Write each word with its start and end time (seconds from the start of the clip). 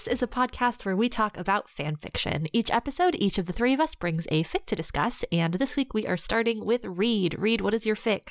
This 0.00 0.14
is 0.14 0.22
a 0.22 0.26
podcast 0.26 0.86
where 0.86 0.96
we 0.96 1.10
talk 1.10 1.36
about 1.36 1.68
fan 1.68 1.94
fiction. 1.94 2.46
Each 2.54 2.70
episode, 2.70 3.14
each 3.18 3.36
of 3.36 3.46
the 3.46 3.52
three 3.52 3.74
of 3.74 3.80
us 3.80 3.94
brings 3.94 4.26
a 4.30 4.42
fic 4.44 4.64
to 4.64 4.74
discuss, 4.74 5.26
and 5.30 5.52
this 5.52 5.76
week 5.76 5.92
we 5.92 6.06
are 6.06 6.16
starting 6.16 6.64
with 6.64 6.86
Reed. 6.86 7.36
Reed, 7.38 7.60
what 7.60 7.74
is 7.74 7.84
your 7.84 7.96
fic? 7.96 8.28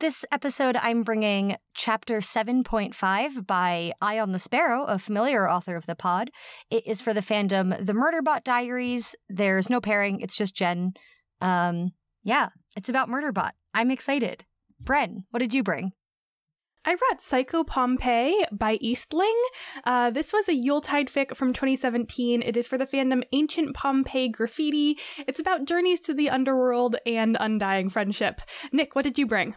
This 0.00 0.24
episode, 0.32 0.74
I'm 0.74 1.04
bringing 1.04 1.54
chapter 1.74 2.18
7.5 2.18 3.46
by 3.46 3.92
Eye 4.02 4.18
on 4.18 4.32
the 4.32 4.40
Sparrow, 4.40 4.82
a 4.82 4.98
familiar 4.98 5.48
author 5.48 5.76
of 5.76 5.86
the 5.86 5.94
pod. 5.94 6.30
It 6.72 6.84
is 6.88 7.00
for 7.00 7.14
the 7.14 7.20
fandom 7.20 7.86
The 7.86 7.92
Murderbot 7.92 8.42
Diaries. 8.42 9.14
There's 9.28 9.70
no 9.70 9.80
pairing, 9.80 10.20
it's 10.20 10.36
just 10.36 10.56
Gen. 10.56 10.94
Um, 11.40 11.92
yeah, 12.24 12.48
it's 12.76 12.88
about 12.88 13.08
Murderbot. 13.08 13.52
I'm 13.72 13.92
excited. 13.92 14.44
Bren, 14.82 15.22
what 15.30 15.38
did 15.38 15.54
you 15.54 15.62
bring? 15.62 15.92
I 16.84 16.94
brought 16.94 17.20
Psycho 17.20 17.62
Pompeii 17.62 18.34
by 18.50 18.78
Eastling. 18.78 19.38
Uh, 19.84 20.10
this 20.10 20.32
was 20.32 20.48
a 20.48 20.54
Yuletide 20.54 21.08
fic 21.08 21.36
from 21.36 21.52
2017. 21.52 22.42
It 22.42 22.56
is 22.56 22.66
for 22.66 22.78
the 22.78 22.86
fandom 22.86 23.22
Ancient 23.32 23.74
Pompeii 23.74 24.28
Graffiti. 24.28 24.98
It's 25.26 25.38
about 25.38 25.66
journeys 25.66 26.00
to 26.00 26.14
the 26.14 26.30
underworld 26.30 26.96
and 27.04 27.36
undying 27.38 27.90
friendship. 27.90 28.40
Nick, 28.72 28.94
what 28.94 29.04
did 29.04 29.18
you 29.18 29.26
bring? 29.26 29.56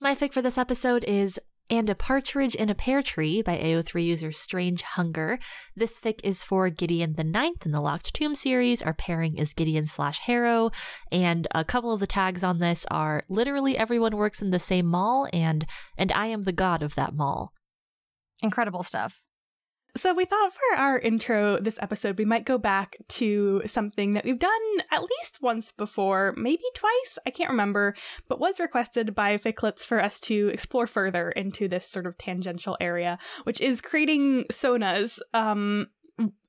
My 0.00 0.16
fic 0.16 0.32
for 0.32 0.42
this 0.42 0.58
episode 0.58 1.04
is 1.04 1.38
And 1.72 1.88
a 1.88 1.94
Partridge 1.94 2.54
in 2.54 2.68
a 2.68 2.74
Pear 2.74 3.00
Tree 3.00 3.40
by 3.40 3.56
AO3 3.56 4.04
user 4.04 4.30
Strange 4.30 4.82
Hunger. 4.82 5.38
This 5.74 5.98
fic 5.98 6.20
is 6.22 6.44
for 6.44 6.68
Gideon 6.68 7.14
the 7.14 7.24
Ninth 7.24 7.64
in 7.64 7.72
the 7.72 7.80
Locked 7.80 8.12
Tomb 8.12 8.34
series. 8.34 8.82
Our 8.82 8.92
pairing 8.92 9.38
is 9.38 9.54
Gideon 9.54 9.86
slash 9.86 10.18
Harrow, 10.18 10.70
and 11.10 11.48
a 11.54 11.64
couple 11.64 11.90
of 11.90 12.00
the 12.00 12.06
tags 12.06 12.44
on 12.44 12.58
this 12.58 12.84
are 12.90 13.22
literally 13.30 13.78
everyone 13.78 14.18
works 14.18 14.42
in 14.42 14.50
the 14.50 14.58
same 14.58 14.84
mall, 14.84 15.26
and 15.32 15.64
and 15.96 16.12
I 16.12 16.26
am 16.26 16.42
the 16.42 16.52
god 16.52 16.82
of 16.82 16.94
that 16.96 17.14
mall. 17.14 17.54
Incredible 18.42 18.82
stuff. 18.82 19.22
So, 19.94 20.14
we 20.14 20.24
thought 20.24 20.54
for 20.54 20.78
our 20.78 20.98
intro 20.98 21.58
this 21.58 21.78
episode, 21.82 22.16
we 22.16 22.24
might 22.24 22.46
go 22.46 22.56
back 22.56 22.96
to 23.08 23.60
something 23.66 24.12
that 24.12 24.24
we've 24.24 24.38
done 24.38 24.50
at 24.90 25.02
least 25.02 25.42
once 25.42 25.70
before, 25.70 26.32
maybe 26.34 26.62
twice, 26.74 27.18
I 27.26 27.30
can't 27.30 27.50
remember, 27.50 27.94
but 28.26 28.40
was 28.40 28.58
requested 28.58 29.14
by 29.14 29.36
Ficlets 29.36 29.80
for 29.80 30.02
us 30.02 30.18
to 30.20 30.48
explore 30.48 30.86
further 30.86 31.30
into 31.30 31.68
this 31.68 31.86
sort 31.86 32.06
of 32.06 32.16
tangential 32.16 32.78
area, 32.80 33.18
which 33.44 33.60
is 33.60 33.82
creating 33.82 34.44
sonas 34.50 35.18
um, 35.34 35.88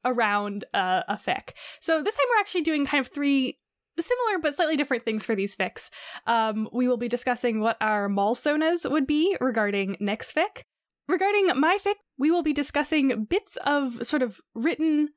around 0.06 0.64
uh, 0.74 1.04
a 1.10 1.16
fic. 1.16 1.50
So, 1.82 2.02
this 2.02 2.16
time 2.16 2.26
we're 2.30 2.40
actually 2.40 2.62
doing 2.62 2.86
kind 2.86 3.06
of 3.06 3.12
three 3.12 3.60
similar 4.00 4.40
but 4.42 4.56
slightly 4.56 4.78
different 4.78 5.04
things 5.04 5.26
for 5.26 5.36
these 5.36 5.56
fics. 5.56 5.90
Um, 6.28 6.70
we 6.72 6.88
will 6.88 6.98
be 6.98 7.10
discussing 7.10 7.60
what 7.60 7.76
our 7.82 8.08
mall 8.08 8.36
sonas 8.36 8.90
would 8.90 9.06
be 9.06 9.36
regarding 9.42 9.98
next 10.00 10.34
fic. 10.34 10.64
Regarding 11.08 11.48
my 11.60 11.78
fic, 11.84 11.96
we 12.18 12.32
will 12.32 12.44
be 12.44 12.54
discussing 12.54 13.26
bits 13.26 13.58
of 13.66 14.06
sort 14.06 14.22
of 14.22 14.40
written 14.56 15.10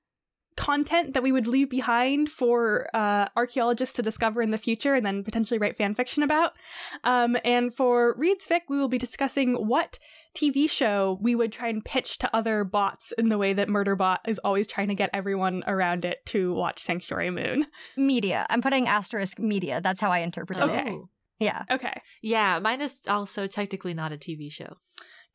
content 0.57 1.13
that 1.13 1.23
we 1.23 1.31
would 1.33 1.47
leave 1.47 1.69
behind 1.69 2.31
for 2.31 2.89
uh, 2.95 3.29
archaeologists 3.37 3.95
to 3.95 4.03
discover 4.03 4.41
in 4.41 4.51
the 4.51 4.59
future 4.59 4.95
and 4.95 5.05
then 5.05 5.23
potentially 5.23 5.59
write 5.59 5.77
fan 5.77 5.93
fiction 5.93 6.23
about. 6.23 6.53
Um, 7.05 7.37
and 7.45 7.75
for 7.77 8.15
Reed's 8.17 8.47
fic, 8.47 8.63
we 8.69 8.79
will 8.79 8.89
be 8.89 8.97
discussing 8.97 9.55
what 9.55 9.99
TV 10.35 10.69
show 10.69 11.19
we 11.21 11.35
would 11.35 11.53
try 11.53 11.69
and 11.69 11.85
pitch 11.85 12.17
to 12.19 12.35
other 12.35 12.65
bots 12.65 13.13
in 13.19 13.29
the 13.29 13.37
way 13.39 13.53
that 13.53 13.69
Murderbot 13.69 14.19
is 14.27 14.39
always 14.41 14.67
trying 14.67 14.89
to 14.89 14.95
get 14.95 15.11
everyone 15.13 15.63
around 15.67 16.07
it 16.07 16.25
to 16.27 16.55
watch 16.55 16.79
Sanctuary 16.79 17.31
Moon. 17.31 17.67
Media. 17.99 18.47
I'm 18.49 18.63
putting 18.63 18.89
asterisk 18.89 19.39
media. 19.39 19.83
That's 19.83 20.01
how 20.01 20.11
I 20.11 20.21
interpreted 20.21 20.63
Okay. 20.65 20.89
it. 20.89 21.03
Yeah. 21.39 21.65
Okay. 21.71 22.01
Yeah, 22.23 22.59
mine 22.61 22.81
is 22.81 22.97
also 23.07 23.47
technically 23.47 23.93
not 23.93 24.11
a 24.11 24.17
TV 24.17 24.51
show, 24.51 24.79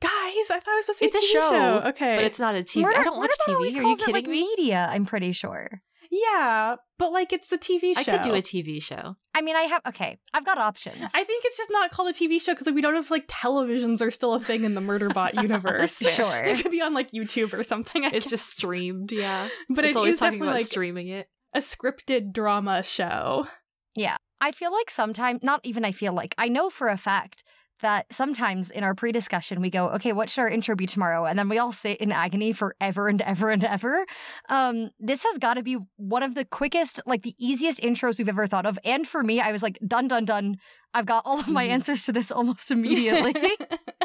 Guys, 0.02 0.50
I 0.50 0.60
thought 0.60 0.74
it 0.74 0.86
was 0.88 0.98
supposed 0.98 1.00
to 1.00 1.06
be 1.06 1.08
It's 1.08 1.16
a 1.16 1.38
TV 1.38 1.50
show, 1.50 1.90
Okay. 1.90 2.16
but 2.16 2.26
it's 2.26 2.40
not 2.40 2.56
a 2.56 2.64
TV. 2.64 2.82
Murder- 2.82 3.00
I 3.00 3.04
don't 3.04 3.18
watch 3.18 3.30
Murderbot 3.30 3.50
TV. 3.52 3.56
always 3.56 3.76
Are 3.76 3.80
you 3.80 3.86
calls 3.86 4.00
it, 4.00 4.06
kidding 4.06 4.14
like, 4.16 4.28
me? 4.28 4.42
media, 4.58 4.88
I'm 4.92 5.06
pretty 5.06 5.32
sure. 5.32 5.82
Yeah, 6.14 6.76
but 7.00 7.14
like 7.14 7.32
it's 7.32 7.50
a 7.54 7.58
TV 7.58 7.94
show. 7.94 8.02
I 8.02 8.04
could 8.04 8.22
do 8.22 8.34
a 8.36 8.42
TV 8.42 8.82
show. 8.84 9.16
I 9.34 9.42
mean, 9.42 9.56
I 9.56 9.62
have, 9.62 9.82
okay, 9.88 10.18
I've 10.34 10.44
got 10.46 10.58
options. 10.58 11.12
I 11.16 11.24
think 11.24 11.46
it's 11.46 11.56
just 11.56 11.70
not 11.72 11.90
called 11.92 12.10
a 12.10 12.14
TV 12.14 12.42
show 12.42 12.52
because 12.52 12.66
like, 12.66 12.76
we 12.76 12.82
don't 12.82 12.94
know 12.94 13.00
if 13.00 13.10
like 13.12 13.28
televisions 13.30 14.02
are 14.02 14.12
still 14.12 14.34
a 14.34 14.40
thing 14.42 14.66
in 14.66 14.76
the 14.76 14.82
Murderbot 14.82 15.36
universe. 15.42 15.98
Sure. 16.00 16.44
It 16.44 16.62
could 16.62 16.72
be 16.72 16.82
on 16.82 16.94
like 16.94 17.12
YouTube 17.12 17.54
or 17.54 17.64
something. 17.64 18.04
I 18.04 18.08
It's 18.08 18.26
guess. 18.26 18.30
just 18.32 18.50
streamed, 18.50 19.14
yeah. 19.14 19.48
but 19.70 19.86
it's 19.86 19.96
it 19.96 19.98
always 19.98 20.20
talking 20.20 20.40
definitely 20.40 20.48
about 20.50 20.58
like 20.58 20.66
streaming 20.68 21.08
it. 21.08 21.30
a 21.56 21.60
scripted 21.60 22.34
drama 22.34 22.84
show. 22.84 23.48
Yeah, 23.96 24.18
I 24.42 24.52
feel 24.52 24.74
like 24.74 24.90
sometimes, 24.90 25.42
not 25.44 25.62
even 25.64 25.86
I 25.86 25.94
feel 25.94 26.12
like, 26.14 26.36
I 26.38 26.50
know 26.50 26.70
for 26.70 26.88
a 26.90 26.98
fact 26.98 27.44
that 27.82 28.12
sometimes 28.14 28.70
in 28.72 28.84
our 28.84 28.96
pre 28.96 29.12
discussion, 29.12 29.62
we 29.62 29.70
go, 29.70 29.90
okay, 29.90 30.14
what 30.14 30.30
should 30.30 30.42
our 30.42 30.50
intro 30.50 30.76
be 30.76 30.86
tomorrow? 30.86 31.26
And 31.26 31.38
then 31.38 31.50
we 31.50 31.58
all 31.58 31.72
sit 31.72 31.98
in 32.00 32.12
agony 32.12 32.54
forever 32.54 33.08
and 33.08 33.22
ever 33.22 33.50
and 33.50 33.64
ever. 33.64 34.06
Um, 34.50 34.92
this 35.00 35.24
has 35.24 35.38
got 35.38 35.56
to 35.56 35.64
be 35.64 35.78
one 35.98 36.24
of 36.24 36.36
the 36.36 36.46
quickest, 36.46 37.00
like 37.06 37.24
the 37.24 37.36
easiest 37.38 37.82
intros 37.82 38.18
we've 38.18 38.30
ever 38.30 38.48
thought 38.48 38.66
of. 38.66 38.78
And 38.86 39.08
for 39.08 39.24
me, 39.24 39.40
I 39.42 39.52
was 39.52 39.64
like, 39.64 39.80
done, 39.86 40.08
done, 40.08 40.26
done. 40.26 40.58
I've 40.94 41.06
got 41.06 41.24
all 41.26 41.40
of 41.40 41.48
my 41.50 41.68
Mhm. 41.68 41.72
answers 41.72 42.06
to 42.06 42.12
this 42.12 42.32
almost 42.32 42.70
immediately. 42.72 43.34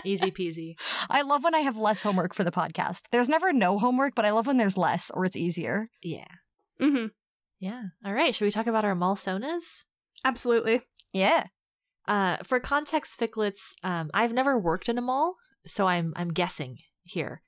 Easy 0.04 0.30
peasy. 0.30 0.74
I 1.10 1.22
love 1.22 1.42
when 1.42 1.54
I 1.54 1.60
have 1.60 1.76
less 1.76 2.02
homework 2.02 2.34
for 2.34 2.44
the 2.44 2.52
podcast. 2.52 3.02
There's 3.10 3.28
never 3.28 3.52
no 3.52 3.78
homework, 3.78 4.14
but 4.14 4.24
I 4.24 4.30
love 4.30 4.46
when 4.46 4.56
there's 4.56 4.76
less 4.78 5.10
or 5.12 5.24
it's 5.24 5.36
easier. 5.36 5.86
Yeah. 6.02 6.26
hmm 6.78 7.06
Yeah. 7.58 7.82
All 8.04 8.12
right. 8.12 8.34
Should 8.34 8.44
we 8.44 8.50
talk 8.52 8.66
about 8.68 8.84
our 8.84 8.94
Malsonas? 8.94 9.84
Absolutely. 10.24 10.82
Yeah. 11.12 11.46
Uh, 12.08 12.36
for 12.44 12.60
context, 12.60 13.18
Ficlets, 13.18 13.74
um, 13.82 14.10
I've 14.14 14.32
never 14.32 14.58
worked 14.58 14.88
in 14.88 14.98
a 14.98 15.02
mall, 15.02 15.36
so 15.66 15.86
I'm 15.86 16.12
I'm 16.16 16.32
guessing 16.32 16.78
here. 17.02 17.42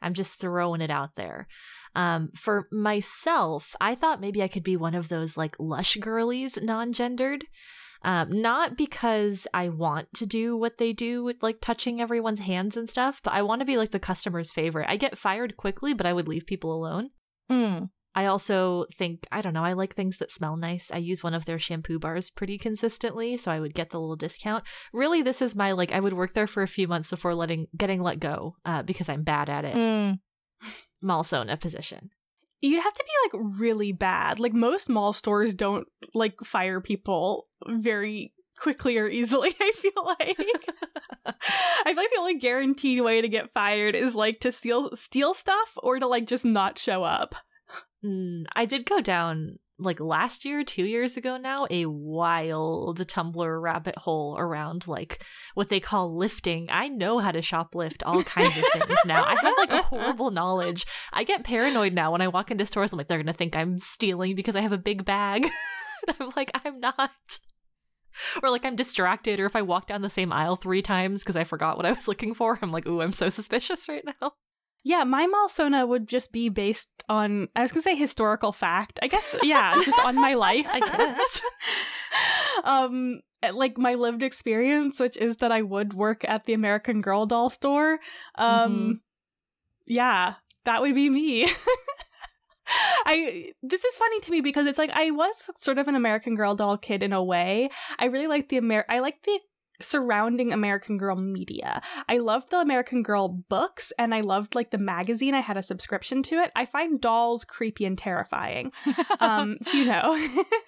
I'm 0.00 0.14
just 0.14 0.38
throwing 0.38 0.80
it 0.80 0.90
out 0.90 1.10
there. 1.16 1.48
Um, 1.94 2.30
for 2.34 2.68
myself, 2.70 3.74
I 3.80 3.94
thought 3.94 4.20
maybe 4.20 4.42
I 4.42 4.48
could 4.48 4.62
be 4.62 4.76
one 4.76 4.94
of 4.94 5.08
those 5.08 5.36
like 5.36 5.56
lush 5.58 5.96
girlies, 5.96 6.58
non-gendered. 6.60 7.44
Um, 8.02 8.42
not 8.42 8.76
because 8.76 9.46
I 9.54 9.70
want 9.70 10.12
to 10.16 10.26
do 10.26 10.58
what 10.58 10.76
they 10.76 10.92
do 10.92 11.24
with 11.24 11.42
like 11.42 11.62
touching 11.62 12.02
everyone's 12.02 12.40
hands 12.40 12.76
and 12.76 12.88
stuff, 12.88 13.20
but 13.24 13.32
I 13.32 13.40
want 13.40 13.60
to 13.60 13.64
be 13.64 13.78
like 13.78 13.92
the 13.92 13.98
customer's 13.98 14.50
favorite. 14.50 14.90
I 14.90 14.96
get 14.96 15.16
fired 15.16 15.56
quickly, 15.56 15.94
but 15.94 16.04
I 16.04 16.12
would 16.12 16.28
leave 16.28 16.44
people 16.44 16.74
alone. 16.74 17.10
Mm. 17.50 17.88
I 18.14 18.26
also 18.26 18.86
think, 18.94 19.26
I 19.32 19.42
don't 19.42 19.54
know, 19.54 19.64
I 19.64 19.72
like 19.72 19.94
things 19.94 20.18
that 20.18 20.30
smell 20.30 20.56
nice. 20.56 20.90
I 20.92 20.98
use 20.98 21.22
one 21.22 21.34
of 21.34 21.44
their 21.44 21.58
shampoo 21.58 21.98
bars 21.98 22.30
pretty 22.30 22.58
consistently, 22.58 23.36
so 23.36 23.50
I 23.50 23.60
would 23.60 23.74
get 23.74 23.90
the 23.90 24.00
little 24.00 24.16
discount. 24.16 24.64
Really, 24.92 25.22
this 25.22 25.42
is 25.42 25.56
my 25.56 25.72
like 25.72 25.92
I 25.92 26.00
would 26.00 26.12
work 26.12 26.34
there 26.34 26.46
for 26.46 26.62
a 26.62 26.68
few 26.68 26.86
months 26.86 27.10
before 27.10 27.34
letting 27.34 27.66
getting 27.76 28.02
let 28.02 28.20
go, 28.20 28.56
uh, 28.64 28.82
because 28.82 29.08
I'm 29.08 29.22
bad 29.22 29.50
at 29.50 29.64
it. 29.64 29.74
Mm. 29.74 30.18
Malsona 31.04 31.60
position. 31.60 32.10
You'd 32.60 32.82
have 32.82 32.94
to 32.94 33.04
be 33.04 33.38
like 33.38 33.58
really 33.58 33.92
bad. 33.92 34.40
Like 34.40 34.54
most 34.54 34.88
mall 34.88 35.12
stores 35.12 35.54
don't 35.54 35.86
like 36.14 36.36
fire 36.44 36.80
people 36.80 37.44
very 37.68 38.32
quickly 38.58 38.96
or 38.98 39.08
easily, 39.08 39.54
I 39.60 39.72
feel 39.72 39.92
like. 40.18 40.38
I 41.86 41.92
feel 41.92 41.96
like 41.96 42.10
the 42.10 42.20
only 42.20 42.38
guaranteed 42.38 43.00
way 43.00 43.20
to 43.20 43.28
get 43.28 43.52
fired 43.52 43.94
is 43.94 44.14
like 44.14 44.40
to 44.40 44.52
steal 44.52 44.94
steal 44.96 45.34
stuff 45.34 45.76
or 45.82 45.98
to 45.98 46.06
like 46.06 46.26
just 46.26 46.44
not 46.44 46.78
show 46.78 47.02
up. 47.02 47.34
Mm, 48.04 48.44
I 48.54 48.66
did 48.66 48.84
go 48.86 49.00
down 49.00 49.58
like 49.78 49.98
last 49.98 50.44
year, 50.44 50.62
two 50.62 50.84
years 50.84 51.16
ago 51.16 51.36
now, 51.36 51.66
a 51.70 51.86
wild 51.86 53.00
Tumblr 53.06 53.62
rabbit 53.62 53.98
hole 53.98 54.36
around 54.38 54.86
like 54.86 55.24
what 55.54 55.68
they 55.68 55.80
call 55.80 56.16
lifting. 56.16 56.68
I 56.70 56.88
know 56.88 57.18
how 57.18 57.32
to 57.32 57.40
shoplift 57.40 58.02
all 58.04 58.22
kinds 58.22 58.56
of 58.56 58.64
things 58.72 58.98
now. 59.04 59.24
I 59.24 59.34
have 59.34 59.54
like 59.58 59.72
a 59.72 59.82
horrible 59.82 60.30
knowledge. 60.30 60.86
I 61.12 61.24
get 61.24 61.44
paranoid 61.44 61.92
now 61.92 62.12
when 62.12 62.20
I 62.20 62.28
walk 62.28 62.50
into 62.50 62.66
stores. 62.66 62.92
I'm 62.92 62.98
like, 62.98 63.08
they're 63.08 63.18
gonna 63.18 63.32
think 63.32 63.56
I'm 63.56 63.78
stealing 63.78 64.34
because 64.36 64.54
I 64.54 64.60
have 64.60 64.72
a 64.72 64.78
big 64.78 65.04
bag. 65.04 65.44
and 66.08 66.16
I'm 66.20 66.30
like, 66.36 66.50
I'm 66.64 66.78
not. 66.80 67.10
Or 68.44 68.50
like 68.50 68.64
I'm 68.64 68.76
distracted, 68.76 69.40
or 69.40 69.46
if 69.46 69.56
I 69.56 69.62
walk 69.62 69.88
down 69.88 70.02
the 70.02 70.10
same 70.10 70.32
aisle 70.32 70.54
three 70.54 70.82
times 70.82 71.22
because 71.22 71.34
I 71.34 71.42
forgot 71.42 71.76
what 71.76 71.86
I 71.86 71.92
was 71.92 72.06
looking 72.06 72.32
for, 72.32 72.60
I'm 72.62 72.70
like, 72.70 72.86
ooh, 72.86 73.00
I'm 73.00 73.12
so 73.12 73.28
suspicious 73.28 73.88
right 73.88 74.04
now. 74.20 74.34
Yeah, 74.86 75.04
my 75.04 75.26
Malsona 75.26 75.88
would 75.88 76.06
just 76.06 76.30
be 76.30 76.50
based 76.50 76.90
on 77.08 77.48
I 77.56 77.62
was 77.62 77.72
gonna 77.72 77.82
say 77.82 77.96
historical 77.96 78.52
fact. 78.52 78.98
I 79.02 79.08
guess 79.08 79.34
yeah, 79.42 79.74
just 79.82 79.98
on 80.04 80.14
my 80.14 80.34
life. 80.48 80.66
I 80.68 80.80
guess. 80.80 81.40
um 82.64 83.20
like 83.54 83.76
my 83.78 83.94
lived 83.94 84.22
experience, 84.22 85.00
which 85.00 85.16
is 85.16 85.38
that 85.38 85.52
I 85.52 85.62
would 85.62 85.94
work 85.94 86.24
at 86.26 86.44
the 86.44 86.52
American 86.52 87.00
Girl 87.00 87.26
doll 87.26 87.50
store. 87.50 87.98
Um 88.36 88.72
Mhm. 88.72 89.00
yeah, 89.86 90.34
that 90.64 90.80
would 90.82 90.94
be 90.94 91.08
me. 91.10 91.50
I 93.06 93.52
this 93.62 93.84
is 93.84 93.94
funny 93.96 94.20
to 94.20 94.30
me 94.30 94.40
because 94.40 94.66
it's 94.66 94.78
like 94.78 94.90
I 94.94 95.10
was 95.10 95.34
sort 95.56 95.78
of 95.78 95.86
an 95.88 95.94
American 95.94 96.34
Girl 96.34 96.54
doll 96.54 96.78
kid 96.78 97.02
in 97.02 97.12
a 97.12 97.22
way. 97.22 97.68
I 97.98 98.06
really 98.06 98.26
like 98.26 98.48
the 98.48 98.56
Amer 98.58 98.84
I 98.88 99.00
like 99.00 99.22
the 99.24 99.38
surrounding 99.80 100.52
American 100.52 100.98
Girl 100.98 101.16
media. 101.16 101.82
I 102.08 102.18
loved 102.18 102.50
the 102.50 102.60
American 102.60 103.02
Girl 103.02 103.28
books 103.28 103.92
and 103.98 104.14
I 104.14 104.20
loved 104.20 104.54
like 104.54 104.70
the 104.70 104.78
magazine. 104.78 105.34
I 105.34 105.40
had 105.40 105.56
a 105.56 105.62
subscription 105.62 106.22
to 106.24 106.36
it. 106.36 106.52
I 106.54 106.64
find 106.64 107.00
dolls 107.00 107.44
creepy 107.44 107.84
and 107.84 107.98
terrifying. 107.98 108.72
Um 109.20 109.56
so 109.62 109.76
you 109.76 109.86
know, 109.86 110.16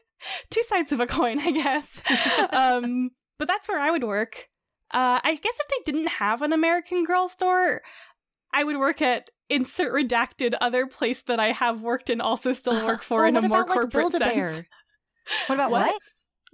two 0.51 0.63
sides 0.65 0.93
of 0.93 1.01
a 1.01 1.07
coin, 1.07 1.39
I 1.41 1.51
guess. 1.53 2.03
um 2.53 3.11
but 3.39 3.49
that's 3.49 3.69
where 3.69 3.81
I 3.81 3.91
would 3.91 4.05
work. 4.05 4.49
Uh 4.93 5.21
I 5.23 5.35
guess 5.41 5.59
if 5.61 5.69
they 5.69 5.93
didn't 5.93 6.09
have 6.09 6.43
an 6.43 6.53
American 6.53 7.05
Girl 7.05 7.29
store, 7.29 7.83
I 8.53 8.65
would 8.65 8.77
work 8.77 9.03
at 9.03 9.31
insert 9.49 9.93
redacted 9.93 10.55
other 10.61 10.87
place 10.87 11.23
that 11.23 11.39
I 11.39 11.53
have 11.53 11.81
worked 11.81 12.11
and 12.11 12.21
also 12.21 12.53
still 12.53 12.85
work 12.89 13.03
for 13.03 13.25
Oh, 13.25 13.29
in 13.29 13.37
a 13.37 13.43
more 13.43 13.61
about, 13.63 13.69
like, 13.69 13.79
corporate 13.91 13.93
Build-A-Bear? 14.13 14.53
sense. 14.55 14.67
What 15.47 15.55
about 15.57 15.71
What? 15.71 15.87
what? 15.87 16.03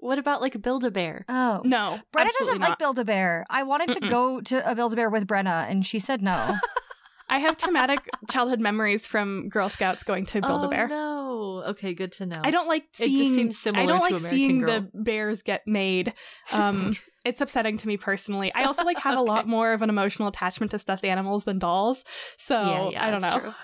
What 0.03 0.19
about 0.19 0.41
like 0.41 0.61
Build 0.61 0.85
a 0.85 0.91
Bear? 0.91 1.25
Oh. 1.29 1.61
No, 1.65 2.01
Brenna 2.13 2.29
doesn't 2.41 2.59
not. 2.59 2.71
like 2.71 2.79
Build 2.81 2.99
a 2.99 3.05
Bear. 3.05 3.47
I 3.49 3.63
wanted 3.63 3.91
to 3.91 4.01
Mm-mm. 4.01 4.11
go 4.11 4.41
to 4.41 4.69
a 4.69 4.75
Build 4.75 4.93
a 4.93 4.97
Bear 4.97 5.09
with 5.09 5.29
Brenna, 5.29 5.71
and 5.71 5.87
she 5.87 6.01
said 6.01 6.21
no. 6.21 6.57
I 7.31 7.39
have 7.39 7.57
traumatic 7.57 8.11
childhood 8.29 8.59
memories 8.59 9.07
from 9.07 9.49
Girl 9.49 9.69
Scouts 9.69 10.03
going 10.03 10.27
to 10.27 10.41
Build 10.41 10.65
a 10.65 10.69
Bear. 10.69 10.89
Oh, 10.91 11.63
no. 11.63 11.71
Okay, 11.71 11.95
good 11.95 12.11
to 12.13 12.27
know. 12.27 12.41
I 12.43 12.51
don't 12.51 12.67
like 12.67 12.85
seeing. 12.95 13.11
It 13.11 13.17
just 13.17 13.23
seeing. 13.23 13.35
seems 13.37 13.59
similar 13.59 13.85
I 13.85 13.87
don't 13.87 13.99
to 13.99 14.03
like 14.03 14.19
American 14.19 14.37
seeing 14.37 14.59
Girl. 14.59 14.81
the 14.81 14.91
bears 14.93 15.43
get 15.43 15.63
made. 15.69 16.13
Um, 16.53 16.97
it's 17.25 17.41
upsetting 17.41 17.79
to 17.79 17.87
me 17.87 17.97
personally. 17.97 18.53
I 18.53 18.65
also 18.65 18.83
like 18.83 18.99
have 18.99 19.17
a 19.17 19.23
lot 19.23 19.47
more 19.47 19.73
of 19.73 19.83
an 19.83 19.89
emotional 19.89 20.27
attachment 20.27 20.73
to 20.73 20.81
stuffed 20.81 21.05
animals 21.05 21.45
than 21.45 21.61
dolls. 21.61 22.03
So 22.39 22.61
yeah, 22.61 22.89
yeah, 22.91 23.07
I 23.07 23.11
don't 23.13 23.21
that's 23.21 23.35
know. 23.37 23.41
true. 23.41 23.55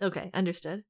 Okay, 0.00 0.30
understood. 0.32 0.82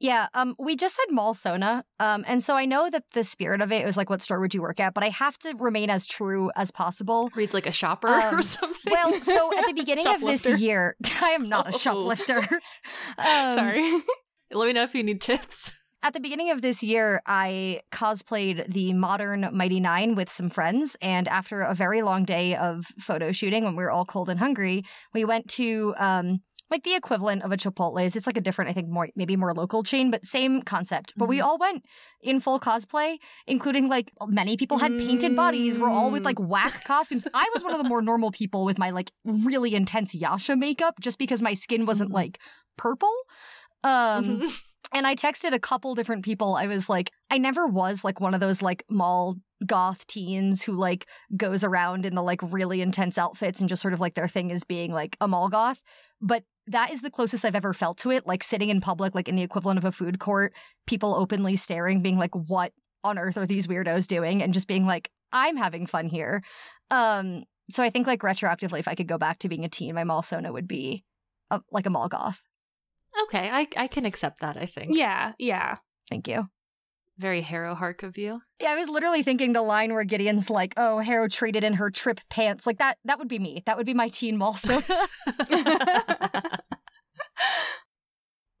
Yeah, 0.00 0.28
um, 0.32 0.56
we 0.58 0.76
just 0.76 0.96
said 0.96 1.04
Mall 1.10 1.34
Sona, 1.34 1.84
um, 1.98 2.24
and 2.26 2.42
so 2.42 2.54
I 2.56 2.64
know 2.64 2.88
that 2.88 3.04
the 3.12 3.22
spirit 3.22 3.60
of 3.60 3.70
it 3.70 3.84
was 3.84 3.98
like, 3.98 4.08
what 4.08 4.22
store 4.22 4.40
would 4.40 4.54
you 4.54 4.62
work 4.62 4.80
at? 4.80 4.94
But 4.94 5.04
I 5.04 5.10
have 5.10 5.36
to 5.40 5.54
remain 5.58 5.90
as 5.90 6.06
true 6.06 6.50
as 6.56 6.70
possible. 6.70 7.30
Reads 7.34 7.52
like 7.52 7.66
a 7.66 7.72
shopper 7.72 8.08
Um, 8.08 8.38
or 8.38 8.42
something. 8.42 8.90
Well, 8.90 9.22
so 9.22 9.56
at 9.58 9.66
the 9.66 9.74
beginning 9.74 10.06
of 10.06 10.22
this 10.22 10.48
year, 10.58 10.96
I 11.22 11.30
am 11.32 11.48
not 11.50 11.66
a 11.66 11.74
Oh. 11.74 11.78
shoplifter. 11.78 12.40
Um, 13.18 13.54
Sorry. 13.54 13.92
let 14.52 14.66
me 14.66 14.72
know 14.72 14.84
if 14.84 14.94
you 14.94 15.02
need 15.02 15.20
tips. 15.20 15.72
At 16.02 16.14
the 16.14 16.20
beginning 16.20 16.50
of 16.50 16.62
this 16.62 16.82
year, 16.82 17.20
I 17.26 17.82
cosplayed 17.92 18.72
the 18.72 18.94
modern 18.94 19.50
Mighty 19.52 19.80
Nein 19.80 20.14
with 20.14 20.30
some 20.30 20.48
friends. 20.48 20.96
And 21.02 21.28
after 21.28 21.60
a 21.60 21.74
very 21.74 22.00
long 22.00 22.24
day 22.24 22.56
of 22.56 22.86
photo 22.98 23.32
shooting, 23.32 23.64
when 23.64 23.76
we 23.76 23.84
were 23.84 23.90
all 23.90 24.06
cold 24.06 24.30
and 24.30 24.38
hungry, 24.40 24.82
we 25.12 25.26
went 25.26 25.46
to 25.50 25.94
um, 25.98 26.40
like 26.70 26.84
the 26.84 26.94
equivalent 26.94 27.42
of 27.42 27.52
a 27.52 27.56
Chipotle's. 27.56 28.14
It's 28.16 28.26
like 28.26 28.36
a 28.36 28.40
different, 28.40 28.70
I 28.70 28.72
think, 28.72 28.88
more 28.88 29.08
maybe 29.16 29.36
more 29.36 29.52
local 29.54 29.82
chain, 29.82 30.10
but 30.10 30.24
same 30.24 30.62
concept. 30.62 31.12
But 31.16 31.28
we 31.28 31.38
Mhm. 31.38 31.44
all 31.44 31.58
went 31.58 31.84
in 32.22 32.38
full 32.40 32.60
cosplay, 32.60 33.16
including 33.46 33.88
like 33.88 34.12
many 34.26 34.56
people 34.56 34.78
had 34.78 34.92
painted 34.96 35.34
bodies. 35.34 35.78
We're 35.78 35.90
all 35.90 36.10
with 36.10 36.24
like 36.24 36.38
whack 36.38 36.84
costumes. 36.84 37.26
I 37.34 37.48
was 37.54 37.62
one 37.64 37.72
of 37.72 37.78
the 37.82 37.88
more 37.88 38.02
normal 38.02 38.30
people 38.30 38.64
with 38.64 38.78
my 38.78 38.90
like 38.90 39.10
really 39.24 39.74
intense 39.74 40.14
Yasha 40.14 40.56
makeup, 40.56 41.00
just 41.00 41.18
because 41.18 41.42
my 41.42 41.54
skin 41.54 41.86
wasn't 41.86 42.10
Mhm. 42.10 42.14
like 42.14 42.38
purple. 42.76 43.14
Um, 43.82 44.40
Mhm. 44.42 44.60
and 44.92 45.06
I 45.06 45.14
texted 45.14 45.52
a 45.52 45.58
couple 45.58 45.94
different 45.94 46.24
people. 46.24 46.54
I 46.56 46.66
was 46.66 46.88
like, 46.88 47.10
I 47.30 47.38
never 47.38 47.66
was 47.66 48.04
like 48.04 48.20
one 48.20 48.34
of 48.34 48.40
those 48.40 48.60
like 48.62 48.84
mall 48.90 49.36
goth 49.66 50.06
teens 50.06 50.62
who 50.62 50.72
like 50.72 51.06
goes 51.36 51.62
around 51.64 52.06
in 52.06 52.14
the 52.14 52.22
like 52.22 52.40
really 52.42 52.80
intense 52.80 53.18
outfits 53.18 53.60
and 53.60 53.68
just 53.68 53.82
sort 53.82 53.92
of 53.94 54.00
like 54.00 54.14
their 54.14 54.28
thing 54.28 54.50
is 54.50 54.64
being 54.64 54.92
like 54.92 55.16
a 55.20 55.28
mall 55.28 55.48
goth. 55.48 55.82
But 56.20 56.44
that 56.70 56.90
is 56.90 57.02
the 57.02 57.10
closest 57.10 57.44
I've 57.44 57.54
ever 57.54 57.72
felt 57.74 57.98
to 57.98 58.10
it. 58.10 58.26
Like 58.26 58.42
sitting 58.42 58.68
in 58.70 58.80
public, 58.80 59.14
like 59.14 59.28
in 59.28 59.34
the 59.34 59.42
equivalent 59.42 59.78
of 59.78 59.84
a 59.84 59.92
food 59.92 60.18
court, 60.18 60.52
people 60.86 61.14
openly 61.14 61.56
staring, 61.56 62.00
being 62.02 62.18
like, 62.18 62.34
what 62.34 62.72
on 63.04 63.18
earth 63.18 63.36
are 63.36 63.46
these 63.46 63.66
weirdos 63.66 64.06
doing? 64.06 64.42
And 64.42 64.54
just 64.54 64.68
being 64.68 64.86
like, 64.86 65.10
I'm 65.32 65.56
having 65.56 65.86
fun 65.86 66.08
here. 66.08 66.42
Um, 66.90 67.44
so 67.68 67.82
I 67.82 67.90
think 67.90 68.06
like 68.06 68.20
retroactively, 68.20 68.80
if 68.80 68.88
I 68.88 68.94
could 68.94 69.06
go 69.06 69.18
back 69.18 69.38
to 69.40 69.48
being 69.48 69.64
a 69.64 69.68
teen, 69.68 69.94
my 69.94 70.04
mall 70.04 70.22
sona 70.22 70.52
would 70.52 70.66
be 70.68 71.04
a, 71.50 71.60
like 71.70 71.86
a 71.86 71.90
mall 71.90 72.08
goth. 72.08 72.42
okay, 73.24 73.48
I 73.50 73.66
I 73.76 73.86
can 73.86 74.04
accept 74.04 74.40
that. 74.40 74.56
I 74.56 74.66
think. 74.66 74.96
Yeah, 74.96 75.32
yeah. 75.38 75.76
Thank 76.08 76.26
you. 76.28 76.48
Very 77.18 77.42
Harrowhark 77.42 78.02
of 78.02 78.16
you. 78.16 78.40
Yeah, 78.60 78.70
I 78.70 78.76
was 78.76 78.88
literally 78.88 79.22
thinking 79.22 79.52
the 79.52 79.62
line 79.62 79.92
where 79.92 80.04
Gideon's 80.04 80.48
like, 80.48 80.72
"Oh, 80.76 80.98
Harrow 81.00 81.28
traded 81.28 81.62
in 81.62 81.74
her 81.74 81.90
trip 81.90 82.20
pants." 82.30 82.66
Like 82.66 82.78
that. 82.78 82.96
That 83.04 83.18
would 83.18 83.28
be 83.28 83.38
me. 83.38 83.62
That 83.66 83.76
would 83.76 83.86
be 83.86 83.94
my 83.94 84.08
teen 84.08 84.38
mall 84.38 84.54
sona. 84.54 84.82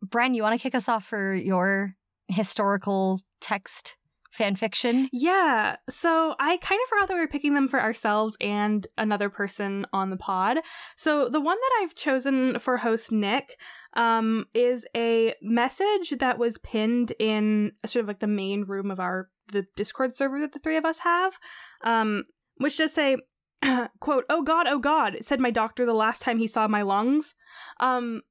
Bren, 0.04 0.34
you 0.34 0.42
want 0.42 0.58
to 0.58 0.62
kick 0.62 0.74
us 0.74 0.88
off 0.88 1.04
for 1.04 1.34
your 1.34 1.94
historical 2.28 3.20
text 3.40 3.96
fan 4.30 4.56
fiction? 4.56 5.08
Yeah. 5.12 5.76
So 5.88 6.34
I 6.38 6.56
kind 6.58 6.80
of 6.82 6.88
forgot 6.88 7.08
that 7.08 7.14
we 7.14 7.20
were 7.20 7.28
picking 7.28 7.54
them 7.54 7.68
for 7.68 7.80
ourselves 7.80 8.36
and 8.40 8.86
another 8.96 9.28
person 9.28 9.86
on 9.92 10.10
the 10.10 10.16
pod. 10.16 10.58
So 10.96 11.28
the 11.28 11.40
one 11.40 11.56
that 11.56 11.80
I've 11.80 11.94
chosen 11.94 12.58
for 12.58 12.78
host 12.78 13.12
Nick 13.12 13.58
um, 13.94 14.46
is 14.54 14.86
a 14.96 15.34
message 15.42 16.14
that 16.20 16.38
was 16.38 16.58
pinned 16.58 17.12
in 17.18 17.72
sort 17.84 18.04
of 18.04 18.08
like 18.08 18.20
the 18.20 18.26
main 18.26 18.64
room 18.64 18.90
of 18.90 19.00
our 19.00 19.28
the 19.48 19.66
Discord 19.74 20.14
server 20.14 20.38
that 20.40 20.52
the 20.52 20.60
three 20.60 20.76
of 20.76 20.84
us 20.84 20.98
have, 20.98 21.38
um, 21.82 22.24
which 22.58 22.78
does 22.78 22.92
say, 22.92 23.16
"quote 24.00 24.24
Oh 24.30 24.42
God, 24.42 24.68
oh 24.68 24.78
God," 24.78 25.18
said 25.22 25.40
my 25.40 25.50
doctor 25.50 25.84
the 25.84 25.92
last 25.92 26.22
time 26.22 26.38
he 26.38 26.46
saw 26.46 26.68
my 26.68 26.82
lungs. 26.82 27.34
Um, 27.80 28.22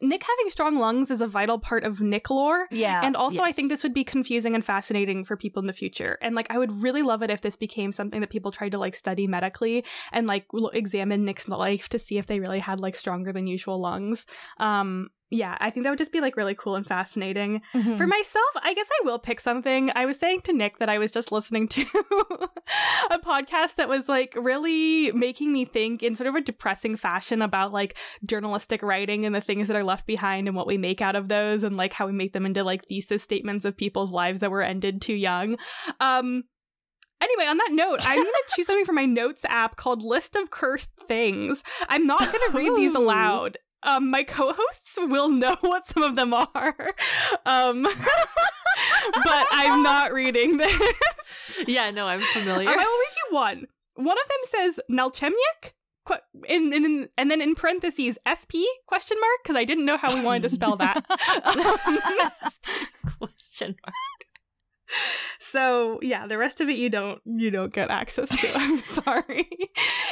Nick 0.00 0.22
having 0.22 0.50
strong 0.50 0.78
lungs 0.78 1.10
is 1.10 1.20
a 1.20 1.26
vital 1.26 1.58
part 1.58 1.84
of 1.84 2.00
Nick 2.00 2.28
lore. 2.30 2.66
Yeah. 2.70 3.00
And 3.04 3.16
also, 3.16 3.42
I 3.42 3.52
think 3.52 3.70
this 3.70 3.82
would 3.82 3.94
be 3.94 4.04
confusing 4.04 4.54
and 4.54 4.64
fascinating 4.64 5.24
for 5.24 5.36
people 5.36 5.60
in 5.60 5.66
the 5.66 5.72
future. 5.72 6.18
And 6.20 6.34
like, 6.34 6.50
I 6.50 6.58
would 6.58 6.72
really 6.72 7.02
love 7.02 7.22
it 7.22 7.30
if 7.30 7.40
this 7.40 7.56
became 7.56 7.92
something 7.92 8.20
that 8.20 8.30
people 8.30 8.50
tried 8.50 8.72
to 8.72 8.78
like 8.78 8.96
study 8.96 9.26
medically 9.26 9.84
and 10.12 10.26
like 10.26 10.46
examine 10.72 11.24
Nick's 11.24 11.48
life 11.48 11.88
to 11.90 11.98
see 11.98 12.18
if 12.18 12.26
they 12.26 12.40
really 12.40 12.58
had 12.58 12.80
like 12.80 12.96
stronger 12.96 13.32
than 13.32 13.46
usual 13.46 13.80
lungs. 13.80 14.26
Um, 14.58 15.10
yeah, 15.30 15.56
I 15.60 15.70
think 15.70 15.84
that 15.84 15.90
would 15.90 15.98
just 15.98 16.12
be 16.12 16.20
like 16.20 16.36
really 16.36 16.54
cool 16.54 16.76
and 16.76 16.86
fascinating. 16.86 17.60
Mhm. 17.74 17.96
For 17.96 18.06
myself, 18.06 18.50
I 18.62 18.72
guess 18.74 18.88
I 19.00 19.04
will 19.04 19.18
pick 19.18 19.40
something. 19.40 19.90
I 19.94 20.06
was 20.06 20.16
saying 20.18 20.42
to 20.42 20.52
Nick 20.52 20.78
that 20.78 20.88
I 20.88 20.98
was 20.98 21.10
just 21.10 21.32
listening 21.32 21.66
to 21.68 21.82
a 23.10 23.18
podcast 23.18 23.76
that 23.76 23.88
was 23.88 24.08
like 24.08 24.34
really 24.36 25.10
making 25.12 25.52
me 25.52 25.64
think 25.64 26.02
in 26.02 26.14
sort 26.14 26.28
of 26.28 26.34
a 26.34 26.40
depressing 26.40 26.96
fashion 26.96 27.42
about 27.42 27.72
like 27.72 27.96
journalistic 28.24 28.82
writing 28.82 29.24
and 29.26 29.34
the 29.34 29.40
things 29.40 29.66
that 29.68 29.76
are 29.76 29.84
left 29.84 30.06
behind 30.06 30.46
and 30.46 30.56
what 30.56 30.66
we 30.66 30.78
make 30.78 31.00
out 31.00 31.16
of 31.16 31.28
those 31.28 31.62
and 31.62 31.76
like 31.76 31.92
how 31.92 32.06
we 32.06 32.12
make 32.12 32.32
them 32.32 32.46
into 32.46 32.62
like 32.62 32.86
thesis 32.86 33.22
statements 33.22 33.64
of 33.64 33.76
people's 33.76 34.12
lives 34.12 34.38
that 34.40 34.50
were 34.50 34.62
ended 34.62 35.00
too 35.02 35.14
young. 35.14 35.56
Um 36.00 36.44
Anyway, 37.20 37.44
on 37.46 37.56
that 37.56 37.70
note, 37.72 38.00
I'm 38.06 38.16
going 38.16 38.26
to 38.48 38.54
choose 38.54 38.66
something 38.66 38.84
from 38.84 38.96
my 38.96 39.06
notes 39.06 39.46
app 39.48 39.76
called 39.76 40.02
List 40.02 40.36
of 40.36 40.50
Cursed 40.50 40.90
Things. 41.08 41.62
I'm 41.88 42.06
not 42.06 42.18
going 42.20 42.50
to 42.50 42.56
read 42.58 42.76
these 42.76 42.94
aloud. 42.94 43.56
Um, 43.84 44.10
my 44.10 44.22
co-hosts 44.24 44.98
will 44.98 45.28
know 45.28 45.56
what 45.60 45.86
some 45.88 46.02
of 46.02 46.16
them 46.16 46.32
are. 46.34 46.94
Um, 47.46 47.82
but 49.24 49.46
I'm 49.52 49.82
not 49.82 50.12
reading 50.12 50.56
this. 50.58 51.60
yeah, 51.66 51.90
no, 51.90 52.06
I'm 52.08 52.18
familiar. 52.20 52.68
I 52.68 52.74
will 52.74 52.82
read 52.82 53.14
you 53.28 53.34
one. 53.36 53.66
One 53.96 54.16
of 54.18 54.28
them 54.28 54.38
says 54.44 54.80
Nalchemyk, 54.90 55.72
qu- 56.04 56.14
in, 56.48 56.72
in, 56.72 56.84
in, 56.84 57.08
and 57.16 57.30
then 57.30 57.40
in 57.40 57.54
parentheses 57.54 58.18
SP 58.26 58.64
question 58.86 59.16
mark 59.20 59.38
because 59.42 59.56
I 59.56 59.64
didn't 59.64 59.84
know 59.84 59.96
how 59.96 60.12
we 60.14 60.20
wanted 60.24 60.42
to 60.42 60.48
spell 60.48 60.76
that. 60.76 61.04
Um, 61.44 61.98
Question 63.18 63.76
mark. 63.86 63.94
so 65.38 65.98
yeah, 66.02 66.26
the 66.26 66.36
rest 66.38 66.60
of 66.60 66.68
it 66.68 66.76
you 66.76 66.88
don't 66.90 67.20
you 67.24 67.50
don't 67.50 67.72
get 67.72 67.90
access 67.90 68.28
to. 68.40 68.50
I'm 68.54 68.78
sorry. 68.80 69.48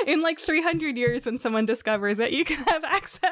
In 0.07 0.21
like 0.23 0.39
300 0.39 0.97
years, 0.97 1.27
when 1.27 1.39
someone 1.39 1.67
discovers 1.67 2.19
it, 2.21 2.31
you 2.33 2.45
can 2.45 2.63
have 2.69 2.85
access. 2.85 3.31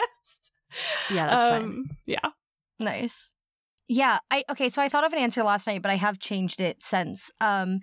Yeah, 1.10 1.26
that's 1.28 1.48
fine. 1.48 1.64
Um, 1.64 1.90
Yeah. 2.06 2.30
Nice. 2.78 3.32
Yeah, 3.88 4.18
I 4.30 4.44
okay, 4.50 4.68
so 4.68 4.80
I 4.80 4.88
thought 4.88 5.04
of 5.04 5.12
an 5.12 5.18
answer 5.18 5.42
last 5.42 5.66
night, 5.66 5.82
but 5.82 5.90
I 5.90 5.96
have 5.96 6.18
changed 6.18 6.60
it 6.60 6.82
since. 6.82 7.30
Um 7.40 7.80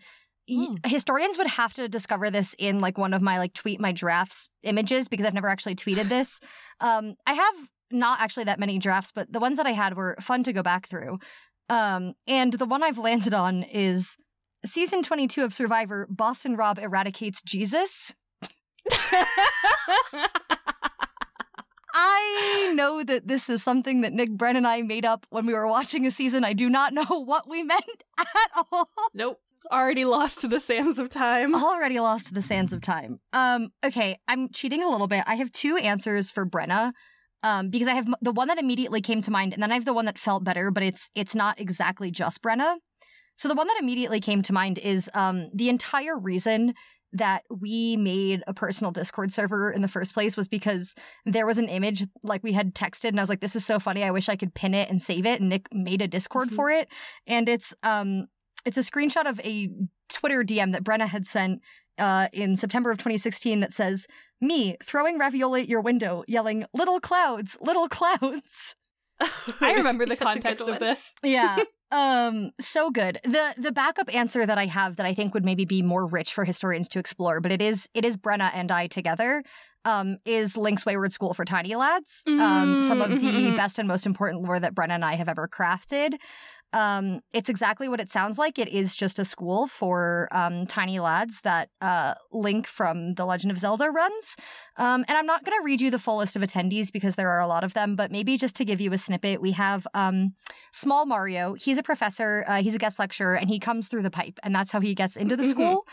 y- 0.47 0.65
Hmm. 0.67 0.75
historians 0.85 1.37
would 1.37 1.47
have 1.47 1.73
to 1.73 1.89
discover 1.89 2.31
this 2.31 2.55
in 2.57 2.79
like 2.79 2.97
one 2.97 3.13
of 3.13 3.21
my 3.21 3.37
like 3.37 3.53
tweet 3.53 3.79
my 3.81 3.91
drafts 3.91 4.49
images 4.63 5.07
because 5.09 5.25
I've 5.25 5.33
never 5.33 5.49
actually 5.49 5.75
tweeted 5.75 6.07
this. 6.09 6.39
Um 6.79 7.15
I 7.25 7.33
have 7.33 7.55
not 7.91 8.21
actually 8.21 8.45
that 8.45 8.59
many 8.59 8.79
drafts, 8.79 9.11
but 9.13 9.31
the 9.31 9.39
ones 9.39 9.57
that 9.57 9.65
I 9.67 9.71
had 9.73 9.95
were 9.97 10.15
fun 10.21 10.43
to 10.43 10.53
go 10.53 10.63
back 10.63 10.87
through. 10.87 11.19
Um 11.69 12.13
and 12.27 12.53
the 12.53 12.65
one 12.65 12.83
I've 12.83 12.97
landed 12.97 13.33
on 13.33 13.63
is 13.63 14.15
season 14.65 15.03
22 15.03 15.43
of 15.43 15.53
Survivor 15.53 16.07
Boston 16.09 16.55
Rob 16.55 16.79
eradicates 16.79 17.41
Jesus. 17.41 18.15
I 21.99 22.71
know 22.75 23.03
that 23.03 23.27
this 23.27 23.49
is 23.49 23.63
something 23.63 24.01
that 24.01 24.13
Nick 24.13 24.29
Brenn 24.31 24.55
and 24.55 24.67
I 24.67 24.83
made 24.83 25.03
up 25.05 25.25
when 25.31 25.45
we 25.47 25.53
were 25.53 25.67
watching 25.67 26.05
a 26.05 26.11
season. 26.11 26.43
I 26.43 26.53
do 26.53 26.69
not 26.69 26.93
know 26.93 27.05
what 27.09 27.49
we 27.49 27.63
meant 27.63 28.03
at 28.19 28.27
all. 28.71 28.89
Nope. 29.13 29.39
Already 29.71 30.05
lost 30.05 30.39
to 30.41 30.47
the 30.47 30.59
sands 30.61 30.97
of 30.99 31.09
time. 31.09 31.53
Already 31.55 31.99
lost 31.99 32.27
to 32.27 32.33
the 32.33 32.41
sands 32.41 32.71
of 32.71 32.81
time. 32.81 33.19
Um, 33.33 33.69
okay, 33.83 34.17
I'm 34.27 34.49
cheating 34.49 34.81
a 34.83 34.87
little 34.89 35.07
bit. 35.07 35.23
I 35.27 35.35
have 35.35 35.51
two 35.51 35.75
answers 35.75 36.31
for 36.31 36.45
Brenna. 36.45 36.93
um, 37.43 37.69
because 37.69 37.87
I 37.89 37.93
have 37.93 38.07
m- 38.07 38.15
the 38.21 38.31
one 38.31 38.47
that 38.47 38.59
immediately 38.59 39.01
came 39.01 39.21
to 39.23 39.31
mind, 39.31 39.53
and 39.53 39.61
then 39.61 39.71
I 39.71 39.73
have 39.75 39.83
the 39.85 39.93
one 39.93 40.05
that 40.05 40.17
felt 40.17 40.43
better, 40.45 40.71
but 40.71 40.83
it's 40.83 41.09
it's 41.15 41.35
not 41.35 41.59
exactly 41.59 42.11
just 42.11 42.41
Brenna. 42.41 42.77
So 43.35 43.47
the 43.49 43.55
one 43.55 43.67
that 43.67 43.77
immediately 43.81 44.19
came 44.21 44.41
to 44.43 44.53
mind 44.53 44.77
is 44.79 45.09
um, 45.13 45.49
the 45.53 45.67
entire 45.69 46.17
reason 46.17 46.73
that 47.13 47.43
we 47.49 47.95
made 47.97 48.43
a 48.47 48.53
personal 48.53 48.91
Discord 48.91 49.31
server 49.31 49.71
in 49.71 49.81
the 49.81 49.87
first 49.87 50.13
place 50.13 50.35
was 50.35 50.47
because 50.47 50.93
there 51.25 51.45
was 51.45 51.57
an 51.57 51.69
image 51.69 52.05
like 52.23 52.43
we 52.43 52.53
had 52.53 52.75
texted, 52.75 53.09
and 53.09 53.19
I 53.19 53.23
was 53.23 53.29
like, 53.29 53.39
"This 53.39 53.55
is 53.55 53.65
so 53.65 53.79
funny. 53.79 54.03
I 54.03 54.11
wish 54.11 54.27
I 54.29 54.35
could 54.35 54.53
pin 54.53 54.73
it 54.73 54.89
and 54.89 55.01
save 55.01 55.25
it." 55.25 55.39
And 55.39 55.49
Nick 55.49 55.67
made 55.73 56.01
a 56.01 56.07
Discord 56.07 56.49
Mhm. 56.49 56.55
for 56.55 56.69
it, 56.69 56.87
and 57.25 57.47
it's 57.47 57.73
um 57.83 58.27
it's 58.65 58.77
a 58.77 58.81
screenshot 58.81 59.29
of 59.29 59.39
a 59.41 59.69
Twitter 60.09 60.43
DM 60.43 60.71
that 60.73 60.83
Brenna 60.83 61.07
had 61.07 61.25
sent 61.25 61.61
uh, 61.97 62.27
in 62.31 62.55
September 62.55 62.91
of 62.91 62.97
2016 62.99 63.59
that 63.61 63.73
says, 63.73 64.05
"Me 64.41 64.75
throwing 64.83 65.17
ravioli 65.17 65.61
at 65.63 65.69
your 65.69 65.81
window, 65.81 66.23
yelling 66.27 66.65
little 66.73 66.99
clouds, 66.99 67.57
little 67.61 67.87
clouds." 67.87 68.75
I 69.61 69.71
remember 69.73 70.05
the 70.05 70.15
That's 70.15 70.35
a 70.35 70.39
good 70.39 70.43
context 70.43 70.67
of 70.67 70.79
this. 70.79 71.13
yeah 71.23 71.63
um 71.91 72.51
so 72.59 72.89
good. 72.91 73.19
The 73.23 73.53
the 73.57 73.71
backup 73.71 74.13
answer 74.13 74.45
that 74.45 74.57
i 74.57 74.65
have 74.65 74.97
that 74.97 75.05
i 75.05 75.13
think 75.13 75.33
would 75.33 75.45
maybe 75.45 75.65
be 75.65 75.81
more 75.81 76.05
rich 76.05 76.33
for 76.33 76.43
historians 76.43 76.89
to 76.89 76.99
explore 76.99 77.39
but 77.39 77.51
it 77.51 77.61
is 77.61 77.87
it 77.93 78.03
is 78.03 78.17
brenna 78.17 78.51
and 78.53 78.71
i 78.71 78.87
together 78.87 79.43
um 79.85 80.17
is 80.25 80.57
link's 80.57 80.85
wayward 80.85 81.13
school 81.13 81.33
for 81.33 81.45
tiny 81.45 81.75
lads 81.75 82.25
um 82.37 82.81
some 82.81 83.01
of 83.01 83.19
the 83.19 83.51
Mm, 83.51 83.55
best 83.55 83.79
and 83.79 83.87
most 83.87 84.05
important 84.05 84.43
lore 84.43 84.59
that 84.59 84.75
brenna 84.75 84.91
and 84.91 85.05
i 85.05 85.15
have 85.15 85.29
ever 85.29 85.47
crafted 85.47 86.15
um 86.73 87.21
it's 87.33 87.49
exactly 87.49 87.87
what 87.87 87.99
it 87.99 88.09
sounds 88.09 88.37
like 88.37 88.59
it 88.59 88.67
is 88.67 88.95
just 88.95 89.19
a 89.19 89.25
school 89.25 89.67
for 89.67 90.27
um 90.31 90.65
tiny 90.65 90.99
lads 90.99 91.41
that 91.41 91.69
uh 91.81 92.13
link 92.31 92.67
from 92.67 93.13
the 93.15 93.25
legend 93.25 93.51
of 93.51 93.57
zelda 93.57 93.89
runs 93.89 94.35
um, 94.77 95.03
and 95.07 95.17
I'm 95.17 95.25
not 95.25 95.43
going 95.43 95.57
to 95.57 95.63
read 95.63 95.81
you 95.81 95.89
the 95.89 95.97
full 95.97 96.17
list 96.17 96.35
of 96.35 96.43
attendees 96.43 96.91
because 96.91 97.15
there 97.15 97.31
are 97.31 97.39
a 97.39 97.47
lot 97.47 97.63
of 97.63 97.73
them, 97.73 97.95
but 97.95 98.11
maybe 98.11 98.37
just 98.37 98.55
to 98.57 98.65
give 98.65 98.79
you 98.79 98.93
a 98.93 98.97
snippet, 98.97 99.41
we 99.41 99.53
have 99.53 99.87
um, 99.95 100.35
Small 100.71 101.07
Mario. 101.07 101.55
He's 101.55 101.79
a 101.79 101.83
professor, 101.83 102.45
uh, 102.47 102.61
he's 102.61 102.75
a 102.75 102.77
guest 102.77 102.99
lecturer, 102.99 103.35
and 103.35 103.49
he 103.49 103.57
comes 103.57 103.87
through 103.87 104.03
the 104.03 104.11
pipe, 104.11 104.37
and 104.43 104.53
that's 104.53 104.71
how 104.71 104.79
he 104.79 104.93
gets 104.93 105.15
into 105.15 105.35
the 105.35 105.43
Mhm. 105.43 105.49
school. 105.49 105.83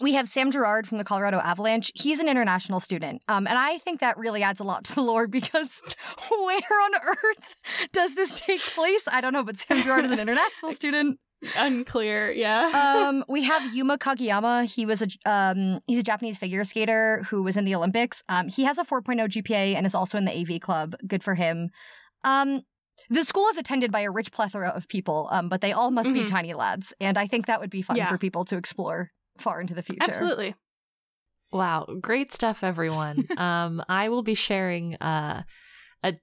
We 0.00 0.12
have 0.14 0.28
Sam 0.28 0.50
Girard 0.50 0.86
from 0.86 0.98
the 0.98 1.04
Colorado 1.04 1.38
Avalanche. 1.38 1.90
He's 1.94 2.18
an 2.20 2.28
international 2.28 2.80
student. 2.80 3.22
Um, 3.28 3.46
and 3.46 3.56
I 3.56 3.78
think 3.78 4.00
that 4.00 4.18
really 4.18 4.42
adds 4.42 4.60
a 4.60 4.64
lot 4.64 4.84
to 4.84 4.94
the 4.94 5.00
lore 5.02 5.26
because 5.26 5.80
where 6.30 6.56
on 6.84 6.94
earth 6.94 7.56
does 7.92 8.14
this 8.14 8.40
take 8.40 8.60
place? 8.60 9.08
I 9.10 9.20
don't 9.20 9.32
know, 9.32 9.42
but 9.44 9.56
Sam 9.58 9.82
Girard 9.82 10.04
is 10.04 10.10
an 10.10 10.18
international 10.20 10.72
student 10.80 11.18
Unclear, 11.56 12.32
yeah. 12.32 13.04
um, 13.08 13.22
we 13.28 13.44
have 13.44 13.74
Yuma 13.74 13.98
Kageyama. 13.98 14.64
He 14.64 14.86
was 14.86 15.02
a 15.02 15.06
um, 15.30 15.80
he's 15.86 15.98
a 15.98 16.02
Japanese 16.02 16.38
figure 16.38 16.64
skater 16.64 17.24
who 17.28 17.42
was 17.42 17.58
in 17.58 17.66
the 17.66 17.74
Olympics. 17.74 18.22
Um, 18.30 18.48
he 18.48 18.64
has 18.64 18.78
a 18.78 18.84
4.0 18.84 19.20
GPA 19.28 19.74
and 19.76 19.84
is 19.84 19.94
also 19.94 20.16
in 20.16 20.24
the 20.24 20.32
AV 20.32 20.60
club. 20.60 20.96
Good 21.06 21.22
for 21.22 21.34
him. 21.34 21.68
Um, 22.24 22.62
the 23.10 23.22
school 23.22 23.46
is 23.48 23.58
attended 23.58 23.92
by 23.92 24.00
a 24.00 24.10
rich 24.10 24.32
plethora 24.32 24.70
of 24.70 24.88
people, 24.88 25.28
um, 25.30 25.50
but 25.50 25.60
they 25.60 25.72
all 25.72 25.90
must 25.90 26.12
be 26.12 26.20
Mhm. 26.20 26.26
tiny 26.26 26.54
lads, 26.54 26.94
and 27.00 27.18
I 27.18 27.26
think 27.26 27.44
that 27.46 27.60
would 27.60 27.70
be 27.70 27.82
fun 27.82 27.96
Yeah. 27.98 28.08
for 28.08 28.16
people 28.16 28.46
to 28.46 28.56
explore 28.56 29.10
far 29.40 29.60
into 29.60 29.74
the 29.74 29.82
future. 29.82 30.02
Absolutely. 30.02 30.54
Wow, 31.52 31.86
great 32.00 32.32
stuff, 32.32 32.64
everyone. 32.64 33.26
um, 33.38 33.82
I 33.88 34.08
will 34.08 34.22
be 34.22 34.34
sharing 34.34 34.96
uh, 34.96 35.42
a 36.02 36.14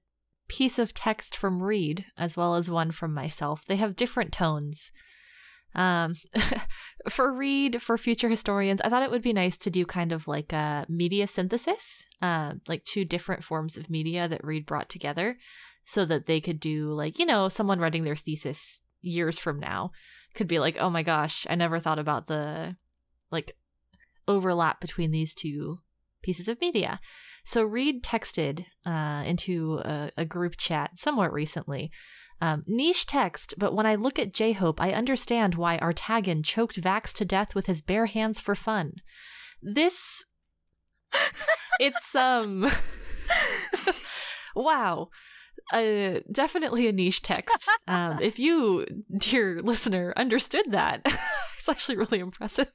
piece 0.47 0.77
of 0.79 0.93
text 0.93 1.35
from 1.35 1.63
Reed 1.63 2.05
as 2.17 2.35
well 2.35 2.55
as 2.55 2.69
one 2.69 2.91
from 2.91 3.13
myself. 3.13 3.65
They 3.65 3.77
have 3.77 3.95
different 3.95 4.31
tones. 4.31 4.91
Um, 5.75 6.13
for 7.09 7.33
Reed, 7.33 7.81
for 7.81 7.97
future 7.97 8.29
historians, 8.29 8.81
I 8.81 8.89
thought 8.89 9.03
it 9.03 9.11
would 9.11 9.23
be 9.23 9.33
nice 9.33 9.57
to 9.57 9.71
do 9.71 9.85
kind 9.85 10.11
of 10.11 10.27
like 10.27 10.53
a 10.53 10.85
media 10.87 11.25
synthesis, 11.25 12.05
uh, 12.21 12.53
like 12.67 12.83
two 12.83 13.05
different 13.05 13.43
forms 13.43 13.77
of 13.77 13.89
media 13.89 14.27
that 14.27 14.43
Reed 14.43 14.65
brought 14.65 14.89
together 14.89 15.37
so 15.85 16.05
that 16.05 16.27
they 16.27 16.39
could 16.39 16.59
do, 16.59 16.91
like, 16.91 17.17
you 17.17 17.25
know, 17.25 17.49
someone 17.49 17.79
writing 17.79 18.03
their 18.03 18.15
thesis 18.15 18.81
years 19.01 19.37
from 19.37 19.59
now 19.59 19.91
could 20.33 20.47
be 20.47 20.59
like, 20.59 20.77
oh 20.79 20.89
my 20.89 21.03
gosh, 21.03 21.45
I 21.49 21.55
never 21.55 21.79
thought 21.79 21.99
about 21.99 22.27
the 22.27 22.75
like 23.33 23.57
overlap 24.27 24.79
between 24.79 25.11
these 25.11 25.33
two 25.33 25.79
pieces 26.21 26.47
of 26.47 26.61
media. 26.61 26.99
So 27.43 27.63
Reed 27.63 28.03
texted 28.03 28.65
uh, 28.85 29.23
into 29.25 29.79
a, 29.83 30.11
a 30.17 30.25
group 30.25 30.55
chat 30.57 30.91
somewhat 30.95 31.33
recently. 31.33 31.91
Um, 32.41 32.63
niche 32.67 33.05
text, 33.05 33.53
but 33.57 33.73
when 33.73 33.85
I 33.85 33.95
look 33.95 34.19
at 34.19 34.33
J 34.33 34.53
Hope, 34.53 34.81
I 34.81 34.91
understand 34.91 35.55
why 35.55 35.77
Artagan 35.77 36.43
choked 36.43 36.81
Vax 36.81 37.13
to 37.13 37.25
death 37.25 37.55
with 37.55 37.67
his 37.67 37.81
bare 37.81 38.07
hands 38.07 38.39
for 38.39 38.55
fun. 38.55 38.95
This, 39.61 40.25
it's 41.79 42.15
um, 42.15 42.69
wow, 44.55 45.09
uh, 45.71 46.19
definitely 46.29 46.87
a 46.87 46.91
niche 46.91 47.21
text. 47.21 47.69
Um, 47.87 48.19
if 48.21 48.39
you, 48.39 48.85
dear 49.17 49.61
listener, 49.61 50.13
understood 50.17 50.65
that, 50.71 51.01
it's 51.57 51.69
actually 51.69 51.97
really 51.97 52.19
impressive 52.19 52.71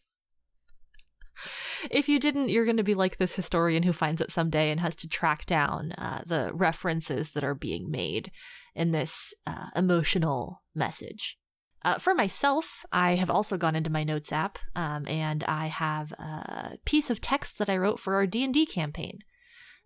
if 1.90 2.08
you 2.08 2.18
didn't, 2.18 2.48
you're 2.48 2.64
going 2.64 2.76
to 2.76 2.82
be 2.82 2.94
like 2.94 3.16
this 3.16 3.34
historian 3.34 3.82
who 3.82 3.92
finds 3.92 4.20
it 4.20 4.30
someday 4.30 4.70
and 4.70 4.80
has 4.80 4.96
to 4.96 5.08
track 5.08 5.46
down 5.46 5.92
uh, 5.92 6.22
the 6.26 6.50
references 6.52 7.32
that 7.32 7.44
are 7.44 7.54
being 7.54 7.90
made 7.90 8.30
in 8.74 8.90
this 8.90 9.34
uh, 9.46 9.66
emotional 9.74 10.62
message. 10.74 11.38
Uh, 11.84 11.98
for 11.98 12.14
myself, 12.14 12.84
I 12.92 13.14
have 13.14 13.30
also 13.30 13.56
gone 13.56 13.76
into 13.76 13.90
my 13.90 14.04
notes 14.04 14.32
app, 14.32 14.58
um, 14.74 15.06
and 15.06 15.44
I 15.44 15.66
have 15.66 16.12
a 16.12 16.78
piece 16.84 17.08
of 17.08 17.20
text 17.20 17.58
that 17.58 17.70
I 17.70 17.76
wrote 17.76 18.00
for 18.00 18.14
our 18.16 18.26
D 18.26 18.42
and 18.42 18.52
D 18.52 18.66
campaign. 18.66 19.20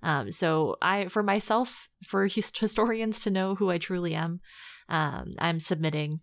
Um, 0.02 0.32
so 0.32 0.76
I, 0.82 1.06
for 1.08 1.22
myself, 1.22 1.88
for 2.04 2.26
his- 2.26 2.52
historians 2.56 3.20
to 3.20 3.30
know 3.30 3.54
who 3.54 3.70
I 3.70 3.78
truly 3.78 4.14
am, 4.14 4.40
um, 4.88 5.32
I'm 5.38 5.60
submitting. 5.60 6.20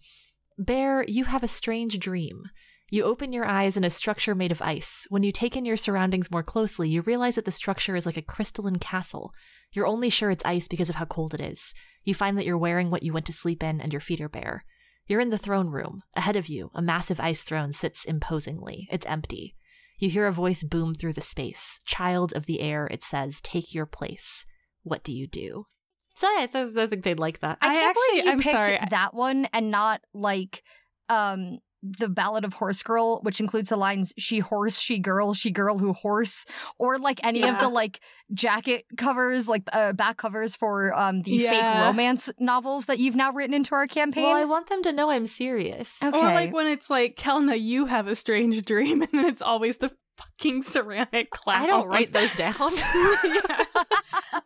Bear, 0.57 1.05
you 1.07 1.25
have 1.25 1.43
a 1.43 1.47
strange 1.47 1.97
dream. 1.99 2.43
You 2.91 3.03
open 3.03 3.31
your 3.33 3.45
eyes 3.45 3.77
in 3.77 3.83
a 3.83 3.89
structure 3.89 4.33
made 4.33 4.51
of 4.51 4.61
ice. 4.61 5.05
When 5.09 5.23
you 5.23 5.31
take 5.31 5.55
in 5.55 5.65
your 5.65 5.77
surroundings 5.77 6.31
more 6.31 6.43
closely, 6.43 6.89
you 6.89 7.01
realize 7.01 7.35
that 7.35 7.45
the 7.45 7.51
structure 7.51 7.95
is 7.95 8.05
like 8.05 8.17
a 8.17 8.21
crystalline 8.21 8.77
castle. 8.77 9.31
You're 9.71 9.85
only 9.87 10.09
sure 10.09 10.31
it's 10.31 10.45
ice 10.45 10.67
because 10.67 10.89
of 10.89 10.95
how 10.95 11.05
cold 11.05 11.33
it 11.33 11.41
is. 11.41 11.73
You 12.03 12.15
find 12.15 12.37
that 12.37 12.45
you're 12.45 12.57
wearing 12.57 12.89
what 12.89 13.03
you 13.03 13.13
went 13.13 13.25
to 13.27 13.33
sleep 13.33 13.61
in 13.61 13.79
and 13.79 13.93
your 13.93 13.99
feet 14.01 14.21
are 14.21 14.29
bare. 14.29 14.65
You're 15.05 15.21
in 15.21 15.29
the 15.29 15.37
throne 15.37 15.69
room. 15.69 16.01
Ahead 16.15 16.35
of 16.35 16.47
you, 16.47 16.71
a 16.73 16.81
massive 16.81 17.19
ice 17.19 17.41
throne 17.43 17.73
sits 17.73 18.05
imposingly. 18.05 18.87
It's 18.91 19.05
empty. 19.05 19.55
You 19.99 20.09
hear 20.09 20.27
a 20.27 20.31
voice 20.31 20.63
boom 20.63 20.95
through 20.95 21.13
the 21.13 21.21
space. 21.21 21.79
Child 21.85 22.33
of 22.35 22.45
the 22.45 22.61
air, 22.61 22.87
it 22.89 23.03
says, 23.03 23.41
take 23.41 23.73
your 23.73 23.85
place. 23.85 24.45
What 24.83 25.03
do 25.03 25.11
you 25.13 25.27
do? 25.27 25.65
So 26.15 26.27
I, 26.27 26.47
th- 26.47 26.75
I 26.77 26.87
think 26.87 27.03
they'd 27.03 27.19
like 27.19 27.39
that. 27.39 27.57
I 27.61 27.67
I 27.69 27.73
can't 27.73 27.89
actually- 27.89 28.01
believe 28.11 28.25
you 28.25 28.31
I'm 28.31 28.39
picked 28.39 28.67
sorry. 28.67 28.79
that 28.89 29.13
one 29.13 29.45
and 29.53 29.69
not 29.69 30.01
like 30.13 30.63
um 31.09 31.59
the 31.81 32.09
Ballad 32.09 32.43
of 32.45 32.53
Horse 32.53 32.83
Girl, 32.83 33.19
which 33.21 33.39
includes 33.39 33.69
the 33.69 33.77
lines 33.77 34.13
"she 34.17 34.39
horse, 34.39 34.79
she 34.79 34.99
girl, 34.99 35.33
she 35.33 35.51
girl 35.51 35.77
who 35.77 35.93
horse," 35.93 36.45
or 36.77 36.97
like 36.99 37.19
any 37.25 37.43
of 37.43 37.59
the 37.59 37.69
like 37.69 38.01
jacket 38.33 38.85
covers, 38.97 39.47
like 39.47 39.63
uh, 39.73 39.93
back 39.93 40.17
covers 40.17 40.55
for 40.55 40.93
um 40.97 41.21
the 41.23 41.39
fake 41.47 41.63
romance 41.63 42.29
novels 42.39 42.85
that 42.85 42.99
you've 42.99 43.15
now 43.15 43.31
written 43.31 43.53
into 43.53 43.75
our 43.75 43.87
campaign. 43.87 44.23
well, 44.25 44.35
I 44.35 44.45
want 44.45 44.69
them 44.69 44.83
to 44.83 44.91
know 44.91 45.09
I'm 45.09 45.25
serious. 45.25 46.01
Okay. 46.03 46.17
Or 46.17 46.23
like 46.23 46.53
when 46.53 46.67
it's 46.67 46.89
like, 46.89 47.15
Kelna, 47.15 47.59
you 47.59 47.85
have 47.85 48.07
a 48.07 48.15
strange 48.15 48.61
dream, 48.63 49.01
and 49.13 49.25
it's 49.25 49.41
always 49.41 49.77
the 49.77 49.91
fucking 50.17 50.63
ceramic 50.63 51.29
cloud. 51.29 51.63
I 51.63 51.65
don't 51.67 51.87
write 51.87 52.11
those 52.13 52.35
down. 52.35 52.55
Yeah. 53.23 53.63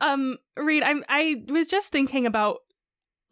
um, 0.02 0.38
Reed, 0.58 0.84
I'm 0.84 1.04
I 1.10 1.44
was 1.48 1.68
just 1.68 1.92
thinking 1.92 2.25
about 2.25 2.60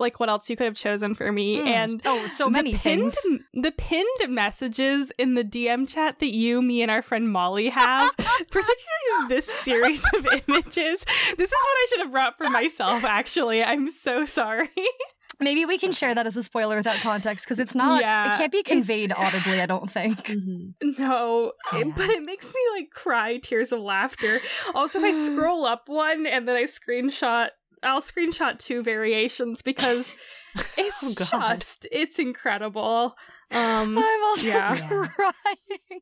like 0.01 0.20
what 0.20 0.27
else 0.29 0.50
you 0.50 0.55
could 0.58 0.65
have 0.65 0.75
chosen 0.75 1.15
for 1.15 1.31
me, 1.31 1.60
Mm. 1.60 1.67
and 1.67 2.01
oh, 2.05 2.27
so 2.27 2.46
the 2.46 2.51
many 2.51 2.74
pinned, 2.74 3.13
things. 3.13 3.39
The 3.53 3.72
pinned 3.72 4.08
messages 4.29 5.12
in 5.17 5.36
the 5.36 5.43
DM 5.43 5.88
chat 5.88 6.20
that 6.20 6.34
you, 6.34 6.62
me, 6.62 6.81
and 6.81 6.91
our 6.91 7.01
friend 7.01 7.29
Molly 7.31 7.70
have, 7.70 8.12
particularly 8.17 9.27
this 9.29 9.46
series 9.46 10.03
of 10.15 10.25
images. 10.48 11.03
This 11.38 11.48
is 11.48 11.51
what 11.51 11.77
I 11.77 11.86
should 11.89 12.00
have 12.01 12.12
brought 12.12 12.38
for 12.38 12.50
myself. 12.50 13.03
Actually, 13.03 13.63
I'm 13.63 13.89
so 13.89 14.25
sorry. 14.25 14.70
Maybe 15.39 15.65
we 15.65 15.77
can 15.77 15.91
share 15.91 16.13
that 16.13 16.27
as 16.27 16.38
a 16.38 16.43
spoiler 16.43 16.75
without 16.75 16.98
context 16.98 17.46
because 17.46 17.60
it's 17.60 17.74
not. 17.74 18.01
Yeah, 18.01 18.36
it 18.36 18.38
can't 18.38 18.51
be 18.51 18.63
conveyed 18.63 19.12
audibly. 19.12 19.62
I 19.62 19.65
don't 19.65 19.89
think. 19.89 20.17
Mhm. 20.25 20.74
No, 21.00 21.53
it- 21.74 21.88
Yeah. 21.88 21.93
but 21.96 22.10
it 22.10 22.24
makes 22.24 22.48
me 22.48 22.60
like 22.75 22.89
cry 22.91 23.38
tears 23.38 23.72
of 23.72 23.79
laughter. 23.79 24.39
Also, 24.75 25.00
if 25.00 25.05
I 25.05 25.12
scroll 25.31 25.65
up 25.65 25.88
one 25.89 26.25
and 26.25 26.48
then 26.48 26.55
I 26.55 26.63
screenshot, 26.63 27.50
I'll 27.83 28.01
screenshot 28.01 28.59
two 28.59 28.83
variations 28.83 29.61
because 29.61 30.11
it's 30.77 31.31
Oh, 31.33 31.53
just 31.55 31.88
it's 31.91 32.19
incredible. 32.19 33.15
Um, 33.51 33.97
I'm 33.97 34.23
also 34.25 34.47
yeah. 34.50 34.75
crying. 35.07 36.01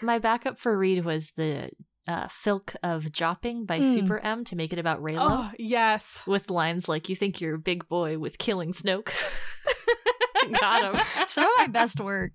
My 0.00 0.18
backup 0.18 0.58
for 0.58 0.76
Reed 0.76 1.04
was 1.04 1.32
the 1.36 1.70
uh, 2.08 2.26
Filk 2.26 2.74
of 2.82 3.12
Jopping 3.12 3.64
by 3.64 3.78
Mm. 3.80 3.94
Super 3.94 4.18
M 4.18 4.44
to 4.46 4.56
make 4.56 4.72
it 4.72 4.78
about 4.78 5.00
Reylo. 5.02 5.18
oh 5.20 5.50
yes, 5.58 6.22
With 6.26 6.50
lines 6.50 6.88
like, 6.88 7.08
You 7.08 7.14
think 7.16 7.40
you're 7.40 7.54
a 7.54 7.58
big 7.60 7.88
boy 7.88 8.18
with 8.18 8.38
killing 8.38 8.72
Snoke. 8.72 9.10
Got 10.60 10.94
him. 10.94 11.00
Some 11.28 11.44
of 11.44 11.50
my 11.58 11.66
best 11.68 12.00
work. 12.00 12.32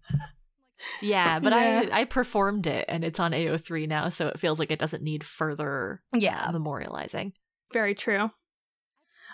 Yeah, 1.02 1.40
but 1.40 1.52
Yeah. 1.52 1.90
I 1.92 2.02
I 2.02 2.06
performed 2.06 2.66
it 2.68 2.86
and 2.88 3.04
it's 3.04 3.20
on 3.20 3.32
AO3 3.34 3.88
now, 3.90 4.08
so 4.10 4.28
it 4.28 4.40
feels 4.40 4.60
like 4.60 4.72
it 4.72 4.80
doesn't 4.80 5.04
need 5.04 5.24
further 5.26 6.02
Yeah. 6.14 6.50
memorializing. 6.54 7.34
Very 7.74 7.96
true. 7.96 8.32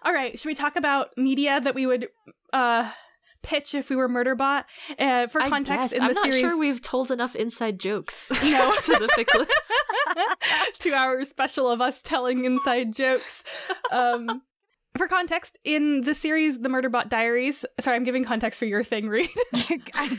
All 0.03 0.13
right, 0.13 0.37
should 0.37 0.47
we 0.47 0.55
talk 0.55 0.75
about 0.75 1.09
media 1.17 1.59
that 1.61 1.75
we 1.75 1.85
would 1.85 2.09
uh 2.51 2.91
pitch 3.41 3.75
if 3.75 3.89
we 3.89 3.95
were 3.95 4.07
Murderbot? 4.09 4.63
Uh, 4.97 5.27
for 5.27 5.41
context, 5.41 5.91
in 5.93 6.01
I'm 6.01 6.09
the 6.09 6.13
not 6.15 6.23
series, 6.25 6.39
sure 6.39 6.57
we've 6.57 6.81
told 6.81 7.11
enough 7.11 7.35
inside 7.35 7.79
jokes 7.79 8.31
No. 8.43 8.73
to 8.83 8.91
the 8.93 9.07
Ficlets. 9.17 10.73
two 10.79 10.93
hour 10.93 11.23
special 11.25 11.69
of 11.69 11.81
us 11.81 12.01
telling 12.01 12.45
inside 12.45 12.93
jokes. 12.95 13.43
Um, 13.91 14.41
for 14.97 15.07
context, 15.07 15.57
in 15.63 16.01
the 16.01 16.13
series 16.15 16.59
The 16.59 16.69
Murderbot 16.69 17.09
Diaries, 17.09 17.65
sorry, 17.79 17.95
I'm 17.97 18.03
giving 18.03 18.23
context 18.23 18.59
for 18.59 18.65
your 18.65 18.83
thing, 18.83 19.07
Reed. 19.09 19.29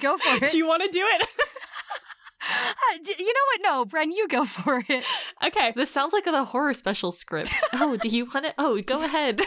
Go 0.00 0.16
for 0.18 0.44
it. 0.44 0.50
Do 0.50 0.58
you 0.58 0.66
want 0.66 0.82
to 0.82 0.88
do 0.88 1.02
it? 1.02 1.28
Uh, 2.46 2.98
d- 3.02 3.14
you 3.18 3.32
know 3.32 3.40
what? 3.52 3.60
No, 3.62 3.84
Bren, 3.86 4.14
you 4.14 4.28
go 4.28 4.44
for 4.44 4.82
it. 4.86 5.02
Okay. 5.46 5.72
This 5.76 5.90
sounds 5.90 6.12
like 6.12 6.24
the 6.24 6.44
horror 6.44 6.74
special 6.74 7.12
script. 7.12 7.52
Oh, 7.74 7.96
do 7.96 8.08
you 8.08 8.26
want 8.26 8.46
it? 8.46 8.54
Oh, 8.56 8.80
go 8.80 9.02
ahead. 9.04 9.40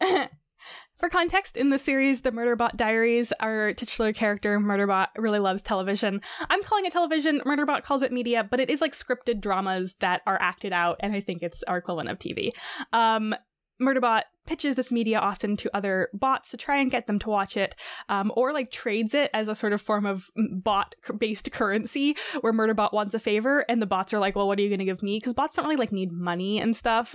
For 0.98 1.08
context, 1.08 1.56
in 1.56 1.70
the 1.70 1.80
series 1.80 2.20
The 2.20 2.30
Murderbot 2.30 2.76
Diaries, 2.76 3.32
our 3.40 3.72
titular 3.72 4.12
character, 4.12 4.58
Murderbot, 4.60 5.08
really 5.18 5.40
loves 5.40 5.60
television. 5.60 6.20
I'm 6.48 6.62
calling 6.62 6.86
it 6.86 6.92
television, 6.92 7.40
Murderbot 7.40 7.82
calls 7.82 8.02
it 8.02 8.12
media, 8.12 8.46
but 8.48 8.60
it 8.60 8.70
is 8.70 8.80
like 8.80 8.94
scripted 8.94 9.40
dramas 9.40 9.96
that 9.98 10.22
are 10.28 10.40
acted 10.40 10.72
out, 10.72 10.98
and 11.00 11.16
I 11.16 11.20
think 11.20 11.42
it's 11.42 11.64
our 11.64 11.78
equivalent 11.78 12.08
of 12.08 12.20
TV. 12.20 12.50
Um, 12.92 13.34
Murderbot 13.82 14.22
pitches 14.46 14.74
this 14.74 14.90
media 14.90 15.18
often 15.18 15.56
to 15.56 15.76
other 15.76 16.08
bots 16.12 16.50
to 16.50 16.56
try 16.56 16.78
and 16.78 16.90
get 16.90 17.06
them 17.06 17.18
to 17.20 17.30
watch 17.30 17.56
it, 17.56 17.74
um, 18.08 18.32
or 18.36 18.52
like 18.52 18.70
trades 18.70 19.14
it 19.14 19.30
as 19.34 19.48
a 19.48 19.54
sort 19.54 19.72
of 19.72 19.80
form 19.80 20.06
of 20.06 20.30
bot 20.36 20.94
based 21.18 21.50
currency 21.52 22.16
where 22.40 22.52
Murderbot 22.52 22.92
wants 22.92 23.14
a 23.14 23.18
favor 23.18 23.64
and 23.68 23.80
the 23.80 23.86
bots 23.86 24.12
are 24.12 24.18
like, 24.18 24.34
well, 24.34 24.48
what 24.48 24.58
are 24.58 24.62
you 24.62 24.68
going 24.68 24.78
to 24.78 24.84
give 24.84 25.02
me? 25.02 25.18
Because 25.18 25.34
bots 25.34 25.56
don't 25.56 25.64
really 25.64 25.76
like 25.76 25.92
need 25.92 26.12
money 26.12 26.60
and 26.60 26.76
stuff. 26.76 27.14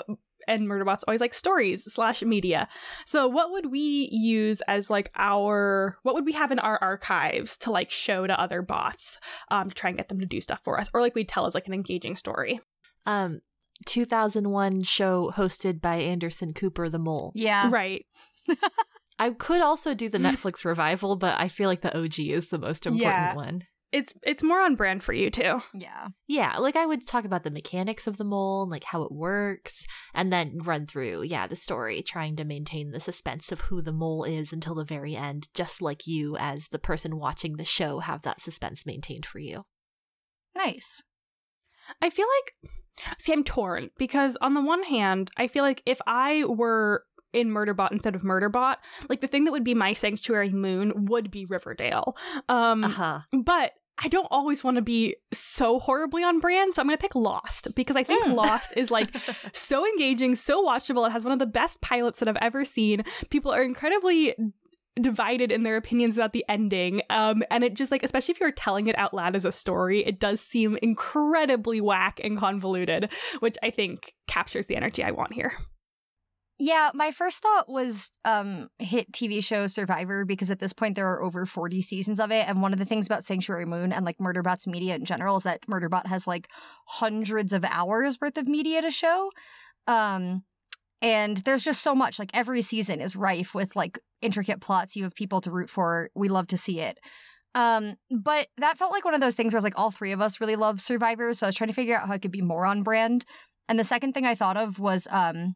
And 0.50 0.66
Murderbot's 0.66 1.04
always 1.06 1.20
like 1.20 1.34
stories 1.34 1.84
slash 1.92 2.22
media. 2.22 2.70
So 3.06 3.28
what 3.28 3.52
would 3.52 3.70
we 3.70 4.08
use 4.14 4.62
as 4.62 4.90
like 4.90 5.12
our 5.16 5.98
what 6.04 6.16
would 6.16 6.26
we 6.26 6.32
have 6.32 6.54
in 6.54 6.60
our 6.60 6.80
archives 6.82 7.58
to 7.58 7.72
like 7.72 7.92
show 7.92 8.26
to 8.26 8.40
other 8.40 8.62
bots 8.62 9.20
um 9.52 9.68
to 9.70 9.76
try 9.76 9.90
and 9.90 9.98
get 9.98 10.08
them 10.08 10.22
to 10.22 10.26
do 10.26 10.40
stuff 10.40 10.62
for 10.64 10.80
us 10.80 10.90
or 10.94 11.02
like 11.02 11.16
we 11.16 11.26
tell 11.26 11.48
as 11.48 11.54
like 11.54 11.68
an 11.68 11.74
engaging 11.74 12.16
story. 12.16 12.62
Um, 13.06 13.42
2001 13.86 14.84
show 14.84 15.32
hosted 15.36 15.82
by 15.82 15.96
Anderson 15.98 16.54
Cooper 16.54 16.90
the 16.90 17.00
Mole. 17.00 17.32
Yeah. 17.36 17.70
Right. 17.72 18.06
I 19.20 19.32
could 19.32 19.62
also 19.62 19.94
do 19.94 20.10
the 20.10 20.18
Netflix 20.20 20.64
revival, 20.64 21.16
but 21.16 21.40
I 21.40 21.48
feel 21.48 21.68
like 21.68 21.82
the 21.82 21.98
OG 21.98 22.20
is 22.20 22.50
the 22.50 22.60
most 22.60 22.86
important 22.86 23.04
Yeah. 23.12 23.36
one. 23.36 23.62
It's 23.94 24.14
it's 24.22 24.44
more 24.44 24.60
on 24.60 24.76
brand 24.76 25.02
for 25.02 25.14
you 25.14 25.30
too. 25.32 25.62
Yeah. 25.74 26.10
Yeah, 26.28 26.58
like 26.58 26.76
I 26.76 26.86
would 26.86 27.08
talk 27.08 27.24
about 27.24 27.44
the 27.44 27.50
mechanics 27.50 28.06
of 28.06 28.18
the 28.18 28.26
mole 28.26 28.64
and 28.64 28.70
like 28.72 28.84
how 28.84 29.04
it 29.04 29.14
works, 29.14 29.86
and 30.14 30.32
then 30.32 30.58
run 30.62 30.86
through, 30.86 31.24
yeah, 31.24 31.48
the 31.48 31.56
story, 31.56 32.04
trying 32.04 32.36
to 32.36 32.44
maintain 32.44 32.92
the 32.92 33.00
suspense 33.00 33.50
of 33.52 33.62
who 33.62 33.82
the 33.82 33.94
mole 33.94 34.26
is 34.26 34.52
until 34.52 34.76
the 34.76 34.84
very 34.84 35.16
end, 35.16 35.48
just 35.54 35.82
like 35.82 36.06
you, 36.06 36.36
as 36.38 36.68
the 36.68 36.80
person 36.80 37.18
watching 37.18 37.56
the 37.56 37.64
show, 37.64 38.00
have 38.00 38.24
that 38.24 38.42
suspense 38.42 38.86
maintained 38.86 39.26
for 39.26 39.40
you. 39.40 39.64
Nice. 40.54 41.02
I 42.02 42.10
feel 42.10 42.28
like 42.28 42.72
see 43.18 43.34
I'm 43.34 43.44
torn 43.44 43.90
because 43.98 44.38
on 44.42 44.54
the 44.54 44.62
one 44.62 44.84
hand, 44.84 45.32
I 45.38 45.48
feel 45.48 45.64
like 45.64 45.82
if 45.86 46.00
I 46.08 46.44
were 46.46 47.04
in 47.34 47.50
Murderbot 47.50 47.92
instead 47.92 48.16
of 48.16 48.24
Murderbot, 48.24 48.78
like 49.10 49.22
the 49.22 49.28
thing 49.28 49.44
that 49.46 49.52
would 49.52 49.64
be 49.64 49.74
my 49.76 49.94
sanctuary 49.94 50.50
moon 50.52 51.06
would 51.08 51.30
be 51.32 51.46
Riverdale. 51.46 52.16
Um 52.50 52.84
Uh 52.84 52.90
huh. 52.90 53.20
but 53.44 53.74
I 54.00 54.10
don't 54.10 54.28
always 54.30 54.64
want 54.64 54.76
to 54.78 54.84
be 54.84 55.16
so 55.34 55.80
horribly 55.80 56.24
on 56.24 56.40
brand, 56.40 56.76
so 56.76 56.82
I'm 56.82 56.88
going 56.88 56.96
to 56.98 57.02
pick 57.02 57.16
Lost 57.16 57.74
because 57.76 57.96
I 57.96 58.04
think 58.04 58.24
Mm. 58.28 58.36
Lost 58.36 58.72
is 58.78 58.92
like 58.92 59.10
so 59.54 59.84
engaging, 59.86 60.36
so 60.36 60.64
watchable. 60.64 61.08
It 61.08 61.12
has 61.14 61.24
one 61.24 61.34
of 61.34 61.40
the 61.40 61.48
best 61.48 61.82
pilots 61.82 62.20
that 62.20 62.30
I've 62.30 62.38
ever 62.38 62.64
seen. 62.64 63.02
People 63.32 63.52
are 63.52 63.64
incredibly 63.64 64.36
divided 65.02 65.52
in 65.52 65.64
their 65.64 65.78
opinions 65.78 66.18
about 66.18 66.34
the 66.34 66.46
ending. 66.50 67.02
Um, 67.10 67.44
and 67.50 67.64
it 67.64 67.74
just 67.74 67.92
like, 67.92 68.04
especially 68.04 68.34
if 68.34 68.40
you're 68.40 68.52
telling 68.52 68.88
it 68.88 68.98
out 68.98 69.14
loud 69.14 69.36
as 69.36 69.46
a 69.46 69.52
story, 69.52 70.06
it 70.06 70.20
does 70.20 70.42
seem 70.42 70.78
incredibly 70.82 71.82
whack 71.82 72.20
and 72.24 72.38
convoluted, 72.38 73.12
which 73.40 73.58
I 73.64 73.70
think 73.70 74.14
captures 74.28 74.68
the 74.68 74.76
energy 74.76 75.04
I 75.04 75.12
want 75.12 75.34
here. 75.34 75.54
Yeah, 76.60 76.90
my 76.96 77.12
first 77.12 77.44
thought 77.44 77.70
was 77.70 78.10
um 78.26 78.70
hit 78.80 79.12
TV 79.12 79.44
show 79.44 79.68
Survivor 79.68 80.26
because 80.26 80.50
at 80.50 80.60
this 80.60 80.74
point 80.74 80.96
there 80.96 81.08
are 81.08 81.22
over 81.22 81.46
40 81.46 81.82
seasons 81.84 82.20
of 82.20 82.32
it 82.32 82.48
and 82.48 82.64
one 82.64 82.74
of 82.74 82.80
the 82.80 82.86
things 82.86 83.06
about 83.06 83.24
Sanctuary 83.24 83.66
Moon 83.66 83.94
and 83.94 84.04
like 84.04 84.18
Murderbot's 84.18 84.66
media 84.66 84.96
in 84.96 85.06
general 85.06 85.38
is 85.38 85.44
that 85.44 85.68
Murderbot 85.68 86.08
has 86.08 86.26
like 86.26 86.48
hundreds 86.88 87.54
of 87.54 87.64
hours 87.64 88.18
worth 88.20 88.38
of 88.38 88.48
media 88.48 88.82
to 88.82 88.90
show. 88.90 89.30
Um 89.86 90.44
and 91.02 91.38
there's 91.38 91.64
just 91.64 91.82
so 91.82 91.94
much 91.94 92.20
like 92.20 92.32
every 92.34 92.62
season 92.62 93.02
is 93.02 93.16
rife 93.16 93.54
with 93.54 93.76
like 93.76 94.00
intricate 94.22 94.62
plots 94.62 94.96
you 94.96 95.04
have 95.04 95.16
people 95.16 95.42
to 95.42 95.52
root 95.52 95.70
for. 95.70 96.10
We 96.16 96.30
love 96.30 96.48
to 96.48 96.58
see 96.58 96.80
it. 96.80 97.00
Um 97.56 97.96
but 98.12 98.48
that 98.58 98.78
felt 98.78 98.92
like 98.92 99.06
one 99.06 99.14
of 99.14 99.22
those 99.22 99.36
things 99.36 99.54
where 99.54 99.60
it's 99.60 99.64
like 99.64 99.78
all 99.78 99.92
three 99.92 100.12
of 100.12 100.22
us 100.22 100.42
really 100.42 100.56
love 100.56 100.82
Survivor 100.82 101.34
so 101.34 101.46
I 101.46 101.50
was 101.50 101.56
trying 101.56 101.70
to 101.70 101.74
figure 101.74 101.96
out 101.96 102.08
how 102.08 102.14
I 102.14 102.18
could 102.18 102.32
be 102.32 102.42
more 102.42 102.66
on 102.66 102.84
brand. 102.84 103.26
And 103.70 103.80
the 103.80 103.84
second 103.84 104.14
thing 104.14 104.26
I 104.26 104.36
thought 104.36 104.58
of 104.58 104.80
was 104.80 105.08
um 105.12 105.56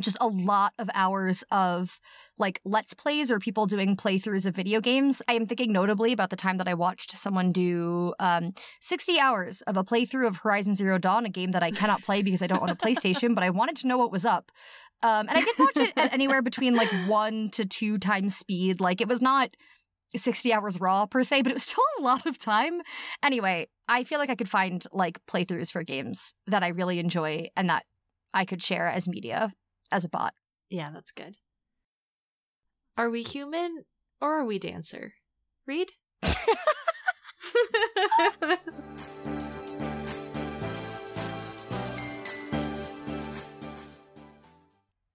just 0.00 0.16
a 0.20 0.26
lot 0.26 0.72
of 0.78 0.90
hours 0.94 1.44
of 1.50 2.00
like 2.36 2.60
let's 2.64 2.94
plays 2.94 3.30
or 3.30 3.38
people 3.38 3.66
doing 3.66 3.96
playthroughs 3.96 4.46
of 4.46 4.54
video 4.54 4.80
games. 4.80 5.22
I 5.28 5.34
am 5.34 5.46
thinking 5.46 5.72
notably 5.72 6.12
about 6.12 6.30
the 6.30 6.36
time 6.36 6.58
that 6.58 6.68
I 6.68 6.74
watched 6.74 7.12
someone 7.12 7.52
do 7.52 8.14
um, 8.18 8.54
60 8.80 9.20
hours 9.20 9.60
of 9.62 9.76
a 9.76 9.84
playthrough 9.84 10.26
of 10.26 10.38
Horizon 10.38 10.74
Zero 10.74 10.98
Dawn, 10.98 11.26
a 11.26 11.30
game 11.30 11.52
that 11.52 11.62
I 11.62 11.70
cannot 11.70 12.02
play 12.02 12.22
because 12.22 12.42
I 12.42 12.46
don't 12.46 12.62
own 12.62 12.70
a 12.70 12.76
PlayStation, 12.76 13.34
but 13.34 13.44
I 13.44 13.50
wanted 13.50 13.76
to 13.76 13.86
know 13.86 13.98
what 13.98 14.10
was 14.10 14.24
up. 14.24 14.50
Um, 15.02 15.28
and 15.28 15.38
I 15.38 15.42
did 15.42 15.58
watch 15.58 15.76
it 15.76 15.92
at 15.96 16.12
anywhere 16.12 16.42
between 16.42 16.74
like 16.74 16.90
one 17.06 17.50
to 17.50 17.64
two 17.64 17.98
times 17.98 18.36
speed. 18.36 18.80
Like 18.80 19.00
it 19.00 19.08
was 19.08 19.22
not 19.22 19.56
60 20.16 20.52
hours 20.52 20.80
raw 20.80 21.06
per 21.06 21.22
se, 21.22 21.42
but 21.42 21.50
it 21.52 21.54
was 21.54 21.64
still 21.64 21.84
a 21.98 22.02
lot 22.02 22.26
of 22.26 22.38
time. 22.38 22.80
Anyway, 23.22 23.68
I 23.88 24.04
feel 24.04 24.18
like 24.18 24.30
I 24.30 24.34
could 24.34 24.48
find 24.48 24.84
like 24.92 25.24
playthroughs 25.26 25.70
for 25.70 25.82
games 25.82 26.34
that 26.46 26.62
I 26.62 26.68
really 26.68 26.98
enjoy 26.98 27.48
and 27.56 27.68
that 27.68 27.84
I 28.32 28.44
could 28.44 28.62
share 28.62 28.88
as 28.88 29.06
media 29.06 29.52
as 29.92 30.04
a 30.04 30.08
bot. 30.08 30.34
Yeah, 30.70 30.90
that's 30.92 31.10
good. 31.10 31.36
Are 32.96 33.10
we 33.10 33.22
human 33.22 33.84
or 34.20 34.38
are 34.38 34.44
we 34.44 34.58
dancer? 34.58 35.14
Read? 35.66 35.92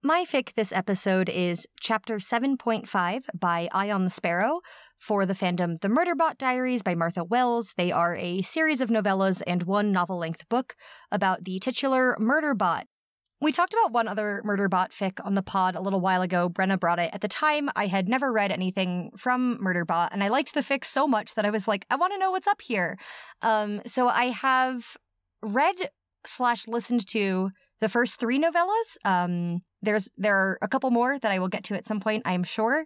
My 0.02 0.24
fic 0.24 0.54
this 0.54 0.72
episode 0.72 1.28
is 1.28 1.66
Chapter 1.78 2.16
7.5 2.16 3.24
by 3.38 3.68
Eye 3.70 3.90
on 3.90 4.04
the 4.04 4.10
Sparrow 4.10 4.60
for 4.98 5.26
the 5.26 5.34
fandom 5.34 5.78
The 5.78 5.88
Murderbot 5.88 6.38
Diaries 6.38 6.82
by 6.82 6.94
Martha 6.94 7.22
Wells. 7.22 7.74
They 7.76 7.92
are 7.92 8.16
a 8.16 8.40
series 8.40 8.80
of 8.80 8.88
novellas 8.88 9.42
and 9.46 9.64
one 9.64 9.92
novel 9.92 10.18
length 10.18 10.48
book 10.48 10.74
about 11.12 11.44
the 11.44 11.60
titular 11.60 12.16
Murderbot. 12.18 12.84
We 13.42 13.52
talked 13.52 13.72
about 13.72 13.92
one 13.92 14.06
other 14.06 14.42
Murderbot 14.44 14.90
fic 14.90 15.24
on 15.24 15.34
the 15.34 15.42
pod 15.42 15.74
a 15.74 15.80
little 15.80 16.00
while 16.00 16.20
ago. 16.20 16.50
Brenna 16.50 16.78
brought 16.78 16.98
it. 16.98 17.10
At 17.14 17.22
the 17.22 17.28
time, 17.28 17.70
I 17.74 17.86
had 17.86 18.06
never 18.06 18.30
read 18.30 18.52
anything 18.52 19.12
from 19.16 19.58
Murderbot, 19.58 20.10
and 20.12 20.22
I 20.22 20.28
liked 20.28 20.52
the 20.52 20.60
fic 20.60 20.84
so 20.84 21.08
much 21.08 21.34
that 21.34 21.46
I 21.46 21.50
was 21.50 21.66
like, 21.66 21.86
I 21.88 21.96
want 21.96 22.12
to 22.12 22.18
know 22.18 22.30
what's 22.30 22.46
up 22.46 22.60
here. 22.60 22.98
Um, 23.40 23.80
so 23.86 24.08
I 24.08 24.26
have 24.26 24.96
read 25.42 25.76
slash 26.26 26.68
listened 26.68 27.06
to 27.08 27.50
the 27.80 27.88
first 27.88 28.20
three 28.20 28.38
novellas. 28.38 28.98
Um, 29.06 29.62
there's 29.80 30.10
there 30.18 30.36
are 30.36 30.58
a 30.60 30.68
couple 30.68 30.90
more 30.90 31.18
that 31.18 31.32
I 31.32 31.38
will 31.38 31.48
get 31.48 31.64
to 31.64 31.74
at 31.74 31.86
some 31.86 32.00
point, 32.00 32.22
I 32.26 32.34
am 32.34 32.44
sure. 32.44 32.84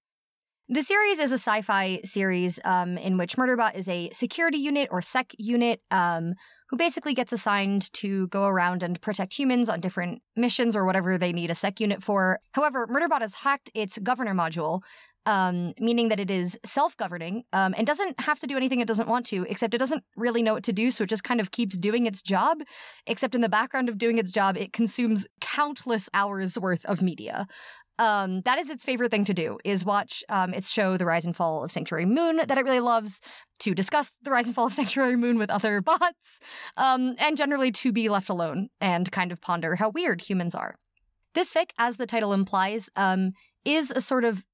The 0.69 0.83
series 0.83 1.19
is 1.19 1.31
a 1.31 1.35
sci-fi 1.35 2.01
series 2.05 2.59
um, 2.65 2.97
in 2.97 3.19
which 3.19 3.37
Murderbot 3.37 3.75
is 3.75 3.87
a 3.87 4.09
security 4.13 4.57
unit 4.57 4.89
or 4.91 5.03
sec 5.03 5.33
unit 5.37 5.81
um, 5.91 6.35
who 6.75 6.79
basically 6.79 7.15
gets 7.15 7.33
assigned 7.33 7.93
to 7.93 8.27
go 8.27 8.47
around 8.47 8.83
and 8.83 9.01
protect 9.01 9.39
humans 9.39 9.69
on 9.69 9.79
different 9.79 10.21
missions 10.35 10.75
or 10.75 10.85
whatever 10.85 11.17
they 11.17 11.33
need 11.33 11.49
a 11.49 11.55
sec 11.55 11.79
unit 11.79 12.03
for. 12.03 12.41
However, 12.51 12.89
Murderbot 12.89 13.21
has 13.21 13.35
hacked 13.35 13.71
its 13.75 13.97
governor 13.99 14.35
module, 14.35 14.83
um, 15.25 15.73
meaning 15.79 16.09
that 16.09 16.19
it 16.19 16.33
is 16.33 16.59
self-governing 16.65 17.45
um, 17.53 17.77
and 17.79 17.87
doesn't 17.87 18.19
have 18.19 18.41
to 18.41 18.49
do 18.49 18.57
anything 18.57 18.81
it 18.81 18.89
doesn't 18.89 19.09
want 19.09 19.25
to, 19.27 19.47
except 19.49 19.73
it 19.73 19.79
doesn't 19.79 20.03
really 20.17 20.43
know 20.43 20.55
what 20.55 20.65
to 20.65 20.73
do, 20.73 20.91
so 20.91 21.05
it 21.05 21.11
just 21.11 21.23
kind 21.23 21.41
of 21.41 21.53
keeps 21.53 21.77
doing 21.79 22.07
its 22.07 22.21
job. 22.21 22.59
Except 23.07 23.37
in 23.37 23.41
the 23.41 23.49
background 23.49 23.89
of 23.89 23.97
doing 23.97 24.19
its 24.19 24.33
job, 24.33 24.57
it 24.57 24.73
consumes 24.73 25.29
countless 25.41 26.11
hours 26.13 26.59
worth 26.59 26.85
of 26.87 27.03
media. 27.03 27.47
Um, 27.99 28.41
that 28.43 28.59
is 28.59 28.71
its 28.71 28.85
favorite 28.85 29.11
thing 29.11 29.25
to 29.27 29.35
do 29.35 29.59
is 29.65 29.85
watch 29.85 30.25
um, 30.29 30.53
its 30.53 30.71
show 30.71 30.97
The 30.97 31.07
Rise 31.07 31.25
and 31.25 31.37
Fall 31.37 31.63
of 31.63 31.71
Sanctuary 31.71 32.07
Moon 32.07 32.37
that 32.37 32.59
it 32.59 32.65
really 32.65 32.81
loves, 32.81 33.21
to 33.61 33.75
discuss 33.75 34.11
The 34.23 34.31
Rise 34.31 34.47
and 34.47 34.55
Fall 34.55 34.67
of 34.67 34.75
Sanctuary 34.75 35.17
Moon 35.17 35.39
with 35.39 35.51
other 35.51 35.81
bots, 35.83 36.41
um, 36.77 37.15
and 37.19 37.37
generally 37.37 37.71
to 37.73 37.93
be 37.93 38.09
left 38.09 38.29
alone 38.29 38.69
and 38.81 39.11
kind 39.13 39.31
of 39.33 39.41
ponder 39.41 39.77
how 39.77 39.91
weird 39.91 40.23
humans 40.23 40.55
are. 40.55 40.77
This 41.35 41.53
fic, 41.53 41.71
as 41.79 41.97
the 41.97 42.07
title 42.07 42.33
implies, 42.33 42.91
um, 42.97 43.33
is 43.65 43.91
a 43.91 44.01
sort 44.01 44.25
of 44.25 44.45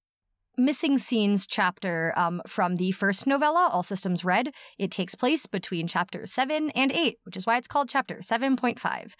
missing 0.60 0.98
scenes 0.98 1.46
chapter 1.46 2.12
um, 2.16 2.42
from 2.46 2.76
the 2.76 2.92
first 2.92 3.26
novella, 3.26 3.68
All 3.72 3.82
Systems 3.82 4.24
Red. 4.24 4.50
It 4.78 4.90
takes 4.90 5.14
place 5.14 5.46
between 5.46 5.86
chapters 5.86 6.32
7 6.32 6.70
and 6.70 6.92
8, 6.92 7.16
which 7.24 7.36
is 7.36 7.46
why 7.46 7.56
it's 7.56 7.68
called 7.68 7.88
chapter 7.88 8.16
7.5. 8.16 9.14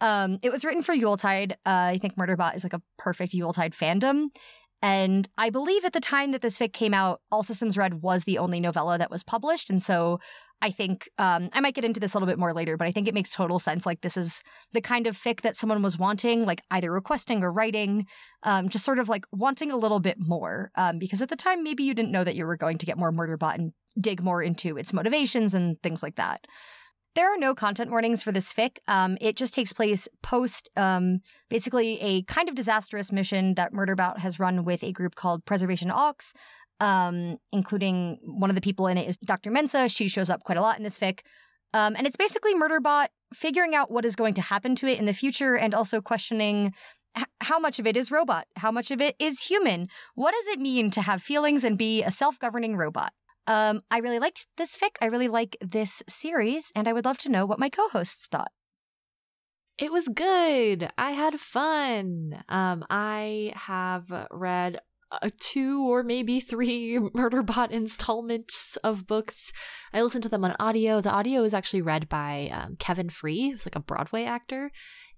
Um, 0.00 0.38
it 0.42 0.52
was 0.52 0.64
written 0.64 0.82
for 0.82 0.94
Yuletide. 0.94 1.52
Uh, 1.64 1.94
I 1.94 1.98
think 1.98 2.16
Murderbot 2.16 2.54
is 2.54 2.64
like 2.64 2.72
a 2.72 2.82
perfect 2.98 3.34
Yuletide 3.34 3.72
fandom. 3.72 4.26
And 4.82 5.28
I 5.38 5.50
believe 5.50 5.84
at 5.84 5.92
the 5.92 6.00
time 6.00 6.32
that 6.32 6.42
this 6.42 6.58
fic 6.58 6.72
came 6.72 6.92
out, 6.92 7.20
All 7.30 7.44
Systems 7.44 7.78
Red 7.78 8.02
was 8.02 8.24
the 8.24 8.38
only 8.38 8.58
novella 8.58 8.98
that 8.98 9.10
was 9.10 9.22
published. 9.22 9.70
And 9.70 9.80
so 9.80 10.18
I 10.62 10.70
think 10.70 11.10
um, 11.18 11.50
I 11.52 11.60
might 11.60 11.74
get 11.74 11.84
into 11.84 11.98
this 11.98 12.14
a 12.14 12.16
little 12.16 12.28
bit 12.28 12.38
more 12.38 12.54
later, 12.54 12.76
but 12.76 12.86
I 12.86 12.92
think 12.92 13.08
it 13.08 13.14
makes 13.14 13.34
total 13.34 13.58
sense. 13.58 13.84
Like 13.84 14.00
this 14.00 14.16
is 14.16 14.42
the 14.72 14.80
kind 14.80 15.08
of 15.08 15.18
fic 15.18 15.40
that 15.40 15.56
someone 15.56 15.82
was 15.82 15.98
wanting, 15.98 16.46
like 16.46 16.62
either 16.70 16.92
requesting 16.92 17.42
or 17.42 17.52
writing, 17.52 18.06
um, 18.44 18.68
just 18.68 18.84
sort 18.84 19.00
of 19.00 19.08
like 19.08 19.24
wanting 19.32 19.72
a 19.72 19.76
little 19.76 19.98
bit 19.98 20.18
more. 20.20 20.70
Um, 20.76 20.98
because 20.98 21.20
at 21.20 21.28
the 21.30 21.36
time, 21.36 21.64
maybe 21.64 21.82
you 21.82 21.94
didn't 21.94 22.12
know 22.12 22.22
that 22.22 22.36
you 22.36 22.46
were 22.46 22.56
going 22.56 22.78
to 22.78 22.86
get 22.86 22.96
more 22.96 23.10
Murderbot 23.10 23.56
and 23.56 23.72
dig 24.00 24.22
more 24.22 24.40
into 24.40 24.78
its 24.78 24.92
motivations 24.92 25.52
and 25.52 25.82
things 25.82 26.00
like 26.00 26.14
that. 26.14 26.46
There 27.14 27.34
are 27.34 27.36
no 27.36 27.54
content 27.54 27.90
warnings 27.90 28.22
for 28.22 28.32
this 28.32 28.52
fic. 28.52 28.78
Um, 28.88 29.18
it 29.20 29.36
just 29.36 29.52
takes 29.52 29.74
place 29.74 30.08
post, 30.22 30.70
um, 30.76 31.18
basically 31.50 32.00
a 32.00 32.22
kind 32.22 32.48
of 32.48 32.54
disastrous 32.54 33.12
mission 33.12 33.54
that 33.54 33.74
Murderbot 33.74 34.18
has 34.18 34.38
run 34.38 34.64
with 34.64 34.82
a 34.82 34.92
group 34.92 35.14
called 35.14 35.44
Preservation 35.44 35.90
Aux, 35.90 36.32
um, 36.82 37.38
including 37.52 38.18
one 38.24 38.50
of 38.50 38.56
the 38.56 38.60
people 38.60 38.88
in 38.88 38.98
it 38.98 39.08
is 39.08 39.16
Dr. 39.18 39.52
Mensah. 39.52 39.94
She 39.94 40.08
shows 40.08 40.28
up 40.28 40.42
quite 40.42 40.58
a 40.58 40.60
lot 40.60 40.78
in 40.78 40.82
this 40.82 40.98
fic. 40.98 41.20
Um, 41.72 41.94
and 41.96 42.08
it's 42.08 42.16
basically 42.16 42.54
Murderbot 42.54 43.06
figuring 43.32 43.72
out 43.72 43.90
what 43.90 44.04
is 44.04 44.16
going 44.16 44.34
to 44.34 44.42
happen 44.42 44.74
to 44.74 44.88
it 44.88 44.98
in 44.98 45.06
the 45.06 45.12
future 45.12 45.56
and 45.56 45.74
also 45.74 46.00
questioning 46.00 46.74
h- 47.16 47.24
how 47.40 47.60
much 47.60 47.78
of 47.78 47.86
it 47.86 47.96
is 47.96 48.10
robot, 48.10 48.46
how 48.56 48.72
much 48.72 48.90
of 48.90 49.00
it 49.00 49.14
is 49.20 49.44
human. 49.44 49.88
What 50.16 50.32
does 50.32 50.48
it 50.48 50.60
mean 50.60 50.90
to 50.90 51.02
have 51.02 51.22
feelings 51.22 51.62
and 51.62 51.78
be 51.78 52.02
a 52.02 52.10
self 52.10 52.36
governing 52.40 52.76
robot? 52.76 53.12
Um, 53.46 53.82
I 53.88 53.98
really 53.98 54.18
liked 54.18 54.48
this 54.56 54.76
fic. 54.76 54.96
I 55.00 55.06
really 55.06 55.28
like 55.28 55.56
this 55.60 56.02
series, 56.08 56.72
and 56.74 56.88
I 56.88 56.92
would 56.92 57.04
love 57.04 57.18
to 57.18 57.28
know 57.28 57.46
what 57.46 57.60
my 57.60 57.68
co 57.68 57.88
hosts 57.88 58.26
thought. 58.26 58.50
It 59.78 59.92
was 59.92 60.08
good. 60.08 60.90
I 60.98 61.12
had 61.12 61.40
fun. 61.40 62.42
Um, 62.48 62.84
I 62.90 63.52
have 63.56 64.12
read 64.30 64.80
uh, 65.20 65.30
two 65.40 65.86
or 65.86 66.02
maybe 66.02 66.40
three 66.40 66.98
Murderbot 67.14 67.70
installments 67.70 68.76
of 68.78 69.06
books. 69.06 69.52
I 69.92 70.02
listened 70.02 70.22
to 70.24 70.28
them 70.28 70.44
on 70.44 70.56
audio. 70.58 71.00
The 71.00 71.10
audio 71.10 71.42
is 71.42 71.54
actually 71.54 71.82
read 71.82 72.08
by 72.08 72.50
um, 72.52 72.76
Kevin 72.78 73.10
Free, 73.10 73.50
who's 73.50 73.66
like 73.66 73.76
a 73.76 73.80
Broadway 73.80 74.24
actor. 74.24 74.70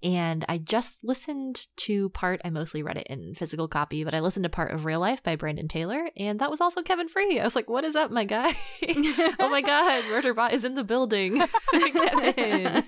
And 0.03 0.45
I 0.51 0.59
just 0.59 1.03
listened 1.03 1.67
to 1.77 2.11
part, 2.11 2.43
I 2.45 2.51
mostly 2.51 2.83
read 2.83 2.99
it 2.99 3.07
in 3.09 3.35
physical 3.35 3.69
copy, 3.69 4.05
but 4.05 4.15
I 4.15 4.21
listened 4.21 4.43
to 4.43 4.51
part 4.51 4.73
of 4.73 4.85
Real 4.85 5.01
Life 5.01 5.23
by 5.23 5.35
Brandon 5.35 5.67
Taylor, 5.67 6.11
and 6.19 6.41
that 6.41 6.51
was 6.51 6.61
also 6.61 6.83
Kevin 6.83 7.09
Free. 7.09 7.41
I 7.41 7.45
was 7.45 7.57
like, 7.57 7.71
what 7.71 7.85
is 7.85 7.97
up, 7.97 8.11
my 8.11 8.25
guy? 8.25 8.55
oh 9.41 9.49
my 9.49 9.63
God, 9.63 10.05
Murderbot 10.05 10.53
is 10.53 10.63
in 10.63 10.75
the 10.75 10.85
building. 10.85 11.39
Kevin. 11.71 12.85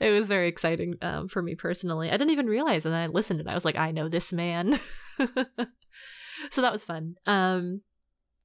it 0.00 0.10
was 0.10 0.28
very 0.28 0.46
exciting 0.46 0.94
um, 1.02 1.26
for 1.26 1.42
me 1.42 1.56
personally. 1.56 2.10
I 2.10 2.12
didn't 2.12 2.30
even 2.30 2.46
realize, 2.46 2.86
and 2.86 2.94
I 2.94 3.08
listened 3.08 3.40
and 3.40 3.50
I 3.50 3.54
was 3.54 3.64
like, 3.64 3.76
I 3.76 3.90
know 3.90 4.08
this 4.08 4.32
man. 4.32 4.78
so 6.50 6.60
that 6.60 6.72
was 6.72 6.84
fun. 6.84 7.16
Um, 7.26 7.82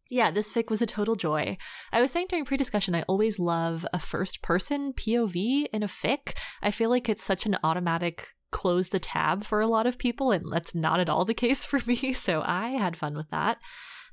yeah, 0.09 0.29
this 0.29 0.51
fic 0.51 0.69
was 0.69 0.81
a 0.81 0.85
total 0.85 1.15
joy. 1.15 1.57
I 1.91 2.01
was 2.01 2.11
saying 2.11 2.27
during 2.29 2.45
pre 2.45 2.57
discussion, 2.57 2.93
I 2.93 3.03
always 3.03 3.39
love 3.39 3.85
a 3.93 3.99
first 3.99 4.41
person 4.41 4.93
POV 4.93 5.67
in 5.71 5.83
a 5.83 5.87
fic. 5.87 6.35
I 6.61 6.69
feel 6.69 6.89
like 6.89 7.07
it's 7.07 7.23
such 7.23 7.45
an 7.45 7.57
automatic 7.63 8.27
close 8.51 8.89
the 8.89 8.99
tab 8.99 9.45
for 9.45 9.61
a 9.61 9.67
lot 9.67 9.87
of 9.87 9.97
people, 9.97 10.31
and 10.31 10.45
that's 10.51 10.75
not 10.75 10.99
at 10.99 11.09
all 11.09 11.23
the 11.23 11.33
case 11.33 11.63
for 11.65 11.79
me. 11.87 12.13
So 12.21 12.43
I 12.45 12.71
had 12.71 12.97
fun 12.97 13.15
with 13.15 13.29
that. 13.29 13.57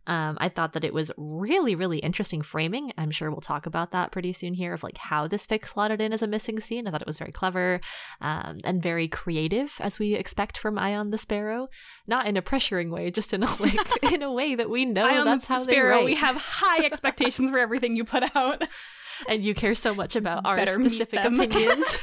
Um, 0.09 0.39
I 0.41 0.49
thought 0.49 0.73
that 0.73 0.85
it 0.85 0.95
was 0.95 1.13
really, 1.17 1.75
really 1.75 1.99
interesting 1.99 2.41
framing. 2.43 2.93
I'm 2.97 3.11
sure 3.11 3.31
we'll 3.31 3.43
talk 3.43 3.67
about 3.67 3.93
that 3.93 4.11
pretty 4.11 4.33
soon 4.33 4.55
here 4.55 4.73
of 4.73 4.83
like 4.83 4.97
how 4.97 5.29
this 5.29 5.47
fic 5.47 5.67
slotted 5.67 6.01
in 6.01 6.13
as 6.15 6.23
a 6.23 6.27
missing 6.27 6.59
scene. 6.61 6.89
I 6.89 6.91
thought 6.91 7.03
it 7.03 7.07
was 7.07 7.19
very 7.19 7.31
clever 7.31 7.81
um, 8.21 8.59
and 8.65 8.83
very 8.83 9.07
creative, 9.07 9.75
as 9.81 9.99
we 9.99 10.15
expect 10.15 10.57
from 10.57 10.79
Eye 10.79 10.97
on 10.97 11.11
the 11.11 11.19
Sparrow. 11.19 11.69
Not 12.07 12.27
in 12.27 12.37
a 12.39 12.43
pressuring 12.43 12.91
way, 12.91 13.11
just 13.11 13.35
in 13.35 13.43
a 13.43 13.47
like 13.61 14.03
in 14.13 14.23
a 14.23 14.33
way 14.33 14.55
that 14.55 14.71
we 14.71 14.87
know 14.87 15.07
Ion 15.07 15.27
that's 15.27 15.47
the 15.47 15.55
how 15.55 15.61
Sparrow, 15.61 15.89
they 15.91 15.97
write. 15.99 16.05
we 16.07 16.15
have 16.15 16.37
high 16.37 16.85
expectations 16.85 17.51
for 17.51 17.59
everything 17.59 17.95
you 17.95 18.05
put 18.05 18.35
out. 18.35 18.63
and 19.29 19.45
you 19.45 19.55
care 19.55 19.75
so 19.75 19.95
much 19.95 20.17
about 20.17 20.47
our 20.47 20.57
Better 20.57 20.75
specific 20.75 21.21
opinions. 21.25 21.97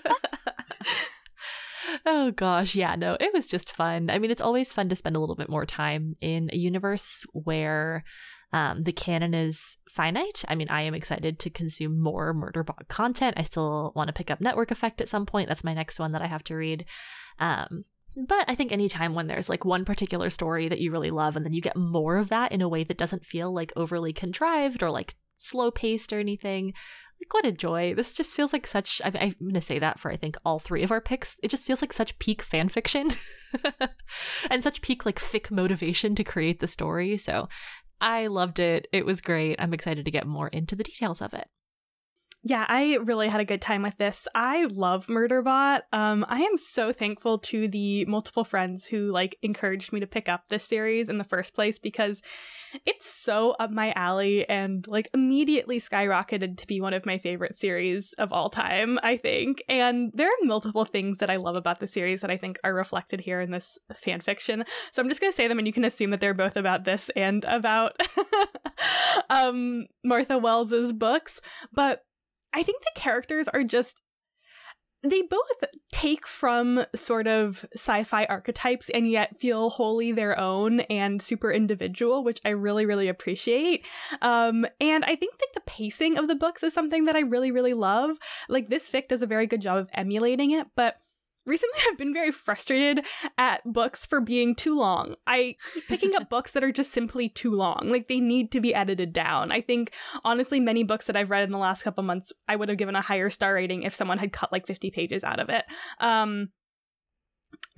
oh 2.06 2.30
gosh, 2.30 2.74
yeah, 2.74 2.94
no, 2.96 3.16
it 3.20 3.32
was 3.32 3.46
just 3.46 3.72
fun. 3.72 4.10
I 4.10 4.18
mean, 4.18 4.30
it's 4.30 4.40
always 4.40 4.72
fun 4.72 4.88
to 4.88 4.96
spend 4.96 5.16
a 5.16 5.20
little 5.20 5.36
bit 5.36 5.48
more 5.48 5.66
time 5.66 6.14
in 6.20 6.50
a 6.52 6.56
universe 6.56 7.24
where 7.32 8.04
um, 8.52 8.82
the 8.82 8.92
canon 8.92 9.34
is 9.34 9.76
finite. 9.88 10.44
I 10.48 10.54
mean, 10.54 10.68
I 10.68 10.82
am 10.82 10.94
excited 10.94 11.38
to 11.38 11.50
consume 11.50 12.00
more 12.00 12.34
Murderbot 12.34 12.88
content. 12.88 13.34
I 13.38 13.42
still 13.42 13.92
want 13.94 14.08
to 14.08 14.12
pick 14.12 14.30
up 14.30 14.40
Network 14.40 14.70
Effect 14.70 15.00
at 15.00 15.08
some 15.08 15.26
point. 15.26 15.48
That's 15.48 15.64
my 15.64 15.74
next 15.74 15.98
one 16.00 16.10
that 16.12 16.22
I 16.22 16.26
have 16.26 16.44
to 16.44 16.56
read. 16.56 16.84
Um, 17.38 17.84
but 18.16 18.44
I 18.48 18.54
think 18.54 18.72
anytime 18.72 19.14
when 19.14 19.28
there's 19.28 19.48
like 19.48 19.64
one 19.64 19.84
particular 19.84 20.30
story 20.30 20.68
that 20.68 20.80
you 20.80 20.90
really 20.90 21.12
love 21.12 21.36
and 21.36 21.46
then 21.46 21.52
you 21.52 21.60
get 21.60 21.76
more 21.76 22.16
of 22.16 22.28
that 22.30 22.52
in 22.52 22.60
a 22.60 22.68
way 22.68 22.82
that 22.84 22.98
doesn't 22.98 23.24
feel 23.24 23.52
like 23.52 23.72
overly 23.76 24.12
contrived 24.12 24.82
or 24.82 24.90
like 24.90 25.14
slow 25.40 25.70
paced 25.70 26.12
or 26.12 26.20
anything, 26.20 26.72
like 27.20 27.34
what 27.34 27.46
a 27.46 27.52
joy. 27.52 27.94
This 27.94 28.14
just 28.14 28.34
feels 28.34 28.52
like 28.52 28.66
such, 28.66 29.02
I, 29.04 29.08
I'm 29.08 29.34
going 29.40 29.54
to 29.54 29.60
say 29.60 29.78
that 29.78 29.98
for 29.98 30.10
I 30.10 30.16
think 30.16 30.36
all 30.44 30.58
three 30.58 30.82
of 30.82 30.90
our 30.90 31.00
picks. 31.00 31.36
It 31.42 31.50
just 31.50 31.66
feels 31.66 31.82
like 31.82 31.92
such 31.92 32.18
peak 32.18 32.42
fan 32.42 32.68
fiction 32.68 33.08
and 34.50 34.62
such 34.62 34.82
peak 34.82 35.04
like 35.04 35.18
fic 35.18 35.50
motivation 35.50 36.14
to 36.14 36.24
create 36.24 36.60
the 36.60 36.68
story. 36.68 37.18
So 37.18 37.48
I 38.00 38.28
loved 38.28 38.58
it. 38.58 38.86
It 38.92 39.04
was 39.04 39.20
great. 39.20 39.56
I'm 39.58 39.74
excited 39.74 40.04
to 40.04 40.10
get 40.10 40.26
more 40.26 40.48
into 40.48 40.74
the 40.74 40.84
details 40.84 41.20
of 41.20 41.34
it. 41.34 41.48
Yeah, 42.42 42.64
I 42.66 42.96
really 43.02 43.28
had 43.28 43.42
a 43.42 43.44
good 43.44 43.60
time 43.60 43.82
with 43.82 43.98
this. 43.98 44.26
I 44.34 44.64
love 44.64 45.08
Murderbot. 45.08 45.82
Um, 45.92 46.24
I 46.26 46.40
am 46.40 46.56
so 46.56 46.90
thankful 46.90 47.36
to 47.40 47.68
the 47.68 48.06
multiple 48.06 48.44
friends 48.44 48.86
who 48.86 49.10
like 49.10 49.36
encouraged 49.42 49.92
me 49.92 50.00
to 50.00 50.06
pick 50.06 50.26
up 50.26 50.48
this 50.48 50.64
series 50.64 51.10
in 51.10 51.18
the 51.18 51.24
first 51.24 51.52
place 51.52 51.78
because 51.78 52.22
it's 52.86 53.04
so 53.04 53.50
up 53.60 53.70
my 53.70 53.92
alley 53.92 54.48
and 54.48 54.88
like 54.88 55.10
immediately 55.12 55.78
skyrocketed 55.78 56.56
to 56.56 56.66
be 56.66 56.80
one 56.80 56.94
of 56.94 57.04
my 57.04 57.18
favorite 57.18 57.58
series 57.58 58.14
of 58.14 58.32
all 58.32 58.48
time, 58.48 58.98
I 59.02 59.18
think. 59.18 59.62
And 59.68 60.10
there 60.14 60.28
are 60.28 60.44
multiple 60.44 60.86
things 60.86 61.18
that 61.18 61.28
I 61.28 61.36
love 61.36 61.56
about 61.56 61.80
the 61.80 61.88
series 61.88 62.22
that 62.22 62.30
I 62.30 62.38
think 62.38 62.58
are 62.64 62.72
reflected 62.72 63.20
here 63.20 63.42
in 63.42 63.50
this 63.50 63.78
fan 63.94 64.22
fiction. 64.22 64.64
So 64.92 65.02
I'm 65.02 65.10
just 65.10 65.20
gonna 65.20 65.34
say 65.34 65.46
them 65.46 65.58
and 65.58 65.66
you 65.66 65.74
can 65.74 65.84
assume 65.84 66.08
that 66.08 66.20
they're 66.20 66.32
both 66.32 66.56
about 66.56 66.84
this 66.84 67.10
and 67.14 67.44
about 67.44 68.00
um 69.28 69.84
Martha 70.02 70.38
Wells's 70.38 70.94
books. 70.94 71.42
But 71.70 72.02
I 72.52 72.62
think 72.62 72.82
the 72.82 73.00
characters 73.00 73.48
are 73.48 73.64
just 73.64 74.00
they 75.02 75.22
both 75.22 75.64
take 75.92 76.26
from 76.26 76.84
sort 76.94 77.26
of 77.26 77.64
sci-fi 77.74 78.26
archetypes 78.26 78.90
and 78.90 79.10
yet 79.10 79.40
feel 79.40 79.70
wholly 79.70 80.12
their 80.12 80.38
own 80.38 80.80
and 80.80 81.22
super 81.22 81.50
individual, 81.50 82.22
which 82.22 82.40
I 82.44 82.50
really, 82.50 82.84
really 82.84 83.08
appreciate. 83.08 83.86
Um, 84.20 84.66
and 84.78 85.04
I 85.04 85.16
think 85.16 85.38
that 85.38 85.48
the 85.54 85.62
pacing 85.62 86.18
of 86.18 86.28
the 86.28 86.34
books 86.34 86.62
is 86.62 86.74
something 86.74 87.06
that 87.06 87.16
I 87.16 87.20
really, 87.20 87.50
really 87.50 87.72
love. 87.74 88.18
Like 88.48 88.68
this 88.68 88.90
fic 88.90 89.08
does 89.08 89.22
a 89.22 89.26
very 89.26 89.46
good 89.46 89.62
job 89.62 89.78
of 89.78 89.88
emulating 89.94 90.50
it, 90.50 90.66
but 90.76 90.96
recently 91.50 91.80
I've 91.88 91.98
been 91.98 92.14
very 92.14 92.30
frustrated 92.30 93.04
at 93.36 93.60
books 93.70 94.06
for 94.06 94.20
being 94.20 94.54
too 94.54 94.78
long. 94.78 95.16
I 95.26 95.56
keep 95.74 95.88
picking 95.88 96.14
up 96.14 96.30
books 96.30 96.52
that 96.52 96.64
are 96.64 96.72
just 96.72 96.92
simply 96.92 97.28
too 97.28 97.50
long. 97.50 97.88
Like 97.90 98.08
they 98.08 98.20
need 98.20 98.50
to 98.52 98.60
be 98.60 98.74
edited 98.74 99.12
down. 99.12 99.52
I 99.52 99.60
think 99.60 99.92
honestly 100.24 100.60
many 100.60 100.84
books 100.84 101.06
that 101.06 101.16
I've 101.16 101.30
read 101.30 101.44
in 101.44 101.50
the 101.50 101.58
last 101.58 101.82
couple 101.82 102.04
months 102.04 102.32
I 102.48 102.56
would 102.56 102.68
have 102.68 102.78
given 102.78 102.96
a 102.96 103.02
higher 103.02 103.28
star 103.28 103.54
rating 103.54 103.82
if 103.82 103.94
someone 103.94 104.18
had 104.18 104.32
cut 104.32 104.52
like 104.52 104.66
50 104.66 104.90
pages 104.90 105.24
out 105.24 105.40
of 105.40 105.50
it. 105.50 105.64
Um 105.98 106.50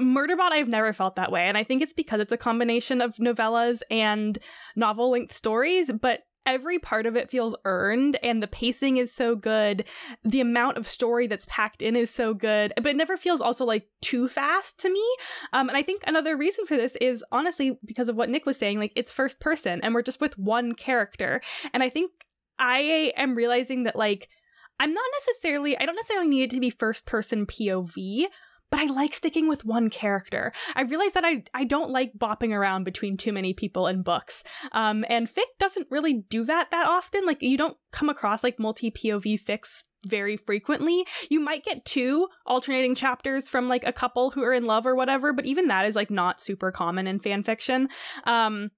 Murderbot, 0.01 0.53
I've 0.53 0.69
never 0.69 0.93
felt 0.93 1.17
that 1.17 1.33
way. 1.33 1.47
And 1.49 1.57
I 1.57 1.65
think 1.65 1.83
it's 1.83 1.93
because 1.93 2.21
it's 2.21 2.33
a 2.33 2.37
combination 2.37 3.01
of 3.01 3.17
novellas 3.17 3.81
and 3.91 4.39
novel 4.77 5.11
length 5.11 5.33
stories, 5.33 5.91
but 5.91 6.21
every 6.47 6.79
part 6.79 7.07
of 7.07 7.17
it 7.17 7.31
feels 7.31 7.55
earned 7.65 8.19
and 8.23 8.43
the 8.43 8.47
pacing 8.47 8.97
is 8.97 9.13
so 9.13 9.35
good. 9.35 9.85
The 10.25 10.41
amount 10.41 10.77
of 10.79 10.89
story 10.89 11.27
that's 11.27 11.47
packed 11.49 11.83
in 11.83 11.97
is 11.97 12.11
so 12.11 12.35
good, 12.35 12.73
but 12.77 12.87
it 12.87 12.97
never 12.97 13.17
feels 13.17 13.41
also 13.41 13.65
like 13.65 13.89
too 14.01 14.29
fast 14.29 14.79
to 14.81 14.91
me. 14.91 15.05
Um, 15.53 15.69
and 15.69 15.77
I 15.77 15.83
think 15.83 16.03
another 16.07 16.37
reason 16.37 16.67
for 16.67 16.77
this 16.77 16.97
is 17.01 17.25
honestly 17.33 17.79
because 17.85 18.09
of 18.09 18.17
what 18.17 18.31
Nick 18.31 18.47
was 18.47 18.57
saying, 18.57 18.79
like 18.79 18.93
it's 18.97 19.13
first 19.13 19.41
person 19.41 19.81
and 19.83 19.95
we're 19.95 20.03
just 20.03 20.21
with 20.21 20.39
one 20.39 20.75
character. 20.75 21.41
And 21.73 21.83
I 21.83 21.89
think 21.89 22.13
I 22.59 23.13
am 23.17 23.35
realizing 23.35 23.85
that 23.85 23.97
like 23.97 24.29
I'm 24.81 24.93
not 24.93 25.05
necessarily, 25.21 25.79
I 25.79 25.87
don't 25.87 25.95
necessarily 25.95 26.29
need 26.29 26.43
it 26.45 26.51
to 26.51 26.61
be 26.61 26.71
first 26.71 27.07
person 27.07 27.47
POV, 27.47 28.25
but 28.73 28.81
I 28.81 28.87
like 28.87 29.13
sticking 29.13 29.49
with 29.49 29.67
one 29.67 29.91
character. 29.91 30.51
I 30.75 30.81
realize 30.81 31.13
that 31.13 31.27
I, 31.27 31.45
I 31.53 31.65
don't 31.65 31.91
like 31.91 32.15
bopping 32.17 32.57
around 32.57 32.85
between 32.85 33.19
too 33.19 33.31
many 33.31 33.53
people 33.53 33.87
in 33.87 34.01
books. 34.01 34.43
Um, 34.73 35.05
and 35.11 35.29
fic 35.29 35.45
doesn't 35.59 35.89
really 35.91 36.15
do 36.15 36.43
that 36.47 36.71
that 36.71 36.87
often. 36.87 37.27
Like, 37.27 37.43
you 37.43 37.59
don't 37.59 37.77
come 37.91 38.09
across 38.09 38.43
like 38.43 38.59
multi 38.59 38.91
POV 38.91 39.45
fics 39.45 39.83
very 40.07 40.39
frequently. 40.39 41.05
You 41.29 41.41
might 41.41 41.67
get 41.67 41.85
two 41.85 42.29
alternating 42.47 42.95
chapters 42.95 43.47
from 43.47 43.69
like 43.69 43.85
a 43.85 43.93
couple 43.93 44.31
who 44.31 44.43
are 44.43 44.55
in 44.55 44.65
love 44.65 44.87
or 44.87 44.97
whatever, 44.97 45.35
but 45.35 45.45
even 45.45 45.69
that 45.69 45.85
is 45.85 45.95
like 45.95 46.11
not 46.11 46.41
super 46.41 46.73
common 46.73 47.07
in 47.07 47.21
fan 47.21 47.43
fiction. 47.43 47.89
Um, 48.25 48.71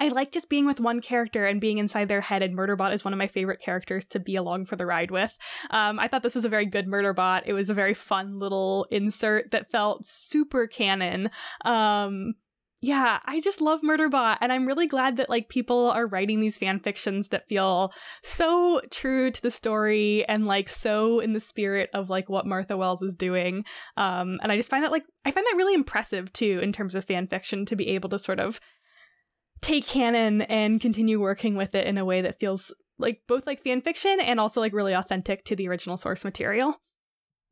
I 0.00 0.08
like 0.08 0.32
just 0.32 0.48
being 0.48 0.66
with 0.66 0.80
one 0.80 1.00
character 1.00 1.46
and 1.46 1.60
being 1.60 1.78
inside 1.78 2.08
their 2.08 2.20
head, 2.20 2.42
and 2.42 2.56
Murderbot 2.56 2.92
is 2.92 3.04
one 3.04 3.12
of 3.12 3.18
my 3.18 3.28
favorite 3.28 3.60
characters 3.60 4.04
to 4.06 4.20
be 4.20 4.36
along 4.36 4.66
for 4.66 4.76
the 4.76 4.86
ride 4.86 5.10
with. 5.10 5.36
Um, 5.70 5.98
I 5.98 6.08
thought 6.08 6.22
this 6.22 6.34
was 6.34 6.44
a 6.44 6.50
very 6.50 6.66
good 6.66 6.86
Murderbot. 6.86 7.42
It 7.46 7.52
was 7.52 7.70
a 7.70 7.74
very 7.74 7.94
fun 7.94 8.38
little 8.38 8.86
insert 8.90 9.50
that 9.50 9.70
felt 9.70 10.06
super 10.06 10.66
canon. 10.66 11.30
Um, 11.64 12.34
yeah, 12.80 13.18
I 13.24 13.40
just 13.40 13.60
love 13.60 13.80
Murderbot, 13.82 14.38
and 14.40 14.52
I'm 14.52 14.66
really 14.66 14.86
glad 14.86 15.16
that 15.16 15.28
like 15.28 15.48
people 15.48 15.90
are 15.90 16.06
writing 16.06 16.38
these 16.38 16.58
fan 16.58 16.78
fictions 16.78 17.28
that 17.28 17.48
feel 17.48 17.92
so 18.22 18.80
true 18.90 19.32
to 19.32 19.42
the 19.42 19.50
story 19.50 20.24
and 20.28 20.46
like 20.46 20.68
so 20.68 21.18
in 21.18 21.32
the 21.32 21.40
spirit 21.40 21.90
of 21.92 22.08
like 22.08 22.28
what 22.28 22.46
Martha 22.46 22.76
Wells 22.76 23.02
is 23.02 23.16
doing. 23.16 23.64
Um, 23.96 24.38
and 24.42 24.52
I 24.52 24.56
just 24.56 24.70
find 24.70 24.84
that 24.84 24.92
like 24.92 25.04
I 25.24 25.32
find 25.32 25.44
that 25.44 25.56
really 25.56 25.74
impressive 25.74 26.32
too 26.32 26.60
in 26.62 26.72
terms 26.72 26.94
of 26.94 27.04
fan 27.04 27.26
fiction 27.26 27.66
to 27.66 27.74
be 27.74 27.88
able 27.88 28.10
to 28.10 28.18
sort 28.18 28.38
of 28.38 28.60
take 29.60 29.86
canon 29.86 30.42
and 30.42 30.80
continue 30.80 31.20
working 31.20 31.56
with 31.56 31.74
it 31.74 31.86
in 31.86 31.98
a 31.98 32.04
way 32.04 32.20
that 32.20 32.38
feels 32.38 32.74
like 32.98 33.22
both 33.28 33.46
like 33.46 33.62
fan 33.62 33.80
fiction 33.80 34.18
and 34.20 34.40
also 34.40 34.60
like 34.60 34.72
really 34.72 34.92
authentic 34.92 35.44
to 35.44 35.56
the 35.56 35.68
original 35.68 35.96
source 35.96 36.24
material. 36.24 36.76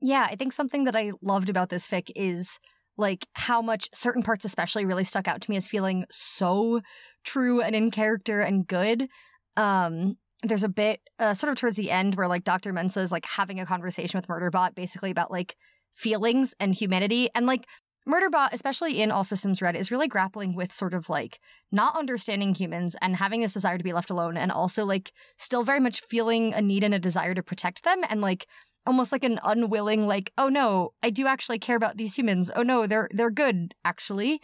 Yeah, 0.00 0.26
I 0.28 0.36
think 0.36 0.52
something 0.52 0.84
that 0.84 0.96
I 0.96 1.12
loved 1.22 1.48
about 1.48 1.70
this 1.70 1.88
fic 1.88 2.10
is 2.14 2.58
like 2.98 3.26
how 3.34 3.62
much 3.62 3.88
certain 3.94 4.22
parts 4.22 4.44
especially 4.44 4.84
really 4.84 5.04
stuck 5.04 5.28
out 5.28 5.40
to 5.42 5.50
me 5.50 5.56
as 5.56 5.68
feeling 5.68 6.04
so 6.10 6.80
true 7.24 7.60
and 7.60 7.74
in 7.74 7.90
character 7.90 8.40
and 8.40 8.66
good 8.66 9.08
um 9.56 10.16
there's 10.42 10.64
a 10.64 10.68
bit 10.68 11.00
uh, 11.18 11.34
sort 11.34 11.50
of 11.50 11.58
towards 11.58 11.76
the 11.76 11.90
end 11.90 12.14
where 12.14 12.28
like 12.28 12.44
dr 12.44 12.72
mensah 12.72 13.02
is 13.02 13.12
like 13.12 13.26
having 13.26 13.58
a 13.60 13.66
conversation 13.66 14.16
with 14.18 14.28
murderbot 14.28 14.74
basically 14.74 15.10
about 15.10 15.30
like 15.30 15.56
feelings 15.94 16.54
and 16.60 16.74
humanity 16.74 17.28
and 17.34 17.46
like 17.46 17.66
murderbot 18.08 18.52
especially 18.52 19.00
in 19.00 19.10
all 19.10 19.24
systems 19.24 19.60
red 19.60 19.74
is 19.74 19.90
really 19.90 20.08
grappling 20.08 20.54
with 20.54 20.72
sort 20.72 20.94
of 20.94 21.08
like 21.08 21.40
not 21.72 21.96
understanding 21.96 22.54
humans 22.54 22.96
and 23.02 23.16
having 23.16 23.40
this 23.40 23.54
desire 23.54 23.76
to 23.76 23.84
be 23.84 23.92
left 23.92 24.10
alone 24.10 24.36
and 24.36 24.52
also 24.52 24.84
like 24.84 25.12
still 25.36 25.64
very 25.64 25.80
much 25.80 26.00
feeling 26.00 26.54
a 26.54 26.62
need 26.62 26.84
and 26.84 26.94
a 26.94 26.98
desire 26.98 27.34
to 27.34 27.42
protect 27.42 27.82
them 27.82 28.02
and 28.08 28.20
like 28.20 28.46
almost 28.86 29.10
like 29.10 29.24
an 29.24 29.40
unwilling 29.44 30.06
like 30.06 30.32
oh 30.38 30.48
no 30.48 30.92
i 31.02 31.10
do 31.10 31.26
actually 31.26 31.58
care 31.58 31.76
about 31.76 31.96
these 31.96 32.16
humans. 32.16 32.50
Oh 32.54 32.62
no 32.62 32.86
they're 32.86 33.08
they're 33.12 33.30
good 33.30 33.74
actually. 33.84 34.40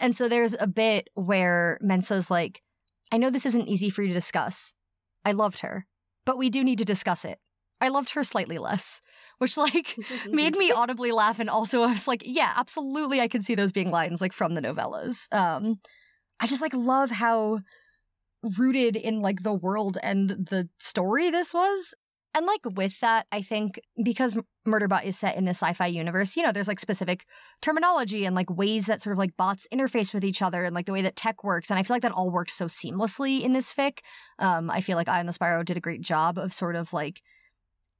And 0.00 0.14
so 0.14 0.28
there's 0.28 0.54
a 0.60 0.68
bit 0.68 1.08
where 1.14 1.78
mensah's 1.82 2.30
like 2.30 2.62
i 3.10 3.16
know 3.16 3.30
this 3.30 3.46
isn't 3.46 3.68
easy 3.68 3.90
for 3.90 4.02
you 4.02 4.08
to 4.08 4.14
discuss. 4.14 4.74
I 5.24 5.32
loved 5.32 5.60
her 5.60 5.86
but 6.26 6.38
we 6.38 6.50
do 6.50 6.62
need 6.62 6.78
to 6.78 6.84
discuss 6.84 7.24
it 7.24 7.38
i 7.80 7.88
loved 7.88 8.10
her 8.10 8.24
slightly 8.24 8.58
less 8.58 9.00
which 9.38 9.56
like 9.56 9.96
made 10.30 10.56
me 10.56 10.70
audibly 10.76 11.12
laugh 11.12 11.38
and 11.38 11.50
also 11.50 11.82
i 11.82 11.86
was 11.86 12.08
like 12.08 12.22
yeah 12.24 12.52
absolutely 12.56 13.20
i 13.20 13.28
can 13.28 13.42
see 13.42 13.54
those 13.54 13.72
being 13.72 13.90
lines 13.90 14.20
like 14.20 14.32
from 14.32 14.54
the 14.54 14.62
novellas 14.62 15.32
um 15.32 15.76
i 16.40 16.46
just 16.46 16.62
like 16.62 16.74
love 16.74 17.10
how 17.10 17.60
rooted 18.56 18.94
in 18.94 19.20
like 19.20 19.42
the 19.42 19.52
world 19.52 19.98
and 20.02 20.30
the 20.30 20.68
story 20.78 21.30
this 21.30 21.52
was 21.52 21.94
and 22.34 22.46
like 22.46 22.60
with 22.76 23.00
that, 23.00 23.26
I 23.32 23.40
think 23.40 23.80
because 24.02 24.38
Murderbot 24.66 25.04
is 25.04 25.18
set 25.18 25.36
in 25.36 25.44
the 25.44 25.50
sci-fi 25.50 25.86
universe, 25.86 26.36
you 26.36 26.42
know, 26.42 26.52
there's 26.52 26.68
like 26.68 26.78
specific 26.78 27.24
terminology 27.62 28.24
and 28.24 28.36
like 28.36 28.50
ways 28.50 28.86
that 28.86 29.00
sort 29.00 29.12
of 29.12 29.18
like 29.18 29.36
bots 29.36 29.66
interface 29.72 30.12
with 30.12 30.24
each 30.24 30.42
other 30.42 30.62
and 30.64 30.74
like 30.74 30.86
the 30.86 30.92
way 30.92 31.02
that 31.02 31.16
tech 31.16 31.42
works. 31.42 31.70
And 31.70 31.78
I 31.78 31.82
feel 31.82 31.94
like 31.94 32.02
that 32.02 32.12
all 32.12 32.30
works 32.30 32.54
so 32.54 32.66
seamlessly 32.66 33.40
in 33.40 33.54
this 33.54 33.72
fic. 33.74 34.00
Um, 34.38 34.70
I 34.70 34.80
feel 34.82 34.96
like 34.96 35.08
Eye 35.08 35.20
on 35.20 35.26
the 35.26 35.32
Sparrow 35.32 35.62
did 35.62 35.76
a 35.76 35.80
great 35.80 36.02
job 36.02 36.38
of 36.38 36.52
sort 36.52 36.76
of 36.76 36.92
like, 36.92 37.22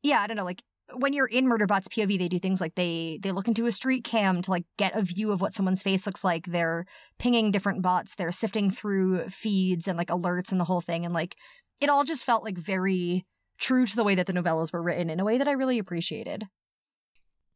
yeah, 0.03 0.21
I 0.21 0.27
don't 0.27 0.37
know, 0.37 0.45
like 0.45 0.63
when 0.95 1.13
you're 1.13 1.27
in 1.27 1.47
Murderbot's 1.47 1.89
POV, 1.89 2.19
they 2.19 2.29
do 2.29 2.39
things 2.39 2.61
like 2.61 2.75
they 2.75 3.19
they 3.23 3.33
look 3.33 3.49
into 3.49 3.67
a 3.67 3.73
street 3.73 4.05
cam 4.05 4.41
to 4.43 4.51
like 4.51 4.65
get 4.79 4.97
a 4.97 5.03
view 5.03 5.33
of 5.33 5.41
what 5.41 5.53
someone's 5.53 5.83
face 5.83 6.07
looks 6.07 6.25
like. 6.25 6.47
They're 6.47 6.87
pinging 7.19 7.51
different 7.51 7.83
bots. 7.83 8.15
They're 8.15 8.33
sifting 8.33 8.71
through 8.71 9.29
feeds 9.29 9.87
and 9.87 9.99
like 9.99 10.09
alerts 10.09 10.51
and 10.51 10.61
the 10.61 10.65
whole 10.65 10.81
thing. 10.81 11.05
And 11.05 11.13
like 11.13 11.37
it 11.81 11.91
all 11.91 12.05
just 12.05 12.25
felt 12.25 12.45
like 12.45 12.57
very 12.57 13.27
true 13.59 13.87
to 13.87 13.97
the 13.97 14.05
way 14.05 14.15
that 14.15 14.27
the 14.27 14.33
novellas 14.33 14.73
were 14.73 14.83
written 14.83 15.11
in 15.11 15.21
a 15.21 15.25
way 15.25 15.37
that 15.39 15.49
I 15.49 15.53
really 15.53 15.79
appreciated. 15.79 16.45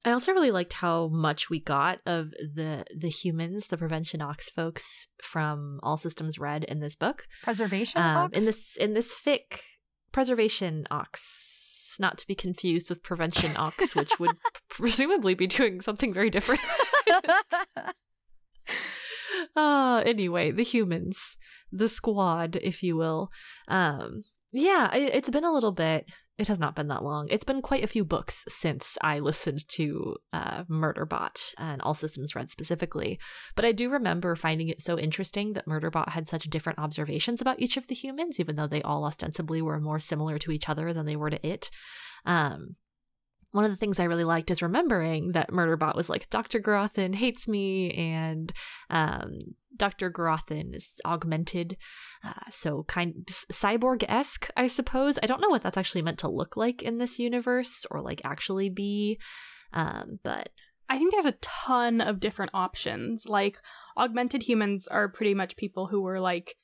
I 0.05 0.11
also 0.11 0.33
really 0.33 0.51
liked 0.51 0.73
how 0.75 1.09
much 1.09 1.49
we 1.49 1.61
got 1.61 2.01
of 2.05 2.31
the 2.31 2.85
the 2.95 3.09
humans, 3.09 3.69
the 3.69 3.79
Prevention 3.79 4.21
Ox 4.21 4.51
folks 4.51 5.07
from 5.23 5.79
All 5.83 5.97
Systems 5.97 6.39
Red 6.39 6.65
in 6.65 6.81
this 6.81 6.97
book. 6.97 7.25
Preservation 7.43 8.03
um, 8.03 8.17
Ox? 8.17 8.39
in 8.39 8.45
this 8.45 8.77
in 8.77 8.95
this 8.95 9.15
fic. 9.15 9.61
Preservation 10.11 10.87
Aux, 10.91 11.07
not 11.99 12.19
to 12.19 12.27
be 12.27 12.35
confused 12.35 12.91
with 12.91 13.03
Prevention 13.03 13.57
Ox, 13.57 13.95
which 13.95 14.19
would 14.19 14.37
presumably 14.69 15.35
be 15.35 15.47
doing 15.47 15.81
something 15.81 16.13
very 16.13 16.31
different. 16.31 16.61
uh, 19.57 20.03
anyway, 20.07 20.51
the 20.51 20.65
humans, 20.65 21.37
the 21.71 21.89
squad, 21.89 22.57
if 22.63 22.83
you 22.83 22.97
will. 22.97 23.31
Um, 23.69 24.25
yeah, 24.53 24.93
it's 24.95 25.31
been 25.31 25.45
a 25.45 25.53
little 25.53 25.73
bit. 25.73 26.07
It 26.39 26.49
has 26.49 26.59
not 26.59 26.75
been 26.75 26.89
that 26.89 27.05
long. 27.05 27.29
It's 27.31 27.45
been 27.45 27.61
quite 27.61 27.85
a 27.85 27.89
few 27.89 28.05
books 28.05 28.45
since 28.49 28.97
I 29.03 29.19
listened 29.19 29.69
to 29.69 30.17
uh, 30.33 30.65
Murderbot 30.65 31.53
and 31.59 31.83
All 31.83 31.93
Systems 31.93 32.35
Red 32.35 32.51
specifically. 32.51 33.21
But 33.55 33.67
I 33.67 33.73
do 33.73 33.91
remember 33.91 34.35
finding 34.35 34.69
it 34.69 34.81
so 34.81 34.99
interesting 34.99 35.53
that 35.53 35.67
Murderbot 35.67 36.09
had 36.11 36.29
such 36.29 36.45
different 36.45 36.79
observations 36.79 37.43
about 37.43 37.61
each 37.61 37.77
of 37.77 37.87
the 37.87 37.95
humans, 37.95 38.41
even 38.41 38.57
though 38.57 38.67
they 38.67 38.81
all 38.83 39.05
ostensibly 39.05 39.61
were 39.61 39.79
more 39.79 40.01
similar 40.01 40.39
to 40.39 40.51
each 40.51 40.71
other 40.71 40.95
than 40.95 41.05
they 41.05 41.17
were 41.17 41.31
to 41.31 41.47
it. 41.47 41.71
Um, 42.25 42.77
one 43.53 43.65
of 43.65 43.71
the 43.71 43.77
things 43.77 44.01
I 44.01 44.05
really 44.05 44.25
liked 44.25 44.51
is 44.51 44.63
remembering 44.63 45.33
that 45.33 45.51
Murderbot 45.51 45.95
was 45.95 46.09
like, 46.09 46.29
Dr. 46.31 46.59
Gurathin 46.59 47.15
hates 47.15 47.47
me, 47.47 47.91
and 47.93 48.53
um, 48.91 49.39
Dr. 49.77 50.11
Gurathin 50.11 50.75
is 50.75 50.93
augmented, 51.05 51.77
uh, 52.25 52.51
so 52.51 52.85
kind 52.85 53.15
cyborg 53.27 54.05
esque, 54.09 54.51
I 54.57 54.67
suppose. 54.67 55.19
I 55.23 55.27
don't 55.27 55.41
know 55.41 55.49
what 55.49 55.63
that's 55.63 55.77
actually 55.77 56.03
meant 56.03 56.19
to 56.21 56.29
look 56.29 56.57
like 56.57 56.83
in 56.83 56.99
this 56.99 57.19
universe 57.19 57.87
or 57.91 58.01
like 58.01 58.23
actually 58.25 58.71
be, 58.71 59.19
um, 59.73 60.19
but 60.23 60.49
I 60.89 60.99
think 60.99 61.13
there's 61.13 61.25
a 61.25 61.39
ton 61.41 62.01
of 62.01 62.21
different 62.21 62.51
options. 62.55 63.27
Like 63.27 63.59
augmented 63.97 64.43
humans 64.43 64.87
are 64.89 65.09
pretty 65.09 65.35
much 65.35 65.57
people 65.57 65.87
who 65.87 66.03
were 66.03 66.21
like 66.21 66.57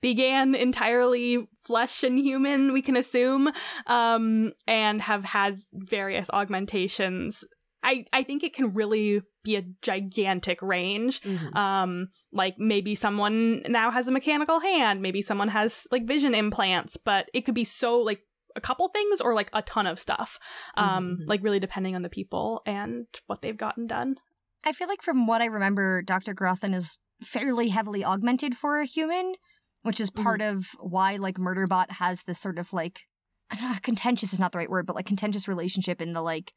began 0.00 0.54
entirely 0.54 1.48
flesh 1.64 2.02
and 2.02 2.18
human, 2.18 2.72
we 2.72 2.82
can 2.82 2.96
assume, 2.96 3.50
um, 3.86 4.52
and 4.66 5.02
have 5.02 5.24
had 5.24 5.58
various 5.72 6.30
augmentations 6.30 7.44
I, 7.82 8.04
I 8.12 8.22
think 8.22 8.42
it 8.42 8.54
can 8.54 8.72
really 8.74 9.22
be 9.42 9.56
a 9.56 9.62
gigantic 9.82 10.60
range. 10.60 11.22
Mm-hmm. 11.22 11.56
Um, 11.56 12.08
like 12.32 12.56
maybe 12.58 12.94
someone 12.94 13.62
now 13.68 13.90
has 13.90 14.06
a 14.06 14.10
mechanical 14.10 14.60
hand, 14.60 15.00
maybe 15.00 15.22
someone 15.22 15.48
has 15.48 15.86
like 15.90 16.06
vision 16.06 16.34
implants, 16.34 16.96
but 16.96 17.28
it 17.32 17.42
could 17.42 17.54
be 17.54 17.64
so 17.64 17.98
like 17.98 18.20
a 18.56 18.60
couple 18.60 18.88
things 18.88 19.20
or 19.20 19.34
like 19.34 19.50
a 19.52 19.62
ton 19.62 19.86
of 19.86 19.98
stuff. 19.98 20.38
Um, 20.76 21.04
mm-hmm. 21.04 21.28
like 21.28 21.42
really 21.42 21.60
depending 21.60 21.96
on 21.96 22.02
the 22.02 22.10
people 22.10 22.62
and 22.66 23.06
what 23.26 23.40
they've 23.40 23.56
gotten 23.56 23.86
done. 23.86 24.16
I 24.64 24.72
feel 24.72 24.88
like 24.88 25.02
from 25.02 25.26
what 25.26 25.40
I 25.40 25.46
remember, 25.46 26.02
Dr. 26.02 26.34
Gurathin 26.34 26.74
is 26.74 26.98
fairly 27.22 27.68
heavily 27.68 28.04
augmented 28.04 28.54
for 28.54 28.80
a 28.80 28.84
human, 28.84 29.34
which 29.82 30.00
is 30.00 30.10
part 30.10 30.40
mm-hmm. 30.40 30.58
of 30.58 30.66
why 30.80 31.16
like 31.16 31.36
Murderbot 31.36 31.92
has 31.92 32.22
this 32.22 32.38
sort 32.38 32.58
of 32.58 32.72
like 32.72 33.00
I 33.50 33.56
don't 33.56 33.70
know, 33.70 33.76
contentious 33.82 34.32
is 34.32 34.40
not 34.40 34.52
the 34.52 34.58
right 34.58 34.70
word, 34.70 34.86
but 34.86 34.94
like 34.94 35.06
contentious 35.06 35.48
relationship 35.48 36.00
in 36.00 36.12
the 36.12 36.22
like 36.22 36.52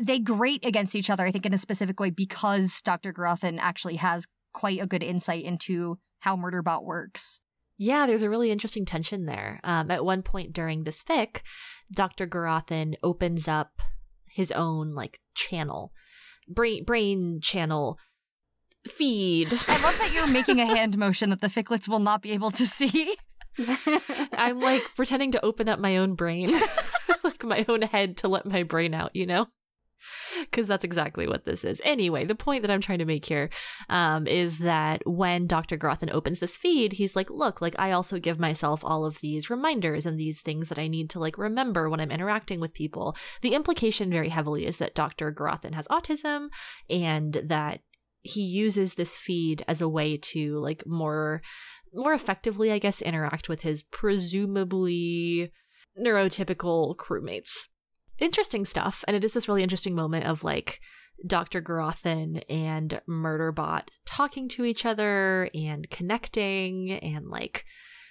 they 0.00 0.18
grate 0.18 0.64
against 0.64 0.94
each 0.94 1.10
other, 1.10 1.24
I 1.24 1.30
think, 1.30 1.46
in 1.46 1.54
a 1.54 1.58
specific 1.58 1.98
way 2.00 2.10
because 2.10 2.82
Dr. 2.82 3.12
Gurathin 3.12 3.58
actually 3.58 3.96
has 3.96 4.26
quite 4.52 4.80
a 4.80 4.86
good 4.86 5.02
insight 5.02 5.44
into 5.44 5.98
how 6.20 6.36
Murderbot 6.36 6.84
works. 6.84 7.40
Yeah, 7.76 8.06
there's 8.06 8.22
a 8.22 8.30
really 8.30 8.50
interesting 8.50 8.84
tension 8.84 9.26
there. 9.26 9.60
Um, 9.62 9.90
at 9.90 10.04
one 10.04 10.22
point 10.22 10.52
during 10.52 10.82
this 10.82 11.02
fic, 11.02 11.42
Dr. 11.92 12.26
Gurathin 12.26 12.94
opens 13.02 13.46
up 13.46 13.80
his 14.30 14.50
own 14.50 14.94
like 14.94 15.20
channel, 15.34 15.92
brain 16.48 16.84
brain 16.84 17.38
channel 17.40 17.98
feed. 18.90 19.52
I 19.52 19.82
love 19.82 19.98
that 19.98 20.12
you're 20.12 20.26
making 20.26 20.60
a 20.60 20.66
hand 20.66 20.98
motion 20.98 21.30
that 21.30 21.40
the 21.40 21.48
ficlets 21.48 21.88
will 21.88 21.98
not 21.98 22.22
be 22.22 22.32
able 22.32 22.50
to 22.52 22.66
see. 22.66 23.16
I'm 24.32 24.60
like 24.60 24.82
pretending 24.94 25.32
to 25.32 25.44
open 25.44 25.68
up 25.68 25.80
my 25.80 25.96
own 25.96 26.14
brain, 26.14 26.50
like 27.24 27.42
my 27.42 27.64
own 27.68 27.82
head 27.82 28.16
to 28.18 28.28
let 28.28 28.46
my 28.46 28.62
brain 28.62 28.94
out, 28.94 29.14
you 29.14 29.26
know? 29.26 29.48
because 30.40 30.66
that's 30.66 30.84
exactly 30.84 31.26
what 31.26 31.44
this 31.44 31.64
is. 31.64 31.80
Anyway, 31.84 32.24
the 32.24 32.34
point 32.34 32.62
that 32.62 32.70
I'm 32.70 32.80
trying 32.80 32.98
to 32.98 33.04
make 33.04 33.24
here 33.24 33.50
um, 33.88 34.26
is 34.26 34.58
that 34.58 35.02
when 35.06 35.46
Dr. 35.46 35.76
Gurathin 35.76 36.12
opens 36.12 36.38
this 36.38 36.56
feed, 36.56 36.94
he's 36.94 37.16
like, 37.16 37.30
look, 37.30 37.60
like 37.60 37.74
I 37.78 37.92
also 37.92 38.18
give 38.18 38.38
myself 38.38 38.84
all 38.84 39.04
of 39.04 39.20
these 39.20 39.50
reminders 39.50 40.06
and 40.06 40.18
these 40.18 40.40
things 40.40 40.68
that 40.68 40.78
I 40.78 40.88
need 40.88 41.10
to 41.10 41.18
like 41.18 41.38
remember 41.38 41.88
when 41.88 42.00
I'm 42.00 42.10
interacting 42.10 42.60
with 42.60 42.74
people. 42.74 43.16
The 43.42 43.54
implication 43.54 44.10
very 44.10 44.28
heavily 44.28 44.66
is 44.66 44.78
that 44.78 44.94
Dr. 44.94 45.32
Gurathin 45.32 45.74
has 45.74 45.88
autism 45.88 46.48
and 46.88 47.34
that 47.44 47.80
he 48.22 48.42
uses 48.42 48.94
this 48.94 49.14
feed 49.14 49.64
as 49.68 49.80
a 49.80 49.88
way 49.88 50.16
to 50.16 50.58
like 50.58 50.86
more 50.86 51.42
more 51.94 52.12
effectively, 52.12 52.70
I 52.70 52.78
guess, 52.78 53.00
interact 53.00 53.48
with 53.48 53.62
his 53.62 53.82
presumably 53.82 55.50
neurotypical 55.98 56.96
crewmates 56.96 57.66
interesting 58.18 58.64
stuff. 58.64 59.04
And 59.06 59.16
it 59.16 59.24
is 59.24 59.32
this 59.32 59.48
really 59.48 59.62
interesting 59.62 59.94
moment 59.94 60.26
of 60.26 60.44
like 60.44 60.80
Dr. 61.26 61.60
Gurathin 61.60 62.42
and 62.48 63.00
Murderbot 63.08 63.88
talking 64.06 64.48
to 64.50 64.64
each 64.64 64.84
other 64.84 65.48
and 65.54 65.88
connecting 65.90 66.92
and 66.92 67.28
like 67.28 67.64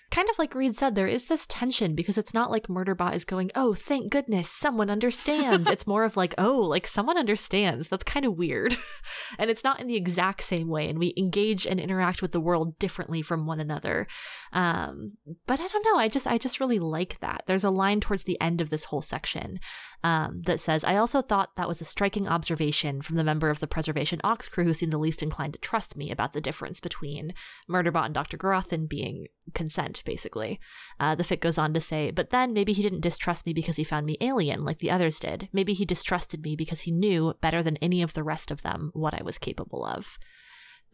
kind 0.09 0.29
of 0.29 0.39
like 0.39 0.55
Reed 0.55 0.75
said, 0.75 0.95
there 0.95 1.07
is 1.07 1.25
this 1.25 1.45
tension 1.47 1.93
because 1.93 2.17
it's 2.17 2.33
not 2.33 2.49
like 2.49 2.67
Murderbot 2.67 3.13
is 3.13 3.25
going, 3.25 3.51
oh, 3.55 3.73
thank 3.73 4.11
goodness, 4.11 4.49
someone 4.49 4.89
understands. 4.89 5.69
it's 5.71 5.87
more 5.87 6.03
of 6.03 6.17
like, 6.17 6.33
oh, 6.37 6.57
like 6.59 6.87
someone 6.87 7.17
understands. 7.17 7.87
That's 7.87 8.03
kind 8.03 8.25
of 8.25 8.37
weird. 8.37 8.75
and 9.39 9.49
it's 9.49 9.63
not 9.63 9.79
in 9.79 9.87
the 9.87 9.95
exact 9.95 10.43
same 10.43 10.67
way. 10.67 10.89
And 10.89 10.97
we 10.99 11.13
engage 11.17 11.67
and 11.67 11.79
interact 11.79 12.21
with 12.21 12.31
the 12.31 12.39
world 12.39 12.79
differently 12.79 13.21
from 13.21 13.45
one 13.45 13.59
another. 13.59 14.07
Um, 14.53 15.13
but 15.45 15.59
I 15.59 15.67
don't 15.67 15.85
know. 15.85 15.97
I 15.97 16.07
just, 16.07 16.27
I 16.27 16.37
just 16.37 16.59
really 16.59 16.79
like 16.79 17.19
that. 17.19 17.43
There's 17.45 17.63
a 17.63 17.69
line 17.69 17.99
towards 17.99 18.23
the 18.23 18.39
end 18.39 18.61
of 18.61 18.69
this 18.69 18.85
whole 18.85 19.01
section 19.01 19.59
um, 20.03 20.41
that 20.43 20.59
says, 20.59 20.83
I 20.83 20.95
also 20.95 21.21
thought 21.21 21.55
that 21.55 21.67
was 21.67 21.81
a 21.81 21.85
striking 21.85 22.27
observation 22.27 23.01
from 23.01 23.15
the 23.15 23.23
member 23.23 23.49
of 23.49 23.59
the 23.59 23.67
Preservation 23.67 24.19
Aux 24.23 24.37
crew 24.49 24.63
who 24.63 24.73
seemed 24.73 24.93
the 24.93 24.97
least 24.97 25.23
inclined 25.23 25.53
to 25.53 25.59
trust 25.59 25.97
me 25.97 26.11
about 26.11 26.33
the 26.33 26.41
difference 26.41 26.79
between 26.79 27.33
Murderbot 27.69 28.05
and 28.05 28.13
Dr. 28.13 28.37
Gurathin 28.37 28.87
being 28.87 29.27
consent, 29.53 30.03
basically. 30.05 30.59
Uh, 30.99 31.15
the 31.15 31.23
fic 31.23 31.39
goes 31.39 31.57
on 31.57 31.73
to 31.73 31.79
say, 31.79 32.11
but 32.11 32.29
then 32.29 32.53
maybe 32.53 32.73
he 32.73 32.83
didn't 32.83 33.01
distrust 33.01 33.45
me 33.45 33.53
because 33.53 33.75
he 33.75 33.83
found 33.83 34.05
me 34.05 34.17
alien 34.21 34.63
like 34.63 34.79
the 34.79 34.91
others 34.91 35.19
did. 35.19 35.49
Maybe 35.51 35.73
he 35.73 35.85
distrusted 35.85 36.43
me 36.43 36.55
because 36.55 36.81
he 36.81 36.91
knew 36.91 37.33
better 37.41 37.63
than 37.63 37.77
any 37.77 38.01
of 38.01 38.13
the 38.13 38.23
rest 38.23 38.51
of 38.51 38.61
them 38.61 38.91
what 38.93 39.13
I 39.13 39.23
was 39.23 39.37
capable 39.37 39.85
of 39.85 40.17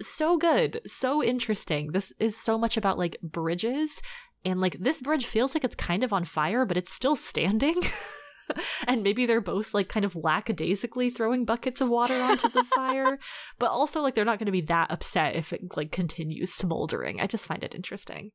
so 0.01 0.37
good, 0.37 0.81
so 0.85 1.23
interesting. 1.23 1.91
This 1.91 2.13
is 2.19 2.35
so 2.35 2.57
much 2.57 2.77
about 2.77 2.97
like 2.97 3.17
bridges, 3.21 4.01
and 4.45 4.59
like 4.59 4.77
this 4.79 5.01
bridge 5.01 5.25
feels 5.25 5.53
like 5.53 5.63
it's 5.63 5.75
kind 5.75 6.03
of 6.03 6.13
on 6.13 6.25
fire, 6.25 6.65
but 6.65 6.77
it's 6.77 6.91
still 6.91 7.15
standing. 7.15 7.75
and 8.87 9.03
maybe 9.03 9.25
they're 9.25 9.41
both 9.41 9.73
like 9.73 9.89
kind 9.89 10.05
of 10.05 10.15
lackadaisically 10.15 11.09
throwing 11.09 11.45
buckets 11.45 11.81
of 11.81 11.89
water 11.89 12.15
onto 12.15 12.49
the 12.49 12.63
fire, 12.75 13.19
but 13.59 13.69
also 13.69 14.01
like 14.01 14.15
they're 14.15 14.25
not 14.25 14.39
going 14.39 14.47
to 14.47 14.51
be 14.51 14.61
that 14.61 14.91
upset 14.91 15.35
if 15.35 15.53
it 15.53 15.61
like 15.75 15.91
continues 15.91 16.53
smoldering. 16.53 17.19
I 17.19 17.27
just 17.27 17.45
find 17.45 17.63
it 17.63 17.75
interesting. 17.75 18.31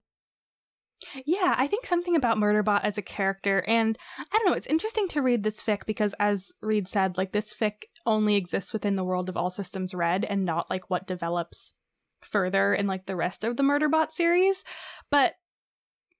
Yeah, 1.25 1.55
I 1.57 1.69
think 1.69 1.87
something 1.87 2.17
about 2.17 2.39
Murderbot 2.39 2.81
as 2.83 2.99
a 2.99 3.03
character, 3.03 3.63
and 3.69 3.97
I 4.19 4.25
don't 4.39 4.47
know, 4.47 4.57
it's 4.57 4.67
interesting 4.67 5.07
to 5.09 5.23
read 5.23 5.45
this 5.45 5.63
fic 5.63 5.87
because, 5.87 6.13
as 6.19 6.51
Reed 6.61 6.89
said, 6.89 7.17
like 7.17 7.31
this 7.31 7.55
fic 7.55 7.85
only 8.05 8.35
exists 8.35 8.73
within 8.73 8.97
the 8.97 9.05
world 9.05 9.29
of 9.29 9.37
All 9.37 9.51
Systems 9.51 9.95
Red 9.95 10.25
and 10.25 10.45
not 10.45 10.69
like 10.69 10.91
what 10.91 11.07
develops 11.07 11.73
further 12.21 12.75
in 12.75 12.89
like 12.89 13.07
the 13.07 13.15
rest 13.15 13.45
of 13.45 13.57
the 13.57 13.63
Murderbot 13.63 14.11
series. 14.11 14.65
But 15.11 15.35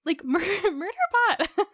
like 0.09 0.25
Mur- 0.25 0.41
Murderbot 0.41 1.47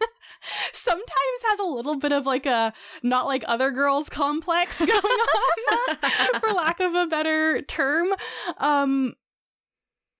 sometimes 0.73 1.41
has 1.49 1.59
a 1.59 1.63
little 1.63 1.95
bit 1.95 2.11
of 2.11 2.25
like 2.25 2.45
a 2.45 2.73
not 3.01 3.25
like 3.25 3.43
other 3.47 3.71
girls 3.71 4.09
complex 4.09 4.79
going 4.79 4.91
on, 4.91 6.39
for 6.39 6.51
lack 6.51 6.79
of 6.79 6.93
a 6.93 7.07
better 7.07 7.61
term. 7.63 8.09
Um, 8.57 9.15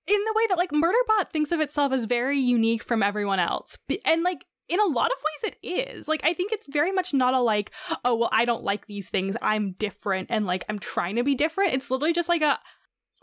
in 0.08 0.24
the 0.24 0.34
way 0.36 0.48
that 0.50 0.58
like 0.58 0.72
Murderbot 0.72 1.32
thinks 1.32 1.52
of 1.52 1.60
itself 1.60 1.92
as 1.92 2.06
very 2.06 2.40
unique 2.40 2.84
from 2.84 3.04
everyone 3.04 3.40
else, 3.40 3.78
and 4.06 4.24
like 4.24 4.46
in 4.68 4.80
a 4.80 4.86
lot 4.86 5.12
of 5.12 5.18
ways 5.18 5.54
it 5.54 5.68
is. 5.68 6.08
Like 6.08 6.22
i 6.24 6.34
think 6.34 6.52
it's 6.52 6.68
very 6.68 6.92
much 6.92 7.14
not 7.14 7.36
a 7.36 7.40
like 7.40 7.72
oh 8.04 8.16
well 8.16 8.30
i 8.32 8.46
don't 8.46 8.64
like 8.64 8.88
these 8.88 9.10
things. 9.10 9.36
I'm 9.42 9.74
different 9.74 10.28
and 10.32 10.46
like 10.46 10.64
i'm 10.70 10.80
trying 10.80 11.18
to 11.18 11.24
be 11.24 11.36
different. 11.36 11.74
It's 11.74 11.92
literally 11.92 12.14
just 12.14 12.30
like 12.30 12.42
a 12.42 12.60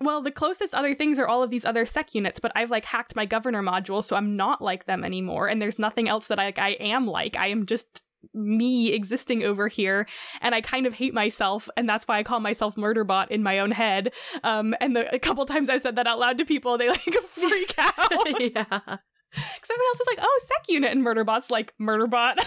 well, 0.00 0.22
the 0.22 0.30
closest 0.30 0.74
other 0.74 0.94
things 0.94 1.18
are 1.18 1.28
all 1.28 1.42
of 1.42 1.50
these 1.50 1.64
other 1.64 1.86
sec 1.86 2.14
units, 2.14 2.40
but 2.40 2.52
I've 2.54 2.70
like 2.70 2.84
hacked 2.84 3.14
my 3.14 3.26
governor 3.26 3.62
module, 3.62 4.02
so 4.02 4.16
I'm 4.16 4.36
not 4.36 4.62
like 4.62 4.86
them 4.86 5.04
anymore. 5.04 5.48
And 5.48 5.60
there's 5.60 5.78
nothing 5.78 6.08
else 6.08 6.26
that 6.26 6.38
I, 6.38 6.46
like, 6.46 6.58
I 6.58 6.70
am 6.70 7.06
like. 7.06 7.36
I 7.36 7.48
am 7.48 7.66
just 7.66 8.02
me 8.34 8.92
existing 8.92 9.42
over 9.42 9.68
here 9.68 10.06
and 10.40 10.54
i 10.54 10.60
kind 10.60 10.86
of 10.86 10.94
hate 10.94 11.12
myself 11.12 11.68
and 11.76 11.88
that's 11.88 12.06
why 12.06 12.18
i 12.18 12.22
call 12.22 12.40
myself 12.40 12.76
murderbot 12.76 13.28
in 13.30 13.42
my 13.42 13.58
own 13.58 13.70
head 13.70 14.12
um 14.44 14.74
and 14.80 14.94
the, 14.94 15.12
a 15.14 15.18
couple 15.18 15.44
times 15.44 15.68
i've 15.68 15.82
said 15.82 15.96
that 15.96 16.06
out 16.06 16.18
loud 16.18 16.38
to 16.38 16.44
people 16.44 16.78
they 16.78 16.88
like 16.88 17.02
freak 17.28 17.74
out 17.78 17.96
yeah 18.40 18.62
because 18.62 19.70
everyone 19.70 19.88
else 19.88 20.00
is 20.00 20.06
like 20.06 20.18
oh 20.20 20.40
sec 20.46 20.64
unit 20.68 20.92
and 20.92 21.04
murderbot's 21.04 21.50
like 21.50 21.74
murderbot 21.80 22.38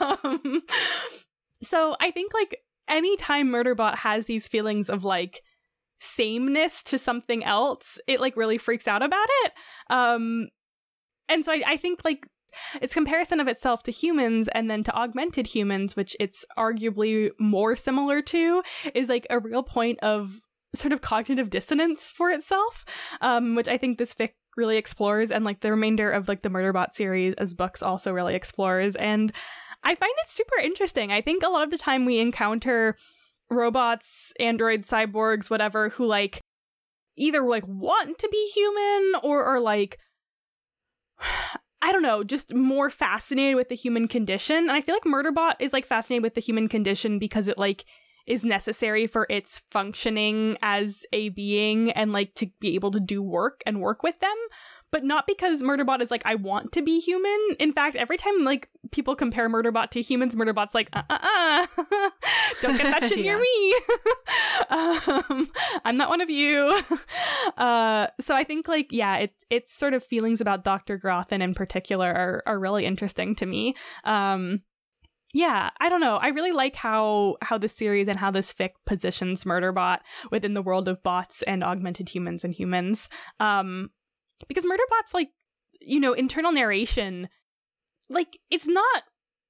um, 0.24 0.62
so 1.60 1.96
i 2.00 2.10
think 2.10 2.32
like 2.32 2.62
anytime 2.88 3.48
murderbot 3.48 3.96
has 3.96 4.26
these 4.26 4.46
feelings 4.46 4.88
of 4.88 5.04
like 5.04 5.42
sameness 6.00 6.82
to 6.84 6.98
something 6.98 7.44
else, 7.44 7.98
it 8.06 8.20
like 8.20 8.36
really 8.36 8.58
freaks 8.58 8.88
out 8.88 9.02
about 9.02 9.28
it. 9.44 9.52
Um, 9.90 10.48
and 11.28 11.44
so 11.44 11.52
I, 11.52 11.62
I 11.66 11.76
think 11.76 12.04
like 12.04 12.26
its 12.80 12.94
comparison 12.94 13.38
of 13.38 13.48
itself 13.48 13.82
to 13.84 13.92
humans 13.92 14.48
and 14.48 14.70
then 14.70 14.82
to 14.84 14.96
augmented 14.96 15.46
humans, 15.46 15.94
which 15.94 16.16
it's 16.18 16.44
arguably 16.58 17.30
more 17.38 17.76
similar 17.76 18.22
to, 18.22 18.62
is 18.94 19.08
like 19.08 19.26
a 19.30 19.38
real 19.38 19.62
point 19.62 19.98
of 20.00 20.40
sort 20.74 20.92
of 20.92 21.00
cognitive 21.00 21.50
dissonance 21.50 22.08
for 22.08 22.30
itself, 22.30 22.84
um, 23.20 23.54
which 23.54 23.68
I 23.68 23.76
think 23.76 23.98
this 23.98 24.14
fic 24.14 24.30
really 24.56 24.76
explores, 24.76 25.30
and 25.30 25.44
like 25.44 25.60
the 25.60 25.70
remainder 25.70 26.10
of 26.10 26.28
like 26.28 26.42
the 26.42 26.48
Murderbot 26.48 26.92
series 26.92 27.34
as 27.38 27.54
books 27.54 27.82
also 27.82 28.12
really 28.12 28.34
explores. 28.34 28.96
And 28.96 29.32
I 29.82 29.94
find 29.94 30.12
it 30.22 30.28
super 30.28 30.58
interesting. 30.62 31.12
I 31.12 31.20
think 31.20 31.42
a 31.42 31.48
lot 31.48 31.64
of 31.64 31.70
the 31.70 31.78
time 31.78 32.04
we 32.04 32.18
encounter 32.18 32.96
robots, 33.50 34.32
androids, 34.38 34.88
cyborgs, 34.88 35.50
whatever, 35.50 35.90
who 35.90 36.06
like 36.06 36.40
either 37.16 37.42
like 37.42 37.66
want 37.66 38.18
to 38.18 38.28
be 38.30 38.50
human 38.54 39.20
or 39.22 39.44
are 39.44 39.60
like 39.60 39.98
I 41.82 41.92
don't 41.92 42.02
know, 42.02 42.22
just 42.22 42.54
more 42.54 42.90
fascinated 42.90 43.56
with 43.56 43.70
the 43.70 43.74
human 43.74 44.06
condition. 44.06 44.56
And 44.56 44.72
I 44.72 44.82
feel 44.82 44.94
like 44.94 45.04
Murderbot 45.04 45.54
is 45.60 45.72
like 45.72 45.86
fascinated 45.86 46.22
with 46.22 46.34
the 46.34 46.42
human 46.42 46.68
condition 46.68 47.18
because 47.18 47.48
it 47.48 47.56
like 47.56 47.86
is 48.26 48.44
necessary 48.44 49.06
for 49.06 49.26
its 49.30 49.62
functioning 49.70 50.58
as 50.60 51.04
a 51.12 51.30
being 51.30 51.90
and 51.92 52.12
like 52.12 52.34
to 52.34 52.50
be 52.60 52.74
able 52.74 52.90
to 52.90 53.00
do 53.00 53.22
work 53.22 53.62
and 53.64 53.80
work 53.80 54.02
with 54.02 54.18
them 54.20 54.36
but 54.92 55.04
not 55.04 55.26
because 55.26 55.62
Murderbot 55.62 56.00
is 56.00 56.10
like 56.10 56.22
I 56.24 56.34
want 56.34 56.72
to 56.72 56.82
be 56.82 57.00
human. 57.00 57.38
In 57.58 57.72
fact, 57.72 57.96
every 57.96 58.16
time 58.16 58.44
like 58.44 58.68
people 58.90 59.14
compare 59.14 59.48
Murderbot 59.48 59.90
to 59.90 60.02
humans, 60.02 60.34
Murderbot's 60.36 60.74
like 60.74 60.88
uh 60.92 61.02
uh 61.08 61.18
uh, 61.22 61.66
don't 62.62 62.76
get 62.76 63.00
that 63.00 63.04
shit 63.08 63.18
near 63.18 63.38
me. 63.38 63.74
um, 64.70 65.48
I'm 65.84 65.96
not 65.96 66.08
one 66.08 66.20
of 66.20 66.30
you. 66.30 66.80
Uh, 67.56 68.08
so 68.20 68.34
I 68.34 68.44
think 68.44 68.68
like 68.68 68.88
yeah, 68.90 69.18
it's 69.18 69.44
it's 69.50 69.72
sort 69.76 69.94
of 69.94 70.04
feelings 70.04 70.40
about 70.40 70.64
Doctor 70.64 70.98
Gurathin 70.98 71.40
in 71.42 71.54
particular 71.54 72.12
are 72.12 72.42
are 72.46 72.58
really 72.58 72.84
interesting 72.84 73.34
to 73.36 73.46
me. 73.46 73.74
Um, 74.04 74.62
yeah, 75.32 75.70
I 75.80 75.88
don't 75.88 76.00
know. 76.00 76.16
I 76.16 76.28
really 76.28 76.52
like 76.52 76.74
how 76.74 77.36
how 77.42 77.56
this 77.56 77.74
series 77.74 78.08
and 78.08 78.18
how 78.18 78.30
this 78.30 78.52
fic 78.52 78.70
positions 78.86 79.44
Murderbot 79.44 80.00
within 80.30 80.54
the 80.54 80.62
world 80.62 80.88
of 80.88 81.02
bots 81.02 81.42
and 81.42 81.62
augmented 81.62 82.08
humans 82.08 82.44
and 82.44 82.52
humans. 82.52 83.08
Um, 83.38 83.90
because 84.48 84.64
Murderbot's 84.64 85.14
like, 85.14 85.30
you 85.80 86.00
know, 86.00 86.12
internal 86.12 86.52
narration, 86.52 87.28
like 88.08 88.38
it's 88.50 88.66
not 88.66 89.02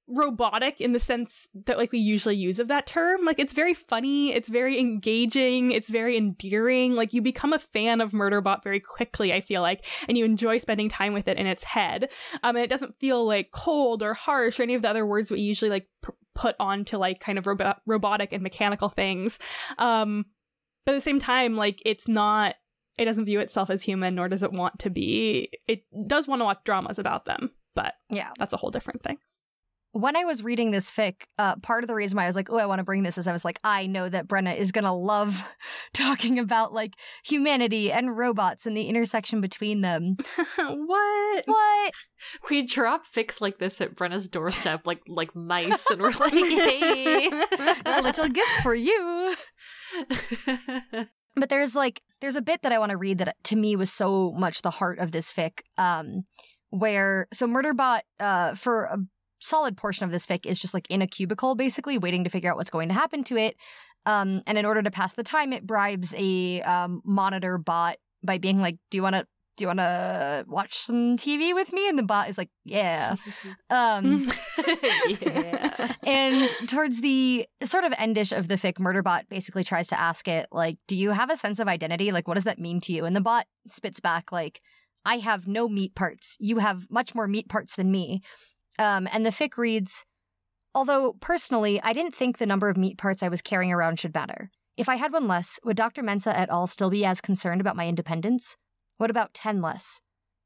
robotic 0.07 0.81
in 0.81 0.91
the 0.91 0.99
sense 0.99 1.47
that 1.65 1.77
like 1.77 1.91
we 1.91 1.99
usually 1.99 2.35
use 2.35 2.59
of 2.59 2.67
that 2.67 2.85
term. 2.85 3.23
Like 3.23 3.39
it's 3.39 3.53
very 3.53 3.73
funny 3.73 4.33
it's 4.33 4.49
very 4.49 4.77
engaging 4.79 5.71
it's 5.71 5.89
very 5.89 6.17
endearing. 6.17 6.95
Like 6.95 7.13
you 7.13 7.21
become 7.21 7.53
a 7.53 7.59
fan 7.59 8.01
of 8.01 8.11
murderbot 8.11 8.63
very 8.63 8.79
quickly 8.79 9.33
i 9.33 9.41
feel 9.41 9.61
like 9.61 9.85
and 10.07 10.17
you 10.17 10.25
enjoy 10.25 10.57
spending 10.57 10.89
time 10.89 11.13
with 11.13 11.27
it 11.27 11.37
in 11.37 11.47
its 11.47 11.63
head. 11.63 12.09
Um 12.43 12.55
and 12.55 12.63
it 12.63 12.69
doesn't 12.69 12.99
feel 12.99 13.25
like 13.25 13.51
cold 13.51 14.03
or 14.03 14.13
harsh 14.13 14.59
or 14.59 14.63
any 14.63 14.75
of 14.75 14.81
the 14.81 14.89
other 14.89 15.05
words 15.05 15.31
we 15.31 15.39
usually 15.39 15.71
like 15.71 15.87
p- 16.05 16.13
put 16.35 16.55
onto 16.59 16.97
like 16.97 17.19
kind 17.19 17.37
of 17.37 17.47
ro- 17.47 17.73
robotic 17.85 18.33
and 18.33 18.43
mechanical 18.43 18.89
things. 18.89 19.39
Um 19.77 20.25
but 20.85 20.93
at 20.93 20.95
the 20.95 21.01
same 21.01 21.19
time 21.19 21.55
like 21.55 21.81
it's 21.85 22.07
not 22.07 22.55
it 23.01 23.05
doesn't 23.05 23.25
view 23.25 23.39
itself 23.39 23.71
as 23.71 23.81
human, 23.81 24.13
nor 24.13 24.29
does 24.29 24.43
it 24.43 24.51
want 24.51 24.77
to 24.79 24.91
be. 24.91 25.49
It 25.67 25.85
does 26.05 26.27
want 26.27 26.39
to 26.41 26.45
watch 26.45 26.59
dramas 26.63 26.99
about 26.99 27.25
them, 27.25 27.49
but 27.73 27.95
yeah, 28.11 28.29
that's 28.37 28.53
a 28.53 28.57
whole 28.57 28.69
different 28.69 29.01
thing. 29.01 29.17
When 29.93 30.15
I 30.15 30.23
was 30.23 30.43
reading 30.43 30.69
this 30.69 30.91
fic, 30.91 31.23
uh, 31.39 31.55
part 31.57 31.83
of 31.83 31.87
the 31.87 31.95
reason 31.95 32.15
why 32.15 32.25
I 32.25 32.27
was 32.27 32.35
like, 32.35 32.51
"Oh, 32.51 32.57
I 32.57 32.67
want 32.67 32.77
to 32.77 32.83
bring 32.83 33.01
this," 33.01 33.17
is 33.17 33.25
I 33.25 33.31
was 33.31 33.43
like, 33.43 33.59
I 33.63 33.87
know 33.87 34.07
that 34.07 34.27
Brenna 34.27 34.55
is 34.55 34.71
gonna 34.71 34.95
love 34.95 35.43
talking 35.95 36.37
about 36.37 36.73
like 36.73 36.93
humanity 37.25 37.91
and 37.91 38.15
robots 38.15 38.67
and 38.67 38.77
the 38.77 38.87
intersection 38.87 39.41
between 39.41 39.81
them. 39.81 40.17
what? 40.57 41.43
What? 41.47 41.93
We 42.51 42.67
drop 42.67 43.01
fics 43.07 43.41
like 43.41 43.57
this 43.57 43.81
at 43.81 43.95
Brenna's 43.95 44.27
doorstep, 44.27 44.85
like 44.85 45.01
like 45.07 45.35
mice, 45.35 45.89
and 45.89 45.99
we're 46.01 46.11
like, 46.11 46.33
"Hey, 46.33 47.31
a 47.83 48.01
little 48.03 48.29
gift 48.29 48.61
for 48.61 48.75
you." 48.75 49.35
But 51.35 51.49
there's 51.49 51.75
like 51.75 52.01
there's 52.19 52.35
a 52.35 52.41
bit 52.41 52.61
that 52.61 52.71
I 52.71 52.79
want 52.79 52.91
to 52.91 52.97
read 52.97 53.17
that 53.17 53.35
to 53.45 53.55
me 53.55 53.75
was 53.75 53.91
so 53.91 54.31
much 54.33 54.61
the 54.61 54.69
heart 54.69 54.99
of 54.99 55.11
this 55.11 55.31
fic. 55.33 55.61
Um, 55.77 56.25
where 56.69 57.27
so 57.33 57.47
Murderbot, 57.47 58.01
uh, 58.19 58.55
for 58.55 58.85
a 58.85 58.97
solid 59.39 59.75
portion 59.75 60.05
of 60.05 60.11
this 60.11 60.25
fic 60.25 60.45
is 60.45 60.59
just 60.59 60.73
like 60.73 60.89
in 60.89 61.01
a 61.01 61.07
cubicle, 61.07 61.55
basically 61.55 61.97
waiting 61.97 62.23
to 62.23 62.29
figure 62.29 62.49
out 62.49 62.57
what's 62.57 62.69
going 62.69 62.87
to 62.89 62.93
happen 62.93 63.23
to 63.25 63.37
it. 63.37 63.55
Um, 64.05 64.41
and 64.47 64.57
in 64.57 64.65
order 64.65 64.81
to 64.81 64.91
pass 64.91 65.13
the 65.13 65.23
time, 65.23 65.53
it 65.53 65.67
bribes 65.67 66.15
a 66.17 66.61
um, 66.61 67.01
monitor 67.05 67.57
bot 67.57 67.97
by 68.23 68.37
being 68.37 68.59
like, 68.59 68.77
"Do 68.89 68.97
you 68.97 69.03
want 69.03 69.15
to 69.15 69.27
do 69.61 69.65
you 69.65 69.67
want 69.67 69.79
to 69.79 70.43
watch 70.47 70.73
some 70.73 71.17
TV 71.17 71.53
with 71.53 71.71
me? 71.71 71.87
And 71.87 71.95
the 71.95 72.01
bot 72.01 72.27
is 72.27 72.35
like, 72.35 72.49
yeah. 72.65 73.15
Um, 73.69 74.27
yeah. 75.21 75.93
and 76.03 76.49
towards 76.67 77.01
the 77.01 77.45
sort 77.63 77.83
of 77.83 77.91
endish 77.91 78.35
of 78.35 78.47
the 78.47 78.55
fic, 78.55 78.79
Murderbot 78.79 79.29
basically 79.29 79.63
tries 79.63 79.87
to 79.89 79.99
ask 79.99 80.27
it, 80.27 80.47
like, 80.51 80.77
do 80.87 80.95
you 80.95 81.11
have 81.11 81.29
a 81.29 81.37
sense 81.37 81.59
of 81.59 81.67
identity? 81.67 82.11
Like, 82.11 82.27
what 82.27 82.33
does 82.33 82.43
that 82.45 82.57
mean 82.57 82.81
to 82.81 82.91
you? 82.91 83.05
And 83.05 83.15
the 83.15 83.21
bot 83.21 83.45
spits 83.69 83.99
back, 83.99 84.31
like, 84.31 84.61
I 85.05 85.17
have 85.17 85.47
no 85.47 85.69
meat 85.69 85.93
parts. 85.93 86.37
You 86.39 86.57
have 86.57 86.87
much 86.89 87.13
more 87.13 87.27
meat 87.27 87.47
parts 87.47 87.75
than 87.75 87.91
me. 87.91 88.23
Um, 88.79 89.07
and 89.13 89.23
the 89.23 89.29
fic 89.29 89.57
reads, 89.57 90.05
although 90.73 91.17
personally, 91.19 91.79
I 91.83 91.93
didn't 91.93 92.15
think 92.15 92.39
the 92.39 92.47
number 92.47 92.67
of 92.67 92.77
meat 92.77 92.97
parts 92.97 93.21
I 93.21 93.29
was 93.29 93.43
carrying 93.43 93.71
around 93.71 93.99
should 93.99 94.15
matter. 94.15 94.49
If 94.75 94.89
I 94.89 94.95
had 94.95 95.13
one 95.13 95.27
less, 95.27 95.59
would 95.63 95.77
Dr. 95.77 96.01
Mensah 96.01 96.33
et 96.33 96.49
al. 96.49 96.65
still 96.65 96.89
be 96.89 97.05
as 97.05 97.21
concerned 97.21 97.61
about 97.61 97.75
my 97.75 97.87
independence? 97.87 98.57
What 99.01 99.09
about 99.09 99.33
10 99.33 99.63
less? 99.63 99.99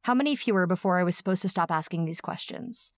How 0.05 0.13
many 0.13 0.33
fewer 0.33 0.65
before 0.65 0.97
I 0.97 1.03
was 1.03 1.17
supposed 1.17 1.41
to 1.41 1.49
stop 1.49 1.69
asking 1.69 2.05
these 2.05 2.21
questions? 2.21 2.93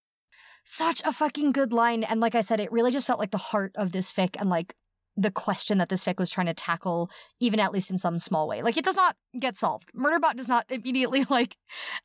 Such 0.63 1.01
a 1.03 1.11
fucking 1.11 1.51
good 1.51 1.73
line. 1.73 2.03
And 2.03 2.19
like 2.19 2.35
I 2.35 2.41
said, 2.41 2.59
it 2.59 2.71
really 2.71 2.91
just 2.91 3.07
felt 3.07 3.17
like 3.17 3.31
the 3.31 3.39
heart 3.39 3.71
of 3.75 3.91
this 3.91 4.13
fic 4.13 4.39
and 4.39 4.51
like 4.51 4.75
the 5.15 5.31
question 5.31 5.79
that 5.79 5.89
this 5.89 6.05
fic 6.05 6.19
was 6.19 6.29
trying 6.29 6.45
to 6.45 6.53
tackle, 6.53 7.09
even 7.39 7.59
at 7.59 7.71
least 7.71 7.89
in 7.89 7.97
some 7.97 8.19
small 8.19 8.47
way. 8.47 8.61
Like 8.61 8.77
it 8.77 8.85
does 8.85 8.95
not 8.95 9.15
get 9.39 9.57
solved. 9.57 9.89
Murderbot 9.95 10.35
does 10.35 10.47
not 10.47 10.65
immediately 10.69 11.25
like 11.27 11.57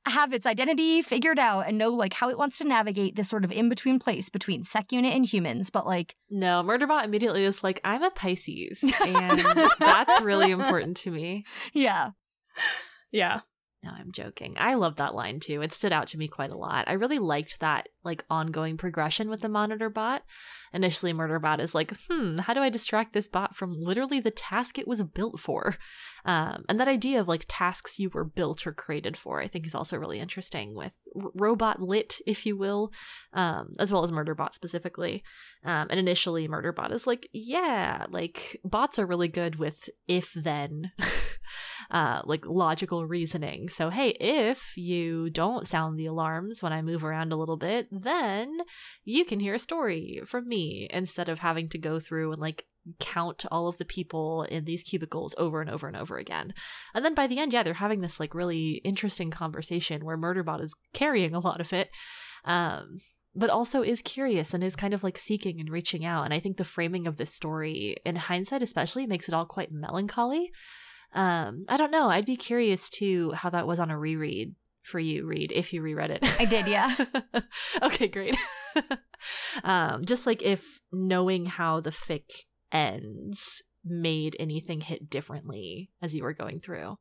have 0.07 0.33
its 0.33 0.47
identity 0.47 1.03
figured 1.03 1.39
out 1.39 1.69
and 1.69 1.77
know 1.77 1.91
like 1.91 2.15
how 2.15 2.31
it 2.31 2.39
wants 2.39 2.57
to 2.57 2.65
navigate 2.65 3.17
this 3.17 3.29
sort 3.29 3.45
of 3.45 3.53
in-between 3.53 3.99
place 3.99 4.31
between 4.31 4.65
sec 4.65 4.91
unit 4.93 5.13
and 5.13 5.27
humans. 5.27 5.69
But 5.69 5.87
like 5.87 6.17
No, 6.31 6.63
Murderbot 6.63 7.05
immediately 7.05 7.45
was 7.45 7.63
like, 7.63 7.83
I'm 7.85 8.03
a 8.03 8.11
Pisces. 8.11 8.83
And 9.07 9.71
that's 9.79 10.23
really 10.23 10.53
important 10.53 10.97
to 10.99 11.11
me. 11.11 11.45
yeah. 11.75 12.13
Yeah. 13.13 13.41
No, 13.85 13.91
I'm 13.91 14.13
joking. 14.13 14.55
I 14.59 14.75
love 14.75 14.97
that 14.97 15.15
line 15.15 15.41
too. 15.41 15.61
It 15.61 15.73
stood 15.73 15.93
out 15.93 16.07
to 16.09 16.19
me 16.19 16.29
quite 16.29 16.53
a 16.53 16.57
lot. 16.57 16.85
I 16.87 16.93
really 16.93 17.19
liked 17.19 17.59
that 17.59 17.89
like 18.05 18.25
ongoing 18.31 18.77
progression 18.77 19.29
with 19.29 19.41
the 19.41 19.49
monitor 19.49 19.91
bot. 19.91 20.23
Initially, 20.73 21.13
Murderbot 21.13 21.61
is 21.61 21.75
like, 21.75 21.93
hmm, 22.09 22.39
how 22.39 22.55
do 22.55 22.61
I 22.61 22.71
distract 22.71 23.13
this 23.13 23.29
bot 23.29 23.57
from 23.57 23.73
literally 23.73 24.21
the 24.21 24.31
task 24.31 24.79
it 24.79 24.87
was 24.87 25.03
built 25.03 25.41
for? 25.41 25.77
Um, 26.25 26.65
and 26.69 26.79
that 26.79 26.89
idea 26.89 27.21
of 27.21 27.27
like 27.27 27.45
tasks 27.49 27.99
you 27.99 28.09
were 28.09 28.25
built 28.25 28.67
or 28.67 28.73
created 28.73 29.17
for, 29.17 29.43
I 29.43 29.49
think 29.49 29.67
is 29.67 29.75
also 29.75 29.97
really 29.97 30.21
interesting 30.21 30.75
with 30.75 30.95
r- 31.21 31.31
robot 31.35 31.83
lit, 31.83 32.19
if 32.25 32.47
you 32.47 32.57
will, 32.57 32.93
um, 33.33 33.73
as 33.81 33.93
well 33.93 34.05
as 34.05 34.13
Murderbot 34.13 34.55
specifically. 34.55 35.25
Um, 35.65 35.89
and 35.91 35.99
initially, 35.99 36.47
Murderbot 36.47 36.93
is 36.93 37.07
like, 37.07 37.29
yeah, 37.33 38.07
like 38.11 38.61
bots 38.65 38.99
are 39.01 39.07
really 39.07 39.29
good 39.29 39.57
with 39.57 39.89
if 40.07 40.33
then. 40.33 40.93
uh, 41.93 42.23
like 42.25 42.47
logical 42.47 43.07
reasoning. 43.07 43.69
So, 43.69 43.91
hey, 43.91 44.17
if 44.19 44.77
you 44.77 45.29
don't 45.29 45.69
sound 45.69 45.99
the 45.99 46.07
alarms 46.07 46.63
when 46.63 46.73
I 46.73 46.81
move 46.81 47.05
around 47.05 47.33
a 47.33 47.37
little 47.37 47.59
bit, 47.59 47.87
then 47.93 48.61
you 49.05 49.27
can 49.27 49.41
hear 49.41 49.55
a 49.55 49.59
story 49.59 50.23
from 50.25 50.49
me 50.49 50.89
instead 50.91 51.29
of 51.29 51.41
having 51.41 51.69
to 51.69 51.79
go 51.79 52.01
through 52.01 52.33
and 52.33 52.41
like 52.41 52.65
count 52.99 53.45
all 53.53 53.69
of 53.69 53.77
the 53.77 53.85
people 53.85 54.45
in 54.45 54.65
these 54.65 54.83
cubicles 54.83 55.35
over 55.37 55.61
and 55.61 55.69
over 55.69 55.87
and 55.87 55.97
over 55.97 56.17
again. 56.17 56.55
And 56.95 57.05
then 57.05 57.15
by 57.15 57.27
the 57.27 57.39
end, 57.39 57.53
yeah, 57.53 57.63
they're 57.63 57.75
having 57.75 58.01
this 58.01 58.19
like 58.19 58.35
really 58.35 58.81
interesting 58.85 59.31
conversation 59.31 60.05
where 60.05 60.17
Murderbot 60.17 60.65
is 60.65 60.75
carrying 60.95 61.35
a 61.35 61.41
lot 61.41 61.61
of 61.61 61.75
it. 61.75 61.91
Um, 62.47 63.01
but 63.35 63.51
also 63.51 63.83
is 63.83 64.03
curious 64.03 64.53
and 64.53 64.63
is 64.63 64.77
kind 64.77 64.93
of 64.93 65.03
like 65.03 65.17
seeking 65.17 65.59
and 65.59 65.71
reaching 65.71 66.05
out. 66.05 66.25
And 66.25 66.35
I 66.35 66.41
think 66.41 66.57
the 66.57 66.65
framing 66.65 67.07
of 67.07 67.17
this 67.17 67.35
story, 67.35 67.97
in 68.05 68.17
hindsight 68.17 68.63
especially, 68.63 69.07
makes 69.07 69.27
it 69.27 69.35
all 69.35 69.47
quite 69.47 69.73
melancholy. 69.73 70.51
Um, 71.15 71.63
I 71.69 71.77
don't 71.77 71.91
know. 71.91 72.09
I'd 72.09 72.27
be 72.27 72.37
curious 72.37 72.89
too 72.89 73.33
how 73.33 73.51
that 73.51 73.67
was 73.67 73.79
on 73.79 73.91
a 73.91 73.99
reread 73.99 74.55
for 74.83 74.99
you, 74.99 75.27
Reed, 75.27 75.53
if 75.55 75.73
you 75.73 75.83
reread 75.83 76.11
it. 76.11 76.25
I 76.41 76.45
did, 76.45 76.67
yeah. 76.67 76.95
okay, 77.83 78.09
great. 78.09 78.37
um, 79.65 80.03
just 80.05 80.27
like 80.27 80.43
if 80.43 80.81
knowing 80.91 81.47
how 81.47 81.81
the 81.81 81.91
fic 81.91 82.25
ends 82.73 83.63
made 83.85 84.37
anything 84.39 84.81
hit 84.81 85.11
differently 85.11 85.91
as 86.01 86.15
you 86.15 86.23
were 86.23 86.33
going 86.33 86.61
through. 86.61 86.97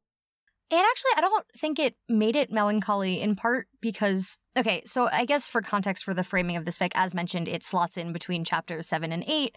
And 0.72 0.80
actually, 0.80 1.12
I 1.18 1.22
don't 1.22 1.46
think 1.58 1.80
it 1.80 1.96
made 2.08 2.38
it 2.38 2.50
melancholy 2.50 3.20
in 3.20 3.36
part 3.36 3.68
because, 3.82 4.38
okay, 4.56 4.82
so 4.86 5.10
I 5.12 5.26
guess 5.26 5.48
for 5.48 5.62
context 5.62 6.06
for 6.06 6.14
the 6.14 6.24
framing 6.24 6.56
of 6.56 6.64
this 6.64 6.78
fic, 6.78 6.92
as 6.96 7.14
mentioned, 7.14 7.50
it 7.50 7.64
slots 7.64 7.98
in 7.98 8.14
between 8.14 8.46
chapters 8.46 8.88
seven 8.88 9.12
and 9.12 9.26
eight. 9.28 9.56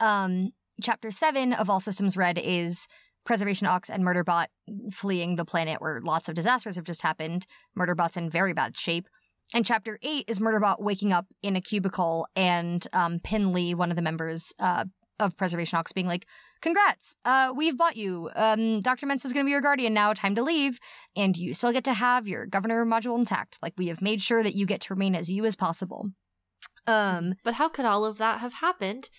Um, 0.00 0.50
chapter 0.82 1.12
seven 1.12 1.52
of 1.52 1.70
All 1.70 1.78
Systems 1.78 2.16
Red 2.16 2.38
is 2.38 2.88
Preservation 3.26 3.66
Aux 3.66 3.80
and 3.90 4.04
Murderbot 4.04 4.46
fleeing 4.92 5.36
the 5.36 5.44
planet 5.44 5.80
where 5.80 6.00
lots 6.00 6.28
of 6.28 6.34
disasters 6.34 6.76
have 6.76 6.84
just 6.84 7.02
happened. 7.02 7.46
Murderbot's 7.78 8.16
in 8.16 8.30
very 8.30 8.52
bad 8.52 8.76
shape. 8.78 9.08
And 9.52 9.64
chapter 9.64 9.98
eight 10.02 10.24
is 10.28 10.38
Murderbot 10.38 10.80
waking 10.80 11.12
up 11.12 11.26
in 11.42 11.56
a 11.56 11.60
cubicle 11.60 12.26
and 12.34 12.86
um, 12.92 13.20
Pin 13.20 13.52
Lee, 13.52 13.74
one 13.74 13.90
of 13.90 13.96
the 13.96 14.02
members 14.02 14.52
uh, 14.58 14.86
of 15.20 15.36
Preservation 15.36 15.78
Aux, 15.78 15.84
being 15.94 16.06
like, 16.06 16.26
Congrats, 16.62 17.16
uh, 17.24 17.52
we've 17.54 17.76
bought 17.76 17.96
you. 17.96 18.30
Um, 18.34 18.80
Dr. 18.80 19.06
Mensah 19.06 19.26
is 19.26 19.32
going 19.32 19.44
to 19.44 19.48
be 19.48 19.52
your 19.52 19.60
guardian 19.60 19.92
now, 19.92 20.12
time 20.12 20.34
to 20.34 20.42
leave. 20.42 20.78
And 21.14 21.36
you 21.36 21.52
still 21.52 21.72
get 21.72 21.84
to 21.84 21.94
have 21.94 22.26
your 22.26 22.46
governor 22.46 22.84
module 22.86 23.18
intact. 23.18 23.58
Like, 23.62 23.74
we 23.76 23.88
have 23.88 24.00
made 24.00 24.22
sure 24.22 24.42
that 24.42 24.54
you 24.54 24.66
get 24.66 24.80
to 24.82 24.94
remain 24.94 25.14
as 25.14 25.30
you 25.30 25.44
as 25.44 25.54
possible. 25.54 26.10
Um, 26.86 27.34
But 27.44 27.54
how 27.54 27.68
could 27.68 27.84
all 27.84 28.04
of 28.04 28.18
that 28.18 28.40
have 28.40 28.54
happened 28.54 29.10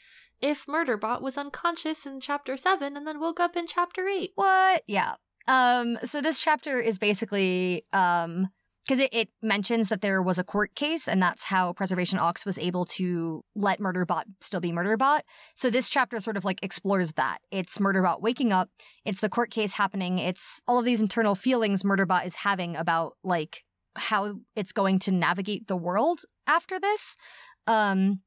if 0.42 0.66
Murderbot 0.66 1.22
was 1.22 1.38
unconscious 1.38 2.06
in 2.06 2.20
chapter 2.20 2.58
7 2.58 2.96
and 2.96 3.08
then 3.08 3.20
woke 3.20 3.40
up 3.40 3.56
in 3.56 3.68
chapter 3.68 4.08
8? 4.08 4.32
What? 4.36 4.84
Yeah. 4.88 5.16
Um, 5.48 5.98
so 6.04 6.22
this 6.22 6.42
chapter 6.42 6.80
is 6.80 7.00
basically 7.00 7.86
um 7.94 8.50
because 8.88 9.00
it, 9.00 9.10
it 9.12 9.30
mentions 9.42 9.90
that 9.90 10.02
there 10.02 10.22
was 10.22 10.40
a 10.40 10.44
court 10.44 10.74
case, 10.74 11.08
and 11.08 11.22
that's 11.22 11.46
how 11.46 11.74
Preservation 11.74 12.20
Aux 12.20 12.34
was 12.46 12.58
able 12.58 12.86
to 12.86 13.44
let 13.54 13.80
Murderbot 13.80 14.24
still 14.40 14.62
be 14.62 14.72
Murderbot. 14.72 15.22
So 15.56 15.70
this 15.70 15.90
chapter 15.90 16.20
sort 16.22 16.38
of 16.38 16.46
like 16.46 16.64
explores 16.64 17.12
that. 17.14 17.40
It's 17.52 17.80
Murderbot 17.80 18.22
waking 18.22 18.54
up, 18.54 18.70
it's 19.04 19.20
the 19.20 19.30
court 19.30 19.52
case 19.52 19.74
happening, 19.74 20.20
it's 20.20 20.62
all 20.68 20.80
of 20.80 20.86
these 20.86 21.02
internal 21.02 21.36
feelings 21.36 21.84
Murderbot 21.84 22.26
is 22.26 22.36
having 22.36 22.78
about 22.78 23.18
like 23.24 23.66
how 23.98 24.36
it's 24.56 24.72
going 24.72 25.00
to 25.00 25.12
navigate 25.12 25.68
the 25.68 25.78
world 25.78 26.22
after 26.46 26.80
this. 26.80 27.18
Um, 27.66 28.22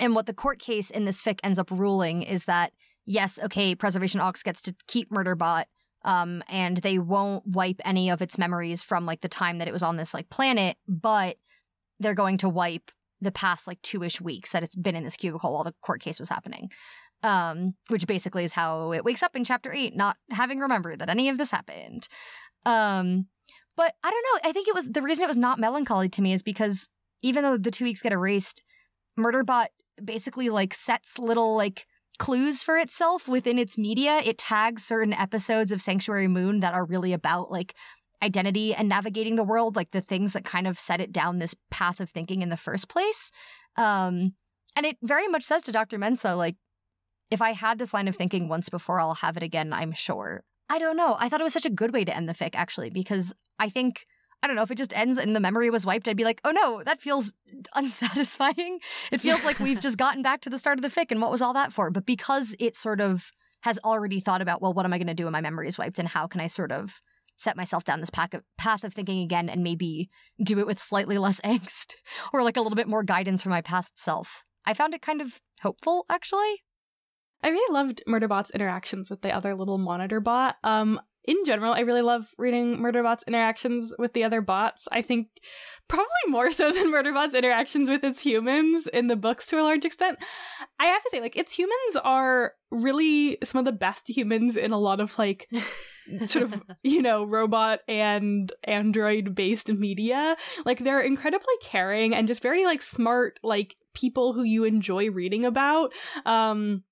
and 0.00 0.14
what 0.14 0.26
the 0.26 0.34
court 0.34 0.58
case 0.58 0.90
in 0.90 1.04
this 1.04 1.22
fic 1.22 1.38
ends 1.42 1.58
up 1.58 1.70
ruling 1.70 2.22
is 2.22 2.44
that 2.46 2.72
yes, 3.06 3.38
okay, 3.42 3.74
Preservation 3.74 4.20
Aux 4.20 4.32
gets 4.44 4.62
to 4.62 4.74
keep 4.86 5.10
Murderbot, 5.10 5.64
um, 6.04 6.42
and 6.48 6.78
they 6.78 6.98
won't 6.98 7.46
wipe 7.46 7.80
any 7.84 8.10
of 8.10 8.20
its 8.22 8.38
memories 8.38 8.82
from 8.82 9.06
like 9.06 9.20
the 9.20 9.28
time 9.28 9.58
that 9.58 9.68
it 9.68 9.72
was 9.72 9.82
on 9.82 9.96
this 9.96 10.14
like 10.14 10.30
planet, 10.30 10.76
but 10.88 11.36
they're 12.00 12.14
going 12.14 12.38
to 12.38 12.48
wipe 12.48 12.90
the 13.20 13.32
past 13.32 13.66
like 13.66 13.80
two-ish 13.82 14.20
weeks 14.20 14.50
that 14.52 14.62
it's 14.62 14.76
been 14.76 14.96
in 14.96 15.04
this 15.04 15.16
cubicle 15.16 15.52
while 15.52 15.64
the 15.64 15.74
court 15.80 16.00
case 16.00 16.18
was 16.18 16.28
happening. 16.28 16.70
Um, 17.22 17.74
which 17.88 18.06
basically 18.06 18.44
is 18.44 18.52
how 18.52 18.92
it 18.92 19.02
wakes 19.02 19.22
up 19.22 19.34
in 19.34 19.44
chapter 19.44 19.72
eight, 19.72 19.96
not 19.96 20.18
having 20.30 20.58
remembered 20.58 20.98
that 20.98 21.08
any 21.08 21.30
of 21.30 21.38
this 21.38 21.52
happened. 21.52 22.06
Um, 22.66 23.28
but 23.76 23.94
I 24.04 24.10
don't 24.10 24.44
know. 24.44 24.50
I 24.50 24.52
think 24.52 24.68
it 24.68 24.74
was 24.74 24.90
the 24.90 25.00
reason 25.00 25.24
it 25.24 25.28
was 25.28 25.36
not 25.36 25.58
melancholy 25.58 26.10
to 26.10 26.20
me 26.20 26.34
is 26.34 26.42
because 26.42 26.90
even 27.22 27.42
though 27.42 27.56
the 27.56 27.70
two 27.70 27.84
weeks 27.84 28.02
get 28.02 28.12
erased, 28.12 28.62
Murderbot 29.18 29.68
basically 30.02 30.48
like 30.48 30.74
sets 30.74 31.18
little 31.18 31.56
like 31.56 31.86
clues 32.18 32.62
for 32.62 32.76
itself 32.78 33.28
within 33.28 33.58
its 33.58 33.76
media. 33.76 34.20
It 34.24 34.38
tags 34.38 34.84
certain 34.84 35.12
episodes 35.12 35.72
of 35.72 35.82
Sanctuary 35.82 36.28
Moon 36.28 36.60
that 36.60 36.74
are 36.74 36.84
really 36.84 37.12
about 37.12 37.50
like 37.50 37.74
identity 38.22 38.74
and 38.74 38.88
navigating 38.88 39.36
the 39.36 39.44
world, 39.44 39.76
like 39.76 39.90
the 39.90 40.00
things 40.00 40.32
that 40.32 40.44
kind 40.44 40.66
of 40.66 40.78
set 40.78 41.00
it 41.00 41.12
down 41.12 41.38
this 41.38 41.54
path 41.70 42.00
of 42.00 42.10
thinking 42.10 42.42
in 42.42 42.48
the 42.48 42.56
first 42.56 42.88
place. 42.88 43.30
Um, 43.76 44.34
and 44.76 44.86
it 44.86 44.96
very 45.02 45.28
much 45.28 45.42
says 45.42 45.62
to 45.64 45.72
Dr. 45.72 45.98
Mensah, 45.98 46.36
like, 46.36 46.56
if 47.30 47.40
I 47.40 47.52
had 47.52 47.78
this 47.78 47.94
line 47.94 48.08
of 48.08 48.16
thinking 48.16 48.48
once 48.48 48.68
before, 48.68 49.00
I'll 49.00 49.14
have 49.14 49.36
it 49.36 49.42
again, 49.42 49.72
I'm 49.72 49.92
sure. 49.92 50.44
I 50.68 50.78
don't 50.78 50.96
know. 50.96 51.16
I 51.18 51.28
thought 51.28 51.40
it 51.40 51.44
was 51.44 51.52
such 51.52 51.66
a 51.66 51.70
good 51.70 51.92
way 51.92 52.04
to 52.04 52.14
end 52.14 52.28
the 52.28 52.34
fic, 52.34 52.54
actually, 52.54 52.90
because 52.90 53.34
I 53.58 53.68
think 53.68 54.06
I 54.42 54.46
don't 54.46 54.56
know 54.56 54.62
if 54.62 54.70
it 54.70 54.78
just 54.78 54.96
ends 54.96 55.18
and 55.18 55.34
the 55.34 55.40
memory 55.40 55.70
was 55.70 55.86
wiped, 55.86 56.08
I'd 56.08 56.16
be 56.16 56.24
like, 56.24 56.40
oh 56.44 56.50
no, 56.50 56.82
that 56.84 57.00
feels 57.00 57.32
unsatisfying. 57.74 58.80
It 59.10 59.20
feels 59.20 59.44
like 59.44 59.58
we've 59.58 59.80
just 59.80 59.98
gotten 59.98 60.22
back 60.22 60.40
to 60.42 60.50
the 60.50 60.58
start 60.58 60.78
of 60.78 60.82
the 60.82 60.88
fic 60.88 61.10
and 61.10 61.20
what 61.20 61.30
was 61.30 61.42
all 61.42 61.54
that 61.54 61.72
for? 61.72 61.90
But 61.90 62.06
because 62.06 62.54
it 62.58 62.76
sort 62.76 63.00
of 63.00 63.30
has 63.62 63.78
already 63.84 64.20
thought 64.20 64.42
about, 64.42 64.60
well, 64.60 64.74
what 64.74 64.84
am 64.84 64.92
I 64.92 64.98
going 64.98 65.06
to 65.06 65.14
do 65.14 65.24
when 65.24 65.32
my 65.32 65.40
memory 65.40 65.68
is 65.68 65.78
wiped 65.78 65.98
and 65.98 66.08
how 66.08 66.26
can 66.26 66.40
I 66.40 66.46
sort 66.46 66.70
of 66.70 67.00
set 67.36 67.56
myself 67.56 67.84
down 67.84 68.00
this 68.00 68.10
path 68.10 68.84
of, 68.84 68.92
thinking 68.92 69.22
again 69.22 69.48
and 69.48 69.62
maybe 69.62 70.08
do 70.42 70.58
it 70.58 70.66
with 70.66 70.78
slightly 70.78 71.18
less 71.18 71.40
angst 71.44 71.94
or 72.32 72.42
like 72.42 72.56
a 72.56 72.60
little 72.60 72.76
bit 72.76 72.88
more 72.88 73.02
guidance 73.02 73.42
from 73.42 73.50
my 73.50 73.60
past 73.60 73.98
self. 73.98 74.44
I 74.66 74.74
found 74.74 74.94
it 74.94 75.02
kind 75.02 75.20
of 75.20 75.40
hopeful, 75.62 76.06
actually. 76.08 76.62
I 77.42 77.48
really 77.48 77.74
loved 77.74 78.02
Murderbot's 78.08 78.50
interactions 78.52 79.10
with 79.10 79.20
the 79.20 79.30
other 79.30 79.54
little 79.54 79.76
monitor 79.76 80.20
bot. 80.20 80.56
Um, 80.64 81.00
in 81.24 81.44
general, 81.44 81.72
I 81.72 81.80
really 81.80 82.02
love 82.02 82.26
reading 82.38 82.78
Murderbot's 82.78 83.24
interactions 83.26 83.92
with 83.98 84.12
the 84.12 84.24
other 84.24 84.40
bots. 84.40 84.86
I 84.92 85.02
think 85.02 85.28
probably 85.88 86.06
more 86.28 86.50
so 86.50 86.72
than 86.72 86.92
Murderbot's 86.92 87.34
interactions 87.34 87.88
with 87.88 88.04
its 88.04 88.20
humans 88.20 88.86
in 88.86 89.06
the 89.06 89.16
books 89.16 89.46
to 89.48 89.58
a 89.58 89.62
large 89.62 89.84
extent. 89.84 90.18
I 90.78 90.86
have 90.86 91.02
to 91.02 91.10
say, 91.10 91.20
like, 91.20 91.36
its 91.36 91.52
humans 91.52 91.96
are 92.02 92.52
really 92.70 93.38
some 93.42 93.58
of 93.58 93.64
the 93.64 93.72
best 93.72 94.08
humans 94.08 94.56
in 94.56 94.72
a 94.72 94.78
lot 94.78 95.00
of 95.00 95.16
like 95.18 95.48
sort 96.26 96.42
of 96.42 96.60
you 96.82 97.00
know 97.00 97.22
robot 97.22 97.78
and 97.86 98.52
android 98.64 99.32
based 99.32 99.68
media 99.68 100.36
like 100.64 100.80
they're 100.80 101.00
incredibly 101.00 101.54
caring 101.62 102.14
and 102.14 102.26
just 102.26 102.42
very 102.42 102.64
like 102.64 102.82
smart 102.82 103.38
like 103.44 103.76
people 103.94 104.32
who 104.32 104.42
you 104.42 104.64
enjoy 104.64 105.08
reading 105.08 105.44
about 105.44 105.92
um 106.26 106.82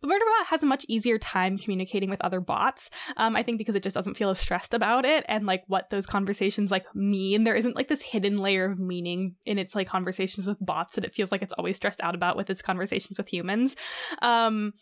but 0.00 0.10
Murderbot 0.10 0.46
has 0.46 0.62
a 0.62 0.66
much 0.66 0.84
easier 0.88 1.18
time 1.18 1.58
communicating 1.58 2.10
with 2.10 2.20
other 2.22 2.40
bots. 2.40 2.90
Um, 3.16 3.36
I 3.36 3.42
think 3.42 3.58
because 3.58 3.74
it 3.74 3.82
just 3.82 3.94
doesn't 3.94 4.16
feel 4.16 4.30
as 4.30 4.38
stressed 4.38 4.74
about 4.74 5.04
it 5.04 5.24
and 5.28 5.46
like 5.46 5.64
what 5.66 5.90
those 5.90 6.06
conversations 6.06 6.70
like 6.70 6.84
mean. 6.94 7.44
There 7.44 7.54
isn't 7.54 7.76
like 7.76 7.88
this 7.88 8.02
hidden 8.02 8.36
layer 8.38 8.70
of 8.70 8.78
meaning 8.78 9.36
in 9.44 9.58
its 9.58 9.74
like 9.74 9.88
conversations 9.88 10.46
with 10.46 10.58
bots 10.60 10.94
that 10.94 11.04
it 11.04 11.14
feels 11.14 11.32
like 11.32 11.42
it's 11.42 11.52
always 11.54 11.76
stressed 11.76 12.00
out 12.00 12.14
about 12.14 12.36
with 12.36 12.50
its 12.50 12.62
conversations 12.62 13.18
with 13.18 13.28
humans. 13.28 13.76
Um, 14.22 14.72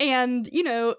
and 0.00 0.48
you 0.52 0.62
know, 0.62 0.94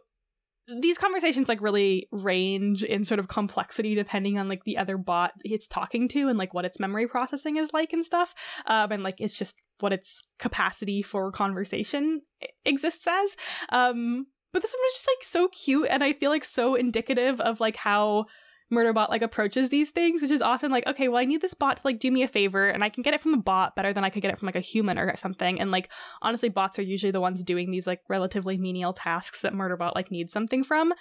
these 0.81 0.97
conversations 0.97 1.47
like 1.47 1.61
really 1.61 2.07
range 2.11 2.83
in 2.83 3.05
sort 3.05 3.19
of 3.19 3.27
complexity 3.27 3.95
depending 3.95 4.37
on 4.37 4.47
like 4.47 4.63
the 4.63 4.77
other 4.77 4.97
bot 4.97 5.31
it's 5.43 5.67
talking 5.67 6.07
to 6.07 6.27
and 6.27 6.37
like 6.37 6.53
what 6.53 6.65
its 6.65 6.79
memory 6.79 7.07
processing 7.07 7.57
is 7.57 7.73
like 7.73 7.93
and 7.93 8.05
stuff 8.05 8.35
um 8.67 8.91
and 8.91 9.03
like 9.03 9.15
it's 9.19 9.37
just 9.37 9.57
what 9.79 9.93
its 9.93 10.23
capacity 10.37 11.01
for 11.01 11.31
conversation 11.31 12.21
exists 12.65 13.07
as 13.07 13.35
um 13.69 14.27
but 14.51 14.61
this 14.61 14.71
one 14.71 14.81
was 14.81 14.93
just 14.93 15.07
like 15.07 15.23
so 15.23 15.47
cute 15.47 15.87
and 15.89 16.03
i 16.03 16.13
feel 16.13 16.29
like 16.29 16.43
so 16.43 16.75
indicative 16.75 17.39
of 17.41 17.59
like 17.59 17.75
how 17.75 18.25
Murderbot 18.71 19.09
like 19.09 19.21
approaches 19.21 19.69
these 19.69 19.89
things, 19.89 20.21
which 20.21 20.31
is 20.31 20.41
often 20.41 20.71
like, 20.71 20.85
okay, 20.87 21.07
well, 21.07 21.21
I 21.21 21.25
need 21.25 21.41
this 21.41 21.53
bot 21.53 21.77
to 21.77 21.81
like 21.85 21.99
do 21.99 22.11
me 22.11 22.23
a 22.23 22.27
favor, 22.27 22.69
and 22.69 22.83
I 22.83 22.89
can 22.89 23.03
get 23.03 23.13
it 23.13 23.21
from 23.21 23.33
a 23.33 23.37
bot 23.37 23.75
better 23.75 23.93
than 23.93 24.03
I 24.03 24.09
could 24.09 24.21
get 24.21 24.31
it 24.31 24.37
from 24.37 24.45
like 24.45 24.55
a 24.55 24.61
human 24.61 24.99
or 24.99 25.15
something. 25.15 25.59
And 25.59 25.71
like, 25.71 25.89
honestly, 26.21 26.49
bots 26.49 26.77
are 26.77 26.83
usually 26.83 27.11
the 27.11 27.21
ones 27.21 27.43
doing 27.43 27.71
these 27.71 27.87
like 27.87 28.01
relatively 28.09 28.57
menial 28.57 28.93
tasks 28.93 29.41
that 29.41 29.53
Murderbot 29.53 29.95
like 29.95 30.11
needs 30.11 30.31
something 30.31 30.63
from. 30.63 30.93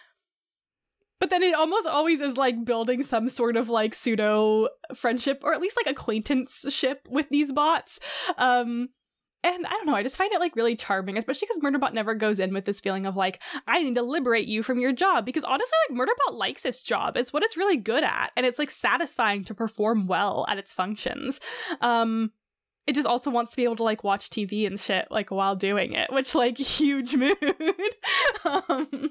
But 1.21 1.31
then 1.31 1.43
it 1.43 1.55
almost 1.55 1.87
always 1.87 2.21
is 2.21 2.37
like 2.37 2.64
building 2.64 3.03
some 3.03 3.29
sort 3.29 3.57
of 3.57 3.69
like 3.69 3.95
pseudo 3.95 4.69
friendship 4.95 5.41
or 5.43 5.53
at 5.53 5.61
least 5.61 5.77
like 5.77 5.93
acquaintanceship 5.93 7.09
with 7.11 7.29
these 7.29 7.53
bots. 7.53 7.99
Um, 8.37 8.91
and 9.45 9.66
I 9.66 9.70
don't 9.70 9.86
know, 9.86 9.95
I 9.95 10.03
just 10.03 10.16
find 10.16 10.32
it 10.32 10.41
like 10.41 10.57
really 10.57 10.74
charming, 10.74 11.16
especially 11.16 11.47
because 11.49 11.62
Murderbot 11.62 11.93
never 11.93 12.14
goes 12.14 12.41
in 12.41 12.53
with 12.53 12.64
this 12.64 12.80
feeling 12.80 13.07
of 13.07 13.16
like, 13.16 13.41
I 13.66 13.82
need 13.82 13.95
to 13.95 14.03
liberate 14.03 14.49
you 14.49 14.62
from 14.62 14.80
your 14.80 14.93
job. 14.93 15.24
Because 15.24 15.45
honestly, 15.45 15.76
like 15.89 15.99
Murderbot 15.99 16.36
likes 16.36 16.64
its 16.64 16.82
job. 16.82 17.16
It's 17.16 17.32
what 17.32 17.45
it's 17.45 17.57
really 17.57 17.76
good 17.76 18.03
at. 18.03 18.32
And 18.36 18.45
it's 18.45 18.59
like 18.59 18.70
satisfying 18.70 19.45
to 19.45 19.55
perform 19.55 20.07
well 20.09 20.45
at 20.49 20.59
its 20.59 20.74
functions. 20.74 21.39
Um, 21.80 22.32
it 22.89 22.95
just 22.95 23.07
also 23.07 23.30
wants 23.30 23.51
to 23.51 23.57
be 23.59 23.64
able 23.64 23.76
to 23.76 23.82
like 23.82 24.03
watch 24.03 24.30
TV 24.30 24.66
and 24.66 24.80
shit 24.80 25.09
like 25.11 25.30
while 25.30 25.55
doing 25.55 25.93
it, 25.93 26.11
which 26.11 26.34
like 26.34 26.57
huge 26.59 27.14
mood. 27.14 27.36
um, 28.47 29.11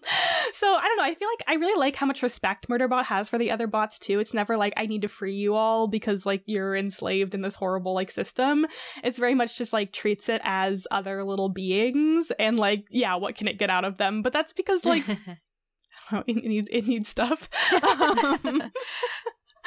so 0.51 0.67
I 0.73 0.85
don't 0.87 0.97
know. 0.97 1.03
I 1.03 1.13
feel 1.13 1.29
like 1.29 1.43
I 1.47 1.55
really 1.59 1.79
like 1.79 1.95
how 1.95 2.07
much 2.07 2.23
respect 2.23 2.67
Murderbot 2.69 3.05
has 3.05 3.29
for 3.29 3.37
the 3.37 3.51
other 3.51 3.67
bots 3.67 3.99
too. 3.99 4.19
It's 4.19 4.33
never 4.33 4.57
like 4.57 4.73
I 4.77 4.87
need 4.87 5.03
to 5.03 5.07
free 5.07 5.35
you 5.35 5.53
all 5.53 5.87
because 5.87 6.25
like 6.25 6.41
you're 6.47 6.75
enslaved 6.75 7.35
in 7.35 7.41
this 7.41 7.53
horrible 7.53 7.93
like 7.93 8.09
system. 8.09 8.65
It's 9.03 9.19
very 9.19 9.35
much 9.35 9.59
just 9.59 9.73
like 9.73 9.93
treats 9.93 10.27
it 10.27 10.41
as 10.43 10.87
other 10.89 11.23
little 11.23 11.49
beings 11.49 12.31
and 12.39 12.57
like 12.57 12.85
yeah, 12.89 13.13
what 13.13 13.35
can 13.35 13.47
it 13.47 13.59
get 13.59 13.69
out 13.69 13.85
of 13.85 13.97
them? 13.97 14.23
But 14.23 14.33
that's 14.33 14.53
because 14.53 14.85
like 14.85 15.07
i 16.09 16.15
know, 16.15 16.23
it 16.25 16.35
needs 16.35 16.67
it 16.71 16.87
needs 16.87 17.09
stuff. 17.09 17.47
Um, 17.83 18.71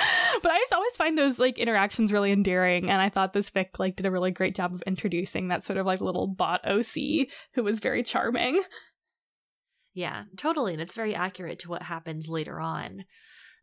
but 0.43 0.53
I 0.53 0.59
just 0.59 0.73
always 0.73 0.97
find 0.97 1.17
those 1.17 1.39
like 1.39 1.59
interactions 1.59 2.13
really 2.13 2.33
endearing, 2.33 2.91
and 2.91 3.01
I 3.01 3.09
thought 3.09 3.33
this 3.33 3.51
fic 3.51 3.79
like 3.79 3.97
did 3.97 4.07
a 4.07 4.11
really 4.11 4.31
great 4.31 4.57
job 4.57 4.75
of 4.75 4.83
introducing 4.87 5.49
that 5.49 5.65
sort 5.65 5.79
of 5.79 5.87
like 5.87 6.01
little 6.01 6.27
bot 6.27 6.67
OC 6.67 7.29
who 7.55 7.63
was 7.63 7.81
very 7.81 8.03
charming. 8.03 8.63
Yeah, 9.95 10.25
totally, 10.37 10.73
and 10.73 10.83
it's 10.83 10.93
very 10.93 11.15
accurate 11.15 11.59
to 11.61 11.69
what 11.69 11.83
happens 11.83 12.29
later 12.29 12.61
on 12.61 13.05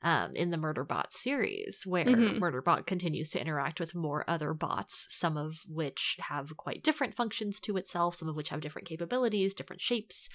um, 0.03 0.35
in 0.35 0.51
the 0.51 0.57
Murderbot 0.57 1.11
series, 1.11 1.83
where 1.85 2.05
mm-hmm. 2.05 2.43
Murderbot 2.43 2.85
continues 2.85 3.29
to 3.31 3.41
interact 3.41 3.79
with 3.79 3.95
more 3.95 4.23
other 4.27 4.53
bots, 4.53 5.07
some 5.09 5.37
of 5.37 5.61
which 5.67 6.17
have 6.19 6.55
quite 6.57 6.83
different 6.83 7.15
functions 7.15 7.59
to 7.61 7.77
itself, 7.77 8.15
some 8.15 8.29
of 8.29 8.35
which 8.35 8.49
have 8.49 8.61
different 8.61 8.87
capabilities, 8.87 9.53
different 9.53 9.81
shapes. 9.81 10.29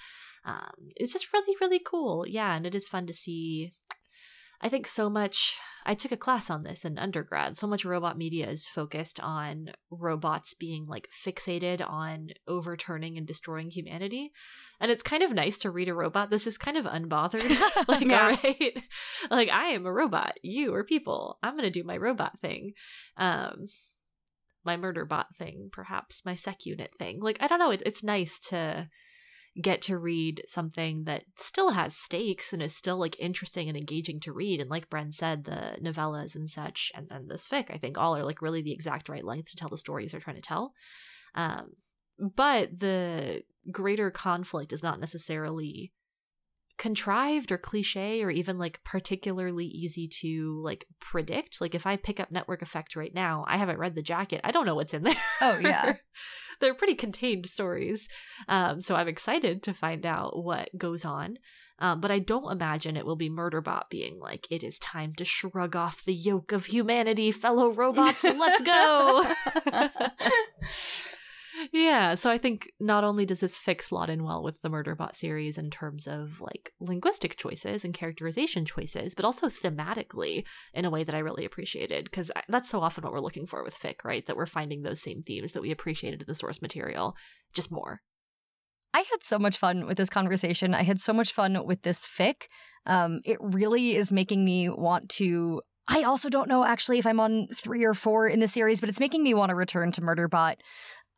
Um, 0.45 0.89
it's 0.95 1.13
just 1.13 1.31
really, 1.31 1.55
really 1.61 1.79
cool. 1.79 2.25
Yeah, 2.27 2.55
and 2.55 2.65
it 2.65 2.75
is 2.75 2.87
fun 2.87 3.07
to 3.07 3.13
see 3.13 3.71
I 4.63 4.69
think 4.69 4.87
so 4.87 5.09
much, 5.09 5.57
I 5.85 5.93
took 5.93 6.13
a 6.13 6.17
class 6.17 6.49
on 6.49 6.63
this 6.63 6.85
in 6.85 6.97
undergrad. 6.97 7.57
So 7.57 7.67
much 7.67 7.83
robot 7.83 8.17
media 8.17 8.49
is 8.49 8.65
focused 8.65 9.19
on 9.19 9.71
robots 9.91 10.53
being 10.53 10.85
like 10.87 11.09
fixated 11.25 11.85
on 11.85 12.29
overturning 12.47 13.17
and 13.17 13.27
destroying 13.27 13.69
humanity. 13.69 14.31
And 14.79 14.89
it's 14.89 15.03
kind 15.03 15.21
of 15.21 15.33
nice 15.33 15.57
to 15.59 15.69
read 15.69 15.89
a 15.89 15.93
robot 15.93 16.29
that's 16.29 16.45
just 16.45 16.61
kind 16.61 16.77
of 16.77 16.85
unbothered. 16.85 17.87
like, 17.89 18.07
yeah. 18.07 18.21
all 18.21 18.29
right, 18.29 18.83
like 19.29 19.49
I 19.49 19.65
am 19.67 19.85
a 19.85 19.91
robot, 19.91 20.37
you 20.41 20.73
are 20.75 20.85
people. 20.85 21.39
I'm 21.43 21.57
going 21.57 21.69
to 21.69 21.69
do 21.69 21.83
my 21.83 21.97
robot 21.97 22.39
thing. 22.39 22.71
Um, 23.17 23.67
my 24.63 24.77
murder 24.77 25.03
bot 25.03 25.35
thing, 25.35 25.69
perhaps 25.73 26.25
my 26.25 26.35
sec 26.35 26.65
unit 26.65 26.91
thing. 26.97 27.19
Like, 27.19 27.37
I 27.41 27.47
don't 27.47 27.59
know. 27.59 27.71
It, 27.71 27.83
it's 27.85 28.01
nice 28.01 28.39
to 28.47 28.87
get 29.61 29.81
to 29.83 29.97
read 29.97 30.43
something 30.47 31.03
that 31.03 31.23
still 31.37 31.71
has 31.71 31.95
stakes 31.95 32.53
and 32.53 32.61
is 32.63 32.75
still 32.75 32.97
like 32.97 33.19
interesting 33.19 33.67
and 33.67 33.77
engaging 33.77 34.19
to 34.21 34.33
read. 34.33 34.59
And 34.59 34.69
like 34.69 34.89
Bren 34.89 35.13
said, 35.13 35.43
the 35.43 35.77
novellas 35.81 36.35
and 36.35 36.49
such, 36.49 36.91
and 36.95 37.07
then 37.09 37.27
this 37.27 37.47
fic, 37.47 37.69
I 37.69 37.77
think 37.77 37.97
all 37.97 38.15
are 38.15 38.25
like 38.25 38.41
really 38.41 38.61
the 38.61 38.71
exact 38.71 39.09
right 39.09 39.23
length 39.23 39.49
to 39.51 39.55
tell 39.55 39.69
the 39.69 39.77
stories 39.77 40.11
they're 40.11 40.19
trying 40.19 40.37
to 40.37 40.41
tell. 40.41 40.73
Um, 41.35 41.73
but 42.17 42.79
the 42.79 43.43
greater 43.71 44.09
conflict 44.09 44.73
is 44.73 44.83
not 44.83 44.99
necessarily 44.99 45.91
contrived 46.77 47.51
or 47.51 47.57
cliche 47.57 48.23
or 48.23 48.29
even 48.29 48.57
like 48.57 48.83
particularly 48.83 49.65
easy 49.65 50.07
to 50.07 50.59
like 50.63 50.87
predict 50.99 51.61
like 51.61 51.75
if 51.75 51.85
i 51.85 51.95
pick 51.95 52.19
up 52.19 52.31
network 52.31 52.61
effect 52.61 52.95
right 52.95 53.13
now 53.13 53.45
i 53.47 53.57
haven't 53.57 53.77
read 53.77 53.93
the 53.93 54.01
jacket 54.01 54.41
i 54.43 54.51
don't 54.51 54.65
know 54.65 54.75
what's 54.75 54.93
in 54.93 55.03
there 55.03 55.15
oh 55.41 55.57
yeah 55.59 55.93
they're 56.63 56.73
pretty 56.73 56.95
contained 56.95 57.45
stories. 57.45 58.07
Um, 58.47 58.81
so 58.81 58.95
I'm 58.95 59.07
excited 59.07 59.63
to 59.63 59.73
find 59.73 60.05
out 60.05 60.41
what 60.41 60.69
goes 60.77 61.05
on. 61.05 61.37
Um, 61.79 61.99
but 61.99 62.11
I 62.11 62.19
don't 62.19 62.51
imagine 62.51 62.95
it 62.95 63.05
will 63.05 63.15
be 63.15 63.29
Murderbot 63.29 63.89
being 63.89 64.19
like, 64.19 64.47
it 64.49 64.63
is 64.63 64.79
time 64.79 65.13
to 65.15 65.25
shrug 65.25 65.75
off 65.75 66.05
the 66.05 66.13
yoke 66.13 66.51
of 66.51 66.67
humanity, 66.67 67.31
fellow 67.31 67.69
robots, 67.69 68.23
let's 68.23 68.61
go. 68.61 69.33
yeah, 71.71 72.15
so 72.15 72.29
I 72.29 72.37
think 72.37 72.71
not 72.79 73.03
only 73.03 73.25
does 73.25 73.39
this 73.39 73.59
slot 73.81 74.09
in 74.09 74.23
well 74.23 74.43
with 74.43 74.61
the 74.61 74.69
Murderbot 74.69 75.15
series 75.15 75.57
in 75.57 75.69
terms 75.69 76.07
of 76.07 76.41
like 76.41 76.71
linguistic 76.79 77.37
choices 77.37 77.83
and 77.83 77.93
characterization 77.93 78.65
choices, 78.65 79.15
but 79.15 79.25
also 79.25 79.47
thematically 79.47 80.45
in 80.73 80.85
a 80.85 80.89
way 80.89 81.03
that 81.03 81.15
I 81.15 81.19
really 81.19 81.45
appreciated 81.45 82.05
because 82.05 82.31
that's 82.49 82.69
so 82.69 82.81
often 82.81 83.03
what 83.03 83.13
we're 83.13 83.19
looking 83.19 83.47
for 83.47 83.63
with 83.63 83.79
fic, 83.79 84.03
right? 84.03 84.25
That 84.25 84.35
we're 84.35 84.45
finding 84.45 84.81
those 84.81 85.01
same 85.01 85.21
themes 85.21 85.53
that 85.53 85.61
we 85.61 85.71
appreciated 85.71 86.21
in 86.21 86.27
the 86.27 86.35
source 86.35 86.61
material, 86.61 87.15
just 87.53 87.71
more. 87.71 88.01
I 88.93 88.99
had 88.99 89.23
so 89.23 89.39
much 89.39 89.57
fun 89.57 89.87
with 89.87 89.97
this 89.97 90.09
conversation. 90.09 90.73
I 90.73 90.83
had 90.83 90.99
so 90.99 91.13
much 91.13 91.33
fun 91.33 91.65
with 91.65 91.81
this 91.81 92.07
fic. 92.07 92.43
Um, 92.85 93.21
it 93.25 93.37
really 93.41 93.95
is 93.95 94.11
making 94.11 94.45
me 94.45 94.69
want 94.69 95.09
to 95.11 95.61
I 95.87 96.03
also 96.03 96.29
don't 96.29 96.47
know 96.47 96.63
actually 96.63 96.97
if 96.99 97.05
I'm 97.05 97.19
on 97.19 97.47
three 97.53 97.83
or 97.83 97.93
four 97.93 98.27
in 98.27 98.39
the 98.39 98.47
series, 98.47 98.79
but 98.79 98.89
it's 98.89 98.99
making 98.99 99.23
me 99.23 99.33
want 99.33 99.49
to 99.49 99.55
return 99.55 99.91
to 99.93 100.01
Murderbot. 100.01 100.55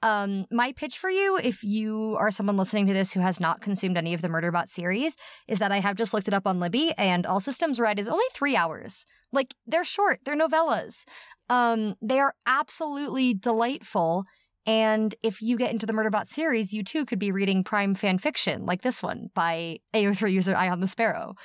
Um, 0.03 0.45
my 0.51 0.71
pitch 0.73 0.97
for 0.97 1.09
you, 1.09 1.37
if 1.37 1.63
you 1.63 2.15
are 2.19 2.29
someone 2.29 2.57
listening 2.57 2.85
to 2.87 2.93
this 2.93 3.13
who 3.13 3.21
has 3.21 3.39
not 3.39 3.61
consumed 3.61 3.97
any 3.97 4.13
of 4.13 4.21
the 4.21 4.27
Murderbot 4.27 4.69
series, 4.69 5.15
is 5.47 5.59
that 5.59 5.71
I 5.71 5.79
have 5.79 5.95
just 5.95 6.13
looked 6.13 6.27
it 6.27 6.33
up 6.33 6.45
on 6.45 6.59
Libby, 6.59 6.93
and 6.97 7.25
All 7.25 7.39
Systems 7.39 7.79
Red 7.79 7.99
is 7.99 8.07
only 8.07 8.25
three 8.33 8.55
hours. 8.55 9.05
Like 9.31 9.55
they're 9.65 9.85
short, 9.85 10.19
they're 10.25 10.37
novellas. 10.37 11.05
Um, 11.49 11.95
they 12.01 12.19
are 12.19 12.33
absolutely 12.45 13.33
delightful. 13.33 14.25
And 14.65 15.13
if 15.21 15.41
you 15.41 15.57
get 15.57 15.71
into 15.71 15.85
the 15.85 15.93
Murderbot 15.93 16.27
series, 16.27 16.73
you 16.73 16.83
too 16.83 17.05
could 17.05 17.19
be 17.19 17.31
reading 17.31 17.63
prime 17.63 17.93
fan 17.93 18.17
fiction 18.17 18.65
like 18.65 18.81
this 18.81 19.03
one 19.03 19.29
by 19.35 19.77
AO3 19.93 20.31
user 20.31 20.55
Eye 20.55 20.69
on 20.69 20.79
the 20.79 20.87
Sparrow. 20.87 21.35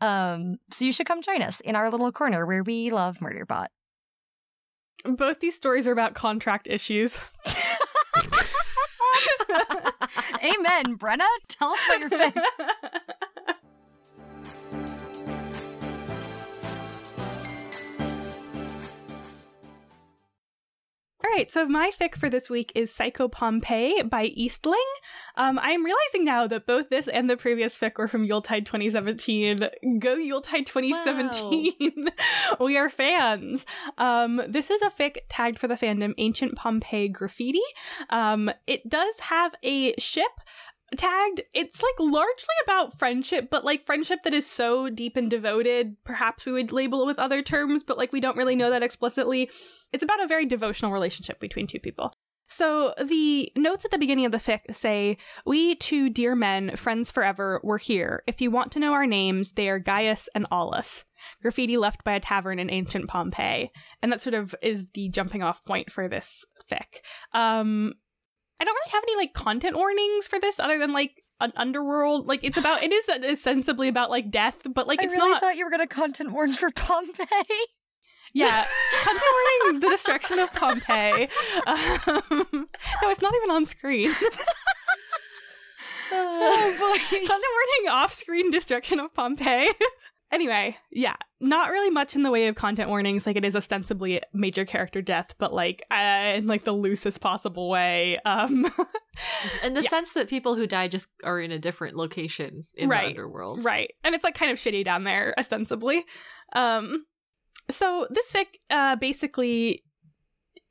Um, 0.00 0.56
so 0.70 0.84
you 0.84 0.92
should 0.92 1.06
come 1.06 1.22
join 1.22 1.40
us 1.40 1.60
in 1.60 1.74
our 1.74 1.90
little 1.90 2.12
corner 2.12 2.46
where 2.46 2.62
we 2.62 2.90
love 2.90 3.18
Murderbot. 3.18 3.68
Both 5.04 5.40
these 5.40 5.54
stories 5.54 5.86
are 5.86 5.92
about 5.92 6.14
contract 6.14 6.66
issues. 6.68 7.20
Amen, 10.44 10.96
Brenna. 10.98 11.26
Tell 11.48 11.70
us 11.70 11.80
about 11.86 12.00
your 12.00 12.10
faith. 12.10 12.36
All 21.26 21.32
right, 21.32 21.50
so 21.50 21.66
my 21.66 21.90
fic 21.90 22.14
for 22.14 22.30
this 22.30 22.48
week 22.48 22.70
is 22.76 22.94
Psycho 22.94 23.26
Pompeii 23.26 24.04
by 24.04 24.28
Eastling. 24.28 24.76
Um, 25.34 25.58
I'm 25.60 25.84
realizing 25.84 26.24
now 26.24 26.46
that 26.46 26.66
both 26.66 26.88
this 26.88 27.08
and 27.08 27.28
the 27.28 27.36
previous 27.36 27.76
fic 27.76 27.98
were 27.98 28.06
from 28.06 28.22
Yuletide 28.22 28.64
2017. 28.64 29.68
Go 29.98 30.14
Yuletide 30.14 30.66
2017! 30.66 31.72
Wow. 31.96 32.56
we 32.64 32.76
are 32.76 32.88
fans. 32.88 33.66
Um, 33.98 34.40
this 34.46 34.70
is 34.70 34.80
a 34.82 34.90
fic 34.90 35.16
tagged 35.28 35.58
for 35.58 35.66
the 35.66 35.74
fandom 35.74 36.14
Ancient 36.16 36.54
Pompeii 36.54 37.08
Graffiti. 37.08 37.58
Um, 38.10 38.48
it 38.68 38.88
does 38.88 39.18
have 39.18 39.52
a 39.64 39.94
ship 39.98 40.30
tagged, 40.94 41.42
it's 41.52 41.82
like 41.82 41.98
largely 41.98 42.54
about 42.64 42.98
friendship, 42.98 43.48
but 43.50 43.64
like 43.64 43.84
friendship 43.84 44.20
that 44.24 44.34
is 44.34 44.46
so 44.46 44.88
deep 44.88 45.16
and 45.16 45.28
devoted. 45.28 45.96
Perhaps 46.04 46.46
we 46.46 46.52
would 46.52 46.72
label 46.72 47.02
it 47.02 47.06
with 47.06 47.18
other 47.18 47.42
terms, 47.42 47.82
but 47.82 47.98
like 47.98 48.12
we 48.12 48.20
don't 48.20 48.36
really 48.36 48.56
know 48.56 48.70
that 48.70 48.82
explicitly. 48.82 49.50
It's 49.92 50.04
about 50.04 50.22
a 50.22 50.28
very 50.28 50.46
devotional 50.46 50.92
relationship 50.92 51.40
between 51.40 51.66
two 51.66 51.80
people. 51.80 52.12
So 52.48 52.94
the 53.02 53.50
notes 53.56 53.84
at 53.84 53.90
the 53.90 53.98
beginning 53.98 54.24
of 54.24 54.32
the 54.32 54.38
fic 54.38 54.74
say, 54.74 55.18
"We 55.44 55.74
two 55.74 56.08
dear 56.08 56.36
men, 56.36 56.76
friends 56.76 57.10
forever, 57.10 57.60
we're 57.64 57.78
here. 57.78 58.22
If 58.28 58.40
you 58.40 58.52
want 58.52 58.70
to 58.72 58.78
know 58.78 58.92
our 58.92 59.06
names, 59.06 59.52
they 59.52 59.68
are 59.68 59.80
Gaius 59.80 60.28
and 60.34 60.46
Aulus." 60.52 61.04
Graffiti 61.42 61.76
left 61.76 62.04
by 62.04 62.12
a 62.12 62.20
tavern 62.20 62.60
in 62.60 62.70
ancient 62.70 63.08
Pompeii, 63.08 63.72
and 64.00 64.12
that 64.12 64.20
sort 64.20 64.34
of 64.34 64.54
is 64.62 64.86
the 64.94 65.08
jumping 65.08 65.42
off 65.42 65.64
point 65.64 65.90
for 65.90 66.08
this 66.08 66.44
fic. 66.70 67.00
Um, 67.32 67.94
I 68.60 68.64
don't 68.64 68.74
really 68.74 68.90
have 68.92 69.02
any 69.04 69.16
like 69.16 69.34
content 69.34 69.76
warnings 69.76 70.26
for 70.26 70.40
this 70.40 70.58
other 70.58 70.78
than 70.78 70.92
like 70.92 71.22
an 71.40 71.52
underworld. 71.56 72.26
Like 72.26 72.40
it's 72.42 72.58
about 72.58 72.82
it 72.82 72.92
is 72.92 73.08
ostensibly 73.32 73.88
about 73.88 74.10
like 74.10 74.30
death, 74.30 74.60
but 74.74 74.86
like 74.86 75.00
I 75.00 75.04
it's 75.04 75.14
really 75.14 75.30
not. 75.30 75.36
I 75.38 75.40
thought 75.40 75.56
you 75.56 75.64
were 75.64 75.70
gonna 75.70 75.86
content 75.86 76.32
warn 76.32 76.52
for 76.52 76.70
Pompeii. 76.70 77.26
Yeah, 78.32 78.64
content 79.02 79.24
warning: 79.64 79.80
the 79.80 79.88
destruction 79.88 80.38
of 80.38 80.52
Pompeii. 80.52 81.28
Um, 81.66 81.80
no, 83.02 83.10
it's 83.10 83.22
not 83.22 83.34
even 83.34 83.50
on 83.50 83.64
screen. 83.66 84.10
oh 86.12 86.76
boy. 86.78 86.98
content 87.08 87.28
warning: 87.30 87.88
off-screen 87.90 88.50
destruction 88.50 89.00
of 89.00 89.14
Pompeii. 89.14 89.70
Anyway, 90.32 90.76
yeah, 90.90 91.14
not 91.40 91.70
really 91.70 91.90
much 91.90 92.16
in 92.16 92.22
the 92.22 92.30
way 92.32 92.48
of 92.48 92.56
content 92.56 92.88
warnings. 92.88 93.26
Like 93.26 93.36
it 93.36 93.44
is 93.44 93.54
ostensibly 93.54 94.20
major 94.34 94.64
character 94.64 95.00
death, 95.00 95.34
but 95.38 95.52
like 95.54 95.82
uh, 95.90 96.32
in 96.36 96.46
like 96.48 96.64
the 96.64 96.72
loosest 96.72 97.20
possible 97.20 97.68
way. 97.68 98.16
Um, 98.24 98.66
In 99.64 99.72
the 99.74 99.82
Yeah. 99.82 99.88
sense 99.88 100.12
that 100.12 100.28
people 100.28 100.56
who 100.56 100.66
die 100.66 100.88
just 100.88 101.08
are 101.24 101.40
in 101.40 101.50
a 101.52 101.58
different 101.58 101.96
location 101.96 102.64
in 102.74 102.88
Right, 102.90 103.14
the 103.14 103.20
underworld. 103.22 103.64
right, 103.64 103.90
and 104.04 104.14
it's 104.14 104.24
like 104.24 104.34
kind 104.34 104.50
of 104.50 104.58
shitty 104.58 104.84
down 104.84 105.04
there, 105.04 105.32
ostensibly. 105.38 106.04
Um, 106.54 107.06
so 107.70 108.06
this 108.10 108.30
fic 108.32 108.46
uh, 108.68 108.96
basically 108.96 109.84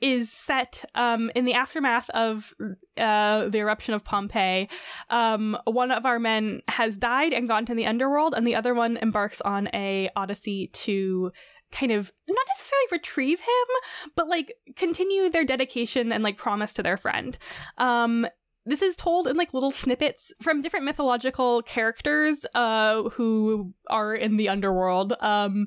is 0.05 0.31
set 0.31 0.85
um, 0.93 1.31
in 1.33 1.45
the 1.45 1.55
aftermath 1.55 2.11
of 2.11 2.53
uh, 2.95 3.49
the 3.49 3.57
eruption 3.57 3.95
of 3.95 4.03
Pompeii. 4.03 4.69
Um, 5.09 5.57
one 5.65 5.89
of 5.89 6.05
our 6.05 6.19
men 6.19 6.61
has 6.67 6.95
died 6.95 7.33
and 7.33 7.47
gone 7.47 7.65
to 7.65 7.73
the 7.73 7.87
underworld, 7.87 8.35
and 8.35 8.45
the 8.45 8.53
other 8.53 8.75
one 8.75 8.97
embarks 8.97 9.41
on 9.41 9.67
a 9.73 10.11
odyssey 10.15 10.67
to 10.73 11.31
kind 11.71 11.91
of 11.91 12.11
not 12.29 12.45
necessarily 12.49 12.87
retrieve 12.91 13.39
him, 13.39 14.11
but 14.15 14.27
like 14.27 14.53
continue 14.75 15.27
their 15.27 15.43
dedication 15.43 16.11
and 16.11 16.23
like 16.23 16.37
promise 16.37 16.75
to 16.75 16.83
their 16.83 16.97
friend. 16.97 17.39
Um, 17.79 18.27
this 18.67 18.83
is 18.83 18.95
told 18.95 19.27
in 19.27 19.37
like 19.37 19.55
little 19.55 19.71
snippets 19.71 20.31
from 20.39 20.61
different 20.61 20.85
mythological 20.85 21.63
characters 21.63 22.45
uh, 22.53 23.09
who 23.09 23.73
are 23.89 24.13
in 24.13 24.37
the 24.37 24.49
underworld. 24.49 25.13
Um, 25.19 25.65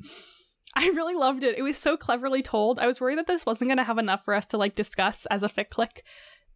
I 0.78 0.86
really 0.94 1.14
loved 1.14 1.42
it. 1.42 1.58
It 1.58 1.62
was 1.62 1.76
so 1.76 1.96
cleverly 1.96 2.40
told. 2.40 2.78
I 2.78 2.86
was 2.86 3.00
worried 3.00 3.18
that 3.18 3.26
this 3.26 3.44
wasn't 3.44 3.68
going 3.68 3.78
to 3.78 3.84
have 3.84 3.98
enough 3.98 4.24
for 4.24 4.32
us 4.32 4.46
to 4.46 4.56
like 4.56 4.76
discuss 4.76 5.26
as 5.26 5.42
a 5.42 5.48
fic 5.48 5.70
click 5.70 6.04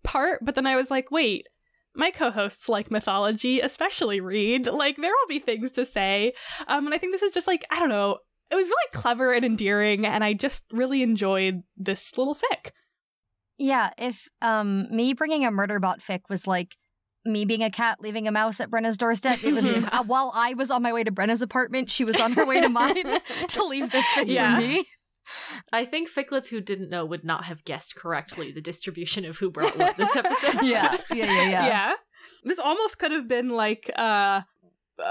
part, 0.04 0.44
but 0.44 0.54
then 0.54 0.64
I 0.64 0.76
was 0.76 0.92
like, 0.92 1.10
wait, 1.10 1.48
my 1.96 2.12
co-hosts 2.12 2.68
like 2.68 2.88
mythology, 2.88 3.58
especially 3.58 4.20
Reed. 4.20 4.66
Like 4.66 4.96
there 4.96 5.10
will 5.10 5.28
be 5.28 5.40
things 5.40 5.72
to 5.72 5.84
say. 5.84 6.34
Um, 6.68 6.86
and 6.86 6.94
I 6.94 6.98
think 6.98 7.12
this 7.12 7.22
is 7.22 7.34
just 7.34 7.48
like 7.48 7.64
I 7.68 7.80
don't 7.80 7.88
know. 7.88 8.18
It 8.52 8.54
was 8.54 8.66
really 8.66 8.90
clever 8.92 9.32
and 9.32 9.44
endearing, 9.44 10.06
and 10.06 10.22
I 10.22 10.34
just 10.34 10.64
really 10.70 11.02
enjoyed 11.02 11.62
this 11.76 12.16
little 12.16 12.36
fic. 12.36 12.70
Yeah, 13.58 13.90
if 13.98 14.28
um 14.40 14.86
me 14.90 15.14
bringing 15.14 15.44
a 15.44 15.50
murder 15.50 15.80
bot 15.80 15.98
fic 15.98 16.20
was 16.28 16.46
like 16.46 16.76
me 17.24 17.44
being 17.44 17.62
a 17.62 17.70
cat 17.70 17.98
leaving 18.00 18.26
a 18.26 18.32
mouse 18.32 18.60
at 18.60 18.70
Brenna's 18.70 18.96
doorstep, 18.98 19.44
it 19.44 19.52
was 19.54 19.72
uh, 19.72 20.02
while 20.04 20.32
I 20.34 20.54
was 20.54 20.70
on 20.70 20.82
my 20.82 20.92
way 20.92 21.04
to 21.04 21.10
Brenna's 21.10 21.42
apartment, 21.42 21.90
she 21.90 22.04
was 22.04 22.18
on 22.20 22.32
her 22.32 22.44
way 22.46 22.60
to 22.60 22.68
mine 22.68 22.94
to 23.48 23.64
leave 23.64 23.90
this 23.90 24.04
fic 24.16 24.24
Yeah. 24.26 24.56
for 24.56 24.60
me. 24.62 24.84
I 25.72 25.84
think 25.84 26.10
Ficlets 26.10 26.48
who 26.48 26.60
didn't 26.60 26.90
know 26.90 27.04
would 27.06 27.24
not 27.24 27.44
have 27.44 27.64
guessed 27.64 27.94
correctly 27.94 28.50
the 28.52 28.60
distribution 28.60 29.24
of 29.24 29.38
who 29.38 29.50
brought 29.50 29.78
what 29.78 29.96
this 29.96 30.16
episode. 30.16 30.54
Yeah, 30.62 30.96
yeah, 31.10 31.16
yeah, 31.26 31.48
yeah. 31.50 31.66
Yeah. 31.66 31.92
This 32.44 32.58
almost 32.58 32.98
could 32.98 33.12
have 33.12 33.28
been 33.28 33.48
like 33.48 33.90
uh, 33.96 34.42
a 34.42 34.46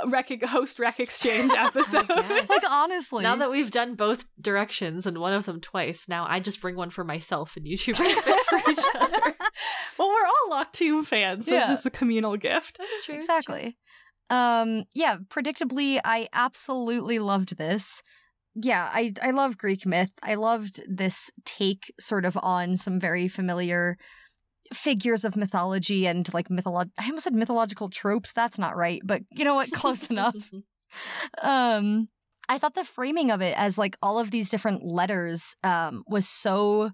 rec- 0.07 0.43
host 0.43 0.79
rec 0.79 0.99
exchange 0.99 1.51
episode. 1.53 2.09
Like 2.09 2.69
honestly, 2.69 3.23
Now 3.23 3.35
that 3.37 3.51
we've 3.51 3.71
done 3.71 3.95
both 3.95 4.25
directions 4.39 5.05
and 5.05 5.17
one 5.17 5.33
of 5.33 5.45
them 5.45 5.59
twice, 5.61 6.07
now 6.07 6.25
I 6.27 6.39
just 6.39 6.61
bring 6.61 6.75
one 6.75 6.89
for 6.89 7.03
myself 7.03 7.55
and 7.57 7.65
you 7.67 7.77
two 7.77 7.93
bring 7.93 8.15
fics 8.15 8.45
for 8.49 8.71
each 8.71 8.79
other. 8.95 9.35
well, 9.97 10.09
we're 10.09 10.25
all 10.25 10.49
Locked 10.49 10.73
Tomb 10.73 11.03
fans, 11.05 11.45
so 11.45 11.55
it's 11.55 11.67
just 11.67 11.85
a 11.85 11.89
communal 11.91 12.37
gift. 12.37 12.77
That's 12.77 13.05
true. 13.05 13.15
exactly. 13.15 13.77
Um, 14.29 14.85
yeah, 14.93 15.17
predictably, 15.29 15.99
I 16.05 16.27
absolutely 16.33 17.19
loved 17.19 17.57
this. 17.57 18.01
Yeah, 18.55 18.89
I 18.91 19.13
I 19.21 19.31
love 19.31 19.57
Greek 19.57 19.85
myth. 19.85 20.11
I 20.23 20.35
loved 20.35 20.81
this 20.87 21.31
take 21.45 21.93
sort 21.99 22.25
of 22.25 22.37
on 22.41 22.75
some 22.77 22.99
very 22.99 23.27
familiar 23.27 23.97
figures 24.73 25.25
of 25.25 25.35
mythology 25.35 26.07
and 26.07 26.31
like 26.33 26.49
mytholo- 26.49 26.89
I 26.97 27.05
almost 27.05 27.25
said 27.25 27.33
mythological 27.33 27.89
tropes. 27.89 28.31
That's 28.31 28.59
not 28.59 28.75
right, 28.75 29.01
but 29.03 29.23
you 29.31 29.43
know 29.43 29.55
what? 29.55 29.71
Close 29.73 30.07
enough. 30.07 30.51
Um, 31.41 32.09
I 32.49 32.57
thought 32.57 32.75
the 32.75 32.83
framing 32.83 33.31
of 33.31 33.41
it 33.41 33.57
as 33.57 33.77
like 33.77 33.97
all 34.01 34.19
of 34.19 34.31
these 34.31 34.49
different 34.49 34.83
letters 34.83 35.55
um 35.63 36.03
was 36.07 36.27
so 36.27 36.91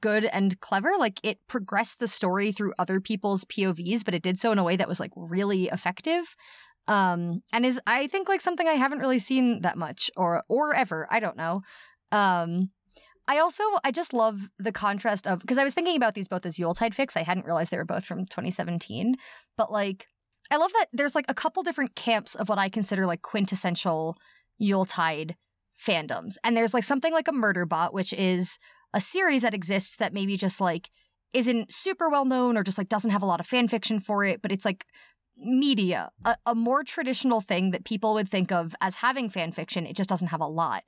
good 0.00 0.24
and 0.26 0.60
clever. 0.60 0.92
Like 0.98 1.20
it 1.22 1.38
progressed 1.48 1.98
the 1.98 2.06
story 2.06 2.52
through 2.52 2.74
other 2.78 3.00
people's 3.00 3.44
POVs, 3.44 4.04
but 4.04 4.14
it 4.14 4.22
did 4.22 4.38
so 4.38 4.52
in 4.52 4.58
a 4.58 4.64
way 4.64 4.76
that 4.76 4.88
was 4.88 5.00
like 5.00 5.12
really 5.16 5.66
effective. 5.68 6.36
Um, 6.88 7.42
and 7.52 7.64
is 7.64 7.80
I 7.86 8.06
think 8.08 8.28
like 8.28 8.40
something 8.40 8.66
I 8.66 8.74
haven't 8.74 8.98
really 8.98 9.18
seen 9.18 9.62
that 9.62 9.78
much 9.78 10.10
or 10.16 10.42
or 10.48 10.74
ever. 10.74 11.06
I 11.10 11.20
don't 11.20 11.36
know. 11.36 11.62
Um, 12.10 12.70
I 13.28 13.38
also 13.38 13.62
I 13.84 13.90
just 13.90 14.12
love 14.12 14.48
the 14.58 14.72
contrast 14.72 15.26
of 15.26 15.40
because 15.40 15.58
I 15.58 15.64
was 15.64 15.74
thinking 15.74 15.96
about 15.96 16.14
these 16.14 16.28
both 16.28 16.44
as 16.44 16.58
Yuletide 16.58 16.94
fix. 16.94 17.16
I 17.16 17.22
hadn't 17.22 17.46
realized 17.46 17.70
they 17.70 17.76
were 17.76 17.84
both 17.84 18.04
from 18.04 18.26
2017, 18.26 19.14
but 19.56 19.70
like 19.70 20.06
I 20.50 20.56
love 20.56 20.72
that 20.72 20.88
there's 20.92 21.14
like 21.14 21.26
a 21.28 21.34
couple 21.34 21.62
different 21.62 21.94
camps 21.94 22.34
of 22.34 22.48
what 22.48 22.58
I 22.58 22.68
consider 22.68 23.06
like 23.06 23.22
quintessential 23.22 24.16
Yuletide 24.58 25.36
fandoms. 25.80 26.34
And 26.44 26.56
there's 26.56 26.74
like 26.74 26.84
something 26.84 27.12
like 27.12 27.28
a 27.28 27.32
murder 27.32 27.64
bot, 27.64 27.94
which 27.94 28.12
is 28.12 28.58
a 28.92 29.00
series 29.00 29.42
that 29.42 29.54
exists 29.54 29.96
that 29.96 30.12
maybe 30.12 30.36
just 30.36 30.60
like 30.60 30.90
isn't 31.32 31.72
super 31.72 32.08
well 32.08 32.24
known 32.24 32.56
or 32.56 32.62
just 32.62 32.78
like 32.78 32.88
doesn't 32.88 33.10
have 33.10 33.22
a 33.22 33.26
lot 33.26 33.40
of 33.40 33.46
fan 33.46 33.68
fiction 33.68 33.98
for 33.98 34.24
it, 34.24 34.42
but 34.42 34.52
it's 34.52 34.64
like 34.64 34.84
media, 35.36 36.10
a, 36.24 36.36
a 36.44 36.54
more 36.54 36.84
traditional 36.84 37.40
thing 37.40 37.70
that 37.70 37.84
people 37.84 38.14
would 38.14 38.28
think 38.28 38.52
of 38.52 38.74
as 38.80 38.96
having 38.96 39.30
fan 39.30 39.52
fiction. 39.52 39.86
It 39.86 39.96
just 39.96 40.10
doesn't 40.10 40.28
have 40.28 40.40
a 40.40 40.46
lot. 40.46 40.84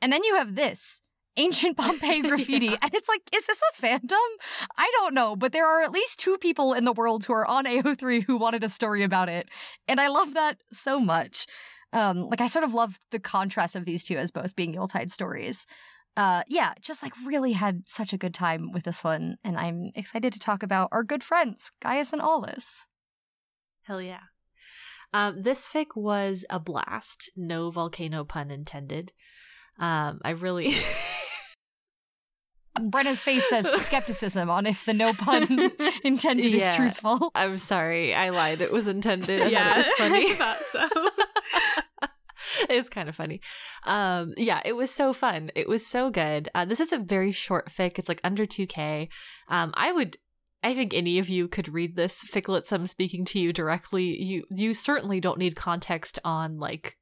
And 0.00 0.12
then 0.12 0.24
you 0.24 0.36
have 0.36 0.54
this 0.54 1.00
ancient 1.36 1.76
Pompeii 1.76 2.20
graffiti. 2.22 2.66
Yeah. 2.66 2.76
And 2.82 2.94
it's 2.94 3.08
like, 3.08 3.22
is 3.34 3.46
this 3.46 3.60
a 3.62 3.82
fandom? 3.82 4.28
I 4.76 4.90
don't 4.98 5.14
know, 5.14 5.36
but 5.36 5.52
there 5.52 5.66
are 5.66 5.82
at 5.82 5.92
least 5.92 6.20
two 6.20 6.38
people 6.38 6.72
in 6.72 6.84
the 6.84 6.92
world 6.92 7.24
who 7.24 7.32
are 7.32 7.46
on 7.46 7.64
AO3 7.64 8.24
who 8.24 8.36
wanted 8.36 8.64
a 8.64 8.68
story 8.68 9.02
about 9.02 9.28
it. 9.28 9.48
And 9.88 10.00
I 10.00 10.08
love 10.08 10.34
that 10.34 10.58
so 10.72 11.00
much. 11.00 11.46
Um, 11.92 12.28
like 12.30 12.40
I 12.40 12.46
sort 12.46 12.64
of 12.64 12.74
love 12.74 12.98
the 13.10 13.18
contrast 13.18 13.76
of 13.76 13.84
these 13.84 14.02
two 14.04 14.16
as 14.16 14.30
both 14.30 14.56
being 14.56 14.72
Yuletide 14.72 15.10
stories. 15.12 15.66
Uh, 16.16 16.42
yeah, 16.46 16.74
just 16.80 17.02
like 17.02 17.12
really 17.24 17.52
had 17.52 17.82
such 17.86 18.12
a 18.12 18.18
good 18.18 18.34
time 18.34 18.70
with 18.70 18.84
this 18.84 19.02
one, 19.02 19.36
and 19.42 19.56
I'm 19.56 19.92
excited 19.94 20.32
to 20.34 20.38
talk 20.38 20.62
about 20.62 20.90
our 20.92 21.02
good 21.02 21.22
friends 21.22 21.72
Gaius 21.80 22.12
and 22.12 22.20
Aulus. 22.20 22.86
Hell 23.84 24.00
yeah. 24.00 24.20
Um, 25.14 25.42
this 25.42 25.66
fic 25.66 25.96
was 25.96 26.44
a 26.50 26.58
blast. 26.58 27.30
No 27.36 27.70
volcano 27.70 28.24
pun 28.24 28.50
intended. 28.50 29.12
Um, 29.78 30.20
I 30.24 30.30
really. 30.30 30.74
Brenna's 32.80 33.22
face 33.22 33.48
says 33.48 33.68
skepticism 33.82 34.48
on 34.50 34.66
if 34.66 34.84
the 34.84 34.94
no 34.94 35.12
pun 35.12 35.70
intended 36.04 36.52
Yeah. 36.52 36.70
is 36.70 36.76
truthful. 36.76 37.30
I'm 37.34 37.58
sorry, 37.58 38.14
I 38.14 38.30
lied. 38.30 38.60
It 38.60 38.72
was 38.72 38.86
intended. 38.86 39.40
I 39.42 39.48
yeah, 39.48 39.74
thought 39.74 39.76
it 39.76 39.86
was 39.86 39.94
funny. 39.98 40.30
I 40.30 40.34
thought 40.34 40.58
so. 40.72 42.08
it's 42.70 42.88
kind 42.88 43.08
of 43.08 43.14
funny. 43.16 43.40
Um, 43.84 44.34
yeah, 44.36 44.60
it 44.64 44.72
was 44.74 44.90
so 44.90 45.12
fun. 45.12 45.50
It 45.54 45.68
was 45.68 45.86
so 45.86 46.10
good. 46.10 46.48
Uh, 46.54 46.64
this 46.64 46.80
is 46.80 46.92
a 46.92 46.98
very 46.98 47.32
short 47.32 47.68
fic. 47.70 47.98
It's 47.98 48.08
like 48.08 48.20
under 48.24 48.46
2K. 48.46 49.08
Um, 49.48 49.72
I 49.74 49.92
would, 49.92 50.16
I 50.62 50.74
think 50.74 50.94
any 50.94 51.18
of 51.18 51.28
you 51.28 51.48
could 51.48 51.72
read 51.72 51.96
this 51.96 52.24
Ficlets. 52.24 52.72
I'm 52.72 52.86
speaking 52.86 53.24
to 53.26 53.38
you 53.38 53.52
directly. 53.52 54.04
You, 54.22 54.44
you 54.50 54.74
certainly 54.74 55.20
don't 55.20 55.38
need 55.38 55.56
context 55.56 56.18
on 56.24 56.58
like 56.58 56.96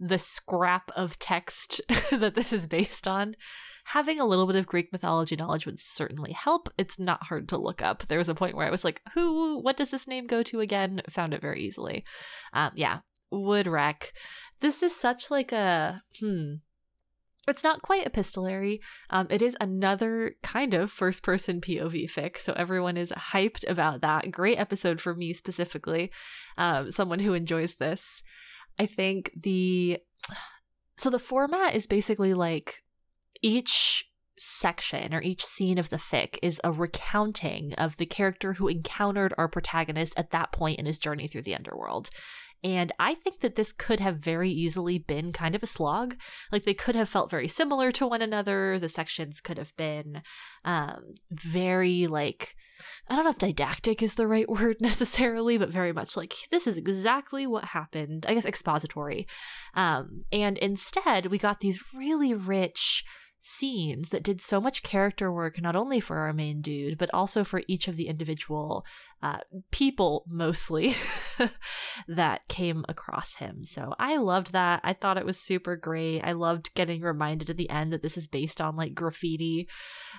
the 0.00 0.18
scrap 0.18 0.90
of 0.96 1.18
text 1.18 1.80
that 2.10 2.34
this 2.34 2.52
is 2.52 2.66
based 2.66 3.06
on. 3.06 3.36
Having 3.84 4.20
a 4.20 4.26
little 4.26 4.46
bit 4.46 4.56
of 4.56 4.66
Greek 4.66 4.92
mythology 4.92 5.36
knowledge 5.36 5.66
would 5.66 5.80
certainly 5.80 6.32
help. 6.32 6.68
It's 6.78 6.98
not 6.98 7.24
hard 7.24 7.48
to 7.50 7.60
look 7.60 7.82
up. 7.82 8.06
There 8.06 8.18
was 8.18 8.28
a 8.28 8.34
point 8.34 8.56
where 8.56 8.66
I 8.66 8.70
was 8.70 8.84
like, 8.84 9.02
"Who? 9.14 9.58
What 9.60 9.76
does 9.76 9.90
this 9.90 10.06
name 10.06 10.26
go 10.26 10.42
to 10.44 10.60
again?" 10.60 11.02
Found 11.10 11.34
it 11.34 11.40
very 11.40 11.62
easily. 11.62 12.04
Um, 12.52 12.70
yeah, 12.74 13.00
would 13.30 13.66
wreck 13.66 14.12
this 14.60 14.82
is 14.82 14.94
such 14.94 15.30
like 15.30 15.52
a 15.52 16.02
hmm 16.20 16.54
It's 17.48 17.64
not 17.64 17.82
quite 17.82 18.06
epistolary. 18.06 18.80
Um, 19.08 19.26
it 19.30 19.42
is 19.42 19.56
another 19.60 20.36
kind 20.42 20.74
of 20.74 20.90
first 20.90 21.22
person 21.22 21.60
POV 21.60 22.10
fic, 22.10 22.38
so 22.38 22.52
everyone 22.52 22.96
is 22.96 23.12
hyped 23.12 23.68
about 23.68 24.02
that. 24.02 24.30
Great 24.30 24.58
episode 24.58 25.00
for 25.00 25.14
me 25.14 25.32
specifically, 25.32 26.12
um, 26.56 26.90
someone 26.90 27.20
who 27.20 27.34
enjoys 27.34 27.76
this. 27.76 28.22
I 28.80 28.86
think 28.86 29.30
the 29.36 29.98
so 30.96 31.10
the 31.10 31.18
format 31.18 31.74
is 31.74 31.86
basically 31.86 32.32
like 32.32 32.82
each 33.42 34.06
section 34.38 35.12
or 35.12 35.20
each 35.20 35.44
scene 35.44 35.76
of 35.76 35.90
the 35.90 35.98
fic 35.98 36.38
is 36.42 36.62
a 36.64 36.72
recounting 36.72 37.74
of 37.74 37.98
the 37.98 38.06
character 38.06 38.54
who 38.54 38.68
encountered 38.68 39.34
our 39.36 39.48
protagonist 39.48 40.14
at 40.16 40.30
that 40.30 40.50
point 40.50 40.78
in 40.78 40.86
his 40.86 40.96
journey 40.96 41.28
through 41.28 41.42
the 41.42 41.54
underworld. 41.54 42.08
And 42.62 42.92
I 42.98 43.14
think 43.14 43.40
that 43.40 43.56
this 43.56 43.72
could 43.72 44.00
have 44.00 44.16
very 44.16 44.50
easily 44.50 44.98
been 44.98 45.32
kind 45.32 45.54
of 45.54 45.62
a 45.62 45.66
slog. 45.66 46.16
Like 46.52 46.64
they 46.64 46.74
could 46.74 46.94
have 46.94 47.08
felt 47.08 47.30
very 47.30 47.48
similar 47.48 47.90
to 47.92 48.06
one 48.06 48.22
another. 48.22 48.78
The 48.78 48.88
sections 48.88 49.40
could 49.40 49.58
have 49.58 49.74
been 49.76 50.22
um, 50.64 51.14
very 51.30 52.06
like 52.06 52.54
I 53.08 53.16
don't 53.16 53.24
know 53.24 53.30
if 53.30 53.38
didactic 53.38 54.02
is 54.02 54.14
the 54.14 54.26
right 54.26 54.48
word 54.48 54.76
necessarily, 54.80 55.58
but 55.58 55.70
very 55.70 55.92
much 55.92 56.16
like 56.16 56.34
this 56.50 56.66
is 56.66 56.76
exactly 56.76 57.46
what 57.46 57.66
happened. 57.66 58.26
I 58.28 58.34
guess 58.34 58.44
expository. 58.44 59.26
Um, 59.74 60.20
and 60.32 60.58
instead, 60.58 61.26
we 61.26 61.38
got 61.38 61.60
these 61.60 61.82
really 61.94 62.34
rich 62.34 63.04
scenes 63.40 64.10
that 64.10 64.22
did 64.22 64.40
so 64.40 64.60
much 64.60 64.82
character 64.82 65.32
work, 65.32 65.60
not 65.60 65.76
only 65.76 66.00
for 66.00 66.18
our 66.18 66.32
main 66.32 66.60
dude, 66.60 66.98
but 66.98 67.10
also 67.12 67.44
for 67.44 67.62
each 67.66 67.88
of 67.88 67.96
the 67.96 68.08
individual 68.08 68.84
uh, 69.22 69.38
people, 69.70 70.24
mostly, 70.28 70.94
that 72.08 72.46
came 72.48 72.84
across 72.88 73.36
him. 73.36 73.64
So 73.64 73.94
I 73.98 74.16
loved 74.16 74.52
that. 74.52 74.80
I 74.82 74.92
thought 74.92 75.18
it 75.18 75.26
was 75.26 75.38
super 75.38 75.76
great. 75.76 76.22
I 76.22 76.32
loved 76.32 76.74
getting 76.74 77.02
reminded 77.02 77.50
at 77.50 77.56
the 77.56 77.70
end 77.70 77.92
that 77.92 78.02
this 78.02 78.16
is 78.16 78.28
based 78.28 78.60
on 78.60 78.76
like 78.76 78.94
graffiti 78.94 79.68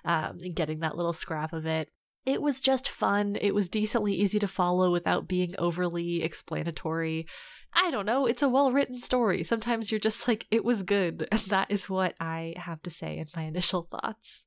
um, 0.06 0.38
and 0.42 0.56
getting 0.56 0.80
that 0.80 0.96
little 0.96 1.14
scrap 1.14 1.54
of 1.54 1.66
it. 1.66 1.90
It 2.26 2.42
was 2.42 2.62
just 2.62 2.88
fun. 2.88 3.36
It 3.42 3.56
was 3.56 3.68
decently 3.68 4.14
easy 4.14 4.38
to 4.40 4.48
follow 4.48 4.92
without 4.92 5.28
being 5.28 5.56
overly 5.58 6.22
explanatory. 6.22 7.26
I 7.74 7.90
don't 7.92 8.06
know, 8.06 8.26
it's 8.26 8.42
a 8.42 8.50
well 8.50 8.72
written 8.72 9.00
story. 9.00 9.44
Sometimes 9.44 9.92
you're 9.92 10.00
just 10.00 10.28
like, 10.28 10.46
it 10.52 10.64
was 10.64 10.84
good. 10.84 11.28
And 11.32 11.42
that 11.42 11.72
is 11.72 11.90
what 11.90 12.16
I 12.20 12.54
have 12.58 12.82
to 12.84 12.90
say 12.90 13.18
in 13.18 13.28
my 13.36 13.44
initial 13.44 13.88
thoughts. 13.90 14.46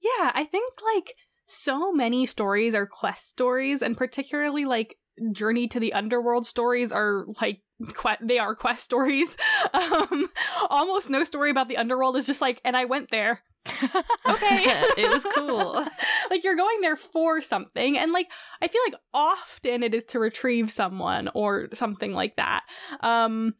Yeah, 0.00 0.32
I 0.34 0.44
think 0.44 0.72
like 0.94 1.14
so 1.46 1.92
many 1.92 2.26
stories 2.26 2.74
are 2.74 2.86
quest 2.86 3.28
stories, 3.28 3.82
and 3.82 3.96
particularly 3.96 4.64
like 4.64 4.96
Journey 5.32 5.66
to 5.68 5.80
the 5.80 5.92
Underworld 5.92 6.46
stories 6.46 6.92
are 6.92 7.26
like 7.40 7.62
que- 7.94 8.16
they 8.20 8.38
are 8.38 8.54
quest 8.54 8.84
stories. 8.84 9.36
Um, 9.74 10.28
almost 10.70 11.10
no 11.10 11.24
story 11.24 11.50
about 11.50 11.68
the 11.68 11.76
underworld 11.76 12.16
is 12.16 12.26
just 12.26 12.40
like, 12.40 12.60
and 12.64 12.76
I 12.76 12.86
went 12.86 13.10
there. 13.10 13.42
Okay. 13.66 14.62
it 14.96 15.10
was 15.12 15.26
cool. 15.34 15.84
like 16.30 16.44
you're 16.44 16.56
going 16.56 16.80
there 16.80 16.96
for 16.96 17.40
something 17.40 17.98
and 17.98 18.12
like 18.12 18.30
I 18.62 18.68
feel 18.68 18.80
like 18.86 19.00
often 19.12 19.82
it 19.82 19.94
is 19.94 20.04
to 20.04 20.18
retrieve 20.18 20.70
someone 20.70 21.28
or 21.34 21.68
something 21.72 22.14
like 22.14 22.36
that. 22.36 22.64
Um 23.00 23.54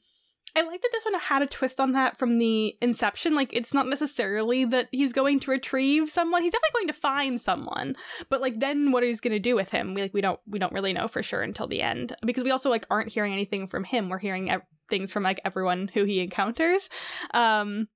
I 0.57 0.62
like 0.62 0.82
that 0.82 0.88
this 0.92 1.05
one 1.05 1.14
had 1.20 1.42
a 1.42 1.46
twist 1.46 1.78
on 1.78 1.92
that 1.92 2.18
from 2.18 2.38
the 2.38 2.76
inception. 2.80 3.34
Like, 3.34 3.53
it's 3.53 3.74
not 3.74 3.86
necessarily 3.86 4.64
that 4.64 4.88
he's 4.90 5.12
going 5.12 5.40
to 5.40 5.51
retrieve 5.51 6.11
someone. 6.11 6.42
He's 6.42 6.53
definitely 6.53 6.80
going 6.80 6.88
to 6.88 6.92
find 6.94 7.40
someone, 7.40 7.96
but 8.28 8.40
like, 8.40 8.59
then 8.59 8.90
what 8.90 9.03
he's 9.03 9.20
going 9.20 9.34
to 9.34 9.38
do 9.38 9.55
with 9.55 9.70
him, 9.70 9.94
we 9.94 10.03
like 10.03 10.14
we 10.14 10.20
don't 10.20 10.40
we 10.49 10.59
don't 10.59 10.72
really 10.72 10.92
know 10.92 11.07
for 11.07 11.22
sure 11.22 11.42
until 11.42 11.66
the 11.66 11.82
end 11.82 12.14
because 12.24 12.44
we 12.44 12.51
also 12.51 12.70
like 12.70 12.86
aren't 12.90 13.12
hearing 13.12 13.32
anything 13.32 13.66
from 13.66 13.84
him. 13.84 14.09
We're 14.09 14.18
hearing 14.18 14.51
ev- 14.51 14.62
things 14.88 15.12
from 15.12 15.22
like 15.22 15.40
everyone 15.44 15.90
who 15.92 16.05
he 16.05 16.20
encounters. 16.20 16.88
Um, 17.34 17.88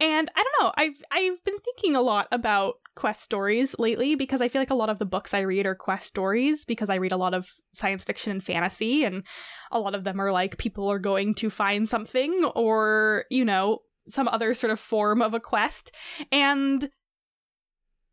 and 0.00 0.30
I 0.34 0.42
don't 0.42 0.64
know, 0.64 0.72
I've 0.76 1.02
I've 1.10 1.44
been 1.44 1.58
thinking 1.58 1.96
a 1.96 2.02
lot 2.02 2.28
about 2.30 2.76
quest 2.96 3.22
stories 3.22 3.76
lately 3.78 4.14
because 4.14 4.40
I 4.40 4.48
feel 4.48 4.60
like 4.60 4.70
a 4.70 4.74
lot 4.74 4.88
of 4.88 4.98
the 4.98 5.06
books 5.06 5.34
I 5.34 5.40
read 5.40 5.66
are 5.66 5.74
quest 5.74 6.06
stories 6.06 6.64
because 6.64 6.88
I 6.88 6.96
read 6.96 7.12
a 7.12 7.16
lot 7.16 7.34
of 7.34 7.48
science 7.74 8.04
fiction 8.04 8.32
and 8.32 8.42
fantasy 8.42 9.04
and 9.04 9.22
a 9.70 9.78
lot 9.78 9.94
of 9.94 10.04
them 10.04 10.20
are 10.20 10.32
like 10.32 10.58
people 10.58 10.90
are 10.90 10.98
going 10.98 11.34
to 11.34 11.50
find 11.50 11.88
something 11.88 12.50
or, 12.54 13.24
you 13.30 13.44
know, 13.44 13.80
some 14.08 14.28
other 14.28 14.54
sort 14.54 14.70
of 14.70 14.80
form 14.80 15.20
of 15.20 15.34
a 15.34 15.40
quest. 15.40 15.92
And 16.32 16.88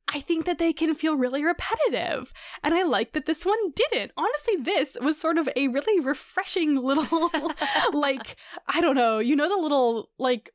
I 0.09 0.19
think 0.19 0.45
that 0.45 0.57
they 0.57 0.73
can 0.73 0.93
feel 0.93 1.15
really 1.15 1.43
repetitive. 1.43 2.33
And 2.61 2.73
I 2.73 2.83
like 2.83 3.13
that 3.13 3.25
this 3.25 3.45
one 3.45 3.71
didn't. 3.71 4.11
Honestly, 4.17 4.55
this 4.57 4.97
was 5.01 5.17
sort 5.19 5.37
of 5.37 5.47
a 5.55 5.69
really 5.69 6.03
refreshing 6.05 6.75
little, 6.83 7.31
like, 7.93 8.35
I 8.67 8.81
don't 8.81 8.95
know, 8.95 9.19
you 9.19 9.35
know, 9.35 9.47
the 9.47 9.61
little, 9.61 10.09
like, 10.19 10.51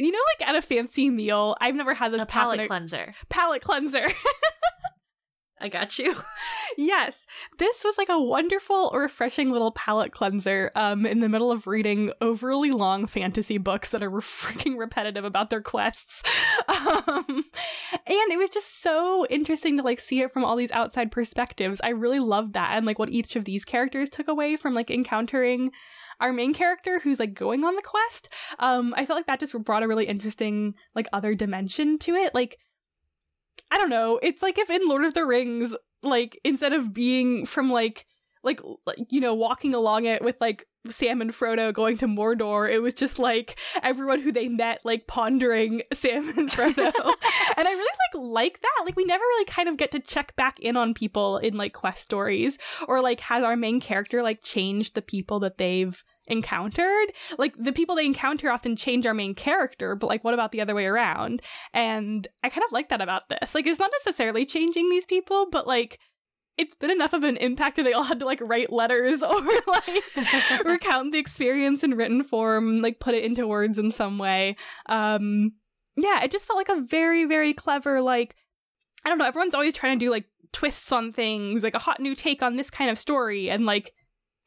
you 0.00 0.10
know, 0.10 0.18
like 0.38 0.48
at 0.48 0.56
a 0.56 0.62
fancy 0.62 1.10
meal, 1.10 1.56
I've 1.60 1.74
never 1.74 1.94
had 1.94 2.12
this 2.12 2.22
a 2.22 2.26
palate 2.26 2.66
cleanser. 2.66 3.14
palate 3.28 3.62
cleanser. 3.62 4.06
I 5.60 5.68
got 5.68 5.98
you. 5.98 6.14
yes, 6.78 7.26
this 7.58 7.84
was 7.84 7.98
like 7.98 8.08
a 8.08 8.20
wonderful, 8.20 8.90
refreshing 8.94 9.50
little 9.50 9.72
palate 9.72 10.10
cleanser 10.10 10.72
um, 10.74 11.04
in 11.04 11.20
the 11.20 11.28
middle 11.28 11.52
of 11.52 11.66
reading 11.66 12.12
overly 12.22 12.70
long 12.70 13.06
fantasy 13.06 13.58
books 13.58 13.90
that 13.90 14.02
are 14.02 14.10
freaking 14.20 14.78
repetitive 14.78 15.24
about 15.24 15.50
their 15.50 15.62
quests. 15.62 16.22
Um, 16.68 17.24
and 17.26 18.32
it 18.32 18.38
was 18.38 18.50
just 18.50 18.80
so 18.80 19.26
interesting 19.26 19.76
to 19.76 19.82
like 19.82 19.98
see 19.98 20.20
it 20.20 20.32
from 20.32 20.44
all 20.44 20.56
these 20.56 20.70
outside 20.70 21.10
perspectives. 21.10 21.80
I 21.82 21.88
really 21.90 22.20
loved 22.20 22.52
that 22.54 22.76
and 22.76 22.86
like 22.86 22.98
what 22.98 23.10
each 23.10 23.34
of 23.34 23.44
these 23.44 23.64
characters 23.64 24.08
took 24.08 24.28
away 24.28 24.56
from 24.56 24.74
like 24.74 24.90
encountering 24.90 25.72
our 26.20 26.32
main 26.32 26.54
character 26.54 27.00
who's 27.00 27.18
like 27.18 27.34
going 27.34 27.64
on 27.64 27.74
the 27.74 27.82
quest. 27.82 28.28
Um, 28.58 28.94
I 28.96 29.06
felt 29.06 29.18
like 29.18 29.26
that 29.26 29.40
just 29.40 29.58
brought 29.64 29.82
a 29.82 29.88
really 29.88 30.06
interesting 30.06 30.74
like 30.94 31.08
other 31.12 31.34
dimension 31.34 31.98
to 32.00 32.14
it. 32.14 32.34
Like 32.34 32.58
I 33.70 33.78
don't 33.78 33.90
know. 33.90 34.18
It's 34.22 34.42
like 34.42 34.58
if 34.58 34.70
in 34.70 34.88
Lord 34.88 35.04
of 35.04 35.14
the 35.14 35.24
Rings, 35.24 35.74
like 36.02 36.38
instead 36.44 36.72
of 36.72 36.92
being 36.92 37.46
from 37.46 37.70
like 37.70 38.06
like 38.42 38.60
like 38.86 38.98
you 39.10 39.20
know 39.20 39.34
walking 39.34 39.74
along 39.74 40.04
it 40.04 40.22
with 40.22 40.36
like 40.40 40.66
Sam 40.88 41.20
and 41.20 41.30
Frodo 41.30 41.72
going 41.72 41.98
to 41.98 42.06
Mordor, 42.06 42.70
it 42.70 42.78
was 42.80 42.94
just 42.94 43.18
like 43.18 43.58
everyone 43.82 44.20
who 44.20 44.32
they 44.32 44.48
met 44.48 44.80
like 44.84 45.06
pondering 45.06 45.82
Sam 45.92 46.28
and 46.30 46.48
Frodo. 46.50 46.76
and 46.76 47.68
I 47.68 47.70
really 47.70 47.84
like 48.14 48.32
like 48.32 48.60
that. 48.62 48.82
Like 48.84 48.96
we 48.96 49.04
never 49.04 49.22
really 49.22 49.44
kind 49.44 49.68
of 49.68 49.76
get 49.76 49.90
to 49.92 50.00
check 50.00 50.34
back 50.36 50.58
in 50.58 50.76
on 50.76 50.94
people 50.94 51.36
in 51.38 51.56
like 51.56 51.74
quest 51.74 52.02
stories 52.02 52.58
or 52.88 53.02
like 53.02 53.20
has 53.20 53.44
our 53.44 53.56
main 53.56 53.80
character 53.80 54.22
like 54.22 54.42
changed 54.42 54.94
the 54.94 55.02
people 55.02 55.38
that 55.40 55.58
they've 55.58 56.02
encountered. 56.30 57.12
Like 57.38 57.54
the 57.58 57.72
people 57.72 57.94
they 57.96 58.06
encounter 58.06 58.50
often 58.50 58.76
change 58.76 59.06
our 59.06 59.14
main 59.14 59.34
character, 59.34 59.94
but 59.94 60.06
like 60.06 60.24
what 60.24 60.34
about 60.34 60.52
the 60.52 60.60
other 60.60 60.74
way 60.74 60.86
around? 60.86 61.42
And 61.72 62.26
I 62.42 62.48
kind 62.48 62.64
of 62.64 62.72
like 62.72 62.88
that 62.88 63.00
about 63.00 63.28
this. 63.28 63.54
Like 63.54 63.66
it's 63.66 63.80
not 63.80 63.90
necessarily 64.04 64.44
changing 64.44 64.90
these 64.90 65.06
people, 65.06 65.46
but 65.50 65.66
like 65.66 65.98
it's 66.56 66.74
been 66.74 66.90
enough 66.90 67.12
of 67.12 67.24
an 67.24 67.36
impact 67.38 67.76
that 67.76 67.84
they 67.84 67.92
all 67.92 68.04
had 68.04 68.18
to 68.18 68.26
like 68.26 68.40
write 68.42 68.72
letters 68.72 69.22
or 69.22 69.42
like 69.66 70.64
recount 70.64 71.12
the 71.12 71.18
experience 71.18 71.82
in 71.82 71.94
written 71.94 72.22
form, 72.22 72.82
like 72.82 73.00
put 73.00 73.14
it 73.14 73.24
into 73.24 73.46
words 73.46 73.78
in 73.78 73.92
some 73.92 74.18
way. 74.18 74.56
Um 74.86 75.52
yeah, 75.96 76.22
it 76.22 76.30
just 76.30 76.46
felt 76.46 76.56
like 76.56 76.68
a 76.68 76.82
very, 76.82 77.24
very 77.24 77.52
clever, 77.52 78.00
like 78.00 78.36
I 79.04 79.08
don't 79.08 79.18
know, 79.18 79.26
everyone's 79.26 79.54
always 79.54 79.74
trying 79.74 79.98
to 79.98 80.04
do 80.04 80.10
like 80.10 80.26
twists 80.52 80.92
on 80.92 81.12
things, 81.12 81.62
like 81.62 81.74
a 81.74 81.80
hot 81.80 82.00
new 82.00 82.14
take 82.14 82.42
on 82.42 82.56
this 82.56 82.70
kind 82.70 82.90
of 82.90 82.98
story, 82.98 83.50
and 83.50 83.66
like 83.66 83.92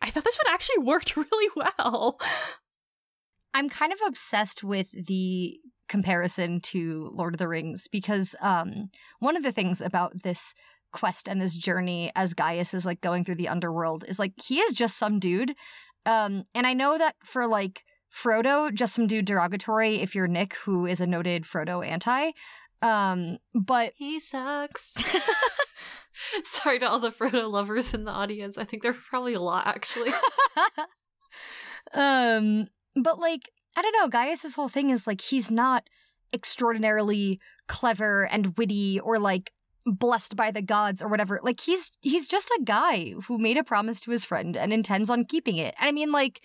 I 0.04 0.10
thought 0.10 0.26
this 0.26 0.39
one 0.43 0.54
actually 0.54 0.78
worked 0.84 1.16
really 1.16 1.49
well. 1.56 2.20
I'm 3.54 3.70
kind 3.70 3.93
of 3.93 3.99
obsessed 4.06 4.64
with 4.64 4.91
the 4.91 5.60
comparison 5.88 6.60
to 6.60 7.10
Lord 7.14 7.36
of 7.36 7.39
the 7.39 7.47
Rings 7.47 7.88
because 7.88 8.36
um, 8.41 8.89
one 9.20 9.38
of 9.38 9.43
the 9.43 9.51
things 9.51 9.82
about 9.82 10.24
this 10.24 10.54
quest 10.91 11.28
and 11.28 11.41
this 11.41 11.56
journey 11.56 12.12
as 12.16 12.34
Gaius 12.34 12.74
is 12.74 12.86
like 12.86 13.01
going 13.01 13.24
through 13.24 13.36
the 13.36 13.47
underworld 13.47 14.04
is 14.08 14.20
like 14.20 14.34
he 14.43 14.60
is 14.60 14.74
just 14.74 14.97
some 14.97 15.20
dude. 15.20 15.56
Um, 16.06 16.43
and 16.54 16.68
I 16.68 16.74
know 16.74 16.97
that 16.97 17.16
for 17.24 17.47
like 17.47 17.84
Frodo, 18.14 18.74
just 18.74 18.93
some 18.93 19.08
dude 19.08 19.26
derogatory 19.26 20.01
if 20.01 20.14
you're 20.14 20.28
Nick, 20.28 20.56
who 20.56 20.86
is 20.86 21.01
a 21.01 21.08
noted 21.08 21.43
Frodo 21.43 21.86
anti. 21.86 22.32
Um, 22.82 23.38
but 23.56 23.93
he 23.95 24.20
sucks. 24.20 24.95
Sorry 26.43 26.80
to 26.80 26.89
all 26.89 26.99
the 26.99 27.11
Frodo 27.11 27.49
lovers 27.49 27.93
in 27.93 28.03
the 28.05 28.11
audience. 28.11 28.57
I 28.57 28.64
think 28.64 28.84
there 28.84 28.91
are 28.91 28.97
probably 29.09 29.34
a 29.34 29.41
lot 29.41 29.68
actually. 29.68 30.11
um, 31.93 32.68
but 32.95 33.20
like 33.20 33.49
I 33.76 33.82
don't 33.82 33.95
know, 33.99 34.07
Gaius's 34.07 34.55
whole 34.55 34.68
thing 34.68 34.89
is 34.89 35.07
like 35.07 35.22
he's 35.22 35.49
not 35.49 35.89
extraordinarily 36.34 37.39
clever 37.68 38.28
and 38.28 38.57
witty 38.57 38.99
or 38.99 39.20
like 39.20 39.51
blessed 39.86 40.36
by 40.36 40.51
the 40.51 40.61
gods 40.61 41.01
or 41.01 41.07
whatever. 41.07 41.39
Like 41.43 41.59
he's 41.59 41.91
he's 42.01 42.28
just 42.28 42.49
a 42.51 42.61
guy 42.64 43.14
who 43.28 43.38
made 43.38 43.57
a 43.57 43.64
promise 43.64 43.99
to 44.01 44.11
his 44.11 44.26
friend 44.26 44.55
and 44.55 44.72
intends 44.72 45.09
on 45.09 45.26
keeping 45.26 45.57
it. 45.57 45.76
And 45.80 45.89
I 45.89 45.91
mean 45.91 46.11
like 46.11 46.41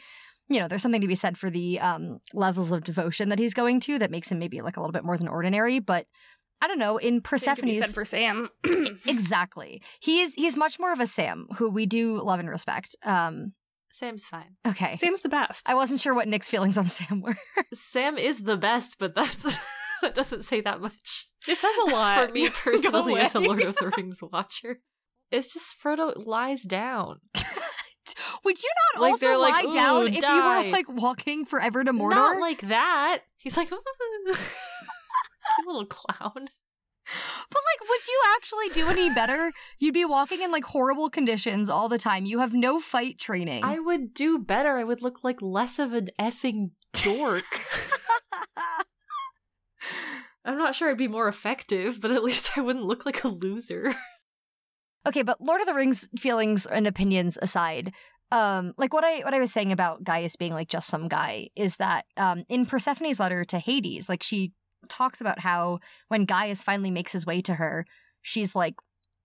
you 0.51 0.59
know, 0.59 0.67
there's 0.67 0.81
something 0.81 1.03
to 1.03 1.07
be 1.07 1.15
said 1.15 1.37
for 1.37 1.51
the 1.51 1.79
um, 1.79 2.21
levels 2.33 2.73
of 2.73 2.83
devotion 2.83 3.29
that 3.29 3.39
he's 3.39 3.53
going 3.53 3.81
to 3.81 3.99
that 3.99 4.11
makes 4.11 4.33
him 4.33 4.39
maybe 4.39 4.63
like 4.63 4.79
a 4.79 4.81
little 4.81 4.93
bit 4.93 5.05
more 5.05 5.19
than 5.19 5.29
ordinary. 5.29 5.79
But 5.79 6.07
I 6.61 6.67
don't 6.67 6.79
know. 6.79 6.97
In 6.97 7.21
Persephone's 7.21 7.93
for 7.93 8.05
Sam, 8.05 8.49
exactly, 9.07 9.83
he's 10.01 10.35
he's 10.35 10.57
much 10.57 10.79
more 10.79 10.93
of 10.93 11.01
a 11.01 11.07
Sam 11.07 11.47
who 11.57 11.71
we 11.71 11.87
do 11.87 12.21
love 12.23 12.41
and 12.41 12.49
respect. 12.49 12.97
Um, 13.05 13.53
Sam's 13.93 14.27
fine. 14.27 14.57
Okay. 14.67 14.97
Sam's 14.97 15.23
the 15.23 15.29
best. 15.29 15.69
I 15.69 15.75
wasn't 15.75 16.01
sure 16.01 16.15
what 16.15 16.29
Nick's 16.29 16.49
feelings 16.49 16.79
on 16.79 16.87
Sam 16.89 17.21
were. 17.21 17.37
Sam 17.75 18.17
is 18.19 18.43
the 18.45 18.57
best, 18.57 18.97
but 18.99 19.15
that's 19.15 19.45
that 20.03 20.15
doesn't 20.15 20.45
say 20.45 20.61
that 20.61 20.81
much. 20.81 21.29
It 21.49 21.57
says 21.59 21.71
a 21.87 21.91
lot. 21.91 22.27
For 22.27 22.33
me 22.33 22.49
personally, 22.55 23.21
as 23.21 23.35
a. 23.35 23.41
Lord 23.41 23.65
of 23.65 23.77
the 23.77 23.93
Rings 23.97 24.21
watcher. 24.23 24.81
It's 25.31 25.53
just 25.53 25.75
Frodo 25.83 26.27
lies 26.27 26.63
down. 26.63 27.21
Would 28.45 28.63
you 28.63 28.71
not 28.95 29.03
Like, 29.03 29.11
also 29.13 29.27
they're 29.27 29.37
lie 29.37 29.63
like, 29.65 29.75
down 29.75 30.03
"Ooh, 30.03 30.07
if 30.07 30.23
you 30.23 30.43
were 30.43 30.71
like 30.73 30.89
walking 30.89 31.45
forever 31.45 31.85
to 31.85 31.93
Mordor? 31.93 32.11
Not 32.15 32.41
like 32.41 32.61
that. 32.69 33.21
He's 33.37 33.57
like, 33.57 33.69
you 35.59 35.67
little 35.67 35.87
clown. 35.87 36.49
But 37.51 37.63
like, 37.65 37.89
would 37.89 38.07
you 38.07 38.21
actually 38.37 38.69
do 38.71 38.89
any 38.89 39.13
better? 39.15 39.53
You'd 39.79 39.95
be 39.95 40.05
walking 40.05 40.43
in 40.43 40.53
like 40.53 40.65
horrible 40.65 41.09
conditions 41.09 41.71
all 41.71 41.89
the 41.89 41.97
time. 41.97 42.27
You 42.27 42.41
have 42.41 42.53
no 42.53 42.81
fight 42.81 43.19
training. 43.19 43.65
I 43.65 43.79
would 43.79 44.13
do 44.13 44.39
better. 44.39 44.77
I 44.77 44.85
would 44.85 45.03
look 45.03 45.25
like 45.25 45.41
less 45.41 45.79
of 45.79 45.95
an 45.95 46.11
effing 46.21 46.73
dork. 46.93 47.45
I'm 50.45 50.59
not 50.59 50.75
sure 50.75 50.91
I'd 50.91 50.99
be 50.99 51.09
more 51.09 51.29
effective, 51.29 52.01
but 52.01 52.11
at 52.11 52.25
least 52.25 52.57
I 52.57 52.61
wouldn't 52.61 52.85
look 52.85 53.05
like 53.07 53.25
a 53.25 53.29
loser. 53.29 53.95
okay, 55.07 55.23
but 55.23 55.41
Lord 55.41 55.61
of 55.61 55.67
the 55.67 55.75
Rings 55.75 56.09
feelings 56.19 56.67
and 56.67 56.87
opinions 56.87 57.39
aside, 57.41 57.93
um, 58.31 58.75
like 58.77 58.93
what 58.93 59.05
I 59.05 59.21
what 59.21 59.35
I 59.35 59.39
was 59.39 59.53
saying 59.53 59.73
about 59.73 60.05
Gaius 60.05 60.37
being 60.37 60.53
like 60.53 60.69
just 60.69 60.89
some 60.89 61.09
guy 61.09 61.49
is 61.57 61.77
that 61.77 62.05
um, 62.17 62.45
in 62.49 62.67
Persephone's 62.67 63.21
letter 63.21 63.45
to 63.47 63.59
Hades, 63.59 64.09
like 64.09 64.23
she 64.23 64.53
talks 64.89 65.21
about 65.21 65.41
how 65.41 65.79
when 66.09 66.25
Gaius 66.25 66.63
finally 66.63 66.91
makes 66.91 67.13
his 67.13 67.27
way 67.27 67.41
to 67.43 67.55
her, 67.55 67.85
she's 68.23 68.55
like, 68.55 68.75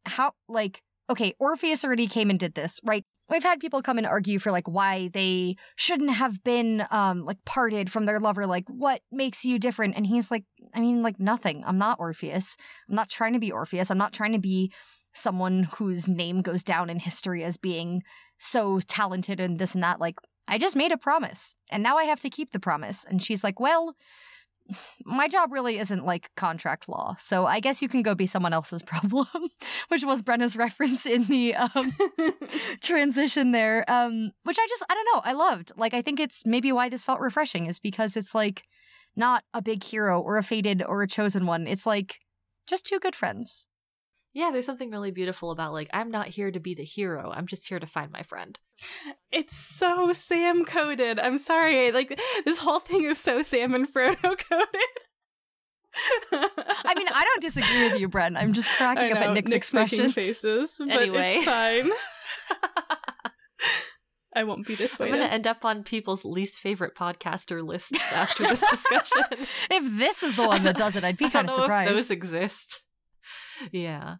how 0.05 0.33
like 0.47 0.81
okay, 1.09 1.33
Orpheus 1.37 1.83
already 1.83 2.07
came 2.07 2.29
and 2.29 2.39
did 2.39 2.55
this, 2.55 2.79
right? 2.83 3.03
We've 3.29 3.43
had 3.43 3.59
people 3.59 3.81
come 3.81 3.97
and 3.97 4.07
argue 4.07 4.39
for 4.39 4.51
like 4.51 4.67
why 4.67 5.09
they 5.13 5.55
shouldn't 5.75 6.11
have 6.11 6.43
been 6.43 6.85
um 6.91 7.25
like 7.25 7.43
parted 7.45 7.91
from 7.91 8.05
their 8.05 8.19
lover, 8.19 8.45
like 8.45 8.65
what 8.67 9.01
makes 9.11 9.45
you 9.45 9.59
different? 9.59 9.95
And 9.95 10.07
he's 10.07 10.31
like, 10.31 10.43
I 10.73 10.79
mean, 10.79 11.01
like 11.01 11.19
nothing. 11.19 11.63
I'm 11.65 11.77
not 11.77 11.99
Orpheus. 11.99 12.57
I'm 12.89 12.95
not 12.95 13.09
trying 13.09 13.33
to 13.33 13.39
be 13.39 13.51
Orpheus. 13.51 13.89
I'm 13.89 13.97
not 13.97 14.13
trying 14.13 14.33
to 14.33 14.39
be 14.39 14.71
someone 15.13 15.69
whose 15.75 16.07
name 16.07 16.41
goes 16.41 16.63
down 16.63 16.89
in 16.89 16.99
history 16.99 17.43
as 17.43 17.57
being 17.57 18.01
so 18.39 18.79
talented 18.79 19.39
and 19.39 19.57
this 19.57 19.75
and 19.75 19.83
that. 19.83 19.99
Like, 19.99 20.15
I 20.47 20.57
just 20.57 20.75
made 20.75 20.91
a 20.91 20.97
promise 20.97 21.55
and 21.71 21.83
now 21.83 21.97
I 21.97 22.05
have 22.05 22.19
to 22.21 22.29
keep 22.29 22.51
the 22.51 22.59
promise. 22.59 23.05
And 23.07 23.23
she's 23.23 23.43
like, 23.43 23.59
Well, 23.59 23.95
my 25.05 25.27
job 25.27 25.51
really 25.51 25.77
isn't 25.77 26.05
like 26.05 26.29
contract 26.35 26.87
law, 26.87 27.15
so 27.19 27.45
I 27.45 27.59
guess 27.59 27.81
you 27.81 27.89
can 27.89 28.01
go 28.01 28.15
be 28.15 28.25
someone 28.25 28.53
else's 28.53 28.83
problem, 28.83 29.27
which 29.89 30.03
was 30.03 30.21
Brenna's 30.21 30.55
reference 30.55 31.05
in 31.05 31.25
the 31.25 31.55
um, 31.55 31.95
transition 32.81 33.51
there. 33.51 33.83
Um, 33.87 34.31
which 34.43 34.57
I 34.59 34.65
just 34.67 34.83
I 34.89 34.93
don't 34.93 35.07
know 35.13 35.21
I 35.23 35.33
loved. 35.33 35.71
Like 35.75 35.93
I 35.93 36.01
think 36.01 36.19
it's 36.19 36.45
maybe 36.45 36.71
why 36.71 36.89
this 36.89 37.03
felt 37.03 37.19
refreshing 37.19 37.65
is 37.65 37.79
because 37.79 38.15
it's 38.15 38.33
like 38.33 38.63
not 39.15 39.43
a 39.53 39.61
big 39.61 39.83
hero 39.83 40.19
or 40.19 40.37
a 40.37 40.43
fated 40.43 40.83
or 40.83 41.03
a 41.03 41.07
chosen 41.07 41.45
one. 41.45 41.67
It's 41.67 41.85
like 41.85 42.19
just 42.67 42.85
two 42.85 42.99
good 42.99 43.15
friends. 43.15 43.67
Yeah, 44.35 44.49
there's 44.51 44.65
something 44.65 44.89
really 44.89 45.11
beautiful 45.11 45.51
about 45.51 45.73
like 45.73 45.89
I'm 45.93 46.09
not 46.09 46.27
here 46.27 46.49
to 46.51 46.59
be 46.59 46.73
the 46.73 46.83
hero. 46.83 47.31
I'm 47.35 47.45
just 47.45 47.67
here 47.67 47.79
to 47.79 47.85
find 47.87 48.11
my 48.11 48.23
friend. 48.23 48.57
It's 49.31 49.55
so 49.55 50.11
Sam 50.13 50.65
coded. 50.65 51.19
I'm 51.19 51.37
sorry. 51.37 51.91
Like 51.91 52.19
this 52.43 52.57
whole 52.59 52.79
thing 52.79 53.03
is 53.05 53.19
so 53.19 53.43
Sam 53.43 53.73
and 53.75 53.87
Frodo 53.87 54.15
coded. 54.49 54.67
I 56.31 56.93
mean, 56.95 57.07
I 57.13 57.23
don't 57.23 57.41
disagree 57.41 57.83
with 57.91 57.99
you, 58.01 58.09
Bren. 58.09 58.35
I'm 58.35 58.53
just 58.53 58.71
cracking 58.77 59.03
I 59.15 59.15
up 59.15 59.17
at 59.27 59.33
Nick's, 59.33 59.51
making 59.51 59.57
expressions. 59.57 60.13
faces, 60.15 60.73
but 60.79 60.89
Anyway. 60.89 61.35
it's 61.35 61.45
fine. 61.45 61.91
I 64.35 64.43
won't 64.45 64.65
be 64.65 64.73
I'm 64.73 64.77
dissuaded. 64.77 65.13
gonna 65.13 65.25
end 65.31 65.45
up 65.45 65.63
on 65.63 65.83
people's 65.83 66.25
least 66.25 66.57
favorite 66.59 66.95
podcaster 66.95 67.63
lists 67.63 67.99
after 68.11 68.41
this 68.47 68.61
discussion. 68.67 69.45
If 69.69 69.95
this 69.97 70.23
is 70.23 70.35
the 70.35 70.47
one 70.47 70.63
that 70.63 70.75
does 70.75 70.95
it, 70.95 71.03
I'd 71.03 71.17
be 71.17 71.29
kind 71.29 71.47
don't 71.47 71.49
of 71.49 71.57
know 71.57 71.63
if 71.63 71.65
surprised. 71.67 71.95
those 71.95 72.09
exist. 72.11 72.81
Yeah. 73.71 74.15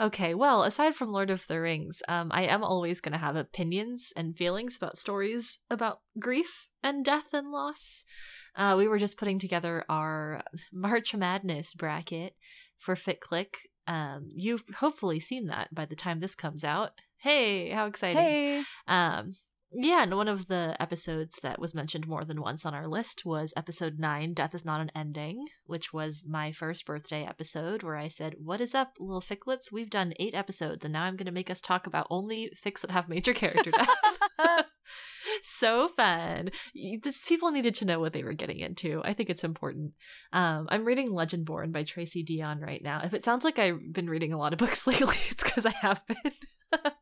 Okay, 0.00 0.34
well, 0.34 0.62
aside 0.62 0.94
from 0.94 1.12
Lord 1.12 1.30
of 1.30 1.46
the 1.46 1.60
Rings, 1.60 2.02
um, 2.08 2.30
I 2.32 2.42
am 2.42 2.64
always 2.64 3.00
going 3.00 3.12
to 3.12 3.18
have 3.18 3.36
opinions 3.36 4.12
and 4.16 4.36
feelings 4.36 4.76
about 4.76 4.98
stories 4.98 5.60
about 5.70 6.00
grief 6.18 6.68
and 6.82 7.04
death 7.04 7.32
and 7.32 7.50
loss. 7.50 8.04
Uh, 8.56 8.74
we 8.76 8.88
were 8.88 8.98
just 8.98 9.18
putting 9.18 9.38
together 9.38 9.84
our 9.88 10.42
March 10.72 11.14
Madness 11.14 11.74
bracket 11.74 12.34
for 12.78 12.96
FitClick. 12.96 13.54
Um, 13.86 14.28
you've 14.34 14.64
hopefully 14.76 15.20
seen 15.20 15.46
that 15.46 15.74
by 15.74 15.84
the 15.84 15.96
time 15.96 16.20
this 16.20 16.34
comes 16.34 16.64
out. 16.64 16.92
Hey, 17.18 17.70
how 17.70 17.86
exciting! 17.86 18.22
Hey. 18.22 18.64
Um, 18.88 19.36
yeah, 19.74 20.02
and 20.02 20.16
one 20.16 20.28
of 20.28 20.46
the 20.46 20.76
episodes 20.80 21.38
that 21.42 21.58
was 21.58 21.74
mentioned 21.74 22.06
more 22.06 22.24
than 22.24 22.40
once 22.40 22.66
on 22.66 22.74
our 22.74 22.86
list 22.86 23.24
was 23.24 23.52
episode 23.56 23.98
nine, 23.98 24.34
Death 24.34 24.54
is 24.54 24.64
Not 24.64 24.80
an 24.80 24.90
Ending, 24.94 25.46
which 25.66 25.92
was 25.92 26.24
my 26.28 26.52
first 26.52 26.84
birthday 26.86 27.24
episode 27.24 27.82
where 27.82 27.96
I 27.96 28.08
said, 28.08 28.34
What 28.38 28.60
is 28.60 28.74
up, 28.74 28.94
little 28.98 29.22
Ficlets? 29.22 29.72
We've 29.72 29.90
done 29.90 30.14
eight 30.18 30.34
episodes, 30.34 30.84
and 30.84 30.92
now 30.92 31.04
I'm 31.04 31.16
going 31.16 31.26
to 31.26 31.32
make 31.32 31.50
us 31.50 31.60
talk 31.60 31.86
about 31.86 32.06
only 32.10 32.50
fics 32.64 32.80
that 32.82 32.90
have 32.90 33.08
major 33.08 33.32
character 33.32 33.70
death. 33.70 33.88
so 35.42 35.88
fun. 35.88 36.50
This, 37.02 37.24
people 37.26 37.50
needed 37.50 37.74
to 37.76 37.84
know 37.84 38.00
what 38.00 38.12
they 38.12 38.24
were 38.24 38.32
getting 38.32 38.58
into. 38.58 39.00
I 39.04 39.14
think 39.14 39.30
it's 39.30 39.44
important. 39.44 39.92
Um, 40.32 40.68
I'm 40.70 40.84
reading 40.84 41.10
Legendborn 41.10 41.72
by 41.72 41.84
Tracy 41.84 42.24
Deonn 42.24 42.60
right 42.60 42.82
now. 42.82 43.00
If 43.04 43.14
it 43.14 43.24
sounds 43.24 43.44
like 43.44 43.58
I've 43.58 43.92
been 43.92 44.10
reading 44.10 44.32
a 44.32 44.38
lot 44.38 44.52
of 44.52 44.58
books 44.58 44.86
lately, 44.86 45.16
it's 45.30 45.42
because 45.42 45.66
I 45.66 45.74
have 45.80 46.02
been. 46.06 46.32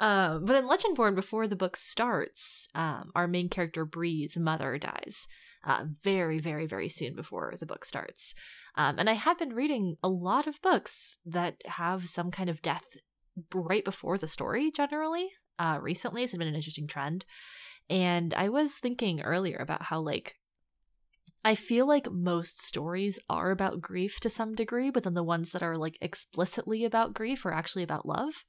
um, 0.00 0.44
but 0.44 0.56
in 0.56 0.68
Legendborn, 0.68 1.14
before 1.14 1.46
the 1.46 1.56
book 1.56 1.76
starts, 1.76 2.68
um, 2.74 3.10
our 3.14 3.26
main 3.26 3.48
character 3.48 3.84
Bree's 3.84 4.36
mother 4.36 4.78
dies. 4.78 5.26
Uh, 5.64 5.84
very, 6.04 6.38
very, 6.38 6.64
very 6.64 6.88
soon 6.88 7.16
before 7.16 7.54
the 7.58 7.66
book 7.66 7.84
starts. 7.84 8.34
Um, 8.76 9.00
and 9.00 9.10
I 9.10 9.14
have 9.14 9.38
been 9.38 9.52
reading 9.52 9.96
a 10.00 10.08
lot 10.08 10.46
of 10.46 10.62
books 10.62 11.18
that 11.26 11.56
have 11.64 12.08
some 12.08 12.30
kind 12.30 12.48
of 12.48 12.62
death 12.62 12.84
right 13.52 13.84
before 13.84 14.16
the 14.16 14.28
story, 14.28 14.70
generally. 14.70 15.30
Uh, 15.58 15.78
recently, 15.80 16.22
it's 16.22 16.36
been 16.36 16.46
an 16.46 16.54
interesting 16.54 16.86
trend. 16.86 17.24
And 17.90 18.32
I 18.34 18.48
was 18.48 18.78
thinking 18.78 19.22
earlier 19.22 19.56
about 19.56 19.84
how, 19.84 20.00
like, 20.00 20.36
I 21.44 21.54
feel 21.54 21.86
like 21.86 22.10
most 22.10 22.60
stories 22.60 23.18
are 23.28 23.50
about 23.50 23.80
grief 23.80 24.20
to 24.20 24.30
some 24.30 24.54
degree, 24.54 24.90
but 24.90 25.04
then 25.04 25.14
the 25.14 25.22
ones 25.22 25.50
that 25.50 25.62
are, 25.62 25.76
like, 25.76 25.98
explicitly 26.00 26.84
about 26.84 27.14
grief 27.14 27.44
are 27.44 27.52
actually 27.52 27.82
about 27.82 28.06
love. 28.06 28.44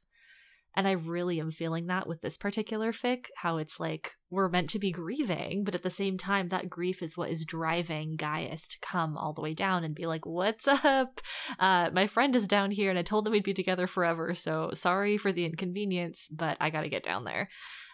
And 0.78 0.88
I 0.88 0.92
really 0.92 1.40
am 1.40 1.50
feeling 1.50 1.88
that 1.88 2.08
with 2.08 2.22
this 2.22 2.38
particular 2.38 2.94
fic, 2.94 3.26
how 3.38 3.58
it's 3.58 3.80
like 3.80 4.12
we're 4.30 4.48
meant 4.48 4.70
to 4.70 4.80
be 4.80 4.92
grieving, 4.92 5.64
but 5.64 5.74
at 5.74 5.82
the 5.82 5.90
same 5.90 6.20
time, 6.20 6.50
that 6.50 6.70
grief 6.70 7.02
is 7.02 7.18
what 7.18 7.32
is 7.32 7.46
driving 7.46 8.16
Gaius 8.16 8.68
to 8.68 8.78
come 8.80 9.18
all 9.18 9.34
the 9.34 9.42
way 9.42 9.56
down 9.56 9.84
and 9.84 9.96
be 9.96 10.06
like, 10.06 10.28
What's 10.28 10.68
up? 10.68 11.20
Uh, 11.58 11.90
my 11.92 12.06
friend 12.06 12.36
is 12.36 12.46
down 12.46 12.70
here 12.70 12.92
and 12.92 13.00
I 13.00 13.02
told 13.02 13.26
him 13.26 13.32
we'd 13.32 13.44
be 13.44 13.56
together 13.56 13.88
forever, 13.88 14.36
so 14.36 14.70
sorry 14.76 15.18
for 15.18 15.32
the 15.32 15.46
inconvenience, 15.46 16.28
but 16.32 16.58
I 16.62 16.70
gotta 16.70 16.90
get 16.90 17.02
down 17.02 17.24
there. 17.24 17.50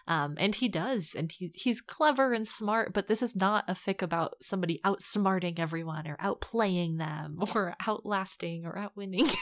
Um, 0.06 0.34
and 0.36 0.54
he 0.54 0.68
does, 0.68 1.14
and 1.16 1.32
he 1.32 1.52
he's 1.54 1.80
clever 1.80 2.34
and 2.34 2.46
smart, 2.46 2.92
but 2.92 3.06
this 3.06 3.22
is 3.22 3.34
not 3.34 3.64
a 3.66 3.72
fic 3.72 4.02
about 4.02 4.34
somebody 4.42 4.78
outsmarting 4.84 5.58
everyone 5.58 6.06
or 6.06 6.18
outplaying 6.18 6.98
them 6.98 7.38
or 7.54 7.76
outlasting 7.86 8.66
or 8.66 8.74
outwinning. 8.74 9.34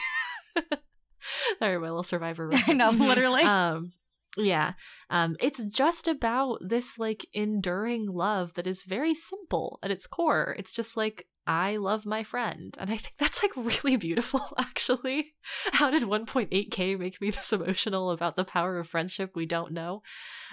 Sorry, 1.59 1.77
my 1.77 1.87
little 1.87 2.03
survivor. 2.03 2.49
I 2.67 2.73
know, 2.73 2.91
literally. 2.91 3.43
Um, 3.53 3.93
yeah. 4.35 4.73
Um, 5.11 5.35
it's 5.39 5.63
just 5.63 6.07
about 6.07 6.57
this 6.61 6.97
like 6.97 7.27
enduring 7.33 8.07
love 8.07 8.55
that 8.55 8.65
is 8.65 8.81
very 8.81 9.13
simple 9.13 9.77
at 9.83 9.91
its 9.91 10.07
core. 10.07 10.55
It's 10.57 10.75
just 10.75 10.97
like 10.97 11.27
I 11.45 11.75
love 11.75 12.05
my 12.05 12.23
friend, 12.23 12.75
and 12.79 12.89
I 12.89 12.97
think 12.97 13.15
that's 13.19 13.43
like 13.43 13.55
really 13.55 13.97
beautiful. 13.97 14.41
Actually, 14.57 15.35
how 15.73 15.91
did 15.91 16.03
1.8k 16.03 16.97
make 16.97 17.21
me 17.21 17.29
this 17.29 17.53
emotional 17.53 18.11
about 18.11 18.35
the 18.35 18.45
power 18.45 18.79
of 18.79 18.87
friendship? 18.87 19.31
We 19.35 19.45
don't 19.45 19.73
know. 19.73 20.01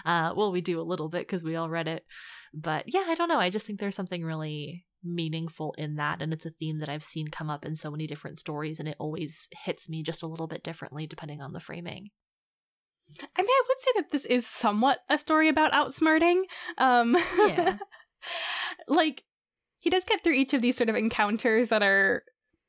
Uh, 0.04 0.32
well, 0.36 0.52
we 0.52 0.60
do 0.60 0.80
a 0.80 0.82
little 0.82 1.08
bit 1.08 1.26
because 1.26 1.42
we 1.42 1.56
all 1.56 1.70
read 1.70 1.88
it, 1.88 2.04
but 2.52 2.84
yeah, 2.92 3.04
I 3.06 3.14
don't 3.14 3.28
know. 3.28 3.40
I 3.40 3.50
just 3.50 3.66
think 3.66 3.80
there's 3.80 3.94
something 3.94 4.24
really 4.24 4.84
meaningful 5.02 5.74
in 5.78 5.96
that 5.96 6.20
and 6.20 6.32
it's 6.32 6.46
a 6.46 6.50
theme 6.50 6.78
that 6.78 6.88
I've 6.88 7.04
seen 7.04 7.28
come 7.28 7.48
up 7.48 7.64
in 7.64 7.76
so 7.76 7.90
many 7.90 8.06
different 8.06 8.38
stories 8.38 8.78
and 8.78 8.88
it 8.88 8.96
always 8.98 9.48
hits 9.64 9.88
me 9.88 10.02
just 10.02 10.22
a 10.22 10.26
little 10.26 10.46
bit 10.46 10.62
differently 10.62 11.06
depending 11.06 11.40
on 11.40 11.52
the 11.52 11.60
framing. 11.60 12.10
I 13.36 13.42
mean, 13.42 13.48
I 13.48 13.62
would 13.68 13.80
say 13.80 13.90
that 13.96 14.10
this 14.10 14.24
is 14.24 14.46
somewhat 14.46 15.00
a 15.08 15.18
story 15.18 15.48
about 15.48 15.72
outsmarting. 15.72 16.42
Um, 16.78 17.16
Yeah. 17.38 17.76
like, 18.88 19.24
he 19.80 19.90
does 19.90 20.04
get 20.04 20.22
through 20.22 20.34
each 20.34 20.54
of 20.54 20.62
these 20.62 20.76
sort 20.76 20.90
of 20.90 20.96
encounters 20.96 21.70
that 21.70 21.82
are 21.82 22.22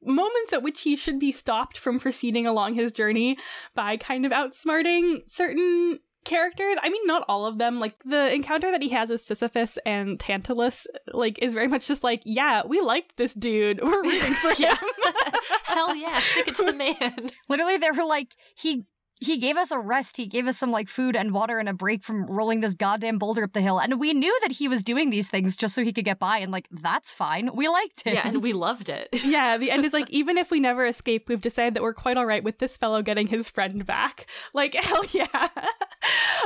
moments 0.04 0.54
at 0.54 0.64
which 0.64 0.82
he 0.82 0.96
should 0.96 1.20
be 1.20 1.32
stopped 1.32 1.78
from 1.78 2.00
proceeding 2.00 2.48
along 2.48 2.74
his 2.74 2.92
journey 2.92 3.38
by 3.76 3.98
kind 3.98 4.26
of 4.26 4.32
outsmarting 4.32 5.20
certain 5.28 6.00
characters. 6.24 6.76
I 6.82 6.90
mean, 6.90 7.06
not 7.06 7.24
all 7.28 7.46
of 7.46 7.58
them. 7.58 7.80
Like, 7.80 7.96
the 8.06 8.34
encounter 8.34 8.72
that 8.72 8.82
he 8.82 8.90
has 8.90 9.10
with 9.10 9.22
Sisyphus 9.22 9.78
and 9.86 10.20
Tantalus, 10.20 10.88
like, 11.14 11.40
is 11.42 11.54
very 11.54 11.68
much 11.68 11.88
just 11.88 12.04
like, 12.04 12.22
yeah, 12.26 12.64
we 12.66 12.82
liked 12.82 13.18
this 13.18 13.34
dude. 13.34 13.80
We're 13.84 14.04
rooting 14.04 14.34
for 14.36 14.54
him. 14.54 14.76
Hell 15.64 15.96
yeah, 15.96 16.20
stick 16.20 16.48
it 16.50 16.56
to 16.56 16.64
the 16.64 16.74
man. 17.00 17.32
Literally, 17.50 17.78
they 17.78 17.92
were 17.92 18.06
like, 18.06 18.36
he 18.56 18.86
he 19.22 19.38
gave 19.38 19.56
us 19.56 19.70
a 19.70 19.78
rest. 19.78 20.18
He 20.18 20.26
gave 20.26 20.48
us 20.48 20.58
some 20.58 20.72
like 20.72 20.90
food 20.90 21.16
and 21.16 21.32
water 21.32 21.60
and 21.60 21.70
a 21.70 21.74
break 21.74 22.04
from 22.04 22.26
rolling 22.26 22.62
this 22.62 22.74
goddamn 22.74 23.20
boulder 23.20 23.44
up 23.44 23.54
the 23.54 23.62
hill. 23.62 23.80
And 23.80 24.00
we 24.00 24.14
knew 24.14 24.36
that 24.42 24.54
he 24.54 24.68
was 24.68 24.84
doing 24.84 25.12
these 25.12 25.30
things 25.30 25.56
just 25.56 25.76
so 25.76 25.84
he 25.84 25.94
could 25.94 26.06
get 26.06 26.18
by. 26.18 26.40
And 26.40 26.52
like, 26.52 26.68
that's 26.72 27.14
fine. 27.14 27.52
We 27.54 27.68
liked 27.68 28.02
it. 28.08 28.16
Yeah, 28.16 28.28
and 28.28 28.42
we 28.42 28.52
loved 28.52 28.90
it. 28.90 29.10
yeah, 29.24 29.58
the 29.58 29.70
end 29.70 29.86
is 29.86 29.94
like, 29.94 30.10
even 30.10 30.40
if 30.40 30.50
we 30.50 30.60
never 30.60 30.84
escape, 30.86 31.30
we've 31.30 31.40
decided 31.40 31.76
that 31.76 31.84
we're 31.84 31.94
quite 31.94 32.18
all 32.18 32.26
right 32.26 32.44
with 32.44 32.58
this 32.58 32.78
fellow 32.78 33.04
getting 33.04 33.28
his 33.28 33.50
friend 33.50 33.86
back. 33.86 34.28
Like, 34.54 34.76
hell 34.76 35.04
yeah. 35.12 35.48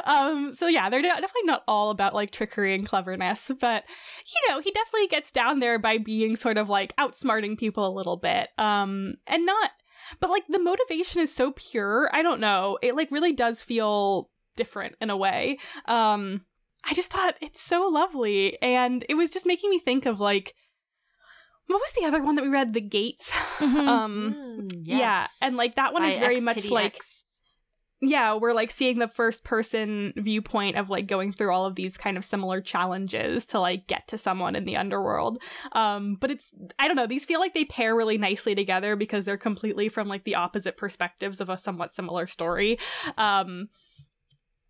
um, 0.03 0.53
so 0.53 0.67
yeah, 0.67 0.89
they're 0.89 1.01
definitely 1.01 1.43
not 1.45 1.63
all 1.67 1.89
about 1.89 2.13
like 2.13 2.31
trickery 2.31 2.75
and 2.75 2.85
cleverness, 2.85 3.49
but 3.59 3.83
you 4.25 4.53
know, 4.53 4.59
he 4.59 4.71
definitely 4.71 5.07
gets 5.07 5.31
down 5.31 5.59
there 5.59 5.79
by 5.79 5.97
being 5.97 6.35
sort 6.35 6.57
of 6.57 6.69
like 6.69 6.95
outsmarting 6.97 7.57
people 7.57 7.87
a 7.87 7.89
little 7.89 8.17
bit. 8.17 8.49
Um, 8.57 9.15
and 9.27 9.45
not 9.45 9.71
but 10.19 10.29
like 10.29 10.43
the 10.47 10.59
motivation 10.59 11.21
is 11.21 11.33
so 11.33 11.51
pure. 11.51 12.09
I 12.13 12.21
don't 12.21 12.39
know. 12.39 12.77
It 12.81 12.95
like 12.95 13.11
really 13.11 13.33
does 13.33 13.61
feel 13.61 14.29
different 14.55 14.95
in 15.01 15.09
a 15.09 15.17
way. 15.17 15.57
Um 15.85 16.45
I 16.83 16.93
just 16.93 17.11
thought 17.11 17.35
it's 17.41 17.61
so 17.61 17.87
lovely 17.87 18.61
and 18.61 19.03
it 19.09 19.15
was 19.15 19.29
just 19.29 19.45
making 19.45 19.69
me 19.71 19.79
think 19.79 20.05
of 20.05 20.19
like 20.21 20.53
what 21.67 21.79
was 21.81 21.93
the 21.93 22.05
other 22.05 22.21
one 22.23 22.35
that 22.35 22.43
we 22.43 22.49
read? 22.49 22.73
The 22.73 22.81
Gates. 22.81 23.31
Mhm. 23.57 23.87
Um 23.87 24.35
Mm, 24.37 24.81
yeah, 24.83 25.27
and 25.41 25.55
like 25.57 25.75
that 25.75 25.93
one 25.93 26.03
is 26.05 26.15
By 26.15 26.19
very 26.19 26.35
X 26.37 26.43
much 26.45 26.69
like 26.69 26.95
X. 26.97 27.25
yeah, 28.01 28.35
we're 28.35 28.53
like 28.53 28.71
seeing 28.71 28.99
the 28.99 29.07
first 29.07 29.43
person 29.43 30.13
viewpoint 30.17 30.75
of 30.75 30.89
like 30.89 31.07
going 31.07 31.31
through 31.31 31.53
all 31.53 31.65
of 31.65 31.75
these 31.75 31.97
kind 31.97 32.17
of 32.17 32.25
similar 32.25 32.59
challenges 32.61 33.45
to 33.47 33.59
like 33.59 33.87
get 33.87 34.07
to 34.09 34.17
someone 34.17 34.55
in 34.55 34.65
the 34.65 34.75
underworld. 34.75 35.41
Um, 35.71 36.15
but 36.15 36.29
it's 36.29 36.51
I 36.77 36.87
don't 36.87 36.97
know, 36.97 37.07
these 37.07 37.25
feel 37.25 37.39
like 37.39 37.53
they 37.53 37.65
pair 37.65 37.95
really 37.95 38.17
nicely 38.17 38.53
together 38.53 38.95
because 38.95 39.23
they're 39.23 39.37
completely 39.37 39.87
from 39.89 40.07
like 40.07 40.25
the 40.25 40.35
opposite 40.35 40.77
perspectives 40.77 41.39
of 41.39 41.49
a 41.49 41.57
somewhat 41.57 41.93
similar 41.93 42.27
story. 42.27 42.77
Um 43.17 43.69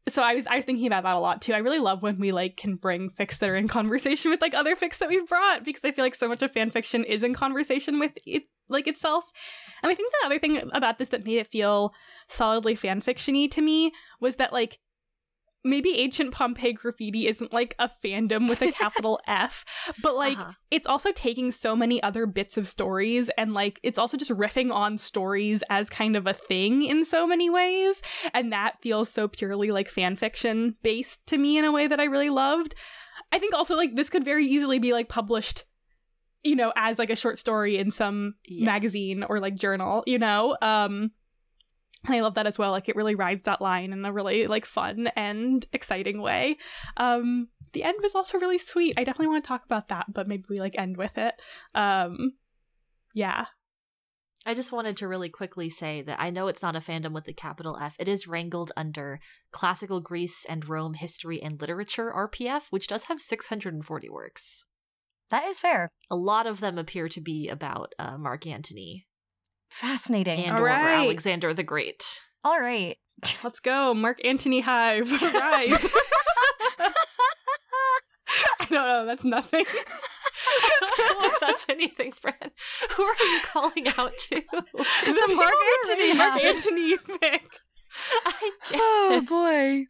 so 0.07 0.21
I 0.21 0.35
was 0.35 0.45
I 0.47 0.55
was 0.55 0.65
thinking 0.65 0.87
about 0.87 1.03
that 1.03 1.15
a 1.15 1.19
lot 1.19 1.41
too. 1.41 1.53
I 1.53 1.57
really 1.57 1.79
love 1.79 2.03
when 2.03 2.19
we 2.19 2.31
like 2.31 2.57
can 2.57 2.75
bring 2.75 3.09
fics 3.09 3.39
that 3.39 3.49
are 3.49 3.55
in 3.55 3.67
conversation 3.67 4.29
with 4.31 4.41
like 4.41 4.53
other 4.53 4.75
fics 4.75 4.99
that 4.99 5.09
we've 5.09 5.27
brought 5.27 5.63
because 5.63 5.83
I 5.83 5.91
feel 5.91 6.05
like 6.05 6.15
so 6.15 6.27
much 6.27 6.41
of 6.41 6.51
fan 6.51 6.69
fiction 6.69 7.03
is 7.03 7.23
in 7.23 7.33
conversation 7.33 7.99
with 7.99 8.11
it 8.25 8.43
like 8.69 8.87
itself. 8.87 9.31
And 9.83 9.91
I 9.91 9.95
think 9.95 10.11
the 10.11 10.25
other 10.27 10.39
thing 10.39 10.69
about 10.73 10.97
this 10.97 11.09
that 11.09 11.25
made 11.25 11.37
it 11.37 11.47
feel 11.47 11.93
solidly 12.27 12.75
fan 12.75 13.01
fictiony 13.01 13.49
to 13.51 13.61
me 13.61 13.91
was 14.19 14.35
that 14.35 14.53
like 14.53 14.79
maybe 15.65 15.97
ancient 15.97 16.31
Pompeii 16.31 16.71
graffiti 16.73 17.27
isn't 17.27 17.51
like 17.51 17.75
a 17.79 17.89
fandom 18.03 18.47
with 18.47 18.61
a 18.61 18.71
capital 18.71 19.19
F, 19.27 19.65
but 20.01 20.15
like 20.15 20.37
Uh-huh. 20.37 20.51
it's 20.71 20.87
also 20.87 21.11
taking 21.11 21.51
so 21.51 21.75
many 21.75 22.01
other 22.03 22.25
bits 22.25 22.55
of 22.57 22.67
stories 22.67 23.29
and 23.37 23.53
like 23.53 23.79
it's 23.83 23.97
also 23.97 24.15
just 24.15 24.31
riffing 24.31 24.71
on 24.71 24.97
stories 24.97 25.63
as 25.69 25.89
kind 25.89 26.15
of 26.15 26.27
a 26.27 26.33
thing 26.33 26.83
in 26.83 27.03
so 27.03 27.27
many 27.27 27.49
ways 27.49 28.01
and 28.33 28.53
that 28.53 28.79
feels 28.81 29.09
so 29.09 29.27
purely 29.27 29.71
like 29.71 29.89
fan 29.89 30.15
fiction 30.15 30.75
based 30.83 31.25
to 31.27 31.37
me 31.37 31.57
in 31.57 31.65
a 31.65 31.71
way 31.71 31.87
that 31.87 31.99
I 31.99 32.05
really 32.05 32.29
loved. 32.29 32.75
I 33.31 33.39
think 33.39 33.53
also 33.53 33.75
like 33.75 33.95
this 33.95 34.09
could 34.09 34.23
very 34.23 34.45
easily 34.45 34.79
be 34.79 34.93
like 34.93 35.09
published 35.09 35.65
you 36.43 36.55
know 36.55 36.71
as 36.75 36.99
like 36.99 37.09
a 37.09 37.15
short 37.15 37.39
story 37.39 37.77
in 37.77 37.89
some 37.91 38.35
Yes. 38.45 38.65
magazine 38.65 39.23
or 39.23 39.39
like 39.39 39.55
journal, 39.55 40.03
you 40.05 40.19
know. 40.19 40.55
Um 40.61 41.11
and 42.05 42.15
I 42.15 42.21
love 42.21 42.35
that 42.35 42.47
as 42.47 42.57
well. 42.57 42.71
Like 42.71 42.89
it 42.89 42.95
really 42.95 43.15
rides 43.15 43.43
that 43.43 43.61
line 43.61 43.93
in 43.93 44.05
a 44.05 44.13
really 44.13 44.47
like 44.47 44.65
fun 44.65 45.07
and 45.15 45.65
exciting 45.73 46.21
way. 46.21 46.57
Um 46.97 47.49
the 47.73 47.83
end 47.83 47.97
was 48.01 48.15
also 48.15 48.39
really 48.39 48.57
sweet. 48.57 48.93
I 48.97 49.03
definitely 49.03 49.27
want 49.27 49.43
to 49.43 49.47
talk 49.47 49.65
about 49.65 49.89
that, 49.89 50.13
but 50.13 50.27
maybe 50.27 50.45
we 50.49 50.59
like 50.59 50.75
end 50.77 50.97
with 50.97 51.17
it. 51.17 51.35
Um 51.73 52.33
yeah. 53.13 53.45
I 54.47 54.53
just 54.53 54.71
wanted 54.71 54.97
to 54.97 55.07
really 55.07 55.29
quickly 55.29 55.71
say 55.71 56.03
that 56.03 56.21
I 56.21 56.29
know 56.29 56.47
it's 56.47 56.61
not 56.61 56.75
a 56.75 56.79
fandom 56.79 57.13
with 57.13 57.25
the 57.25 57.33
capital 57.33 57.79
F. 57.81 57.95
It 57.97 58.07
is 58.07 58.27
wrangled 58.27 58.71
under 58.77 59.19
Classical 59.51 60.01
Greece 60.01 60.45
and 60.47 60.69
Rome 60.69 60.93
History 60.93 61.41
and 61.41 61.59
Literature 61.59 62.13
RPF, 62.15 62.65
which 62.69 62.87
does 62.87 63.05
have 63.05 63.21
640 63.21 64.09
works. 64.09 64.65
that 65.31 65.45
is 65.45 65.59
fair. 65.61 65.89
A 66.11 66.15
lot 66.15 66.45
of 66.45 66.59
them 66.59 66.77
appear 66.77 67.09
to 67.09 67.19
be 67.21 67.49
about 67.49 67.93
uh, 67.97 68.17
Mark 68.19 68.45
Antony 68.45 69.07
Fascinating. 69.75 70.45
and 70.45 70.55
All 70.55 70.61
or 70.61 70.67
right. 70.67 71.03
Alexander 71.03 71.53
the 71.53 71.61
Great. 71.63 72.21
All 72.45 72.57
right. 72.61 72.97
Let's 73.43 73.59
go. 73.59 73.93
Mark 73.93 74.23
Antony 74.23 74.61
Hive. 74.61 75.11
Rise. 75.21 75.21
I 76.79 78.67
don't 78.69 78.71
know. 78.71 79.05
That's 79.05 79.25
nothing. 79.25 79.65
I 79.67 80.93
don't 80.97 81.21
know 81.21 81.27
if 81.27 81.39
that's 81.41 81.65
anything, 81.67 82.13
Fran. 82.13 82.35
Who 82.95 83.03
are 83.03 83.15
you 83.19 83.39
calling 83.43 83.87
out 83.97 84.13
to? 84.17 84.35
The 84.35 85.33
Mark 85.35 85.53
Antony 85.83 86.13
Mark 86.13 86.41
Antony 86.41 86.97
pick. 87.19 87.49
I 88.25 88.51
Oh 88.73 89.25
boy. 89.27 89.87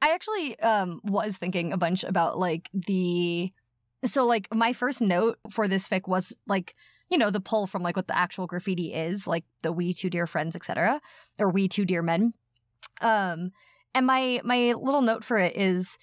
I 0.00 0.14
actually 0.14 0.58
um 0.60 1.00
was 1.02 1.38
thinking 1.38 1.72
a 1.72 1.76
bunch 1.76 2.04
about 2.04 2.38
like 2.38 2.70
the 2.72 3.52
so 4.04 4.24
like 4.26 4.46
my 4.54 4.72
first 4.72 5.00
note 5.00 5.38
for 5.50 5.66
this 5.66 5.88
fic 5.88 6.06
was 6.06 6.36
like 6.46 6.74
you 7.10 7.18
know 7.18 7.30
the 7.30 7.40
pull 7.40 7.66
from 7.66 7.82
like 7.82 7.96
what 7.96 8.08
the 8.08 8.16
actual 8.16 8.46
graffiti 8.46 8.92
is 8.92 9.26
like 9.26 9.44
the 9.62 9.72
we 9.72 9.92
two 9.92 10.10
dear 10.10 10.26
friends 10.26 10.56
etc 10.56 11.00
or 11.38 11.50
we 11.50 11.68
two 11.68 11.84
dear 11.84 12.02
men 12.02 12.32
um 13.00 13.50
and 13.94 14.06
my 14.06 14.40
my 14.44 14.72
little 14.72 15.02
note 15.02 15.24
for 15.24 15.36
it 15.36 15.56
is 15.56 15.98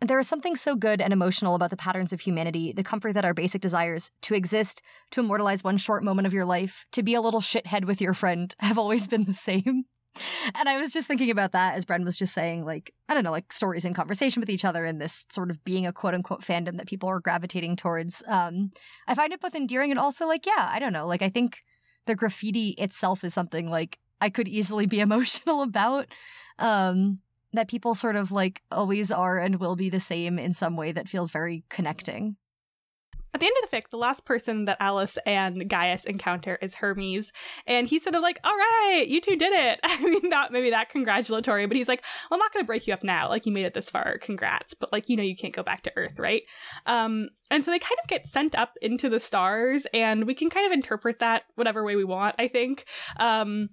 there 0.00 0.18
is 0.18 0.28
something 0.28 0.54
so 0.54 0.76
good 0.76 1.00
and 1.00 1.12
emotional 1.12 1.54
about 1.54 1.70
the 1.70 1.76
patterns 1.76 2.12
of 2.12 2.20
humanity, 2.20 2.72
the 2.72 2.84
comfort 2.84 3.14
that 3.14 3.24
our 3.24 3.34
basic 3.34 3.60
desires 3.60 4.10
to 4.22 4.34
exist, 4.34 4.80
to 5.10 5.20
immortalize 5.20 5.64
one 5.64 5.76
short 5.76 6.04
moment 6.04 6.26
of 6.26 6.32
your 6.32 6.44
life, 6.44 6.86
to 6.92 7.02
be 7.02 7.14
a 7.14 7.20
little 7.20 7.40
shithead 7.40 7.84
with 7.84 8.00
your 8.00 8.14
friend 8.14 8.54
have 8.60 8.78
always 8.78 9.08
been 9.08 9.24
the 9.24 9.34
same. 9.34 9.86
And 10.54 10.68
I 10.68 10.78
was 10.78 10.92
just 10.92 11.06
thinking 11.06 11.30
about 11.30 11.52
that 11.52 11.76
as 11.76 11.84
Bren 11.84 12.04
was 12.04 12.16
just 12.16 12.34
saying, 12.34 12.64
like, 12.64 12.92
I 13.08 13.14
don't 13.14 13.24
know, 13.24 13.30
like 13.30 13.52
stories 13.52 13.84
in 13.84 13.94
conversation 13.94 14.40
with 14.40 14.50
each 14.50 14.64
other 14.64 14.84
and 14.84 15.00
this 15.00 15.24
sort 15.30 15.50
of 15.50 15.62
being 15.64 15.86
a 15.86 15.92
quote 15.92 16.14
unquote 16.14 16.42
fandom 16.42 16.76
that 16.78 16.88
people 16.88 17.08
are 17.08 17.20
gravitating 17.20 17.76
towards. 17.76 18.22
Um, 18.26 18.72
I 19.06 19.14
find 19.14 19.32
it 19.32 19.40
both 19.40 19.54
endearing 19.54 19.90
and 19.90 20.00
also 20.00 20.26
like, 20.26 20.46
yeah, 20.46 20.68
I 20.72 20.78
don't 20.78 20.92
know. 20.92 21.06
Like, 21.06 21.22
I 21.22 21.28
think 21.28 21.62
the 22.06 22.14
graffiti 22.14 22.70
itself 22.70 23.22
is 23.22 23.34
something 23.34 23.70
like 23.70 23.98
I 24.20 24.30
could 24.30 24.48
easily 24.48 24.86
be 24.86 25.00
emotional 25.08 25.62
about. 25.62 26.06
Um, 26.58 27.20
that 27.52 27.68
people 27.68 27.94
sort 27.94 28.16
of 28.16 28.30
like 28.30 28.62
always 28.70 29.10
are 29.10 29.38
and 29.38 29.58
will 29.58 29.76
be 29.76 29.88
the 29.88 30.00
same 30.00 30.38
in 30.38 30.52
some 30.52 30.76
way 30.76 30.92
that 30.92 31.08
feels 31.08 31.30
very 31.30 31.64
connecting. 31.70 32.36
At 33.34 33.40
the 33.40 33.46
end 33.46 33.56
of 33.62 33.70
the 33.70 33.76
fic, 33.76 33.90
the 33.90 33.98
last 33.98 34.24
person 34.24 34.64
that 34.64 34.80
Aulus 34.80 35.18
and 35.26 35.68
Gaius 35.68 36.04
encounter 36.04 36.58
is 36.62 36.74
Hermes, 36.74 37.30
and 37.66 37.86
he's 37.86 38.02
sort 38.02 38.14
of 38.14 38.22
like, 38.22 38.40
"All 38.42 38.56
right, 38.56 39.04
you 39.06 39.20
two 39.20 39.36
did 39.36 39.52
it." 39.52 39.80
I 39.84 40.02
mean, 40.02 40.28
not 40.28 40.52
maybe 40.52 40.70
that 40.70 40.90
congratulatory, 40.90 41.66
but 41.66 41.76
he's 41.76 41.88
like, 41.88 42.02
well, 42.30 42.38
"I'm 42.38 42.40
not 42.40 42.52
going 42.52 42.62
to 42.62 42.66
break 42.66 42.86
you 42.86 42.94
up 42.94 43.04
now. 43.04 43.28
Like, 43.28 43.44
you 43.44 43.52
made 43.52 43.66
it 43.66 43.74
this 43.74 43.90
far. 43.90 44.18
Congrats." 44.18 44.74
But 44.74 44.92
like, 44.92 45.08
you 45.08 45.16
know, 45.16 45.22
you 45.22 45.36
can't 45.36 45.54
go 45.54 45.62
back 45.62 45.82
to 45.82 45.92
Earth, 45.96 46.18
right? 46.18 46.42
Um, 46.86 47.28
and 47.50 47.64
so 47.64 47.70
they 47.70 47.78
kind 47.78 47.98
of 48.02 48.08
get 48.08 48.26
sent 48.26 48.54
up 48.54 48.72
into 48.80 49.08
the 49.08 49.20
stars, 49.20 49.86
and 49.92 50.26
we 50.26 50.34
can 50.34 50.48
kind 50.48 50.66
of 50.66 50.72
interpret 50.72 51.18
that 51.18 51.42
whatever 51.54 51.84
way 51.84 51.96
we 51.96 52.04
want. 52.04 52.34
I 52.38 52.48
think. 52.48 52.86
Um, 53.18 53.70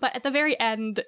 but 0.00 0.14
at 0.16 0.22
the 0.22 0.30
very 0.30 0.58
end, 0.58 1.02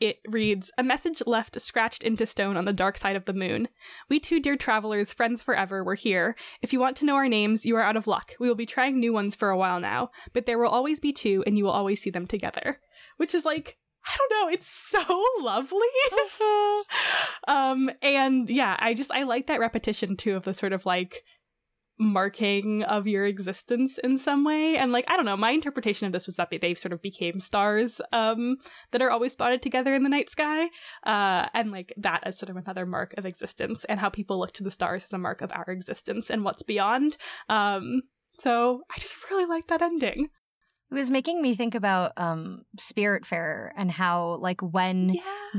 it 0.00 0.18
reads 0.28 0.70
A 0.78 0.82
message 0.82 1.22
left 1.26 1.60
scratched 1.60 2.02
into 2.02 2.26
stone 2.26 2.56
on 2.56 2.64
the 2.64 2.72
dark 2.72 2.98
side 2.98 3.16
of 3.16 3.24
the 3.24 3.32
moon. 3.32 3.68
We 4.08 4.20
two 4.20 4.40
dear 4.40 4.56
travelers, 4.56 5.12
friends 5.12 5.42
forever, 5.42 5.82
were 5.82 5.94
here. 5.94 6.36
If 6.62 6.72
you 6.72 6.80
want 6.80 6.96
to 6.98 7.04
know 7.04 7.16
our 7.16 7.28
names, 7.28 7.64
you 7.64 7.76
are 7.76 7.82
out 7.82 7.96
of 7.96 8.06
luck. 8.06 8.34
We 8.38 8.48
will 8.48 8.54
be 8.54 8.66
trying 8.66 8.98
new 8.98 9.12
ones 9.12 9.34
for 9.34 9.50
a 9.50 9.56
while 9.56 9.80
now, 9.80 10.10
but 10.32 10.46
there 10.46 10.58
will 10.58 10.68
always 10.68 11.00
be 11.00 11.12
two, 11.12 11.42
and 11.46 11.58
you 11.58 11.64
will 11.64 11.72
always 11.72 12.00
see 12.00 12.10
them 12.10 12.26
together. 12.26 12.80
Which 13.16 13.34
is 13.34 13.44
like, 13.44 13.78
I 14.06 14.16
don't 14.16 14.46
know, 14.46 14.52
it's 14.52 14.68
so 14.68 15.24
lovely. 15.40 15.78
um, 17.48 17.90
and 18.02 18.48
yeah, 18.48 18.76
I 18.78 18.94
just 18.94 19.10
I 19.10 19.24
like 19.24 19.48
that 19.48 19.60
repetition 19.60 20.16
too 20.16 20.36
of 20.36 20.44
the 20.44 20.54
sort 20.54 20.72
of 20.72 20.86
like 20.86 21.24
marking 21.98 22.84
of 22.84 23.06
your 23.06 23.26
existence 23.26 23.98
in 23.98 24.18
some 24.18 24.44
way. 24.44 24.76
And 24.76 24.92
like 24.92 25.04
i 25.08 25.16
don't 25.16 25.24
know 25.24 25.36
my 25.36 25.50
interpretation 25.50 26.06
of 26.06 26.12
this 26.12 26.26
was 26.26 26.36
that 26.36 26.50
they, 26.50 26.74
sort 26.74 26.92
of 26.92 27.02
became 27.02 27.40
stars 27.40 28.00
um 28.12 28.56
that 28.92 29.02
are 29.02 29.10
always 29.10 29.32
spotted 29.32 29.62
together 29.62 29.94
in 29.94 30.02
the 30.02 30.08
night 30.08 30.30
sky. 30.30 30.68
Uh 31.04 31.48
and 31.54 31.72
like 31.72 31.92
that 31.96 32.20
as 32.24 32.38
sort 32.38 32.50
of 32.50 32.56
another 32.56 32.86
mark 32.86 33.14
of 33.18 33.26
existence 33.26 33.84
and 33.86 33.98
how 33.98 34.08
people 34.08 34.38
look 34.38 34.52
to 34.52 34.62
the 34.62 34.70
stars 34.70 35.04
as 35.04 35.12
a 35.12 35.18
mark 35.18 35.42
of 35.42 35.50
our 35.52 35.64
existence 35.68 36.30
and 36.30 36.44
what's 36.44 36.62
beyond. 36.62 37.16
Um 37.48 38.02
so 38.38 38.82
i 38.94 38.98
just 38.98 39.16
really 39.30 39.46
like 39.46 39.66
that 39.68 39.82
ending. 39.82 40.28
It 40.90 40.94
was 40.94 41.10
making 41.10 41.42
me 41.42 41.54
think 41.54 41.74
about 41.74 42.12
um 42.16 42.62
Spiritfarer 42.78 43.70
and 43.76 43.90
how 43.90 44.36
like 44.40 44.60
when 44.60 45.16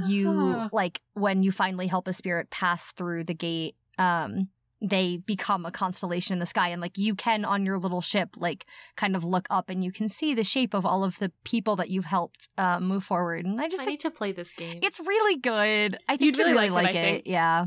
you 0.08 0.70
like 0.72 1.02
when 1.14 1.44
you 1.44 1.52
finally 1.52 1.88
help 1.88 2.08
a 2.08 2.14
spirit 2.14 2.50
pass 2.50 2.92
through 2.92 3.26
the 3.26 3.34
gate 3.34 3.76
um 3.98 4.48
they 4.82 5.18
become 5.18 5.66
a 5.66 5.72
constellation 5.72 6.34
in 6.34 6.40
the 6.40 6.46
sky 6.46 6.70
and 6.70 6.82
like 6.82 6.98
you 6.98 7.14
can 7.16 7.44
on 7.44 7.66
your 7.66 7.78
little 7.78 8.02
ship 8.02 8.36
like 8.38 8.66
kind 8.96 9.16
of 9.16 9.24
look 9.24 9.48
up 9.50 9.70
and 9.70 9.84
you 9.84 9.92
can 9.92 10.08
see 10.08 10.34
the 10.34 10.44
shape 10.44 10.74
of 10.74 10.86
all 10.86 11.04
of 11.04 11.20
the 11.20 11.32
people 11.44 11.76
that 11.76 11.90
you've 11.90 12.06
helped 12.06 12.48
uh, 12.58 12.80
move 12.80 13.04
forward. 13.04 13.46
And 13.46 13.60
i 13.60 13.68
just 13.68 13.84
I 13.84 13.86
need 13.86 14.00
to 14.02 14.12
play 14.12 14.32
this 14.32 14.54
game. 14.54 14.80
it's 14.82 15.00
really 15.00 15.38
good. 15.38 15.98
I 16.08 16.18
think 16.18 16.22
You'd 16.22 16.38
you'd 16.38 16.44
really 16.44 16.54
really, 16.54 16.70
like 16.70 16.96
it, 16.96 17.18
it, 17.18 17.28
yeah 17.28 17.66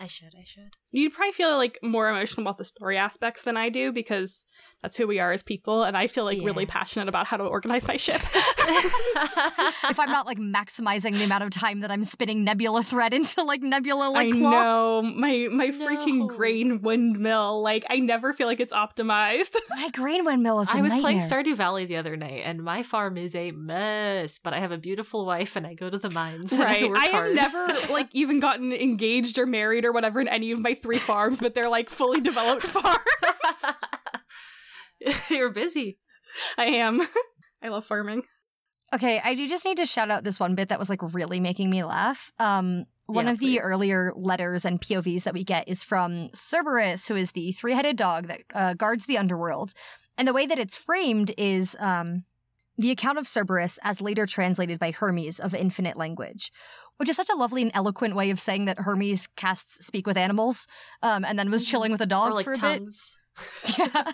I 0.00 0.06
should. 0.06 0.34
I 0.34 0.44
should. 0.44 0.76
You'd 0.92 1.12
probably 1.12 1.32
feel 1.32 1.56
like 1.56 1.78
more 1.82 2.08
emotional 2.08 2.42
about 2.42 2.56
the 2.56 2.64
story 2.64 2.96
aspects 2.96 3.42
than 3.42 3.58
I 3.58 3.68
do 3.68 3.92
because 3.92 4.46
that's 4.82 4.96
who 4.96 5.06
we 5.06 5.20
are 5.20 5.30
as 5.30 5.42
people, 5.42 5.82
and 5.84 5.94
I 5.94 6.06
feel 6.06 6.24
like 6.24 6.38
really 6.42 6.64
passionate 6.64 7.06
about 7.06 7.26
how 7.26 7.36
to 7.36 7.44
organize 7.44 7.86
my 7.86 7.98
ship. 7.98 8.20
if 8.70 10.00
I'm 10.00 10.10
not 10.10 10.24
like 10.24 10.38
maximizing 10.38 11.12
the 11.18 11.24
amount 11.24 11.44
of 11.44 11.50
time 11.50 11.80
that 11.80 11.90
I'm 11.90 12.02
spinning 12.02 12.44
Nebula 12.44 12.82
thread 12.82 13.12
into 13.12 13.42
like 13.42 13.60
Nebula 13.60 14.08
like 14.08 14.28
I 14.28 14.38
claw. 14.38 14.50
know 14.50 15.02
my 15.02 15.48
my 15.52 15.68
freaking 15.68 16.26
grain 16.26 16.80
windmill. 16.80 17.62
Like 17.62 17.84
I 17.90 17.98
never 17.98 18.32
feel 18.32 18.46
like 18.46 18.60
it's 18.60 18.72
optimized. 18.72 19.54
My 19.70 19.88
grain 19.90 20.24
windmill 20.24 20.60
is 20.60 20.68
a 20.70 20.78
I 20.78 20.82
was 20.82 20.94
playing. 20.94 21.18
Stardew 21.18 21.56
Valley 21.56 21.84
the 21.84 21.96
other 21.96 22.16
night, 22.16 22.42
and 22.44 22.62
my 22.62 22.82
farm 22.82 23.16
is 23.16 23.34
a 23.34 23.50
mess. 23.52 24.38
But 24.38 24.52
I 24.52 24.58
have 24.58 24.72
a 24.72 24.78
beautiful 24.78 25.24
wife, 25.24 25.56
and 25.56 25.66
I 25.66 25.74
go 25.74 25.88
to 25.88 25.98
the 25.98 26.10
mines. 26.10 26.52
and 26.52 26.60
right. 26.60 26.84
I, 26.84 26.88
work 26.88 26.98
I 26.98 27.04
have 27.04 27.12
hard. 27.12 27.34
never 27.34 27.66
like 27.90 28.08
even 28.12 28.40
gotten 28.40 28.72
engaged 28.72 29.38
or 29.38 29.46
married 29.46 29.84
or 29.84 29.89
whatever 29.92 30.20
in 30.20 30.28
any 30.28 30.50
of 30.52 30.60
my 30.60 30.74
three 30.74 30.98
farms, 31.10 31.40
but 31.40 31.54
they're 31.54 31.68
like 31.68 31.88
fully 31.90 32.20
developed 32.20 32.62
farms. 32.66 32.98
You're 35.30 35.50
busy. 35.50 35.98
I 36.58 36.66
am. 36.66 37.00
I 37.62 37.68
love 37.68 37.84
farming. 37.86 38.22
Okay, 38.92 39.20
I 39.24 39.34
do 39.34 39.48
just 39.48 39.64
need 39.64 39.76
to 39.76 39.86
shout 39.86 40.10
out 40.10 40.24
this 40.24 40.40
one 40.40 40.54
bit 40.54 40.68
that 40.68 40.78
was 40.78 40.90
like 40.90 41.00
really 41.14 41.40
making 41.40 41.70
me 41.70 41.84
laugh. 41.84 42.32
Um, 42.38 42.86
one 43.06 43.26
Yeah, 43.26 43.32
of 43.32 43.38
the 43.38 43.60
earlier 43.60 44.12
letters 44.16 44.64
and 44.64 44.80
POVs 44.80 45.22
that 45.24 45.34
we 45.34 45.44
get 45.44 45.68
is 45.68 45.84
from 45.84 46.30
Cerberus, 46.34 47.08
who 47.08 47.16
is 47.16 47.32
the 47.32 47.52
three-headed 47.52 47.96
dog 47.96 48.26
that 48.26 48.40
uh, 48.54 48.74
guards 48.74 49.06
the 49.06 49.18
underworld. 49.18 49.72
And 50.18 50.26
the 50.28 50.32
way 50.32 50.46
that 50.46 50.58
it's 50.58 50.76
framed 50.76 51.32
is 51.38 51.76
um, 51.80 52.24
the 52.76 52.90
account 52.90 53.18
of 53.18 53.26
Cerberus 53.28 53.78
as 53.82 54.00
later 54.00 54.26
translated 54.26 54.78
by 54.78 54.90
Hermes 54.90 55.38
of 55.40 55.54
infinite 55.54 55.96
language, 55.96 56.52
which 57.00 57.08
is 57.08 57.16
such 57.16 57.30
a 57.30 57.34
lovely 57.34 57.62
and 57.62 57.70
eloquent 57.72 58.14
way 58.14 58.28
of 58.28 58.38
saying 58.38 58.66
that 58.66 58.80
Hermes 58.80 59.26
casts 59.28 59.86
speak 59.86 60.06
with 60.06 60.18
animals, 60.18 60.66
um, 61.02 61.24
and 61.24 61.38
then 61.38 61.50
was 61.50 61.64
chilling 61.64 61.92
with 61.92 62.02
a 62.02 62.06
dog 62.06 62.34
like 62.34 62.44
for 62.44 62.52
a 62.52 62.56
tongues. 62.56 63.16
bit. 63.64 63.78
Yeah. 63.78 64.12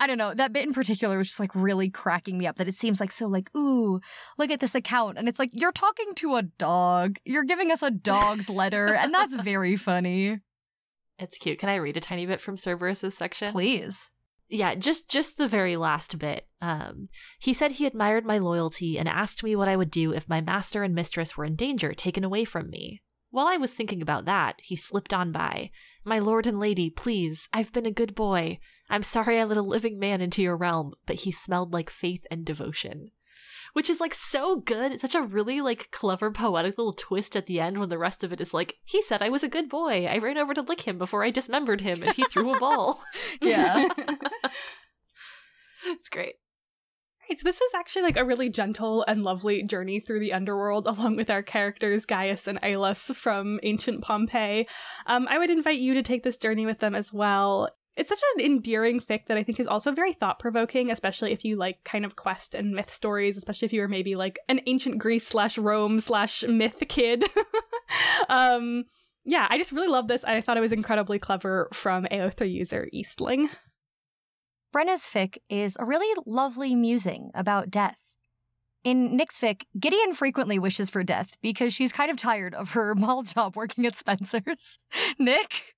I 0.00 0.08
don't 0.08 0.18
know. 0.18 0.34
That 0.34 0.52
bit 0.52 0.64
in 0.66 0.74
particular 0.74 1.16
was 1.16 1.28
just 1.28 1.38
like 1.38 1.54
really 1.54 1.88
cracking 1.88 2.36
me 2.36 2.48
up 2.48 2.56
that 2.56 2.66
it 2.66 2.74
seems 2.74 2.98
like 2.98 3.12
so 3.12 3.28
like, 3.28 3.54
ooh, 3.56 4.00
look 4.36 4.50
at 4.50 4.58
this 4.58 4.74
account. 4.74 5.16
And 5.16 5.28
it's 5.28 5.38
like, 5.38 5.50
you're 5.52 5.70
talking 5.70 6.12
to 6.16 6.34
a 6.34 6.42
dog. 6.42 7.18
You're 7.24 7.44
giving 7.44 7.70
us 7.70 7.82
a 7.84 7.92
dog's 7.92 8.50
letter. 8.50 8.92
And 8.92 9.14
that's 9.14 9.36
very 9.36 9.76
funny. 9.76 10.40
It's 11.16 11.38
cute. 11.38 11.60
Can 11.60 11.68
I 11.68 11.76
read 11.76 11.96
a 11.96 12.00
tiny 12.00 12.26
bit 12.26 12.40
from 12.40 12.56
Cerberus's 12.56 13.16
section? 13.16 13.52
Please. 13.52 14.10
Yeah 14.48 14.74
just 14.74 15.10
just 15.10 15.36
the 15.36 15.48
very 15.48 15.76
last 15.76 16.18
bit. 16.18 16.46
Um 16.60 17.06
he 17.38 17.52
said 17.52 17.72
he 17.72 17.86
admired 17.86 18.24
my 18.24 18.38
loyalty 18.38 18.98
and 18.98 19.08
asked 19.08 19.42
me 19.42 19.56
what 19.56 19.68
i 19.68 19.76
would 19.76 19.90
do 19.90 20.12
if 20.12 20.28
my 20.28 20.40
master 20.40 20.82
and 20.82 20.94
mistress 20.94 21.36
were 21.36 21.44
in 21.44 21.56
danger 21.56 21.92
taken 21.92 22.24
away 22.24 22.44
from 22.44 22.70
me. 22.70 23.02
While 23.30 23.46
i 23.46 23.56
was 23.56 23.72
thinking 23.72 24.02
about 24.02 24.24
that 24.26 24.56
he 24.58 24.76
slipped 24.76 25.12
on 25.12 25.32
by. 25.32 25.70
My 26.04 26.18
lord 26.18 26.46
and 26.46 26.58
lady 26.58 26.90
please 26.90 27.48
i've 27.52 27.72
been 27.72 27.86
a 27.86 27.90
good 27.90 28.14
boy. 28.14 28.58
I'm 28.90 29.02
sorry 29.02 29.40
i 29.40 29.44
let 29.44 29.56
a 29.56 29.62
living 29.62 29.98
man 29.98 30.20
into 30.20 30.42
your 30.42 30.56
realm 30.56 30.94
but 31.06 31.16
he 31.16 31.30
smelled 31.30 31.72
like 31.72 31.90
faith 31.90 32.26
and 32.30 32.44
devotion 32.44 33.10
which 33.74 33.90
is 33.90 34.00
like 34.00 34.14
so 34.14 34.56
good 34.56 34.90
it's 34.90 35.02
such 35.02 35.14
a 35.14 35.22
really 35.22 35.60
like 35.60 35.90
clever 35.90 36.30
poetic 36.30 36.78
little 36.78 36.92
twist 36.92 37.36
at 37.36 37.46
the 37.46 37.60
end 37.60 37.78
when 37.78 37.90
the 37.90 37.98
rest 37.98 38.24
of 38.24 38.32
it 38.32 38.40
is 38.40 38.54
like 38.54 38.76
he 38.84 39.02
said 39.02 39.20
i 39.22 39.28
was 39.28 39.42
a 39.42 39.48
good 39.48 39.68
boy 39.68 40.06
i 40.06 40.16
ran 40.18 40.38
over 40.38 40.54
to 40.54 40.62
lick 40.62 40.80
him 40.80 40.96
before 40.96 41.22
i 41.22 41.30
dismembered 41.30 41.82
him 41.82 42.02
and 42.02 42.14
he 42.14 42.24
threw 42.30 42.54
a 42.54 42.58
ball 42.58 43.04
Yeah. 43.42 43.88
it's 45.86 46.08
great 46.08 46.36
Right, 47.28 47.38
so 47.38 47.44
this 47.44 47.58
was 47.58 47.70
actually 47.74 48.02
like 48.02 48.18
a 48.18 48.24
really 48.24 48.50
gentle 48.50 49.02
and 49.08 49.22
lovely 49.22 49.62
journey 49.62 49.98
through 49.98 50.20
the 50.20 50.34
underworld 50.34 50.86
along 50.86 51.16
with 51.16 51.30
our 51.30 51.42
characters 51.42 52.04
Gaius 52.04 52.46
and 52.46 52.58
Aulus 52.62 53.10
from 53.14 53.58
ancient 53.62 54.02
Pompeii. 54.02 54.66
Um, 55.06 55.26
I 55.30 55.38
would 55.38 55.48
invite 55.48 55.78
you 55.78 55.94
to 55.94 56.02
take 56.02 56.22
this 56.22 56.36
journey 56.36 56.66
with 56.66 56.80
them 56.80 56.94
as 56.94 57.14
well. 57.14 57.70
It's 57.96 58.08
such 58.08 58.20
an 58.34 58.44
endearing 58.44 59.00
fic 59.00 59.26
that 59.26 59.38
I 59.38 59.44
think 59.44 59.60
is 59.60 59.68
also 59.68 59.92
very 59.92 60.12
thought 60.12 60.40
provoking, 60.40 60.90
especially 60.90 61.32
if 61.32 61.44
you 61.44 61.56
like 61.56 61.84
kind 61.84 62.04
of 62.04 62.16
quest 62.16 62.54
and 62.54 62.74
myth 62.74 62.92
stories, 62.92 63.36
especially 63.36 63.66
if 63.66 63.72
you 63.72 63.80
were 63.80 63.88
maybe 63.88 64.16
like 64.16 64.38
an 64.48 64.60
ancient 64.66 64.98
Greece 64.98 65.26
slash 65.26 65.56
Rome 65.56 66.00
slash 66.00 66.42
myth 66.42 66.82
kid. 66.88 67.24
um, 68.28 68.84
yeah, 69.24 69.46
I 69.48 69.58
just 69.58 69.70
really 69.70 69.88
love 69.88 70.08
this. 70.08 70.24
I 70.24 70.40
thought 70.40 70.56
it 70.56 70.60
was 70.60 70.72
incredibly 70.72 71.18
clever 71.20 71.68
from 71.72 72.04
AO3 72.10 72.50
user 72.52 72.88
Eastling. 72.92 73.48
Brenna's 74.72 75.02
fic 75.02 75.38
is 75.48 75.76
a 75.78 75.84
really 75.84 76.20
lovely 76.26 76.74
musing 76.74 77.30
about 77.32 77.70
death. 77.70 77.98
In 78.82 79.16
Nick's 79.16 79.38
fic, 79.38 79.62
Gideon 79.78 80.14
frequently 80.14 80.58
wishes 80.58 80.90
for 80.90 81.04
death 81.04 81.38
because 81.40 81.72
she's 81.72 81.92
kind 81.92 82.10
of 82.10 82.16
tired 82.16 82.54
of 82.54 82.72
her 82.72 82.94
mall 82.96 83.22
job 83.22 83.56
working 83.56 83.86
at 83.86 83.96
Spencer's. 83.96 84.80
Nick? 85.18 85.76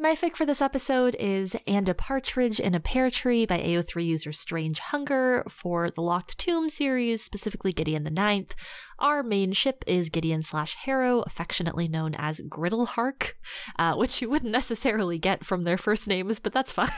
My 0.00 0.14
fic 0.14 0.36
for 0.36 0.46
this 0.46 0.62
episode 0.62 1.16
is 1.18 1.56
And 1.66 1.88
a 1.88 1.94
Partridge 1.94 2.60
in 2.60 2.72
a 2.72 2.78
Pear 2.78 3.10
Tree 3.10 3.46
by 3.46 3.58
AO3 3.58 4.06
user 4.06 4.32
Strange 4.32 4.78
Hunger 4.78 5.44
for 5.48 5.90
the 5.90 6.02
Locked 6.02 6.38
Tomb 6.38 6.68
series, 6.68 7.24
specifically 7.24 7.72
Gideon 7.72 8.04
the 8.04 8.10
Ninth. 8.10 8.54
Our 9.00 9.24
main 9.24 9.52
ship 9.52 9.82
is 9.88 10.08
Gideon 10.08 10.42
slash 10.42 10.76
Harrow, 10.84 11.22
affectionately 11.22 11.88
known 11.88 12.14
as 12.16 12.40
Griddlehark, 12.42 13.32
uh, 13.76 13.96
which 13.96 14.22
you 14.22 14.30
wouldn't 14.30 14.52
necessarily 14.52 15.18
get 15.18 15.44
from 15.44 15.64
their 15.64 15.76
first 15.76 16.06
names, 16.06 16.38
but 16.38 16.52
that's 16.52 16.70
fine. 16.80 16.92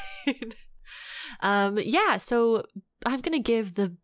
um, 1.40 1.78
yeah, 1.82 2.18
so 2.18 2.64
I'm 3.07 3.22
gonna 3.22 3.38
give 3.38 3.76
the 3.76 3.96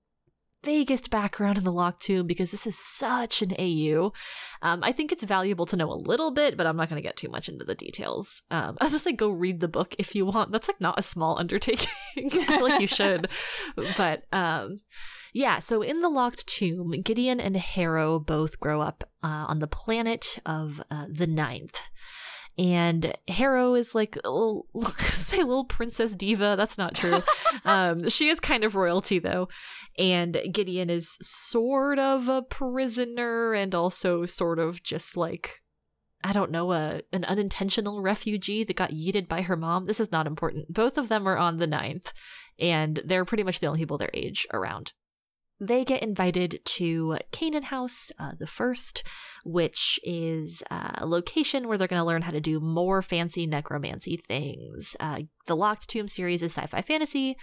vaguest 0.66 1.10
background 1.10 1.56
in 1.56 1.62
the 1.62 1.72
Locked 1.72 2.02
Tomb 2.02 2.26
because 2.26 2.50
this 2.50 2.66
is 2.66 2.76
such 2.76 3.40
an 3.40 3.54
AU. 3.56 4.12
Um, 4.62 4.82
I 4.82 4.90
think 4.90 5.12
it's 5.12 5.22
valuable 5.22 5.64
to 5.66 5.76
know 5.76 5.92
a 5.92 5.94
little 5.94 6.32
bit, 6.32 6.56
but 6.56 6.66
I'm 6.66 6.76
not 6.76 6.88
going 6.88 7.00
to 7.00 7.08
get 7.08 7.16
too 7.16 7.28
much 7.28 7.48
into 7.48 7.64
the 7.64 7.76
details. 7.76 8.42
Um, 8.50 8.76
I 8.80 8.84
was 8.84 8.92
just 8.92 9.06
like, 9.06 9.16
go 9.16 9.30
read 9.30 9.60
the 9.60 9.68
book 9.68 9.94
if 9.96 10.16
you 10.16 10.26
want. 10.26 10.50
That's 10.50 10.66
like 10.66 10.80
not 10.80 10.98
a 10.98 11.02
small 11.02 11.38
undertaking. 11.40 11.88
I 12.16 12.28
feel 12.28 12.68
like 12.68 12.80
you 12.80 12.88
should. 12.88 13.28
But 13.96 14.24
um, 14.32 14.80
yeah, 15.32 15.60
so 15.60 15.82
in 15.82 16.00
the 16.00 16.08
Locked 16.08 16.46
Tomb, 16.48 16.90
Gideon 17.02 17.38
and 17.38 17.56
Harrow 17.56 18.18
both 18.18 18.58
grow 18.58 18.80
up 18.80 19.04
uh, 19.22 19.46
on 19.48 19.60
the 19.60 19.68
planet 19.68 20.38
of 20.44 20.82
uh, 20.90 21.06
the 21.08 21.26
Ninth. 21.26 21.78
And 22.58 23.14
Harrow 23.28 23.74
is 23.74 23.94
like 23.94 24.16
a 24.24 24.30
little, 24.30 24.66
say 24.98 25.38
little 25.38 25.64
princess 25.64 26.14
diva. 26.14 26.54
That's 26.56 26.78
not 26.78 26.94
true. 26.94 27.22
um, 27.64 28.08
she 28.08 28.28
is 28.28 28.40
kind 28.40 28.64
of 28.64 28.74
royalty 28.74 29.18
though, 29.18 29.48
and 29.98 30.38
Gideon 30.52 30.88
is 30.88 31.18
sort 31.20 31.98
of 31.98 32.28
a 32.28 32.42
prisoner 32.42 33.52
and 33.52 33.74
also 33.74 34.24
sort 34.24 34.58
of 34.58 34.82
just 34.82 35.16
like 35.16 35.62
I 36.24 36.32
don't 36.32 36.50
know 36.50 36.72
a 36.72 37.02
an 37.12 37.24
unintentional 37.24 38.02
refugee 38.02 38.64
that 38.64 38.76
got 38.76 38.90
yeeted 38.90 39.28
by 39.28 39.42
her 39.42 39.56
mom. 39.56 39.84
This 39.84 40.00
is 40.00 40.10
not 40.10 40.26
important. 40.26 40.72
Both 40.72 40.98
of 40.98 41.08
them 41.08 41.28
are 41.28 41.36
on 41.36 41.58
the 41.58 41.66
ninth, 41.66 42.12
and 42.58 43.00
they're 43.04 43.24
pretty 43.24 43.44
much 43.44 43.60
the 43.60 43.66
only 43.66 43.80
people 43.80 43.98
their 43.98 44.10
age 44.12 44.46
around. 44.52 44.92
They 45.58 45.84
get 45.84 46.02
invited 46.02 46.60
to 46.64 47.18
Canaan 47.32 47.64
House, 47.64 48.12
uh, 48.18 48.32
the 48.38 48.46
first, 48.46 49.02
which 49.44 49.98
is 50.04 50.62
uh, 50.70 50.92
a 50.94 51.06
location 51.06 51.66
where 51.66 51.78
they're 51.78 51.88
going 51.88 52.00
to 52.00 52.06
learn 52.06 52.22
how 52.22 52.32
to 52.32 52.40
do 52.40 52.60
more 52.60 53.00
fancy 53.00 53.46
necromancy 53.46 54.18
things. 54.18 54.96
Uh, 55.00 55.20
the 55.46 55.56
Locked 55.56 55.88
Tomb 55.88 56.08
series 56.08 56.42
is 56.42 56.52
sci 56.52 56.66
fi 56.66 56.82
fantasy, 56.82 57.36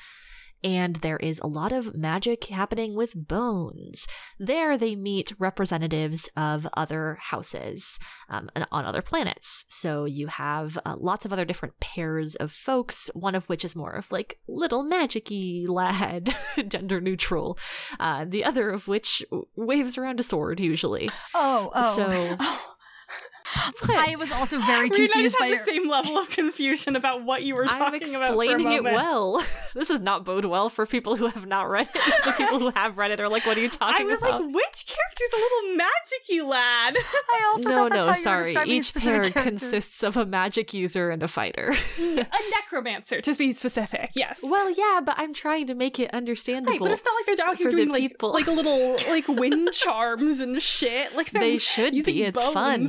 and 0.64 0.98
there 0.98 1.18
is 1.18 1.40
a 1.40 1.48
lot 1.48 1.72
of 1.72 1.96
magic 1.96 2.46
happening 2.46 2.96
with 2.96 3.14
bones. 3.16 4.08
There, 4.40 4.78
they 4.78 4.96
meet 4.96 5.34
representatives 5.38 6.30
of 6.38 6.68
other 6.76 7.18
houses 7.20 8.00
um, 8.30 8.50
and 8.56 8.66
on 8.72 8.86
other 8.86 9.02
planets. 9.02 9.66
So 9.70 10.06
you 10.06 10.28
have 10.28 10.78
uh, 10.86 10.96
lots 10.98 11.26
of 11.26 11.34
other 11.34 11.46
different 11.46 11.80
pairs 11.80 12.36
of 12.36 12.52
folks, 12.52 13.10
one 13.14 13.36
of 13.36 13.48
which 13.50 13.66
is 13.66 13.76
more 13.76 13.92
of 13.92 14.12
like 14.12 14.40
little 14.48 14.84
magic 14.84 15.28
y 15.30 15.66
lad, 15.68 16.36
gender 16.68 17.02
neutral, 17.02 17.58
uh, 18.00 18.26
the 18.28 18.44
other 18.44 18.70
of 18.70 18.88
which 18.88 19.24
waves 19.56 19.98
around 19.98 20.20
a 20.20 20.24
sword 20.24 20.60
usually. 20.60 21.10
Oh, 21.34 21.72
oh. 21.74 21.96
So. 21.96 22.38
I 23.90 24.16
was 24.18 24.32
also 24.32 24.60
very 24.60 24.90
We 24.90 24.96
and 25.04 25.10
confused 25.12 25.36
just 25.36 25.40
by 25.40 25.46
have 25.48 25.56
your. 25.56 25.66
the 25.66 25.72
same 25.72 25.90
level 25.90 26.18
of 26.18 26.30
confusion 26.30 26.96
about 26.96 27.24
what 27.24 27.44
you 27.44 27.56
were 27.56 27.66
I'm 27.70 27.70
talking 27.78 28.16
about. 28.16 28.34
for 28.36 28.42
a 28.42 28.46
explaining 28.46 28.72
it 28.72 28.84
well. 28.84 29.44
This 29.74 29.88
does 29.88 30.02
not 30.02 30.24
bode 30.24 30.46
well 30.46 30.70
for 30.70 30.86
people 30.86 31.16
who 31.16 31.26
have 31.28 31.48
not 31.48 31.68
read 31.68 31.90
it. 31.96 32.02
the 32.26 32.32
people 32.38 32.60
who 32.60 32.70
have 32.70 32.96
read 32.96 33.10
it 33.10 33.20
are 33.20 33.28
like, 33.28 33.44
"What 33.48 33.58
are 33.58 33.62
you 33.62 33.70
talking 33.70 34.06
about?" 34.06 34.18
I 34.18 34.20
talking 34.20 34.30
was 34.30 34.40
about?" 34.40 34.42
like, 34.46 34.54
which 34.56 34.86
character's 34.86 35.30
a 35.34 35.38
little 35.38 35.84
magicy 35.84 36.48
lad? 36.48 36.96
I 37.34 37.50
also 37.52 37.70
no, 37.70 37.76
thought 37.78 37.92
that's 37.92 38.06
no, 38.06 38.12
how 38.12 38.12
you 38.12 38.18
were 38.18 38.22
sorry. 38.24 38.44
describing 38.44 38.74
Each 38.74 38.86
specific 38.86 39.34
pair 39.34 39.44
consists 39.44 40.04
of 40.04 40.16
a 40.16 40.28
magic 40.28 40.76
user 40.76 41.10
and 41.10 41.24
a 41.24 41.28
fighter. 41.28 41.74
a 42.00 42.26
necromancer, 42.52 43.20
to 43.22 43.34
be 43.34 43.52
specific. 43.52 44.12
Yes. 44.14 44.42
well, 44.44 44.70
yeah, 44.70 45.02
but 45.04 45.16
I'm 45.18 45.34
trying 45.34 45.66
to 45.68 45.74
make 45.74 46.00
it 46.00 46.14
understandable. 46.14 46.72
Right, 46.74 46.80
but 46.80 46.92
it's 46.92 47.04
not 47.04 47.16
like 47.16 47.38
they're 47.38 47.48
out 47.48 47.58
here 47.58 47.72
doing 47.72 47.90
like 47.90 48.02
people. 48.12 48.32
like 48.32 48.46
little 48.46 48.96
like 49.10 49.28
wind 49.28 49.70
charms 49.74 50.40
and 50.40 50.62
shit. 50.62 51.16
Like 51.16 51.32
they're 51.32 51.60
should 51.60 51.94
be. 51.94 52.24
It's 52.24 52.44
fun. 52.50 52.88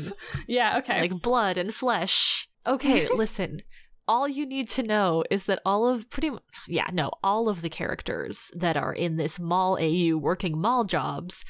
Yeah. 0.54 0.78
Okay. 0.78 1.00
like 1.02 1.22
blood 1.22 1.56
and 1.58 1.72
flesh. 1.74 2.48
Okay, 2.66 3.08
listen. 3.16 3.60
all 4.08 4.26
you 4.28 4.44
need 4.46 4.68
to 4.70 4.82
know 4.82 5.24
is 5.30 5.44
that 5.44 5.60
all 5.64 5.88
of 5.88 6.08
pretty 6.10 6.30
much, 6.30 6.42
yeah, 6.68 6.86
no, 6.92 7.10
all 7.22 7.48
of 7.48 7.60
the 7.62 7.70
characters 7.70 8.50
that 8.54 8.76
are 8.76 8.92
in 8.92 9.16
this 9.16 9.38
mall 9.38 9.78
AU 9.80 10.16
working 10.16 10.58
mall 10.58 10.84
jobs 10.84 11.44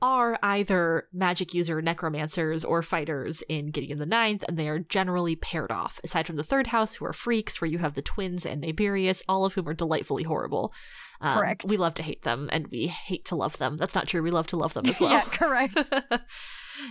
are 0.00 0.38
either 0.44 1.08
magic 1.12 1.52
user 1.54 1.82
necromancers 1.82 2.64
or 2.64 2.82
fighters 2.82 3.42
in 3.48 3.66
Gideon 3.72 3.98
the 3.98 4.06
Ninth, 4.06 4.44
and 4.46 4.56
they 4.56 4.68
are 4.68 4.78
generally 4.78 5.34
paired 5.34 5.72
off, 5.72 5.98
aside 6.04 6.24
from 6.26 6.36
the 6.36 6.44
third 6.44 6.68
house, 6.68 6.94
who 6.94 7.04
are 7.04 7.12
freaks, 7.12 7.60
where 7.60 7.68
you 7.68 7.78
have 7.78 7.94
the 7.94 8.02
twins 8.02 8.46
and 8.46 8.60
Naberius, 8.62 9.22
all 9.28 9.44
of 9.44 9.54
whom 9.54 9.66
are 9.68 9.74
delightfully 9.74 10.22
horrible. 10.22 10.72
Um, 11.20 11.36
Correct. 11.36 11.64
We 11.68 11.76
love 11.76 11.94
to 11.94 12.04
hate 12.04 12.22
them, 12.22 12.48
and 12.52 12.68
we 12.68 12.86
hate 12.86 13.24
to 13.26 13.34
love 13.34 13.58
them. 13.58 13.76
That's 13.76 13.96
not 13.96 14.06
true. 14.06 14.22
We 14.22 14.30
love 14.30 14.46
to 14.48 14.56
love 14.56 14.72
them 14.74 14.86
as 14.86 15.00
well. 15.00 15.10
yeah, 15.10 15.22
correct. 15.22 15.76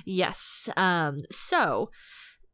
yes. 0.05 0.69
Um, 0.77 1.19
so 1.31 1.89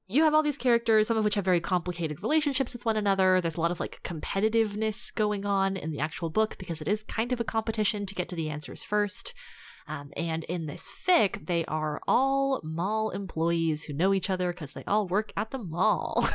you 0.07 0.23
have 0.23 0.33
all 0.33 0.43
these 0.43 0.57
characters, 0.57 1.07
some 1.07 1.17
of 1.17 1.23
which 1.23 1.35
have 1.35 1.45
very 1.45 1.61
complicated 1.61 2.21
relationships 2.21 2.73
with 2.73 2.85
one 2.85 2.97
another. 2.97 3.39
There's 3.39 3.55
a 3.55 3.61
lot 3.61 3.71
of 3.71 3.79
like 3.79 4.01
competitiveness 4.03 5.13
going 5.13 5.45
on 5.45 5.77
in 5.77 5.91
the 5.91 5.99
actual 5.99 6.29
book 6.29 6.57
because 6.57 6.81
it 6.81 6.87
is 6.87 7.03
kind 7.03 7.31
of 7.31 7.39
a 7.39 7.45
competition 7.45 8.05
to 8.05 8.15
get 8.15 8.27
to 8.29 8.35
the 8.35 8.49
answers 8.49 8.83
first. 8.83 9.33
Um, 9.87 10.11
and 10.15 10.43
in 10.45 10.65
this 10.65 10.87
fic, 11.07 11.47
they 11.47 11.65
are 11.65 12.01
all 12.07 12.61
mall 12.63 13.09
employees 13.09 13.83
who 13.83 13.93
know 13.93 14.13
each 14.13 14.29
other 14.29 14.51
because 14.51 14.73
they 14.73 14.83
all 14.85 15.07
work 15.07 15.33
at 15.35 15.51
the 15.51 15.57
mall. 15.57 16.27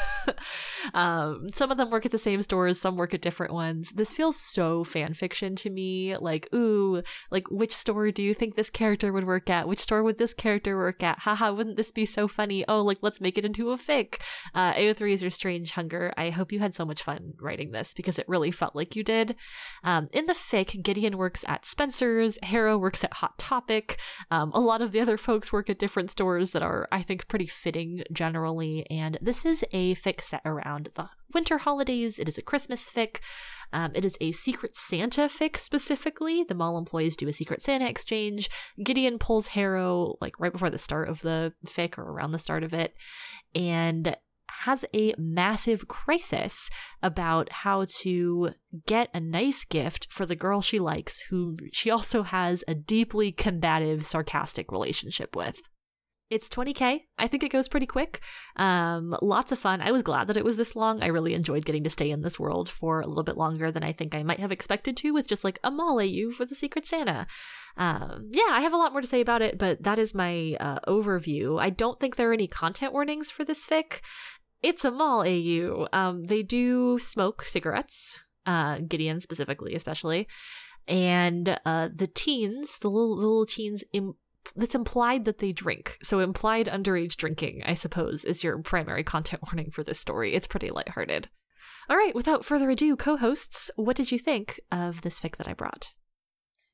um, 0.95 1.49
some 1.55 1.71
of 1.71 1.77
them 1.77 1.91
work 1.91 2.05
at 2.05 2.13
the 2.13 2.19
same 2.19 2.43
stores, 2.43 2.81
some 2.81 2.97
work 2.97 3.15
at 3.15 3.23
different 3.23 3.53
ones. 3.53 3.91
This 3.91 4.13
feels 4.13 4.39
so 4.39 4.85
fan 4.85 5.15
fiction 5.15 5.57
to 5.57 5.71
me. 5.71 6.17
Like, 6.17 6.49
ooh, 6.55 7.03
like 7.31 7.51
which 7.51 7.75
store 7.75 8.11
do 8.11 8.23
you 8.23 8.35
think 8.35 8.55
this 8.55 8.71
character 8.71 9.13
would 9.13 9.27
work 9.27 9.49
at? 9.49 9.69
Which 9.69 9.81
store 9.81 10.03
would 10.03 10.19
this 10.19 10.35
character 10.35 10.77
work 10.77 11.03
at? 11.03 11.21
Haha, 11.21 11.53
wouldn't 11.53 11.77
this 11.77 11.91
be 11.91 12.05
so 12.07 12.29
funny? 12.29 12.65
Oh, 12.69 12.83
like 12.83 12.99
let's 13.01 13.21
make 13.21 13.39
it 13.39 13.45
into 13.45 13.71
a 13.71 13.79
fic. 13.79 14.21
Uh, 14.55 14.73
AO3 14.75 15.13
is 15.13 15.23
your 15.23 15.31
strange 15.31 15.73
hunger. 15.73 16.13
I 16.17 16.31
hope 16.31 16.53
you 16.53 16.61
had 16.61 16.75
so 16.75 16.85
much 16.85 17.03
fun 17.03 17.35
writing 17.41 17.73
this 17.73 17.95
because 17.95 18.19
it 18.19 18.29
really 18.29 18.51
felt 18.51 18.77
like 18.77 18.97
you 18.97 19.03
did. 19.03 19.37
Um, 19.83 20.09
in 20.13 20.27
the 20.27 20.35
fic, 20.35 20.83
Gideon 20.83 21.17
works 21.17 21.45
at 21.49 21.65
Spencer's, 21.65 22.39
Harrow 22.43 22.77
works 22.77 23.03
at 23.05 23.15
Hot 23.15 23.38
Topic. 23.39 23.99
Um, 24.31 24.51
a 24.53 24.61
lot 24.61 24.83
of 24.83 24.93
the 24.93 25.01
other 25.01 25.17
folks 25.17 25.53
work 25.53 25.71
at 25.71 25.79
different 25.79 26.11
stores 26.11 26.51
that 26.51 26.63
are, 26.63 26.89
I 26.93 27.03
think, 27.03 27.29
pretty 27.29 27.47
fitting 27.47 28.03
generally. 28.13 28.87
And 28.91 29.19
this 29.23 29.47
is 29.47 29.65
a 29.73 29.95
fic 29.95 30.21
set 30.21 30.43
around 30.45 30.91
the 30.95 31.09
winter 31.33 31.59
holidays. 31.59 32.19
It 32.19 32.29
is 32.29 32.37
a 32.37 32.43
Christmas 32.43 32.91
fic. 32.91 33.19
Um, 33.73 33.93
it 33.95 34.05
is 34.05 34.17
a 34.21 34.33
Secret 34.33 34.77
Santa 34.77 35.23
fic 35.23 35.57
specifically. 35.57 36.43
The 36.43 36.55
mall 36.55 36.79
employees 36.79 37.17
do 37.17 37.29
a 37.29 37.33
Secret 37.33 37.63
Santa 37.63 37.89
exchange. 37.89 38.51
Gideon 38.83 39.19
pulls 39.19 39.49
Harrow 39.49 40.17
like 40.21 40.39
right 40.41 40.53
before 40.53 40.71
the 40.71 40.79
start 40.79 41.09
of 41.09 41.21
the 41.21 41.53
fic 41.67 41.99
or 41.99 42.03
around 42.03 42.33
the 42.33 42.39
start 42.39 42.65
of 42.65 42.75
it. 42.75 42.95
And 43.55 44.17
has 44.51 44.85
a 44.95 45.15
massive 45.19 45.89
crisis 45.89 46.71
about 47.03 47.53
how 47.53 47.87
to 48.01 48.51
get 48.87 49.09
a 49.15 49.21
nice 49.21 49.65
gift 49.65 50.09
for 50.11 50.27
the 50.27 50.37
girl 50.37 50.61
she 50.61 50.79
likes, 50.79 51.21
whom 51.31 51.59
she 51.73 51.91
also 51.91 52.23
has 52.23 52.65
a 52.67 52.75
deeply 52.75 53.33
combative, 53.33 54.05
sarcastic 54.05 54.73
relationship 54.73 55.37
with. 55.37 55.61
It's 56.31 56.51
20k. 56.51 57.05
I 57.19 57.27
think 57.27 57.43
it 57.43 57.51
goes 57.51 57.69
pretty 57.69 57.87
quick. 57.87 58.21
Um, 58.57 59.17
lots 59.23 59.51
of 59.51 59.59
fun. 59.59 59.81
I 59.81 59.93
was 59.93 60.03
glad 60.03 60.27
that 60.27 60.37
it 60.37 60.45
was 60.45 60.57
this 60.57 60.77
long. 60.77 61.03
I 61.03 61.07
really 61.07 61.33
enjoyed 61.33 61.65
getting 61.65 61.85
to 61.85 61.91
stay 61.91 62.11
in 62.11 62.21
this 62.21 62.39
world 62.39 62.69
for 62.69 63.01
a 63.01 63.07
little 63.07 63.23
bit 63.23 63.39
longer 63.39 63.71
than 63.71 63.83
I 63.83 63.93
think 63.93 64.15
I 64.15 64.23
might 64.23 64.41
have 64.41 64.53
expected 64.53 64.95
to 64.99 65.13
with 65.13 65.27
just 65.27 65.43
like 65.43 65.59
a 65.65 65.71
mall 65.71 65.99
AU 65.99 66.31
for 66.37 66.45
the 66.45 66.55
Secret 66.55 66.87
Santa. 66.87 67.27
Um, 67.79 68.29
yeah, 68.31 68.51
I 68.51 68.61
have 68.61 68.75
a 68.75 68.77
lot 68.77 68.93
more 68.93 69.01
to 69.01 69.07
say 69.07 69.23
about 69.23 69.41
it, 69.41 69.57
but 69.57 69.83
that 69.85 69.99
is 69.99 70.15
my 70.15 70.55
uh, 70.61 70.81
overview. 70.87 71.59
I 71.59 71.71
don't 71.71 71.99
think 71.99 72.17
there 72.17 72.29
are 72.29 72.35
any 72.35 72.49
content 72.49 72.93
warnings 72.93 73.31
for 73.31 73.45
this 73.45 73.65
fic 73.65 74.01
it's 74.63 74.85
a 74.85 74.91
mall 74.91 75.23
AU. 75.23 75.87
Um, 75.93 76.25
they 76.25 76.43
do 76.43 76.99
smoke 76.99 77.45
cigarettes, 77.45 78.21
uh, 78.47 78.79
Gideon 78.87 79.21
specifically, 79.21 79.75
especially, 79.75 80.29
and 80.87 81.59
uh, 81.65 81.89
the 81.95 82.07
teens, 82.07 82.79
the 82.81 82.89
little, 82.89 83.17
little 83.17 83.47
teens, 83.47 83.85
Im- 83.93 84.17
it's 84.57 84.75
implied 84.75 85.25
that 85.27 85.39
they 85.39 85.53
drink. 85.53 85.99
So 86.03 86.21
implied 86.21 86.67
underage 86.67 87.17
drinking, 87.17 87.63
I 87.67 87.75
suppose, 87.75 88.25
is 88.25 88.43
your 88.43 88.59
primary 88.59 89.05
content 89.05 89.43
warning 89.47 89.71
for 89.71 89.83
this 89.83 90.01
story. 90.01 90.35
It's 90.35 90.47
pretty 90.47 90.71
lighthearted. 90.71 91.29
All 91.91 91.97
right, 91.97 92.15
without 92.15 92.45
further 92.45 92.69
ado, 92.71 92.97
co-hosts, 92.97 93.71
what 93.77 93.97
did 93.97 94.13
you 94.13 94.19
think 94.19 94.61
of 94.71 95.03
this 95.03 95.19
fic 95.19 95.37
that 95.37 95.49
I 95.49 95.55
brought? 95.55 95.93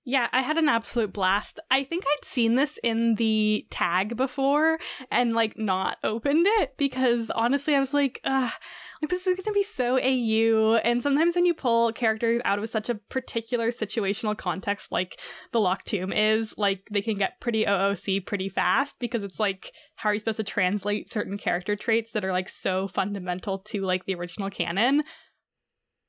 Yeah, 0.07 0.29
I 0.33 0.43
had 0.43 0.59
an 0.59 0.69
absolute 0.69 1.15
blast. 1.15 1.61
I 1.71 1.83
think 1.83 2.05
I'd 2.07 2.27
seen 2.27 2.57
this 2.57 2.79
in 2.83 3.15
the 3.15 3.67
tag 3.71 4.19
before 4.19 4.79
and 5.11 5.33
like 5.33 5.57
not 5.57 5.97
opened 6.05 6.47
it 6.47 6.77
because 6.77 7.31
honestly 7.31 7.75
I 7.75 7.81
was 7.81 7.95
like, 7.95 8.21
Ugh, 8.25 8.53
like 9.01 9.11
this 9.11 9.27
is 9.27 9.35
gonna 9.35 9.55
be 9.55 9.63
so 9.63 9.99
AU. 9.99 10.79
And 10.85 11.03
sometimes 11.03 11.37
when 11.37 11.47
you 11.47 11.55
pull 11.55 11.91
characters 11.93 12.43
out 12.45 12.59
of 12.59 12.69
such 12.69 12.91
a 12.91 12.97
particular 12.97 13.71
situational 13.71 14.37
context 14.37 14.93
like 14.93 15.19
the 15.53 15.61
Locked 15.61 15.87
Tomb 15.87 16.13
is, 16.13 16.55
like 16.59 16.87
they 16.91 17.01
can 17.01 17.17
get 17.17 17.41
pretty 17.41 17.65
OOC 17.65 18.27
pretty 18.27 18.51
fast 18.51 18.97
because 18.99 19.25
it's 19.25 19.41
like 19.41 19.73
how 19.97 20.11
are 20.11 20.13
you 20.13 20.19
supposed 20.21 20.37
to 20.37 20.45
translate 20.45 21.11
certain 21.11 21.39
character 21.39 21.77
traits 21.77 22.13
that 22.13 22.27
are 22.27 22.33
like 22.33 22.51
so 22.51 22.89
fundamental 22.89 23.61
to 23.61 23.81
like 23.81 24.05
the 24.05 24.15
original 24.15 24.51
canon? 24.51 25.03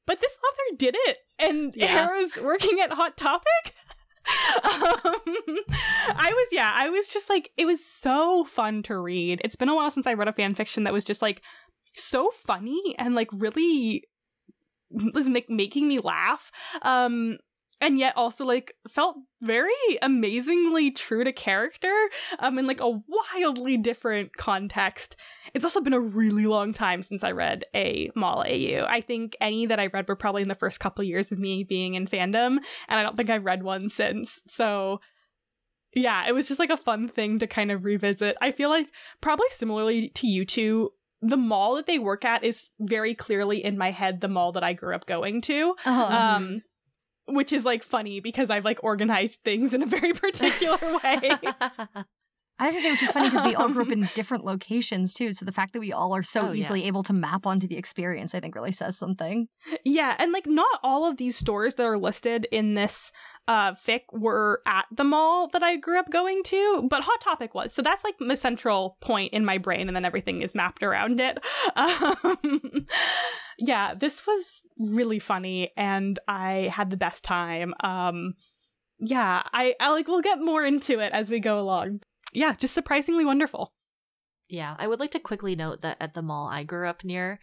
But 0.06 0.22
this 0.22 0.38
author 0.38 0.78
did 0.78 0.96
it 0.98 1.18
and 1.40 1.74
Yeah. 1.76 1.88
Harrow's 2.08 2.38
working 2.38 2.80
at 2.80 2.92
Hot 2.92 3.18
Topic. 3.18 3.74
um, 4.64 5.22
I 6.16 6.32
was 6.34 6.48
yeah, 6.52 6.72
I 6.74 6.90
was 6.90 7.08
just 7.08 7.30
like 7.30 7.52
it 7.58 7.66
was 7.66 7.86
so 7.86 8.44
fun 8.44 8.82
to 8.84 8.98
read. 8.98 9.40
It's 9.44 9.56
been 9.56 9.70
a 9.70 9.76
while 9.76 9.92
since 9.92 10.08
I 10.08 10.14
read 10.14 10.28
a 10.28 10.34
fan 10.34 10.56
fiction 10.56 10.84
that 10.84 10.94
was 10.94 11.06
just 11.06 11.22
like 11.22 11.42
so 11.96 12.32
funny 12.32 12.96
and 12.98 13.14
like 13.14 13.30
really 13.32 14.04
was 15.14 15.30
make, 15.30 15.50
making 15.50 15.88
me 15.88 16.00
laugh. 16.00 16.52
Um 16.82 17.38
and 17.82 18.00
yet 18.00 18.14
also 18.16 18.46
like 18.46 18.74
felt 18.90 19.18
very 19.42 19.72
amazingly 20.02 20.92
true 20.92 21.24
to 21.24 21.32
character 21.32 21.94
um 22.40 22.58
in 22.58 22.68
like 22.68 22.82
a 22.82 23.02
wildly 23.08 23.78
different 23.78 24.36
context 24.38 25.16
it's 25.56 25.64
also 25.64 25.80
been 25.80 25.94
a 25.94 26.00
really 26.00 26.48
long 26.48 26.74
time 26.74 27.02
since 27.02 27.24
I 27.24 27.32
read 27.32 27.64
a 27.74 28.12
Mall 28.14 28.44
AU. 28.46 28.86
I 28.88 29.00
think 29.00 29.38
any 29.40 29.66
that 29.68 29.80
I 29.80 29.88
read 29.88 30.08
were 30.08 30.16
probably 30.18 30.42
in 30.42 30.50
the 30.50 30.54
first 30.56 30.82
couple 30.82 31.04
years 31.06 31.32
of 31.32 31.40
me 31.40 31.64
being 31.64 31.94
in 31.96 32.08
fandom, 32.08 32.58
and 32.90 33.00
I 33.00 33.04
don't 33.04 33.16
think 33.16 33.30
I've 33.30 33.46
read 33.46 33.64
one 33.64 33.90
since. 33.90 34.42
So, 34.50 35.00
yeah, 35.94 36.28
it 36.28 36.34
was 36.34 36.50
just 36.50 36.60
like 36.60 36.72
a 36.72 36.78
fun 36.78 37.08
thing 37.08 37.40
to 37.40 37.48
kind 37.48 37.72
of 37.72 37.86
revisit. 37.86 38.36
I 38.42 38.52
feel 38.52 38.70
like 38.70 38.88
probably 39.22 39.48
similarly 39.52 40.10
to 40.10 40.28
you 40.28 40.44
two, 40.44 40.92
the 41.22 41.38
mall 41.38 41.76
that 41.76 41.86
they 41.86 42.00
work 42.00 42.26
at 42.26 42.44
is 42.44 42.70
very 42.80 43.16
clearly 43.16 43.64
in 43.64 43.78
my 43.78 43.92
head 43.92 44.20
the 44.20 44.28
mall 44.28 44.52
that 44.52 44.64
I 44.64 44.74
grew 44.74 44.94
up 44.94 45.06
going 45.06 45.40
to. 45.44 45.74
Uh-huh. 45.86 46.14
Um, 46.14 46.64
which 47.28 47.52
is 47.54 47.66
like 47.66 47.84
funny 47.84 48.20
because 48.20 48.50
I've 48.50 48.66
like 48.66 48.80
organized 48.84 49.40
things 49.44 49.74
in 49.74 49.84
a 49.84 49.86
very 49.86 50.14
particular 50.26 50.78
way. 50.82 51.32
I 52.58 52.68
was 52.68 52.74
gonna 52.76 52.84
say, 52.84 52.92
which 52.92 53.04
is 53.04 53.12
funny 53.12 53.30
because 53.30 53.44
we 53.44 53.54
all 53.56 53.68
grew 53.68 53.84
up 53.84 53.92
in 53.92 54.04
um, 54.04 54.10
different 54.16 54.46
locations 54.46 55.14
too. 55.14 55.34
So 55.34 55.44
the 55.44 55.52
fact 55.52 55.74
that 55.74 55.82
we 55.82 55.92
all 55.92 56.16
are 56.16 56.24
so 56.24 56.44
Oh, 56.44 56.46
yeah. 56.52 56.60
easily 56.60 56.86
able 56.86 57.04
to 57.04 57.12
map 57.12 57.46
onto 57.46 57.68
the 57.68 57.76
experience, 57.78 58.34
I 58.34 58.40
think, 58.40 58.56
really 58.56 58.72
says 58.72 58.98
something. 58.98 59.50
Yeah, 59.84 60.16
and 60.20 60.32
like 60.32 60.46
not 60.48 60.80
all 60.82 61.06
of 61.06 61.18
these 61.18 61.36
stores 61.36 61.76
that 61.76 61.84
are 61.84 61.98
listed 61.98 62.48
in 62.54 62.74
this 62.76 63.12
uh 63.48 63.74
fic 63.76 64.02
were 64.12 64.62
at 64.66 64.86
the 64.92 65.04
mall 65.04 65.48
that 65.50 65.64
I 65.64 65.76
grew 65.78 66.00
up 66.00 66.10
going 66.12 66.44
to, 66.46 66.88
but 66.90 67.04
Hot 67.04 67.22
Topic 67.22 67.54
was. 67.54 67.74
So 67.74 67.82
that's 67.82 68.04
like 68.04 68.16
the 68.20 68.38
central 68.38 68.98
point 69.02 69.34
in 69.34 69.46
my 69.46 69.58
brain 69.58 69.88
and 69.88 69.96
then 69.96 70.06
everything 70.06 70.42
is 70.42 70.56
mapped 70.56 70.84
around 70.84 71.20
it. 71.20 71.38
Um 71.76 72.88
Yeah, 73.60 73.94
this 73.94 74.26
was 74.26 74.64
really 74.78 75.20
funny 75.20 75.72
and 75.78 76.20
I 76.28 76.72
had 76.74 76.90
the 76.90 76.98
best 76.98 77.24
time. 77.24 77.74
Um 77.82 78.36
yeah, 79.00 79.44
I, 79.52 79.76
I 79.80 79.92
like 79.92 80.08
we'll 80.08 80.22
get 80.22 80.40
more 80.40 80.64
into 80.64 81.00
it 81.00 81.12
as 81.12 81.30
we 81.30 81.40
go 81.40 81.60
along. 81.60 82.02
Yeah, 82.34 82.54
just 82.54 82.74
surprisingly 82.74 83.26
wonderful. 83.26 83.74
Yeah, 84.50 84.76
I 84.78 84.88
would 84.88 85.00
like 85.00 85.12
to 85.12 85.20
quickly 85.20 85.56
note 85.56 85.82
that 85.82 85.98
at 86.00 86.14
the 86.14 86.22
mall 86.22 86.48
I 86.48 86.64
grew 86.64 86.88
up 86.88 87.04
near, 87.04 87.40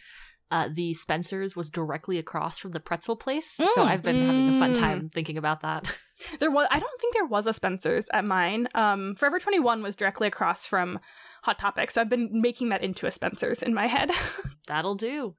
uh, 0.53 0.69
the 0.71 0.93
Spencer's 0.93 1.57
was 1.57 1.71
directly 1.71 2.19
across 2.19 2.59
from 2.59 2.73
the 2.73 2.79
pretzel 2.81 3.17
place. 3.17 3.51
so 3.51 3.65
Mm, 3.65 3.87
I've 3.87 4.03
been 4.03 4.27
having 4.27 4.55
a 4.55 4.59
fun 4.59 4.75
mm. 4.75 4.79
time 4.79 5.09
thinking 5.09 5.39
about 5.39 5.63
that. 5.63 5.93
There 6.39 6.53
was 6.53 6.69
I 6.71 6.79
don't 6.79 7.01
think 7.01 7.15
there 7.15 7.25
was 7.25 7.49
a 7.49 7.53
Spencer's 7.53 8.05
at 8.13 8.25
mine. 8.25 8.69
Um 8.77 9.17
Forever 9.17 9.41
21 9.41 9.83
was 9.83 9.97
directly 9.97 10.29
across 10.29 10.67
from 10.67 11.01
Hot 11.43 11.59
Topic, 11.59 11.91
so 11.91 12.01
I've 12.01 12.09
been 12.09 12.29
making 12.41 12.69
that 12.69 12.85
into 12.85 13.07
a 13.07 13.11
Spencer's 13.11 13.61
in 13.61 13.75
my 13.75 13.89
head. 13.89 14.13
That'll 14.69 14.95
do. 14.95 15.35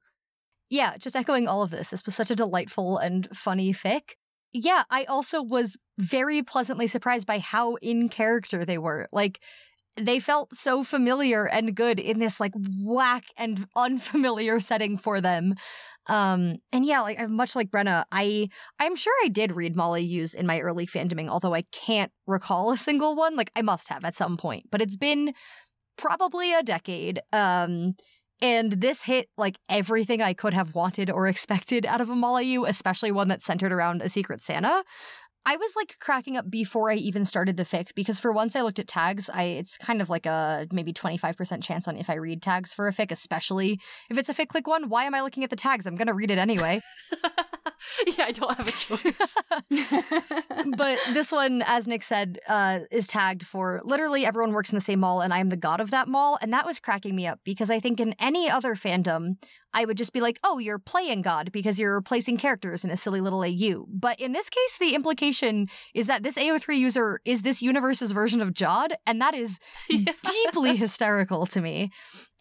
Yeah, 0.68 0.98
just 0.98 1.16
echoing 1.16 1.48
all 1.48 1.62
of 1.62 1.70
this. 1.70 1.88
This 1.88 2.04
was 2.04 2.14
such 2.14 2.30
a 2.30 2.36
delightful 2.36 2.98
and 2.98 3.28
funny 3.34 3.72
fic. 3.72 4.16
Yeah, 4.52 4.82
I 4.90 5.04
also 5.04 5.42
was 5.42 5.78
very 5.96 6.42
pleasantly 6.42 6.86
surprised 6.86 7.26
by 7.26 7.38
how 7.38 7.76
in 7.76 8.08
character 8.08 8.64
they 8.64 8.78
were. 8.78 9.08
Like, 9.10 9.40
they 9.96 10.18
felt 10.18 10.54
so 10.54 10.82
familiar 10.82 11.46
and 11.46 11.74
good 11.74 12.00
in 12.00 12.18
this 12.18 12.40
like 12.40 12.52
whack 12.80 13.24
and 13.36 13.66
unfamiliar 13.76 14.60
setting 14.70 14.98
for 14.98 15.20
them. 15.20 15.54
Um, 16.06 16.56
and 16.72 16.84
yeah, 16.84 17.00
like 17.00 17.28
much 17.30 17.56
like 17.56 17.70
Brenna, 17.70 18.04
I 18.12 18.48
I'm 18.78 18.96
sure 18.96 19.14
I 19.24 19.28
did 19.28 19.52
read 19.52 19.76
mall 19.76 19.94
AUs 19.96 20.34
in 20.34 20.46
my 20.46 20.60
early 20.60 20.86
fandoming, 20.86 21.28
although 21.28 21.54
I 21.54 21.62
can't 21.72 22.12
recall 22.26 22.72
a 22.72 22.76
single 22.76 23.16
one. 23.16 23.36
Like 23.36 23.50
I 23.56 23.62
must 23.62 23.88
have 23.88 24.04
at 24.04 24.14
some 24.14 24.36
point, 24.36 24.64
but 24.70 24.82
it's 24.82 24.96
been 24.96 25.32
probably 25.96 26.52
a 26.54 26.62
decade. 26.62 27.20
Um, 27.32 27.94
And 28.42 28.72
this 28.72 29.04
hit 29.04 29.28
like 29.38 29.58
everything 29.70 30.20
I 30.20 30.34
could 30.34 30.54
have 30.54 30.74
wanted 30.74 31.10
or 31.10 31.26
expected 31.28 31.86
out 31.86 32.00
of 32.00 32.10
a 32.10 32.16
Molly 32.16 32.56
especially 32.56 33.12
one 33.12 33.28
that's 33.28 33.46
centered 33.46 33.72
around 33.72 34.02
a 34.02 34.08
Secret 34.08 34.42
Santa. 34.42 34.84
I 35.46 35.56
was 35.56 35.74
like 35.76 35.96
cracking 36.00 36.36
up 36.36 36.50
before 36.50 36.90
I 36.90 36.94
even 36.94 37.24
started 37.24 37.56
the 37.56 37.64
fic 37.64 37.94
because 37.94 38.18
for 38.18 38.32
once 38.32 38.56
I 38.56 38.62
looked 38.62 38.78
at 38.78 38.88
tags, 38.88 39.28
I 39.28 39.42
it's 39.44 39.76
kind 39.76 40.00
of 40.00 40.08
like 40.08 40.24
a 40.24 40.66
maybe 40.72 40.92
25% 40.92 41.62
chance 41.62 41.86
on 41.86 41.96
if 41.96 42.08
I 42.08 42.14
read 42.14 42.40
tags 42.40 42.72
for 42.72 42.88
a 42.88 42.92
fic, 42.92 43.10
especially 43.10 43.78
if 44.10 44.16
it's 44.16 44.28
a 44.28 44.34
fic 44.34 44.48
click 44.48 44.66
one. 44.66 44.88
Why 44.88 45.04
am 45.04 45.14
I 45.14 45.20
looking 45.20 45.44
at 45.44 45.50
the 45.50 45.56
tags? 45.56 45.86
I'm 45.86 45.96
gonna 45.96 46.14
read 46.14 46.30
it 46.30 46.38
anyway. 46.38 46.80
yeah, 48.06 48.24
I 48.24 48.32
don't 48.32 48.56
have 48.56 48.68
a 48.68 48.72
choice. 48.72 49.36
but 50.76 50.98
this 51.12 51.30
one, 51.30 51.62
as 51.66 51.86
Nick 51.86 52.02
said, 52.02 52.38
uh, 52.48 52.80
is 52.90 53.06
tagged 53.06 53.46
for 53.46 53.80
literally 53.84 54.24
everyone 54.24 54.52
works 54.52 54.70
in 54.70 54.76
the 54.76 54.80
same 54.80 55.00
mall, 55.00 55.20
and 55.20 55.34
I 55.34 55.38
am 55.38 55.48
the 55.48 55.56
god 55.56 55.80
of 55.80 55.90
that 55.90 56.08
mall. 56.08 56.38
And 56.40 56.52
that 56.52 56.66
was 56.66 56.80
cracking 56.80 57.14
me 57.14 57.26
up 57.26 57.40
because 57.44 57.70
I 57.70 57.80
think 57.80 58.00
in 58.00 58.14
any 58.18 58.48
other 58.48 58.74
fandom, 58.74 59.36
I 59.74 59.84
would 59.84 59.98
just 59.98 60.12
be 60.12 60.20
like, 60.20 60.38
oh, 60.44 60.58
you're 60.58 60.78
playing 60.78 61.22
God 61.22 61.52
because 61.52 61.78
you're 61.78 61.94
replacing 61.94 62.36
characters 62.36 62.84
in 62.84 62.90
a 62.90 62.96
silly 62.96 63.20
little 63.20 63.42
AU. 63.42 63.86
But 63.88 64.20
in 64.20 64.32
this 64.32 64.48
case, 64.48 64.78
the 64.78 64.94
implication 64.94 65.68
is 65.94 66.06
that 66.06 66.22
this 66.22 66.36
AO3 66.36 66.78
user 66.78 67.20
is 67.24 67.42
this 67.42 67.60
universe's 67.60 68.12
version 68.12 68.40
of 68.40 68.54
Jod, 68.54 68.92
and 69.06 69.20
that 69.20 69.34
is 69.34 69.58
yeah. 69.90 70.12
deeply 70.22 70.76
hysterical 70.76 71.44
to 71.46 71.60
me. 71.60 71.90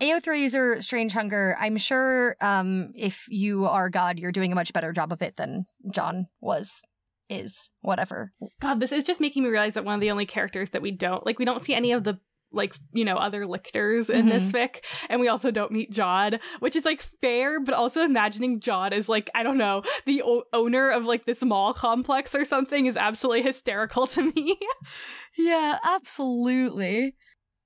AO3 0.01 0.39
user 0.39 0.81
Strange 0.81 1.13
Hunger, 1.13 1.57
I'm 1.59 1.77
sure 1.77 2.35
um, 2.39 2.91
if 2.95 3.25
you 3.29 3.65
are 3.65 3.89
God, 3.89 4.19
you're 4.19 4.31
doing 4.31 4.51
a 4.51 4.55
much 4.55 4.71
better 4.71 4.93
job 4.93 5.11
of 5.11 5.21
it 5.21 5.35
than 5.35 5.65
John 5.91 6.27
was 6.39 6.83
is 7.29 7.71
whatever. 7.81 8.31
God, 8.61 8.79
this 8.79 8.91
is 8.91 9.03
just 9.03 9.21
making 9.21 9.43
me 9.43 9.49
realize 9.49 9.73
that 9.73 9.85
one 9.85 9.95
of 9.95 10.01
the 10.01 10.11
only 10.11 10.25
characters 10.25 10.71
that 10.71 10.81
we 10.81 10.91
don't 10.91 11.25
like, 11.25 11.39
we 11.39 11.45
don't 11.45 11.61
see 11.61 11.73
any 11.73 11.91
of 11.91 12.03
the 12.03 12.19
like 12.53 12.75
you 12.93 13.03
know 13.03 13.15
other 13.15 13.45
lictors 13.45 14.09
in 14.09 14.21
mm-hmm. 14.21 14.29
this 14.29 14.51
fic 14.51 14.83
and 15.09 15.19
we 15.19 15.27
also 15.27 15.51
don't 15.51 15.71
meet 15.71 15.91
Jod 15.91 16.39
which 16.59 16.75
is 16.75 16.85
like 16.85 17.01
fair 17.01 17.59
but 17.59 17.73
also 17.73 18.01
imagining 18.01 18.59
Jod 18.59 18.91
as 18.91 19.09
like 19.09 19.29
I 19.35 19.43
don't 19.43 19.57
know 19.57 19.83
the 20.05 20.21
o- 20.23 20.43
owner 20.53 20.89
of 20.89 21.05
like 21.05 21.25
this 21.25 21.43
mall 21.43 21.73
complex 21.73 22.35
or 22.35 22.45
something 22.45 22.85
is 22.85 22.97
absolutely 22.97 23.43
hysterical 23.43 24.07
to 24.07 24.31
me 24.31 24.57
yeah 25.37 25.77
absolutely 25.85 27.15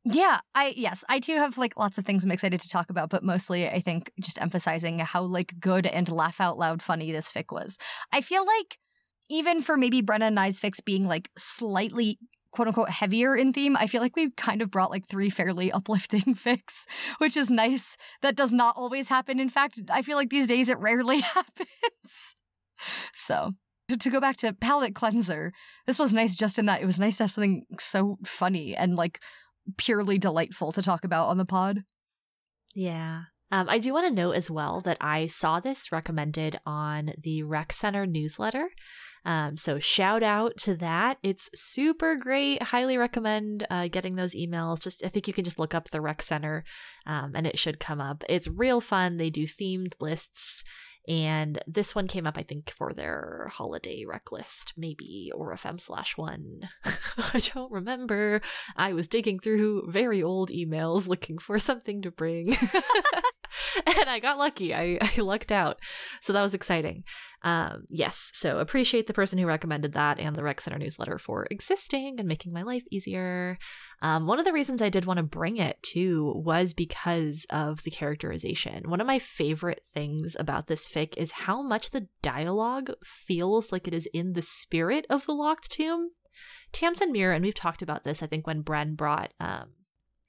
yeah, 0.09 0.39
I 0.55 0.73
yes, 0.77 1.03
I 1.09 1.19
too 1.19 1.35
have 1.35 1.57
like 1.57 1.75
lots 1.75 1.97
of 1.97 2.05
things 2.05 2.23
I'm 2.23 2.31
excited 2.31 2.61
to 2.61 2.69
talk 2.69 2.89
about, 2.89 3.09
but 3.09 3.23
mostly 3.23 3.67
I 3.67 3.81
think 3.81 4.11
just 4.21 4.41
emphasizing 4.41 4.99
how 4.99 5.23
like 5.23 5.59
good 5.59 5.85
and 5.85 6.07
laugh 6.09 6.39
out 6.39 6.57
loud 6.57 6.81
funny 6.81 7.11
this 7.11 7.29
fic 7.29 7.51
was. 7.51 7.77
I 8.13 8.21
feel 8.21 8.45
like 8.45 8.77
even 9.29 9.61
for 9.61 9.75
maybe 9.75 10.01
Brenna 10.01 10.27
and 10.27 10.39
I's 10.39 10.61
fics 10.61 10.83
being 10.83 11.05
like 11.05 11.29
slightly 11.37 12.19
quote 12.51 12.67
unquote 12.67 12.89
heavier 12.89 13.35
in 13.35 13.53
theme, 13.53 13.75
I 13.77 13.87
feel 13.87 14.01
like 14.01 14.15
we've 14.15 14.35
kind 14.35 14.61
of 14.61 14.71
brought 14.71 14.91
like 14.91 15.07
three 15.07 15.29
fairly 15.29 15.71
uplifting 15.73 16.35
fics, 16.35 16.85
which 17.17 17.37
is 17.37 17.49
nice. 17.49 17.97
That 18.21 18.35
does 18.35 18.53
not 18.53 18.75
always 18.77 19.09
happen. 19.09 19.39
In 19.39 19.49
fact, 19.49 19.79
I 19.89 20.01
feel 20.01 20.17
like 20.17 20.29
these 20.29 20.47
days 20.47 20.69
it 20.69 20.79
rarely 20.79 21.19
happens. 21.35 22.35
So 23.13 23.53
to, 23.87 23.97
to 23.97 24.09
go 24.09 24.19
back 24.19 24.37
to 24.37 24.53
palette 24.53 24.95
cleanser, 24.95 25.53
this 25.85 25.99
was 25.99 26.13
nice 26.13 26.35
just 26.35 26.59
in 26.59 26.65
that 26.65 26.81
it 26.81 26.85
was 26.85 26.99
nice 26.99 27.17
to 27.17 27.23
have 27.23 27.31
something 27.31 27.65
so 27.79 28.17
funny 28.25 28.75
and 28.75 28.95
like 28.95 29.21
purely 29.77 30.17
delightful 30.17 30.71
to 30.71 30.81
talk 30.81 31.03
about 31.03 31.27
on 31.27 31.37
the 31.37 31.45
pod. 31.45 31.83
Yeah. 32.75 33.23
Um, 33.51 33.69
I 33.69 33.77
do 33.79 33.93
want 33.93 34.07
to 34.07 34.13
note 34.13 34.35
as 34.35 34.51
well 34.51 34.81
that 34.81 34.97
I 34.99 35.27
saw 35.27 35.59
this 35.59 35.91
recommended 35.91 36.59
on 36.65 37.13
the 37.17 37.43
Rec 37.43 37.71
Center 37.71 38.05
newsletter. 38.05 38.69
Um, 39.27 39.57
so 39.57 39.77
shout 39.77 40.23
out 40.23 40.55
to 40.59 40.75
that. 40.77 41.17
It's 41.21 41.49
super 41.53 42.15
great. 42.15 42.63
Highly 42.63 42.97
recommend 42.97 43.67
uh, 43.69 43.89
getting 43.89 44.15
those 44.15 44.33
emails. 44.33 44.81
Just 44.81 45.03
I 45.03 45.09
think 45.09 45.27
you 45.27 45.33
can 45.33 45.43
just 45.43 45.59
look 45.59 45.75
up 45.75 45.89
the 45.89 45.99
Rec 45.99 46.21
Center, 46.21 46.63
um, 47.05 47.33
and 47.35 47.45
it 47.45 47.59
should 47.59 47.77
come 47.77 47.99
up. 47.99 48.23
It's 48.29 48.47
real 48.47 48.79
fun. 48.79 49.17
They 49.17 49.29
do 49.29 49.45
themed 49.45 49.93
lists. 49.99 50.63
And 51.09 51.61
this 51.65 51.95
one 51.95 52.07
came 52.07 52.27
up, 52.27 52.37
I 52.37 52.43
think, 52.43 52.73
for 52.77 52.91
their 52.91 53.47
holiday 53.49 54.03
rec 54.05 54.29
list, 54.29 54.73
maybe, 54.75 55.31
or 55.33 55.55
FM 55.55 55.79
slash 55.79 56.17
one. 56.17 56.67
I 57.33 57.39
don't 57.53 57.71
remember. 57.71 58.41
I 58.75 58.91
was 58.91 59.07
digging 59.07 59.39
through 59.39 59.89
very 59.89 60.21
old 60.21 60.51
emails 60.51 61.07
looking 61.07 61.37
for 61.37 61.59
something 61.59 62.01
to 62.01 62.11
bring. 62.11 62.57
and 63.85 64.09
I 64.09 64.19
got 64.19 64.37
lucky. 64.37 64.73
I, 64.73 64.97
I 65.17 65.21
lucked 65.21 65.51
out. 65.51 65.79
So 66.21 66.33
that 66.33 66.41
was 66.41 66.53
exciting. 66.53 67.03
Um, 67.43 67.83
yes, 67.89 68.31
so 68.33 68.59
appreciate 68.59 69.07
the 69.07 69.13
person 69.13 69.37
who 69.37 69.45
recommended 69.45 69.93
that 69.93 70.19
and 70.19 70.35
the 70.35 70.43
Rec 70.43 70.59
Center 70.59 70.79
newsletter 70.79 71.17
for 71.17 71.47
existing 71.51 72.19
and 72.19 72.27
making 72.27 72.51
my 72.51 72.63
life 72.63 72.83
easier. 72.91 73.59
Um, 74.01 74.25
one 74.25 74.39
of 74.39 74.45
the 74.45 74.53
reasons 74.53 74.81
I 74.81 74.89
did 74.89 75.05
want 75.05 75.17
to 75.17 75.23
bring 75.23 75.57
it 75.57 75.81
too 75.83 76.33
was 76.35 76.73
because 76.73 77.45
of 77.49 77.83
the 77.83 77.91
characterization. 77.91 78.89
One 78.89 79.01
of 79.01 79.07
my 79.07 79.19
favorite 79.19 79.81
things 79.93 80.35
about 80.39 80.67
this 80.67 80.87
fic 80.87 81.15
is 81.15 81.31
how 81.31 81.61
much 81.61 81.91
the 81.91 82.07
dialogue 82.21 82.91
feels 83.03 83.71
like 83.71 83.87
it 83.87 83.93
is 83.93 84.07
in 84.13 84.33
the 84.33 84.41
spirit 84.41 85.05
of 85.09 85.25
the 85.25 85.33
locked 85.33 85.71
tomb. 85.71 86.11
Tamsin 86.71 87.11
Muir, 87.11 87.31
and 87.31 87.43
we've 87.43 87.55
talked 87.55 87.81
about 87.81 88.03
this, 88.03 88.21
I 88.21 88.27
think, 88.27 88.45
when 88.45 88.63
Bren 88.63 88.95
brought 88.95 89.33
um, 89.39 89.69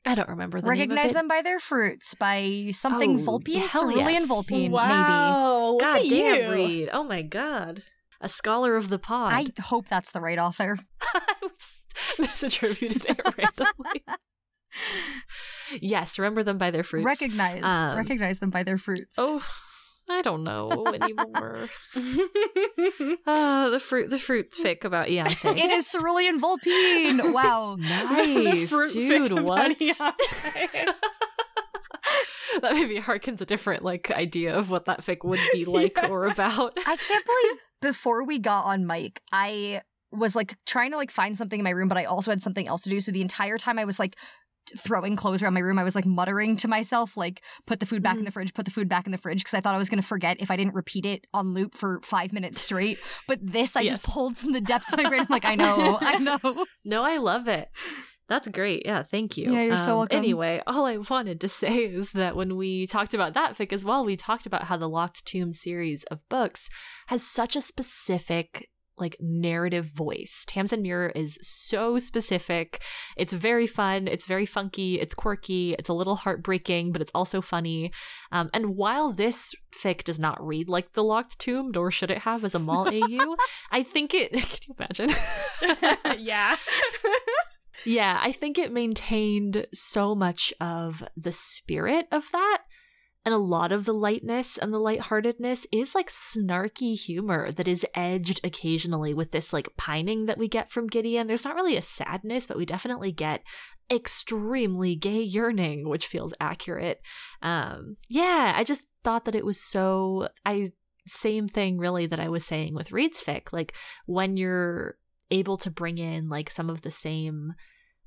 I 0.09 0.15
don't 0.15 0.31
remember 0.31 0.59
the 0.63 0.71
Recognize 0.71 1.13
them 1.13 1.29
by 1.29 1.43
their 1.43 1.59
fruits, 1.59 2.15
by 2.15 2.71
something 2.73 3.21
oh, 3.21 3.25
Vulpine, 3.25 3.69
Cerulean 3.69 4.09
yes. 4.09 4.27
Vulpine, 4.27 4.71
wow, 4.71 5.77
maybe. 5.79 5.85
God 5.85 6.09
damn, 6.09 6.51
Reed. 6.51 6.89
Oh 6.95 7.05
my 7.05 7.21
god. 7.21 7.83
A 8.23 8.29
scholar 8.29 8.77
of 8.77 8.89
the 8.89 8.99
pod. 8.99 9.35
I 9.35 9.49
hope 9.61 9.87
that's 9.87 10.11
the 10.13 10.23
right 10.23 10.39
author. 10.39 10.79
I 11.03 11.35
just 11.59 11.83
misattributed 12.17 13.05
it 13.05 13.21
randomly. 13.37 14.03
yes, 15.83 16.19
remember 16.19 16.43
them 16.43 16.57
by 16.57 16.71
their 16.71 16.85
fruits. 16.85 17.05
Recognize. 17.05 17.63
Um, 17.63 17.95
recognize 17.95 18.39
them 18.39 18.49
by 18.49 18.63
their 18.63 18.79
fruits. 18.79 19.15
Oh, 19.19 19.47
I 20.09 20.23
don't 20.23 20.43
know 20.43 20.87
anymore. 20.87 21.69
uh, 23.27 23.69
the 23.71 23.81
fruit, 23.81 24.09
the 24.11 24.19
fruit 24.19 24.53
fic 24.53 24.85
about 24.85 25.09
Ianthe. 25.09 25.57
It 25.57 25.71
is 25.71 25.91
cerulean 25.91 26.41
vulpine. 26.41 27.33
Wow, 27.39 27.77
nice, 27.79 28.71
dude. 28.93 29.33
What? 29.43 29.79
that 32.63 32.73
maybe 32.73 32.99
harkens 33.01 33.41
a 33.41 33.47
different 33.47 33.85
like 33.85 34.11
idea 34.11 34.57
of 34.57 34.71
what 34.71 34.87
that 34.87 35.05
fic 35.05 35.25
would 35.25 35.39
be 35.53 35.65
like 35.65 35.97
yeah. 35.97 36.09
or 36.09 36.27
about. 36.27 36.77
I 36.79 36.97
can't 36.97 37.25
believe 37.25 37.63
before 37.81 38.25
we 38.25 38.39
got 38.39 38.65
on 38.65 38.87
mic, 38.87 39.21
I 39.31 39.83
was 40.11 40.35
like 40.35 40.57
trying 40.67 40.91
to 40.93 40.97
like 40.97 41.11
find 41.11 41.37
something 41.37 41.61
in 41.61 41.65
my 41.65 41.71
room, 41.71 41.89
but 41.89 41.99
I 41.99 42.05
also 42.05 42.31
had 42.31 42.41
something 42.41 42.67
else 42.67 42.83
to 42.83 42.91
do. 42.91 43.01
So 43.01 43.13
the 43.13 43.23
entire 43.23 43.59
time 43.59 43.79
I 43.79 43.85
was 43.85 43.99
like 43.99 44.17
throwing 44.77 45.17
clothes 45.17 45.43
around 45.43 45.55
my 45.55 45.61
room, 45.61 45.79
I 45.79 45.85
was 45.85 45.95
like 45.95 46.07
muttering 46.07 46.57
to 46.59 46.69
myself, 46.69 47.17
like, 47.17 47.43
put 47.67 47.81
the 47.81 47.87
food 47.87 48.03
back 48.03 48.13
mm-hmm. 48.13 48.21
in 48.21 48.25
the 48.25 48.31
fridge, 48.31 48.55
put 48.55 48.65
the 48.65 48.71
food 48.71 48.89
back 48.89 49.07
in 49.07 49.13
the 49.13 49.19
fridge, 49.19 49.41
because 49.41 49.55
I 49.55 49.61
thought 49.61 49.75
I 49.75 49.79
was 49.79 49.89
going 49.89 50.01
to 50.01 50.07
forget 50.07 50.41
if 50.41 50.51
I 50.51 50.57
didn't 50.57 50.75
repeat 50.75 51.07
it 51.07 51.27
on 51.33 51.55
loop 51.55 51.75
for 51.75 52.01
five 52.03 52.33
minutes 52.33 52.61
straight. 52.61 52.99
But 53.27 53.41
this 53.43 53.77
I 53.77 53.81
yes. 53.81 53.97
just 53.97 54.07
pulled 54.07 54.37
from 54.37 54.53
the 54.53 54.61
depths 54.61 54.93
of 54.93 55.03
my 55.03 55.09
brain. 55.09 55.23
I'm 55.23 55.27
like, 55.31 55.45
I 55.45 55.55
know, 55.57 55.99
I 56.01 56.19
know. 56.19 56.67
No, 56.85 57.05
I 57.05 57.19
love 57.19 57.49
it. 57.49 57.69
That's 58.29 58.47
great. 58.49 58.83
Yeah, 58.85 59.03
thank 59.03 59.39
you. 59.39 59.53
Yeah, 59.53 59.63
you're 59.63 59.73
um, 59.73 59.79
so 59.79 59.97
welcome. 59.97 60.19
Anyway, 60.19 60.63
all 60.67 60.85
I 60.85 60.99
wanted 60.99 61.41
to 61.41 61.49
say 61.49 61.85
is 61.85 62.13
that 62.13 62.37
when 62.37 62.57
we 62.57 62.87
talked 62.87 63.15
about 63.15 63.35
that 63.35 63.57
fic 63.57 63.73
as 63.73 63.85
well, 63.85 64.05
we 64.05 64.17
talked 64.17 64.47
about 64.47 64.65
how 64.65 64.77
the 64.77 64.89
Locked 64.89 65.25
Tomb 65.25 65.53
series 65.53 66.05
of 66.05 66.29
books 66.29 66.69
has 67.07 67.27
such 67.27 67.57
a 67.57 67.63
specific 67.63 68.69
like 69.01 69.17
narrative 69.21 69.87
voice. 69.87 70.45
Tamsin 70.47 70.83
Muir 70.83 71.11
is 71.15 71.39
so 71.43 71.99
specific. 71.99 72.83
It's 73.17 73.33
very 73.33 73.67
fun. 73.67 74.09
It's 74.09 74.27
very 74.27 74.47
funky. 74.47 75.01
It's 75.01 75.15
quirky. 75.15 75.75
It's 75.79 75.89
a 75.89 75.95
little 75.95 76.17
heartbreaking, 76.17 76.93
but 76.93 77.03
it's 77.03 77.13
also 77.15 77.41
funny. 77.41 77.93
Um, 78.33 78.51
and 78.53 78.77
while 78.77 79.13
this 79.13 79.55
fic 79.73 80.05
does 80.05 80.19
not 80.19 80.45
read 80.45 80.69
like 80.69 80.93
The 80.93 81.05
Locked 81.05 81.39
Tomb, 81.39 81.73
nor 81.75 81.91
should 81.91 82.11
it 82.11 82.19
have 82.19 82.45
as 82.45 82.55
a 82.55 82.59
mall 82.59 82.89
AU, 82.89 83.37
I 83.71 83.83
think 83.83 84.15
it. 84.15 84.33
Can 84.33 84.59
you 84.69 84.75
imagine? 84.79 85.11
yeah. 86.25 86.57
yeah, 87.85 88.19
I 88.23 88.33
think 88.33 88.59
it 88.59 88.73
maintained 88.73 89.67
so 89.73 90.15
much 90.15 90.53
of 90.61 91.05
the 91.17 91.33
spirit 91.33 92.07
of 92.11 92.25
that 92.33 92.63
and 93.29 93.35
a 93.35 93.39
lot 93.39 93.73
of 93.73 93.85
the 93.85 93.93
lightness 93.93 94.57
and 94.57 94.73
the 94.73 94.79
lightheartedness 94.79 95.67
is 95.71 95.95
like 95.95 96.09
snarky 96.09 96.99
humor 96.99 97.53
that 97.53 97.69
is 97.69 97.85
edged 97.95 98.41
occasionally 98.43 99.13
with 99.13 99.33
this 99.33 99.53
like 99.53 99.77
pining 99.77 100.25
that 100.25 100.39
we 100.39 100.49
get 100.49 100.73
from 100.73 100.87
Gideon. 100.87 101.27
There's 101.27 101.45
not 101.45 101.55
really 101.55 101.77
a 101.77 101.83
sadness, 101.83 102.47
but 102.47 102.57
we 102.57 102.65
definitely 102.65 103.13
get 103.13 103.43
extremely 103.91 104.97
gay 104.97 105.21
yearning, 105.21 105.91
which 105.91 106.07
feels 106.07 106.33
accurate. 106.41 107.03
Um, 107.43 107.99
yeah, 108.09 108.55
I 108.57 108.65
just 108.65 108.87
thought 109.05 109.27
that 109.27 109.35
it 109.35 109.45
was 109.45 109.61
so 109.61 110.29
I 110.47 110.73
same 111.07 111.49
thing 111.49 111.77
really 111.77 112.07
that 112.07 112.21
I 112.21 112.31
was 112.31 112.47
saying 112.47 112.75
with 112.75 112.93
Reed's 112.93 113.23
fic. 113.23 113.53
Like 113.53 113.75
when 114.07 114.39
you're 114.39 114.97
able 115.31 115.59
to 115.59 115.71
bring 115.71 115.99
in 115.99 116.31
like 116.31 116.51
some 116.51 116.71
of 116.71 116.81
the 116.81 116.91
same 116.91 117.53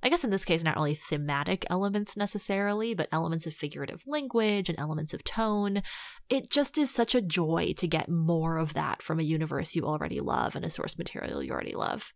I 0.04 0.10
guess 0.10 0.24
in 0.24 0.32
this 0.32 0.46
case, 0.46 0.64
not 0.64 0.76
really 0.76 0.96
thematic 0.96 1.66
elements 1.70 2.18
necessarily, 2.18 2.94
but 2.94 3.10
elements 3.12 3.46
of 3.46 3.54
figurative 3.54 4.04
language 4.08 4.68
and 4.68 4.80
elements 4.80 5.14
of 5.14 5.24
tone. 5.24 5.84
It 6.30 6.50
just 6.50 6.78
is 6.78 6.90
such 6.90 7.14
a 7.14 7.22
joy 7.22 7.74
to 7.78 7.88
get 7.88 8.10
more 8.10 8.58
of 8.58 8.74
that 8.74 9.02
from 9.02 9.20
a 9.20 9.24
universe 9.24 9.76
you 9.76 9.86
already 9.86 10.20
love 10.20 10.56
and 10.56 10.66
a 10.66 10.70
source 10.70 10.98
material 10.98 11.44
you 11.44 11.52
already 11.52 11.76
love. 11.76 12.14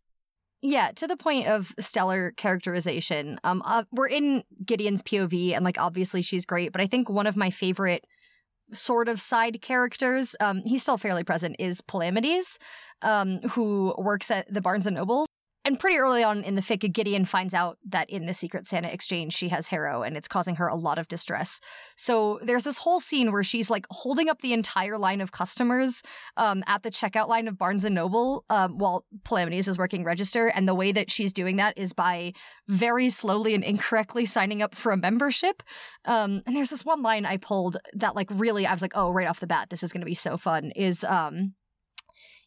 Yeah, 0.62 0.92
to 0.96 1.06
the 1.06 1.18
point 1.18 1.46
of 1.46 1.76
stellar 1.80 2.32
characterization. 2.32 3.40
Um, 3.44 3.62
uh, 3.66 3.84
we're 3.92 4.08
in 4.08 4.44
Gideon's 4.66 5.04
POV, 5.04 5.54
and 5.56 5.64
like 5.64 5.80
obviously 5.80 6.24
she's 6.24 6.46
great, 6.46 6.72
but 6.72 6.82
I 6.82 6.88
think 6.88 7.08
one 7.08 7.28
of 7.28 7.38
my 7.38 7.52
favorite 7.52 8.06
sort 8.74 9.08
of 9.08 9.22
side 9.22 9.62
characters, 9.62 10.36
um, 10.40 10.64
he's 10.66 10.82
still 10.82 10.98
fairly 10.98 11.24
present, 11.24 11.56
is 11.60 11.82
Palamedes, 11.82 12.58
um, 13.04 13.42
who 13.50 13.94
works 13.98 14.32
at 14.32 14.52
the 14.52 14.62
Barnes 14.62 14.88
and 14.88 14.96
Noble. 14.96 15.28
And 15.66 15.80
pretty 15.80 15.98
early 15.98 16.24
on 16.24 16.44
in 16.44 16.54
the 16.54 16.62
fic, 16.62 16.94
Gideon 16.94 17.26
finds 17.26 17.56
out 17.56 17.80
that 17.88 18.08
in 18.08 18.28
the 18.28 18.36
Secret 18.36 18.68
Santa 18.68 18.88
exchange, 18.94 19.34
she 19.34 19.50
has 19.50 19.68
Harrow 19.68 20.04
and 20.04 20.16
it's 20.16 20.28
causing 20.28 20.58
her 20.58 20.68
a 20.68 20.76
lot 20.76 21.00
of 21.00 21.08
distress. 21.08 21.60
So 21.96 22.40
there's 22.44 22.62
this 22.62 22.78
whole 22.78 23.00
scene 23.00 23.32
where 23.32 23.44
she's 23.44 23.72
like 23.72 23.88
holding 23.90 24.30
up 24.30 24.44
the 24.44 24.54
entire 24.54 25.00
line 25.00 25.22
of 25.22 25.32
customers 25.32 26.04
um, 26.38 26.64
at 26.68 26.84
the 26.84 26.92
checkout 26.92 27.28
line 27.28 27.48
of 27.48 27.58
Barnes 27.58 27.84
and 27.84 27.96
Noble 27.96 28.46
um, 28.52 28.78
while 28.78 29.06
Palamedes 29.24 29.68
is 29.68 29.76
working 29.76 30.04
register. 30.04 30.48
And 30.50 30.68
the 30.68 30.76
way 30.76 30.92
that 30.92 31.10
she's 31.10 31.34
doing 31.34 31.56
that 31.56 31.76
is 31.80 31.94
by 31.94 32.34
very 32.68 33.10
slowly 33.10 33.56
and 33.56 33.64
incorrectly 33.64 34.28
signing 34.28 34.62
up 34.62 34.76
for 34.76 34.92
a 34.92 34.98
membership. 34.98 35.64
Um, 36.06 36.44
and 36.46 36.56
there's 36.56 36.70
this 36.70 36.86
one 36.86 37.02
line 37.02 37.26
I 37.26 37.38
pulled 37.38 37.78
that 37.94 38.16
like 38.16 38.30
really, 38.32 38.68
I 38.68 38.74
was 38.74 38.84
like, 38.84 38.94
oh, 38.96 39.10
right 39.10 39.28
off 39.28 39.40
the 39.40 39.48
bat, 39.48 39.72
this 39.72 39.82
is 39.82 39.92
going 39.92 40.02
to 40.02 40.06
be 40.06 40.14
so 40.14 40.38
fun. 40.38 40.72
Is 40.76 41.04
um, 41.04 41.56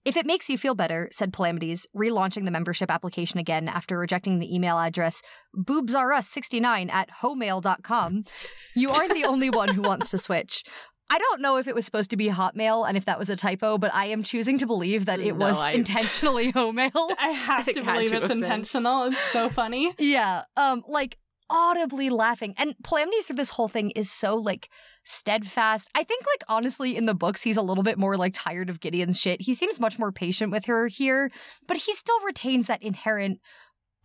if 0.05 0.16
it 0.16 0.27
makes 0.27 0.49
you 0.49 0.57
feel 0.57 0.75
better, 0.75 1.09
said 1.12 1.33
Palamedes, 1.33 1.87
relaunching 1.97 2.45
the 2.45 2.51
membership 2.51 2.91
application 2.91 3.39
again 3.39 3.69
after 3.69 3.99
rejecting 3.99 4.39
the 4.39 4.55
email 4.55 4.79
address 4.79 5.20
boobsrus69 5.57 6.91
at 6.91 7.11
homail.com, 7.23 8.25
you 8.75 8.91
aren't 8.91 9.15
the 9.15 9.25
only 9.25 9.51
one 9.51 9.69
who 9.75 9.83
wants 9.83 10.11
to 10.11 10.19
switch. 10.19 10.62
I 11.11 11.19
don't 11.19 11.41
know 11.41 11.57
if 11.57 11.66
it 11.66 11.75
was 11.75 11.87
supposed 11.87 12.11
to 12.11 12.19
be 12.19 12.29
Hotmail 12.29 12.87
and 12.87 12.97
if 12.97 13.07
that 13.07 13.19
was 13.19 13.31
a 13.31 13.37
typo, 13.37 13.79
but 13.79 13.95
I 13.95 14.07
am 14.07 14.23
choosing 14.23 14.59
to 14.59 14.66
believe 14.66 15.07
that 15.07 15.20
it 15.20 15.33
No, 15.37 15.47
was 15.47 15.59
I- 15.59 15.70
intentionally 15.73 16.53
Homail. 16.55 16.91
I 17.19 17.31
have 17.31 17.65
to 17.66 17.83
had 17.83 17.95
believe 17.95 18.11
to 18.11 18.16
it's 18.19 18.29
have 18.29 18.29
been. 18.29 18.39
intentional. 18.39 19.05
It's 19.05 19.19
so 19.19 19.49
funny. 19.49 19.95
Yeah, 19.99 20.43
um, 20.57 20.85
like 20.87 21.16
audibly 21.51 22.11
laughing. 22.11 22.55
And 22.57 22.75
Palamedes 22.83 23.27
through 23.27 23.37
this 23.37 23.51
whole 23.51 23.69
thing 23.69 23.91
is 23.91 24.11
so 24.11 24.37
like 24.37 24.69
steadfast. 25.05 25.89
I 25.95 26.05
think 26.05 26.25
like 26.27 26.43
honestly 26.49 26.97
in 26.97 27.07
the 27.07 27.15
books 27.15 27.43
he's 27.43 27.57
a 27.57 27.62
little 27.62 27.85
bit 27.85 27.99
more 27.99 28.16
like 28.16 28.35
tired 28.35 28.70
of 28.70 28.81
Gideon's 28.81 29.20
shit. 29.20 29.43
He 29.43 29.55
seems 29.55 29.81
much 29.81 29.99
more 29.99 30.12
patient 30.12 30.53
with 30.53 30.66
her 30.66 30.89
here, 30.89 31.31
but 31.66 31.79
he 31.79 31.93
still 31.93 32.20
retains 32.25 32.66
that 32.66 32.83
inherent 32.83 33.41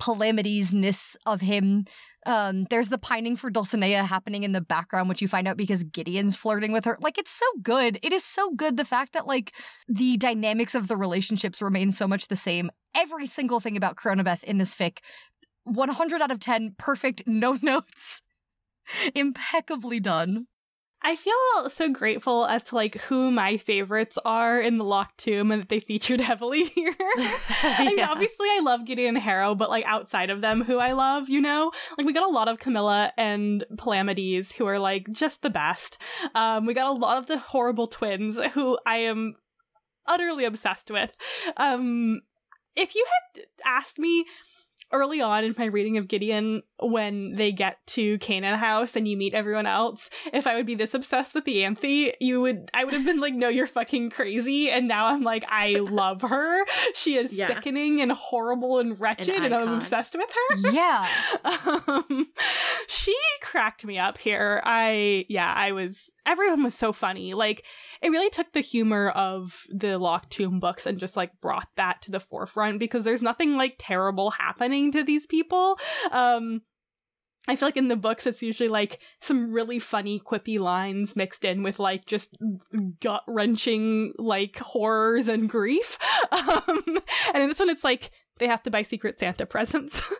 Palamedes-ness 0.01 1.15
of 1.25 1.41
him. 1.41 1.85
Um, 2.25 2.65
there's 2.69 2.89
the 2.89 2.97
pining 2.97 3.35
for 3.35 3.51
Dulcinea 3.51 4.05
happening 4.05 4.43
in 4.43 4.53
the 4.53 4.61
background, 4.61 5.07
which 5.07 5.21
you 5.21 5.27
find 5.27 5.47
out 5.47 5.57
because 5.57 5.83
Gideon's 5.83 6.35
flirting 6.35 6.71
with 6.71 6.85
her. 6.85 6.97
Like, 7.01 7.17
it's 7.17 7.31
so 7.31 7.45
good. 7.61 7.99
It 8.01 8.11
is 8.11 8.23
so 8.23 8.51
good. 8.51 8.77
The 8.77 8.85
fact 8.85 9.13
that, 9.13 9.27
like, 9.27 9.53
the 9.87 10.17
dynamics 10.17 10.73
of 10.73 10.87
the 10.87 10.97
relationships 10.97 11.61
remain 11.61 11.91
so 11.91 12.07
much 12.07 12.27
the 12.27 12.35
same. 12.35 12.71
Every 12.95 13.25
single 13.25 13.59
thing 13.59 13.77
about 13.77 13.97
Coronabeth 13.97 14.43
in 14.43 14.57
this 14.57 14.75
fic 14.75 14.99
100 15.65 16.21
out 16.21 16.31
of 16.31 16.39
10, 16.39 16.75
perfect, 16.77 17.23
no 17.27 17.57
notes. 17.61 18.21
Impeccably 19.15 19.99
done. 19.99 20.47
I 21.05 21.17
feel 21.17 21.69
so 21.69 21.89
grateful 21.89 22.45
as 22.45 22.63
to 22.65 22.75
like 22.75 22.95
who 23.01 23.29
my 23.29 23.57
favorites 23.57 24.17
are 24.23 24.57
in 24.59 24.77
the 24.77 24.85
Locked 24.85 25.17
Tomb 25.17 25.51
and 25.51 25.61
that 25.61 25.67
they 25.69 25.81
featured 25.81 26.21
heavily 26.29 26.63
here. 26.63 26.95
I 26.99 27.85
mean, 27.87 27.97
Yeah. 27.97 28.09
obviously, 28.09 28.47
I 28.49 28.61
love 28.63 28.85
Gideon 28.85 29.15
and 29.17 29.23
Harrow, 29.23 29.53
but 29.53 29.69
like 29.69 29.83
outside 29.85 30.29
of 30.29 30.39
them, 30.39 30.63
who 30.63 30.77
I 30.77 30.93
love, 30.93 31.27
you 31.27 31.41
know, 31.41 31.71
like 31.97 32.07
we 32.07 32.13
got 32.13 32.27
a 32.29 32.31
lot 32.33 32.47
of 32.47 32.59
Camilla 32.59 33.11
and 33.17 33.65
Palamedes 33.75 34.53
who 34.53 34.65
are 34.65 34.79
like 34.79 35.09
just 35.11 35.41
the 35.41 35.49
best. 35.49 35.97
Um, 36.35 36.65
we 36.65 36.73
got 36.73 36.87
a 36.95 36.97
lot 36.97 37.17
of 37.17 37.27
the 37.27 37.37
horrible 37.37 37.87
twins 37.87 38.39
who 38.53 38.77
I 38.85 38.97
am 38.97 39.35
utterly 40.05 40.45
obsessed 40.45 40.89
with. 40.89 41.17
Um, 41.57 42.21
if 42.77 42.95
you 42.95 43.05
had 43.35 43.43
asked 43.65 43.99
me 43.99 44.25
early 44.93 45.19
on 45.21 45.43
in 45.43 45.55
my 45.57 45.65
reading 45.65 45.97
of 45.97 46.07
Gideon 46.07 46.63
when 46.79 47.33
they 47.35 47.51
get 47.51 47.77
to 47.87 48.17
Canaan 48.19 48.57
House 48.57 48.95
and 48.95 49.07
you 49.07 49.17
meet 49.17 49.33
everyone 49.33 49.65
else, 49.65 50.09
if 50.31 50.45
I 50.47 50.55
would 50.55 50.65
be 50.65 50.75
this 50.75 50.93
obsessed 50.93 51.33
with 51.35 51.45
the 51.45 51.57
Ianthe, 51.57 52.13
you 52.19 52.41
would 52.41 52.69
I 52.73 52.83
would 52.83 52.93
have 52.93 53.05
been 53.05 53.19
like, 53.19 53.33
no, 53.33 53.49
you're 53.49 53.67
fucking 53.67 54.09
crazy. 54.11 54.69
And 54.69 54.87
now 54.87 55.07
I'm 55.07 55.23
like, 55.23 55.43
I 55.49 55.73
love 55.89 56.21
her. 56.21 56.65
She 56.93 57.15
is 57.15 57.33
Yeah. 57.33 57.47
sickening 57.47 58.01
and 58.01 58.11
horrible 58.11 58.79
and 58.79 58.99
wretched, 58.99 59.43
and 59.43 59.53
I'm 59.53 59.69
obsessed 59.73 60.15
with 60.17 60.29
her. 60.31 60.71
Yeah. 60.71 61.07
um, 61.45 62.27
she 62.87 63.15
cracked 63.41 63.85
me 63.85 63.97
up 63.97 64.17
here. 64.17 64.61
I 64.65 65.25
yeah, 65.29 65.51
I 65.55 65.71
was 65.71 66.11
everyone 66.25 66.63
was 66.63 66.75
so 66.75 66.93
funny. 66.93 67.33
Like 67.33 67.65
it 68.01 68.09
really 68.09 68.29
took 68.29 68.51
the 68.53 68.61
humor 68.61 69.09
of 69.09 69.65
the 69.69 69.97
Locked 69.97 70.31
Tomb 70.31 70.59
books 70.59 70.85
and 70.85 70.99
just 70.99 71.15
like 71.15 71.31
brought 71.41 71.67
that 71.75 72.01
to 72.03 72.11
the 72.11 72.19
forefront 72.19 72.79
because 72.79 73.03
there's 73.03 73.21
nothing 73.21 73.57
like 73.57 73.75
terrible 73.77 74.31
happening 74.31 74.91
to 74.91 75.03
these 75.03 75.27
people. 75.27 75.77
Um 76.11 76.61
I 77.45 77.57
feel 77.57 77.67
like 77.67 77.77
in 77.77 77.89
the 77.89 77.97
books 77.97 78.25
it's 78.25 78.41
usually 78.41 78.69
like 78.69 78.99
some 79.19 79.51
really 79.51 79.79
funny 79.79 80.19
quippy 80.19 80.59
lines 80.59 81.15
mixed 81.15 81.43
in 81.43 81.61
with 81.61 81.77
like 81.77 82.05
just 82.05 82.37
gut 83.01 83.23
wrenching 83.27 84.13
like 84.17 84.57
horrors 84.59 85.27
and 85.27 85.49
grief. 85.49 85.97
Um 86.31 86.99
and 87.33 87.43
in 87.43 87.49
this 87.49 87.59
one 87.59 87.69
it's 87.69 87.83
like 87.83 88.11
they 88.39 88.47
have 88.47 88.63
to 88.63 88.71
buy 88.71 88.81
secret 88.81 89.19
Santa 89.19 89.45
presents. 89.45 90.01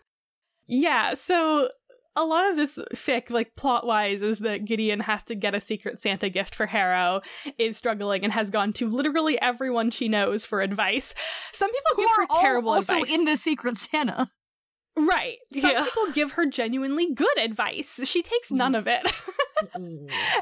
Yeah, 0.65 1.13
so 1.15 1.69
a 2.15 2.23
lot 2.23 2.51
of 2.51 2.57
this 2.57 2.77
fic, 2.95 3.29
like 3.29 3.55
plot 3.55 3.85
wise, 3.85 4.21
is 4.21 4.39
that 4.39 4.65
Gideon 4.65 5.01
has 5.01 5.23
to 5.23 5.35
get 5.35 5.55
a 5.55 5.61
secret 5.61 6.01
Santa 6.01 6.29
gift 6.29 6.53
for 6.55 6.65
Harrow, 6.67 7.21
is 7.57 7.77
struggling, 7.77 8.23
and 8.23 8.31
has 8.33 8.49
gone 8.49 8.73
to 8.73 8.87
literally 8.87 9.39
everyone 9.41 9.89
she 9.91 10.07
knows 10.07 10.45
for 10.45 10.61
advice. 10.61 11.13
Some 11.53 11.71
people 11.71 11.91
Who 11.95 12.01
give 12.03 12.11
are 12.11 12.41
terrible 12.41 12.71
also 12.71 12.93
advice. 13.01 13.11
in 13.11 13.25
the 13.25 13.35
Secret 13.37 13.77
Santa. 13.77 14.29
right. 14.95 15.37
Some 15.59 15.71
Yeah. 15.71 15.83
people 15.85 16.11
give 16.13 16.33
her 16.33 16.45
genuinely 16.45 17.13
good 17.13 17.37
advice. 17.39 17.99
She 18.03 18.21
takes 18.21 18.51
none 18.51 18.75
of 18.75 18.87
it. 18.87 19.01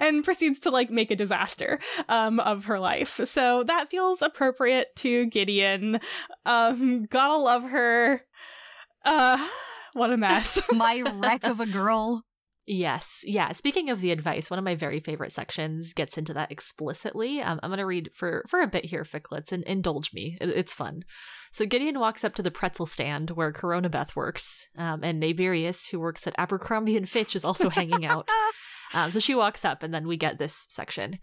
And 0.02 0.24
proceeds 0.24 0.60
to 0.62 0.72
like 0.72 0.90
make 0.90 1.12
a 1.12 1.16
disaster 1.16 1.80
um 2.10 2.40
of 2.40 2.66
her 2.66 2.80
life. 2.80 3.20
So 3.26 3.64
that 3.66 3.90
feels 3.92 4.22
appropriate 4.24 4.96
to 4.98 5.28
Gideon. 5.28 6.00
Um 6.46 7.06
gotta 7.06 7.38
love 7.38 7.64
her. 7.64 8.24
Uh 9.06 9.48
what 9.94 10.12
a 10.12 10.18
mess. 10.18 10.60
My 10.72 11.02
wreck 11.16 11.44
of 11.44 11.60
a 11.60 11.66
girl. 11.68 12.24
Yes. 12.68 13.22
Yeah. 13.24 13.52
Speaking 13.54 13.90
of 13.90 14.02
the 14.02 14.12
advice, 14.12 14.50
one 14.50 14.60
of 14.60 14.64
my 14.64 14.76
very 14.76 15.00
favorite 15.00 15.32
sections 15.32 15.94
gets 15.94 16.16
into 16.18 16.34
that 16.36 16.52
explicitly. 16.52 17.42
Um, 17.42 17.60
I'm 17.64 17.70
going 17.72 17.80
to 17.80 17.86
read 17.86 18.12
for, 18.16 18.46
for 18.48 18.62
a 18.62 18.68
bit 18.68 18.86
here, 18.86 19.04
Ficlets, 19.04 19.52
and 19.52 19.64
indulge 19.64 20.14
me. 20.14 20.38
It- 20.40 20.50
it's 20.50 20.72
fun. 20.72 21.04
So 21.52 21.66
Gideon 21.66 22.00
walks 22.00 22.24
up 22.24 22.36
to 22.36 22.44
the 22.44 22.52
pretzel 22.52 22.86
stand 22.86 23.32
where 23.32 23.52
Coronabeth 23.52 24.16
works, 24.16 24.68
um, 24.78 25.04
and 25.04 25.20
Naberius, 25.22 25.90
who 25.90 26.00
works 26.00 26.28
at 26.28 26.36
Abercrombie 26.38 26.96
and 26.96 27.10
Fitch, 27.10 27.36
is 27.36 27.44
also 27.44 27.70
hanging 27.70 28.06
out. 28.06 28.30
Um, 28.94 29.10
so 29.14 29.20
she 29.20 29.34
walks 29.36 29.64
up, 29.64 29.84
and 29.84 29.94
then 29.94 30.06
we 30.06 30.18
get 30.18 30.38
this 30.38 30.66
section. 30.70 31.18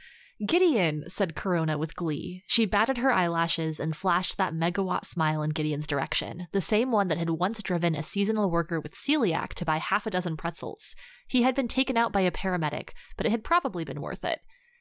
Gideon, 0.46 1.04
said 1.08 1.34
Corona 1.34 1.76
with 1.76 1.96
glee. 1.96 2.44
She 2.46 2.64
batted 2.64 2.98
her 2.98 3.10
eyelashes 3.10 3.80
and 3.80 3.96
flashed 3.96 4.38
that 4.38 4.54
megawatt 4.54 5.04
smile 5.04 5.42
in 5.42 5.50
Gideon's 5.50 5.86
direction, 5.88 6.46
the 6.52 6.60
same 6.60 6.92
one 6.92 7.08
that 7.08 7.18
had 7.18 7.30
once 7.30 7.60
driven 7.60 7.96
a 7.96 8.04
seasonal 8.04 8.48
worker 8.48 8.78
with 8.78 8.94
celiac 8.94 9.48
to 9.54 9.64
buy 9.64 9.78
half 9.78 10.06
a 10.06 10.10
dozen 10.10 10.36
pretzels. 10.36 10.94
He 11.26 11.42
had 11.42 11.56
been 11.56 11.66
taken 11.66 11.96
out 11.96 12.12
by 12.12 12.20
a 12.20 12.30
paramedic, 12.30 12.90
but 13.16 13.26
it 13.26 13.30
had 13.30 13.42
probably 13.42 13.84
been 13.84 14.00
worth 14.00 14.24
it. 14.24 14.38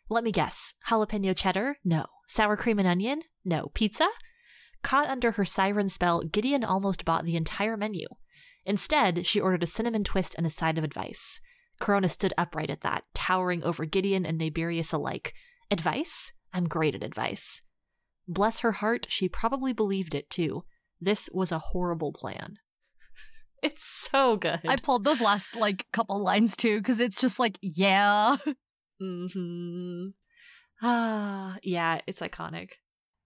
Let 0.10 0.24
me 0.24 0.32
guess. 0.32 0.76
Jalapeno 0.90 1.36
cheddar? 1.36 1.78
No. 1.84 2.06
Sour 2.28 2.56
cream 2.56 2.78
and 2.78 2.88
onion? 2.88 3.24
No. 3.44 3.72
Pizza? 3.74 4.10
Caught 4.84 5.10
under 5.10 5.32
her 5.32 5.46
siren 5.46 5.90
spell, 5.90 6.22
Gideon 6.22 6.64
almost 6.64 7.04
bought 7.04 7.26
the 7.26 7.36
entire 7.36 7.76
menu. 7.76 8.06
Instead, 8.64 9.26
she 9.26 9.40
ordered 9.40 9.64
a 9.64 9.68
cinnamon 9.68 10.04
twist 10.04 10.36
and 10.38 10.46
a 10.46 10.52
side 10.52 10.78
of 10.78 10.84
advice. 10.84 11.42
Corona 11.80 12.10
stood 12.10 12.34
upright 12.38 12.70
at 12.70 12.82
that, 12.82 13.06
towering 13.14 13.64
over 13.64 13.86
Gideon 13.86 14.26
and 14.26 14.38
Naberius 14.38 14.92
alike. 14.94 15.34
Advice? 15.70 16.32
I'm 16.54 16.68
great 16.68 16.96
at 16.96 17.04
advice. 17.04 17.62
Bless 18.28 18.60
her 18.60 18.74
heart, 18.74 19.08
she 19.10 19.28
probably 19.30 19.74
believed 19.74 20.16
it 20.16 20.30
too. 20.30 20.64
This 21.00 21.30
was 21.34 21.52
a 21.52 21.60
horrible 21.60 22.14
plan. 22.14 22.58
It's 23.64 23.84
so 23.84 24.38
good. 24.38 24.60
I 24.68 24.76
pulled 24.76 25.04
those 25.04 25.20
last 25.20 25.56
like 25.56 25.88
couple 25.92 26.20
lines 26.20 26.56
too 26.56 26.78
because 26.78 27.00
it's 27.00 27.20
just 27.20 27.40
like, 27.40 27.58
yeah. 27.60 28.38
hmm 29.00 30.10
Ah, 30.80 31.56
yeah, 31.64 32.00
it's 32.06 32.20
iconic. 32.22 32.74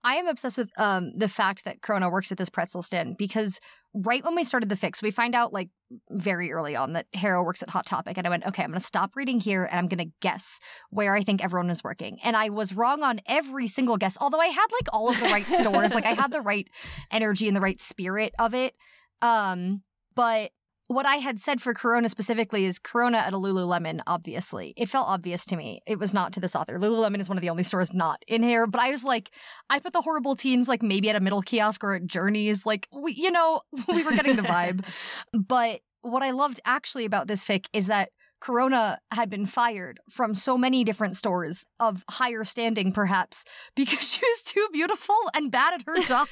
I 0.04 0.16
am 0.16 0.28
obsessed 0.28 0.58
with 0.58 0.72
um 0.78 1.12
the 1.16 1.30
fact 1.30 1.66
that 1.66 1.82
Corona 1.82 2.10
works 2.10 2.32
at 2.32 2.38
this 2.38 2.50
pretzel 2.50 2.82
stand 2.82 3.18
because 3.18 3.60
right 3.94 4.24
when 4.24 4.36
we 4.36 4.44
started 4.44 4.70
the 4.70 4.76
fix, 4.76 5.02
we 5.02 5.12
find 5.12 5.36
out 5.36 5.54
like 5.54 5.70
very 6.10 6.52
early 6.52 6.76
on 6.76 6.94
that 6.94 7.08
Harrow 7.14 7.44
works 7.44 7.62
at 7.62 7.70
Hot 7.70 7.86
Topic, 7.86 8.18
and 8.18 8.26
I 8.26 8.30
went, 8.30 8.46
okay, 8.46 8.64
I'm 8.64 8.72
gonna 8.72 8.80
stop 8.80 9.16
reading 9.16 9.40
here 9.40 9.66
and 9.66 9.78
I'm 9.80 9.88
gonna 9.88 10.12
guess 10.22 10.60
where 10.90 11.14
I 11.14 11.22
think 11.22 11.44
everyone 11.44 11.70
is 11.70 11.84
working. 11.84 12.20
And 12.24 12.36
I 12.36 12.50
was 12.50 12.74
wrong 12.74 13.04
on 13.04 13.20
every 13.26 13.68
single 13.68 13.98
guess, 13.98 14.18
although 14.20 14.40
I 14.40 14.48
had 14.48 14.68
like 14.72 14.94
all 14.94 15.10
of 15.10 15.20
the 15.20 15.28
right 15.28 15.48
stores, 15.48 15.94
like 15.94 16.06
I 16.06 16.14
had 16.14 16.32
the 16.32 16.42
right 16.52 16.68
energy 17.12 17.48
and 17.48 17.56
the 17.56 17.62
right 17.62 17.80
spirit 17.82 18.34
of 18.40 18.54
it. 18.54 18.76
Um, 19.22 19.84
but 20.16 20.52
what 20.92 21.06
I 21.06 21.16
had 21.16 21.40
said 21.40 21.62
for 21.62 21.74
Corona 21.74 22.10
specifically 22.10 22.66
is 22.66 22.78
Corona 22.78 23.20
at 23.20 23.34
a 23.34 23.38
Lululemon, 23.38 24.02
obviously. 24.06 24.74
It 24.76 24.90
felt 24.90 25.08
obvious 25.08 25.46
to 25.46 25.56
me. 25.56 25.82
It 25.88 26.00
was 26.00 26.14
not 26.14 26.34
to 26.34 26.40
this 26.40 26.56
author. 26.56 26.78
Lululemon 26.78 27.20
is 27.20 27.30
one 27.30 27.38
of 27.38 27.42
the 27.42 27.50
only 27.50 27.64
stores 27.64 27.94
not 27.94 28.24
in 28.28 28.44
here, 28.44 28.68
but 28.68 28.82
I 28.82 28.92
was 28.92 29.04
like, 29.04 29.32
I 29.70 29.80
put 29.80 29.94
the 29.94 30.02
horrible 30.02 30.36
teens 30.36 30.68
like 30.68 30.84
maybe 30.84 31.10
at 31.10 31.16
a 31.16 31.22
middle 31.22 31.42
kiosk 31.42 31.84
or 31.84 31.94
at 31.94 32.06
Journeys. 32.06 32.66
Like, 32.66 32.88
we, 32.92 33.14
you 33.14 33.32
know, 33.32 33.62
we 33.88 34.04
were 34.04 34.12
getting 34.12 34.36
the 34.36 34.42
vibe. 34.42 34.86
but 35.34 35.82
what 36.02 36.24
I 36.24 36.32
loved 36.32 36.60
actually 36.66 37.06
about 37.06 37.28
this 37.28 37.46
fic 37.46 37.68
is 37.74 37.88
that 37.88 38.10
Corona 38.42 39.00
had 39.12 39.30
been 39.30 39.46
fired 39.46 40.00
from 40.10 40.34
so 40.34 40.58
many 40.58 40.84
different 40.84 41.16
stores 41.16 41.64
of 41.80 42.04
higher 42.10 42.44
standing, 42.44 42.92
perhaps, 42.92 43.46
because 43.76 44.12
she 44.14 44.26
was 44.26 44.42
too 44.42 44.68
beautiful 44.74 45.16
and 45.36 45.52
bad 45.52 45.74
at 45.76 45.86
her 45.86 46.02
job. 46.02 46.28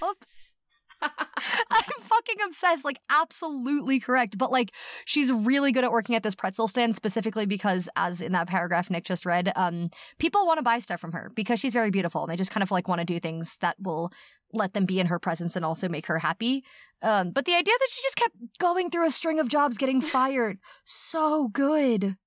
I'm 1.02 2.02
fucking 2.02 2.38
obsessed. 2.46 2.86
Like, 2.86 3.00
absolutely 3.10 4.00
correct. 4.00 4.38
But 4.38 4.52
like, 4.52 4.74
she's 5.06 5.32
really 5.32 5.72
good 5.72 5.84
at 5.84 5.92
working 5.92 6.16
at 6.16 6.24
this 6.24 6.36
pretzel 6.36 6.68
stand 6.68 6.96
specifically 6.96 7.46
because, 7.46 7.90
as 7.96 8.22
in 8.22 8.32
that 8.34 8.48
paragraph 8.48 8.90
Nick 8.90 9.06
just 9.06 9.26
read, 9.26 9.52
um, 9.56 9.90
people 10.20 10.46
want 10.46 10.58
to 10.58 10.64
buy 10.64 10.80
stuff 10.80 11.00
from 11.00 11.12
her 11.14 11.32
because 11.36 11.60
she's 11.60 11.74
very 11.74 11.92
beautiful 11.92 12.24
and 12.24 12.32
they 12.32 12.36
just 12.36 12.52
kind 12.52 12.64
of 12.64 12.72
like 12.72 12.88
want 12.88 13.00
to 13.00 13.06
do 13.06 13.20
things 13.20 13.58
that 13.62 13.76
will 13.80 14.12
let 14.52 14.74
them 14.74 14.86
be 14.86 15.00
in 15.00 15.08
her 15.08 15.20
presence 15.20 15.56
and 15.56 15.64
also 15.64 15.88
make 15.88 16.08
her 16.08 16.20
happy. 16.20 16.64
Um, 17.02 17.32
but 17.32 17.46
the 17.46 17.54
idea 17.54 17.74
that 17.80 17.88
she 17.90 18.02
just 18.02 18.18
kept 18.18 18.36
going 18.60 18.90
through 18.90 19.08
a 19.08 19.12
string 19.12 19.40
of 19.40 19.48
jobs, 19.48 19.78
getting 19.78 20.02
fired, 20.02 20.58
so 20.84 21.48
good. 21.48 22.18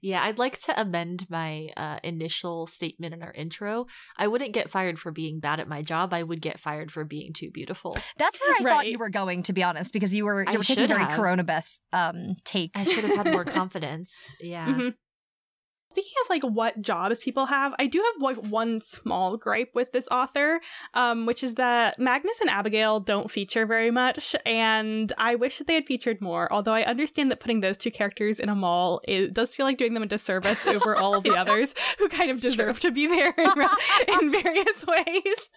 Yeah, 0.00 0.22
I'd 0.22 0.38
like 0.38 0.58
to 0.60 0.80
amend 0.80 1.28
my 1.28 1.68
uh, 1.76 1.98
initial 2.02 2.66
statement 2.66 3.14
in 3.14 3.22
our 3.22 3.32
intro. 3.32 3.86
I 4.16 4.28
wouldn't 4.28 4.52
get 4.52 4.70
fired 4.70 4.98
for 4.98 5.10
being 5.10 5.40
bad 5.40 5.60
at 5.60 5.68
my 5.68 5.82
job. 5.82 6.12
I 6.12 6.22
would 6.22 6.40
get 6.40 6.58
fired 6.58 6.90
for 6.90 7.04
being 7.04 7.32
too 7.32 7.50
beautiful. 7.50 7.96
That's 8.16 8.40
where 8.40 8.50
I 8.50 8.62
right. 8.62 8.72
thought 8.72 8.86
you 8.86 8.98
were 8.98 9.10
going, 9.10 9.42
to 9.44 9.52
be 9.52 9.62
honest, 9.62 9.92
because 9.92 10.14
you 10.14 10.24
were 10.24 10.42
you 10.42 10.48
I 10.48 10.56
were 10.56 10.64
taking 10.64 10.84
a 10.84 10.88
very 10.88 11.04
Coronabeth 11.04 11.78
um, 11.92 12.36
take. 12.44 12.72
I 12.74 12.84
should 12.84 13.04
have 13.04 13.16
had 13.16 13.32
more 13.32 13.44
confidence. 13.58 14.34
Yeah. 14.40 14.66
Mm-hmm. 14.66 14.88
Speaking 15.98 16.12
of 16.24 16.30
like 16.30 16.42
what 16.44 16.80
jobs 16.80 17.18
people 17.18 17.46
have, 17.46 17.74
I 17.76 17.88
do 17.88 18.00
have 18.00 18.22
like 18.22 18.36
one 18.46 18.80
small 18.80 19.36
gripe 19.36 19.74
with 19.74 19.90
this 19.90 20.06
author, 20.12 20.60
um, 20.94 21.26
which 21.26 21.42
is 21.42 21.56
that 21.56 21.98
Magnus 21.98 22.40
and 22.40 22.48
Abigail 22.48 23.00
don't 23.00 23.28
feature 23.28 23.66
very 23.66 23.90
much, 23.90 24.36
and 24.46 25.12
I 25.18 25.34
wish 25.34 25.58
that 25.58 25.66
they 25.66 25.74
had 25.74 25.86
featured 25.86 26.20
more. 26.20 26.46
Although 26.52 26.74
I 26.74 26.84
understand 26.84 27.32
that 27.32 27.40
putting 27.40 27.62
those 27.62 27.76
two 27.76 27.90
characters 27.90 28.38
in 28.38 28.48
a 28.48 28.54
mall 28.54 29.00
it 29.08 29.34
does 29.34 29.56
feel 29.56 29.66
like 29.66 29.76
doing 29.76 29.94
them 29.94 30.04
a 30.04 30.06
disservice 30.06 30.68
over 30.68 30.94
all 30.94 31.16
of 31.16 31.24
the 31.24 31.36
others 31.36 31.74
who 31.98 32.08
kind 32.08 32.30
of 32.30 32.40
deserve 32.40 32.78
true. 32.78 32.90
to 32.90 32.94
be 32.94 33.08
there 33.08 33.34
in, 33.36 33.50
in 34.20 34.30
various 34.42 34.86
ways. 34.86 35.50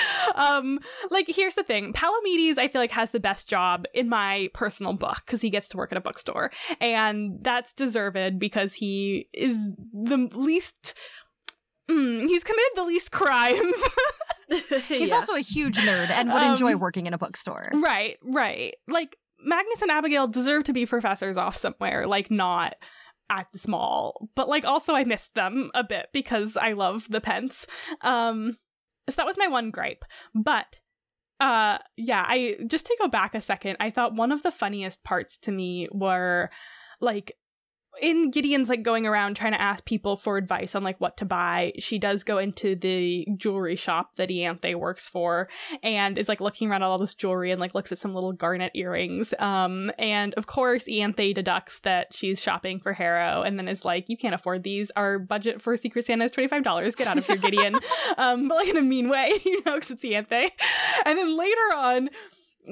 um 0.34 0.78
like 1.10 1.26
here's 1.28 1.54
the 1.54 1.62
thing. 1.62 1.92
Palamedes 1.92 2.58
i 2.58 2.68
feel 2.68 2.80
like 2.80 2.90
has 2.90 3.10
the 3.10 3.20
best 3.20 3.48
job 3.48 3.84
in 3.94 4.08
my 4.08 4.48
personal 4.54 4.92
book 4.92 5.22
because 5.26 5.40
he 5.40 5.50
gets 5.50 5.68
to 5.70 5.76
work 5.76 5.92
at 5.92 5.98
a 5.98 6.00
bookstore. 6.00 6.50
And 6.80 7.38
that's 7.42 7.72
deserved 7.72 8.38
because 8.38 8.74
he 8.74 9.28
is 9.32 9.56
the 9.92 10.28
least 10.32 10.94
mm, 11.90 12.20
he's 12.26 12.44
committed 12.44 12.72
the 12.74 12.84
least 12.84 13.12
crimes. 13.12 13.76
He's 14.86 15.08
yeah. 15.08 15.14
also 15.14 15.32
a 15.34 15.40
huge 15.40 15.78
nerd 15.78 16.10
and 16.10 16.30
would 16.30 16.42
um, 16.42 16.50
enjoy 16.50 16.76
working 16.76 17.06
in 17.06 17.14
a 17.14 17.18
bookstore. 17.18 17.70
Right 17.72 18.18
right. 18.22 18.74
Like 18.86 19.16
magnus 19.42 19.80
and 19.82 19.90
abigail 19.90 20.26
deserve 20.28 20.64
to 20.64 20.72
be 20.72 20.86
professors 20.86 21.36
off 21.36 21.56
somewhere 21.56 22.06
like 22.06 22.30
not 22.30 22.74
at 23.30 23.46
the 23.52 23.70
mall 23.70 24.28
but 24.34 24.48
like 24.48 24.64
also 24.64 24.94
i 24.94 25.04
missed 25.04 25.34
them 25.34 25.70
a 25.74 25.82
bit 25.82 26.06
because 26.12 26.56
i 26.56 26.72
love 26.72 27.06
the 27.10 27.20
Pents. 27.20 27.66
Um 28.02 28.58
so 29.08 29.16
that 29.16 29.26
was 29.26 29.38
my 29.38 29.48
one 29.48 29.70
gripe. 29.70 30.04
But 30.34 30.78
uh 31.40 31.78
yeah, 31.96 32.24
I 32.26 32.56
just 32.66 32.86
to 32.86 32.96
go 33.00 33.08
back 33.08 33.34
a 33.34 33.40
second, 33.40 33.76
I 33.80 33.90
thought 33.90 34.14
one 34.14 34.32
of 34.32 34.42
the 34.42 34.52
funniest 34.52 35.02
parts 35.04 35.38
to 35.38 35.52
me 35.52 35.88
were 35.90 36.50
like 37.00 37.32
in 38.00 38.30
Gideon's 38.30 38.68
like 38.68 38.82
going 38.82 39.06
around 39.06 39.36
trying 39.36 39.52
to 39.52 39.60
ask 39.60 39.84
people 39.84 40.16
for 40.16 40.36
advice 40.36 40.74
on 40.74 40.82
like 40.82 41.00
what 41.00 41.16
to 41.18 41.24
buy, 41.24 41.72
she 41.78 41.98
does 41.98 42.24
go 42.24 42.38
into 42.38 42.74
the 42.74 43.26
jewelry 43.36 43.76
shop 43.76 44.16
that 44.16 44.28
Ianthe 44.28 44.74
works 44.74 45.08
for 45.08 45.48
and 45.82 46.16
is 46.16 46.28
like 46.28 46.40
looking 46.40 46.70
around 46.70 46.82
at 46.82 46.86
all 46.86 46.98
this 46.98 47.14
jewelry 47.14 47.50
and 47.50 47.60
like 47.60 47.74
looks 47.74 47.92
at 47.92 47.98
some 47.98 48.14
little 48.14 48.32
garnet 48.32 48.72
earrings. 48.74 49.34
Um, 49.38 49.92
and 49.98 50.34
of 50.34 50.46
course, 50.46 50.84
Ianthe 50.84 51.34
deducts 51.34 51.80
that 51.80 52.14
she's 52.14 52.40
shopping 52.40 52.80
for 52.80 52.92
Harrow 52.92 53.42
and 53.42 53.58
then 53.58 53.68
is 53.68 53.84
like, 53.84 54.08
"You 54.08 54.16
can't 54.16 54.34
afford 54.34 54.62
these. 54.62 54.90
Our 54.96 55.18
budget 55.18 55.60
for 55.60 55.76
Secret 55.76 56.06
Santa 56.06 56.24
is 56.24 56.32
twenty 56.32 56.48
five 56.48 56.62
dollars. 56.62 56.94
Get 56.94 57.06
out 57.06 57.18
of 57.18 57.26
here, 57.26 57.36
Gideon." 57.42 57.74
um, 58.16 58.48
but 58.48 58.54
like 58.56 58.68
in 58.68 58.76
a 58.76 58.82
mean 58.82 59.08
way, 59.08 59.32
you 59.44 59.62
know, 59.64 59.74
because 59.74 59.90
it's 59.90 60.04
Ianthe. 60.04 60.50
And 61.04 61.18
then 61.18 61.36
later 61.36 61.76
on 61.76 62.08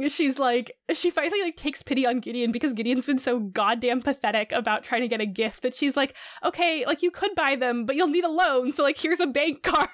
she's 0.09 0.39
like 0.39 0.77
she 0.93 1.11
finally 1.11 1.43
like 1.43 1.57
takes 1.57 1.83
pity 1.83 2.07
on 2.07 2.21
Gideon 2.21 2.53
because 2.53 2.73
Gideon's 2.73 3.07
been 3.07 3.19
so 3.19 3.41
goddamn 3.41 4.03
pathetic 4.03 4.53
about 4.53 4.85
trying 4.85 5.03
to 5.03 5.09
get 5.09 5.21
a 5.21 5.27
gift 5.27 5.63
that 5.63 5.75
she's 5.75 5.97
like, 5.97 6.15
okay, 6.45 6.85
like 6.87 7.03
you 7.03 7.11
could 7.11 7.35
buy 7.35 7.57
them, 7.57 7.85
but 7.87 7.97
you'll 7.97 8.07
need 8.09 8.25
a 8.25 8.31
loan, 8.31 8.73
so 8.73 8.83
like 8.83 8.99
here's 8.99 9.21
a 9.21 9.27
bank 9.27 9.63
card. 9.65 9.89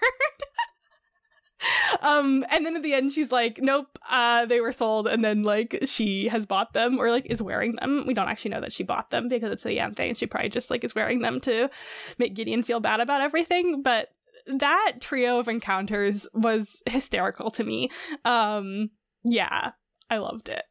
um 2.03 2.45
and 2.51 2.67
then 2.67 2.77
at 2.77 2.83
the 2.83 2.93
end 2.93 3.11
she's 3.11 3.33
like 3.33 3.59
nope 3.63 3.99
uh 4.11 4.45
they 4.45 4.61
were 4.61 4.71
sold 4.71 5.09
and 5.09 5.25
then 5.25 5.43
like 5.43 5.79
she 5.87 6.29
has 6.29 6.45
bought 6.45 6.75
them 6.75 6.99
or 6.99 7.11
like 7.11 7.27
is 7.31 7.41
wearing 7.41 7.75
them. 7.77 8.05
We 8.07 8.13
don't 8.13 8.29
actually 8.29 8.51
know 8.51 8.61
that 8.61 8.75
she 8.75 8.83
bought 8.85 9.11
them 9.11 9.29
because 9.29 9.51
it's 9.51 9.65
a 9.65 9.73
yam 9.73 9.95
thing 9.95 10.11
and 10.11 10.19
she 10.19 10.27
probably 10.27 10.51
just 10.51 10.71
like 10.71 10.85
is 10.85 10.95
wearing 10.95 11.23
them 11.23 11.41
to 11.41 11.71
make 12.19 12.35
gideon 12.35 12.63
feel 12.63 12.81
bad 12.81 13.01
about 13.01 13.23
everything 13.23 13.83
but 13.83 14.11
that 14.47 14.95
trio 15.01 15.39
of 15.39 15.49
encounters 15.49 16.27
was 16.35 16.83
hysterical 16.87 17.51
to 17.53 17.65
me. 17.65 17.89
Um 18.27 18.91
yeah 19.25 19.73
I 20.11 20.19
loved 20.19 20.49
it. 20.49 20.65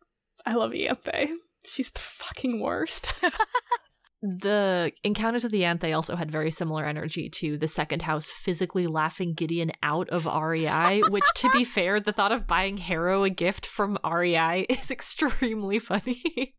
I 0.46 0.56
love 0.56 0.72
Ianthe. 0.72 1.30
She's 1.66 1.92
the 1.92 2.00
fucking 2.00 2.60
worst. 2.60 3.12
the 4.22 4.92
encounters 5.04 5.44
with 5.44 5.52
the 5.52 5.62
Ianthe 5.62 5.96
also 5.96 6.16
had 6.16 6.32
very 6.32 6.52
similar 6.52 6.86
energy 6.86 7.30
to 7.30 7.58
the 7.58 7.68
second 7.68 8.04
house 8.04 8.28
physically 8.28 8.88
laughing 8.88 9.34
Gideon 9.34 9.72
out 9.84 10.10
of 10.10 10.26
REI, 10.26 11.02
which 11.10 11.26
to 11.36 11.50
be 11.50 11.64
fair, 11.66 12.00
the 12.00 12.14
thought 12.14 12.32
of 12.32 12.48
buying 12.48 12.78
Harrow 12.78 13.24
a 13.24 13.30
gift 13.30 13.66
from 13.66 13.98
REI 14.04 14.62
is 14.70 14.92
extremely 14.92 15.80
funny. 15.80 16.56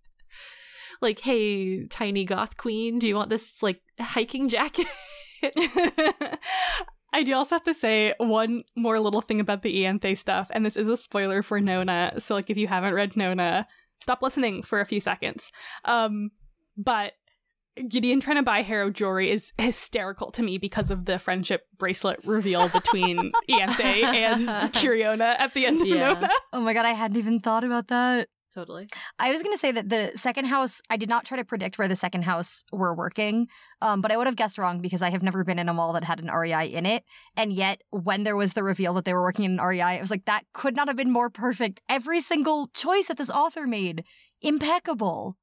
like, 1.00 1.20
hey, 1.20 1.86
tiny 1.86 2.24
goth 2.24 2.56
queen, 2.56 2.98
do 2.98 3.08
you 3.08 3.14
want 3.14 3.30
this 3.30 3.62
like 3.62 3.80
hiking 4.00 4.48
jacket? 4.48 4.86
I 7.12 7.22
do 7.22 7.34
also 7.34 7.54
have 7.54 7.64
to 7.64 7.74
say 7.74 8.14
one 8.18 8.60
more 8.74 8.98
little 9.00 9.20
thing 9.20 9.40
about 9.40 9.62
the 9.62 9.82
Ianthe 9.82 10.18
stuff, 10.18 10.48
and 10.50 10.66
this 10.66 10.76
is 10.76 10.88
a 10.88 10.96
spoiler 10.96 11.42
for 11.42 11.60
Nona. 11.60 12.14
So, 12.18 12.34
like, 12.34 12.50
if 12.50 12.56
you 12.56 12.66
haven't 12.66 12.94
read 12.94 13.16
Nona, 13.16 13.66
stop 14.00 14.22
listening 14.22 14.62
for 14.62 14.80
a 14.80 14.84
few 14.84 15.00
seconds. 15.00 15.50
Um, 15.84 16.30
but 16.76 17.14
Gideon 17.88 18.20
trying 18.20 18.36
to 18.36 18.42
buy 18.42 18.62
Harrow 18.62 18.90
jewelry 18.90 19.30
is 19.30 19.52
hysterical 19.58 20.30
to 20.32 20.42
me 20.42 20.58
because 20.58 20.90
of 20.90 21.04
the 21.04 21.18
friendship 21.18 21.66
bracelet 21.76 22.20
reveal 22.24 22.68
between 22.68 23.32
Ianthe 23.50 24.02
and 24.02 24.48
Kiriona 24.72 25.38
at 25.38 25.52
the 25.54 25.66
end 25.66 25.82
of 25.82 25.86
yeah. 25.86 26.12
Nona. 26.12 26.30
Oh 26.52 26.60
my 26.60 26.72
god, 26.72 26.86
I 26.86 26.92
hadn't 26.92 27.18
even 27.18 27.40
thought 27.40 27.64
about 27.64 27.88
that. 27.88 28.28
Totally. 28.56 28.88
I 29.18 29.30
was 29.30 29.42
going 29.42 29.52
to 29.52 29.58
say 29.58 29.70
that 29.70 29.90
the 29.90 30.12
second 30.14 30.46
house, 30.46 30.80
I 30.88 30.96
did 30.96 31.10
not 31.10 31.26
try 31.26 31.36
to 31.36 31.44
predict 31.44 31.76
where 31.76 31.88
the 31.88 31.94
second 31.94 32.22
house 32.22 32.64
were 32.72 32.94
working, 32.94 33.48
um, 33.82 34.00
but 34.00 34.10
I 34.10 34.16
would 34.16 34.26
have 34.26 34.34
guessed 34.34 34.56
wrong 34.56 34.80
because 34.80 35.02
I 35.02 35.10
have 35.10 35.22
never 35.22 35.44
been 35.44 35.58
in 35.58 35.68
a 35.68 35.74
mall 35.74 35.92
that 35.92 36.04
had 36.04 36.20
an 36.20 36.30
REI 36.30 36.68
in 36.68 36.86
it. 36.86 37.04
And 37.36 37.52
yet, 37.52 37.82
when 37.90 38.24
there 38.24 38.34
was 38.34 38.54
the 38.54 38.62
reveal 38.62 38.94
that 38.94 39.04
they 39.04 39.12
were 39.12 39.20
working 39.20 39.44
in 39.44 39.58
an 39.58 39.66
REI, 39.66 39.82
I 39.82 40.00
was 40.00 40.10
like, 40.10 40.24
that 40.24 40.44
could 40.54 40.74
not 40.74 40.88
have 40.88 40.96
been 40.96 41.12
more 41.12 41.28
perfect. 41.28 41.82
Every 41.86 42.22
single 42.22 42.68
choice 42.68 43.08
that 43.08 43.18
this 43.18 43.28
author 43.28 43.66
made, 43.66 44.04
impeccable. 44.40 45.36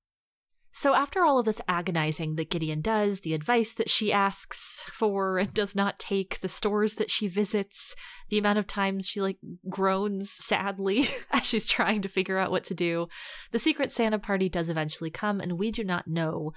So, 0.76 0.96
after 0.96 1.24
all 1.24 1.38
of 1.38 1.46
this 1.46 1.62
agonizing 1.68 2.36
that 2.36 2.50
Gideon 2.50 2.82
does, 2.82 3.20
the 3.20 3.36
advice 3.36 3.74
that 3.74 3.92
she 3.92 4.12
asks 4.12 4.84
for 4.92 5.38
and 5.38 5.54
does 5.54 5.76
not 5.76 6.00
take, 6.00 6.42
the 6.42 6.50
stores 6.50 6.96
that 6.96 7.12
she 7.12 7.28
visits, 7.28 7.96
the 8.30 8.40
amount 8.40 8.58
of 8.58 8.66
times 8.66 9.08
she 9.08 9.22
like 9.22 9.38
groans 9.70 10.32
sadly 10.32 11.08
as 11.32 11.46
she's 11.46 11.68
trying 11.68 12.02
to 12.02 12.10
figure 12.10 12.40
out 12.40 12.50
what 12.50 12.64
to 12.66 12.74
do, 12.74 13.08
the 13.52 13.60
Secret 13.60 13.92
Santa 13.92 14.18
party 14.18 14.50
does 14.50 14.68
eventually 14.68 15.12
come, 15.12 15.40
and 15.40 15.60
we 15.60 15.70
do 15.70 15.84
not 15.84 16.08
know 16.08 16.54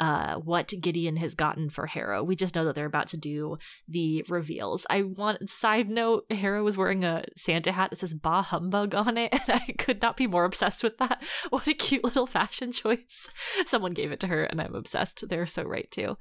uh, 0.00 0.36
what 0.36 0.72
Gideon 0.80 1.16
has 1.16 1.34
gotten 1.34 1.68
for 1.68 1.86
Harrow. 1.86 2.24
We 2.24 2.34
just 2.34 2.54
know 2.54 2.64
that 2.64 2.74
they're 2.74 2.86
about 2.86 3.08
to 3.08 3.18
do 3.18 3.58
the 3.86 4.24
reveals. 4.28 4.86
I 4.88 5.02
want 5.02 5.50
side 5.50 5.90
note: 5.90 6.24
Harrow 6.30 6.64
was 6.64 6.78
wearing 6.78 7.04
a 7.04 7.24
Santa 7.36 7.72
hat 7.72 7.90
that 7.90 7.98
says 7.98 8.14
"Bah 8.14 8.42
Humbug" 8.42 8.94
on 8.94 9.18
it, 9.18 9.32
and 9.48 9.60
I 9.60 9.72
could 9.78 10.00
not 10.00 10.16
be 10.16 10.26
more 10.26 10.44
obsessed 10.44 10.82
with 10.82 10.96
that. 10.98 11.22
What 11.50 11.66
a 11.66 11.74
cute 11.74 12.04
little 12.04 12.26
fashion 12.26 12.72
choice! 12.72 13.28
Someone 13.66 13.92
gave 13.92 14.10
it 14.10 14.20
to 14.20 14.28
her, 14.28 14.44
and 14.44 14.60
I'm 14.60 14.74
obsessed. 14.74 15.28
They're 15.28 15.46
so 15.46 15.64
right 15.64 15.90
too. 15.90 16.16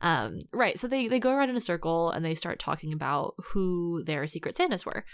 Um, 0.00 0.38
right, 0.52 0.78
so 0.78 0.88
they 0.88 1.08
they 1.08 1.18
go 1.18 1.32
around 1.32 1.50
in 1.50 1.56
a 1.56 1.60
circle 1.60 2.10
and 2.10 2.24
they 2.24 2.34
start 2.34 2.58
talking 2.58 2.92
about 2.92 3.34
who 3.48 4.02
their 4.04 4.26
secret 4.26 4.56
Santas 4.56 4.86
were. 4.86 5.04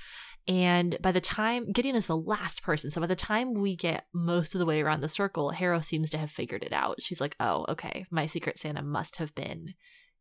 And 0.46 0.98
by 1.00 1.12
the 1.12 1.20
time 1.20 1.72
Gideon 1.72 1.96
is 1.96 2.06
the 2.06 2.16
last 2.16 2.62
person, 2.62 2.90
so 2.90 3.00
by 3.00 3.06
the 3.06 3.16
time 3.16 3.54
we 3.54 3.76
get 3.76 4.06
most 4.12 4.54
of 4.54 4.58
the 4.58 4.66
way 4.66 4.82
around 4.82 5.00
the 5.00 5.08
circle, 5.08 5.50
Harrow 5.50 5.80
seems 5.80 6.10
to 6.10 6.18
have 6.18 6.30
figured 6.30 6.62
it 6.62 6.72
out. 6.72 7.00
She's 7.00 7.20
like, 7.20 7.34
oh, 7.40 7.64
okay, 7.68 8.04
my 8.10 8.26
secret 8.26 8.58
Santa 8.58 8.82
must 8.82 9.16
have 9.16 9.34
been 9.34 9.74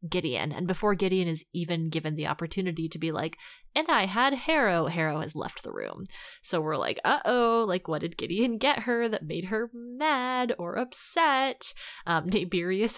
Gideon. 0.09 0.51
And 0.51 0.67
before 0.67 0.95
Gideon 0.95 1.27
is 1.27 1.45
even 1.53 1.89
given 1.89 2.15
the 2.15 2.27
opportunity 2.27 2.87
to 2.89 2.97
be 2.97 3.11
like, 3.11 3.37
and 3.75 3.87
I 3.89 4.05
had 4.05 4.33
Harrow, 4.33 4.87
Harrow 4.87 5.21
has 5.21 5.35
left 5.35 5.63
the 5.63 5.71
room. 5.71 6.05
So 6.41 6.61
we're 6.61 6.77
like, 6.77 6.99
uh 7.03 7.19
oh, 7.25 7.65
like 7.67 7.87
what 7.87 8.01
did 8.01 8.17
Gideon 8.17 8.57
get 8.57 8.79
her 8.79 9.07
that 9.07 9.25
made 9.25 9.45
her 9.45 9.69
mad 9.73 10.53
or 10.57 10.77
upset? 10.77 11.73
Um, 12.05 12.29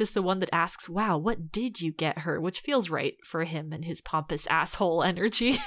is 0.02 0.11
the 0.11 0.22
one 0.22 0.39
that 0.39 0.49
asks, 0.52 0.89
wow, 0.89 1.18
what 1.18 1.52
did 1.52 1.80
you 1.80 1.91
get 1.91 2.19
her? 2.19 2.41
Which 2.41 2.61
feels 2.61 2.89
right 2.89 3.15
for 3.23 3.43
him 3.43 3.72
and 3.72 3.85
his 3.85 4.02
pompous 4.02 4.47
asshole 4.47 5.03
energy. 5.03 5.60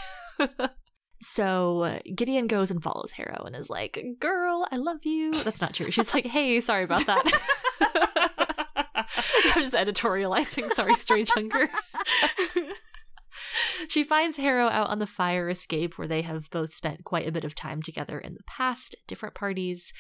So 1.21 2.01
Gideon 2.15 2.47
goes 2.47 2.71
and 2.71 2.83
follows 2.83 3.13
Harrow 3.13 3.45
and 3.45 3.57
is 3.57 3.71
like, 3.71 3.99
Girl, 4.21 4.67
I 4.71 4.77
love 4.77 5.05
you. 5.05 5.33
That's 5.33 5.61
not 5.61 5.75
true. 5.75 5.91
She's 5.91 6.15
like, 6.15 6.27
Hey, 6.27 6.61
sorry 6.61 6.85
about 6.85 7.07
that. 7.07 7.25
so 9.45 9.53
I'm 9.57 9.63
just 9.63 9.73
editorializing. 9.75 10.71
Sorry, 10.73 10.95
Strange 10.95 11.31
Hunger. 11.31 11.69
she 13.89 14.05
finds 14.05 14.37
Harrow 14.37 14.69
out 14.69 14.91
on 14.91 14.99
the 14.99 15.07
fire 15.07 15.49
escape 15.49 15.99
where 15.99 16.09
they 16.09 16.23
have 16.23 16.51
both 16.51 16.75
spent 16.75 17.05
quite 17.05 17.27
a 17.27 17.33
bit 17.33 17.45
of 17.45 17.55
time 17.55 17.83
together 17.83 18.19
in 18.19 18.35
the 18.35 18.45
past, 18.47 18.95
different 19.07 19.35
parties. 19.35 19.93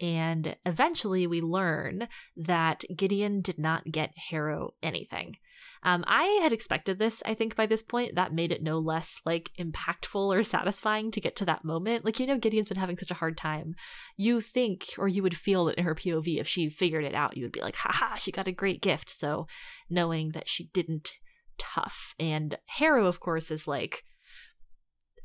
And 0.00 0.56
eventually 0.66 1.26
we 1.26 1.40
learn 1.40 2.08
that 2.36 2.84
Gideon 2.94 3.40
did 3.40 3.58
not 3.58 3.90
get 3.90 4.12
Harrow 4.30 4.74
anything. 4.82 5.36
Um, 5.82 6.04
I 6.06 6.40
had 6.42 6.52
expected 6.52 6.98
this, 6.98 7.22
I 7.24 7.34
think, 7.34 7.56
by 7.56 7.66
this 7.66 7.82
point. 7.82 8.14
That 8.14 8.34
made 8.34 8.52
it 8.52 8.62
no 8.62 8.78
less 8.78 9.20
like 9.24 9.50
impactful 9.58 10.14
or 10.14 10.42
satisfying 10.42 11.10
to 11.12 11.20
get 11.20 11.36
to 11.36 11.44
that 11.44 11.64
moment. 11.64 12.04
Like, 12.04 12.18
you 12.20 12.26
know, 12.26 12.38
Gideon's 12.38 12.68
been 12.68 12.78
having 12.78 12.96
such 12.96 13.10
a 13.10 13.14
hard 13.14 13.36
time. 13.36 13.74
You 14.16 14.40
think, 14.40 14.94
or 14.98 15.08
you 15.08 15.22
would 15.22 15.36
feel 15.36 15.66
that 15.66 15.78
in 15.78 15.84
her 15.84 15.94
POV, 15.94 16.40
if 16.40 16.48
she 16.48 16.68
figured 16.68 17.04
it 17.04 17.14
out, 17.14 17.36
you 17.36 17.44
would 17.44 17.52
be 17.52 17.62
like, 17.62 17.76
haha, 17.76 18.16
she 18.16 18.32
got 18.32 18.48
a 18.48 18.52
great 18.52 18.82
gift. 18.82 19.10
So 19.10 19.46
knowing 19.88 20.32
that 20.32 20.48
she 20.48 20.64
didn't, 20.72 21.12
tough. 21.58 22.14
And 22.18 22.58
Harrow, 22.66 23.06
of 23.06 23.20
course, 23.20 23.50
is 23.50 23.66
like, 23.66 24.04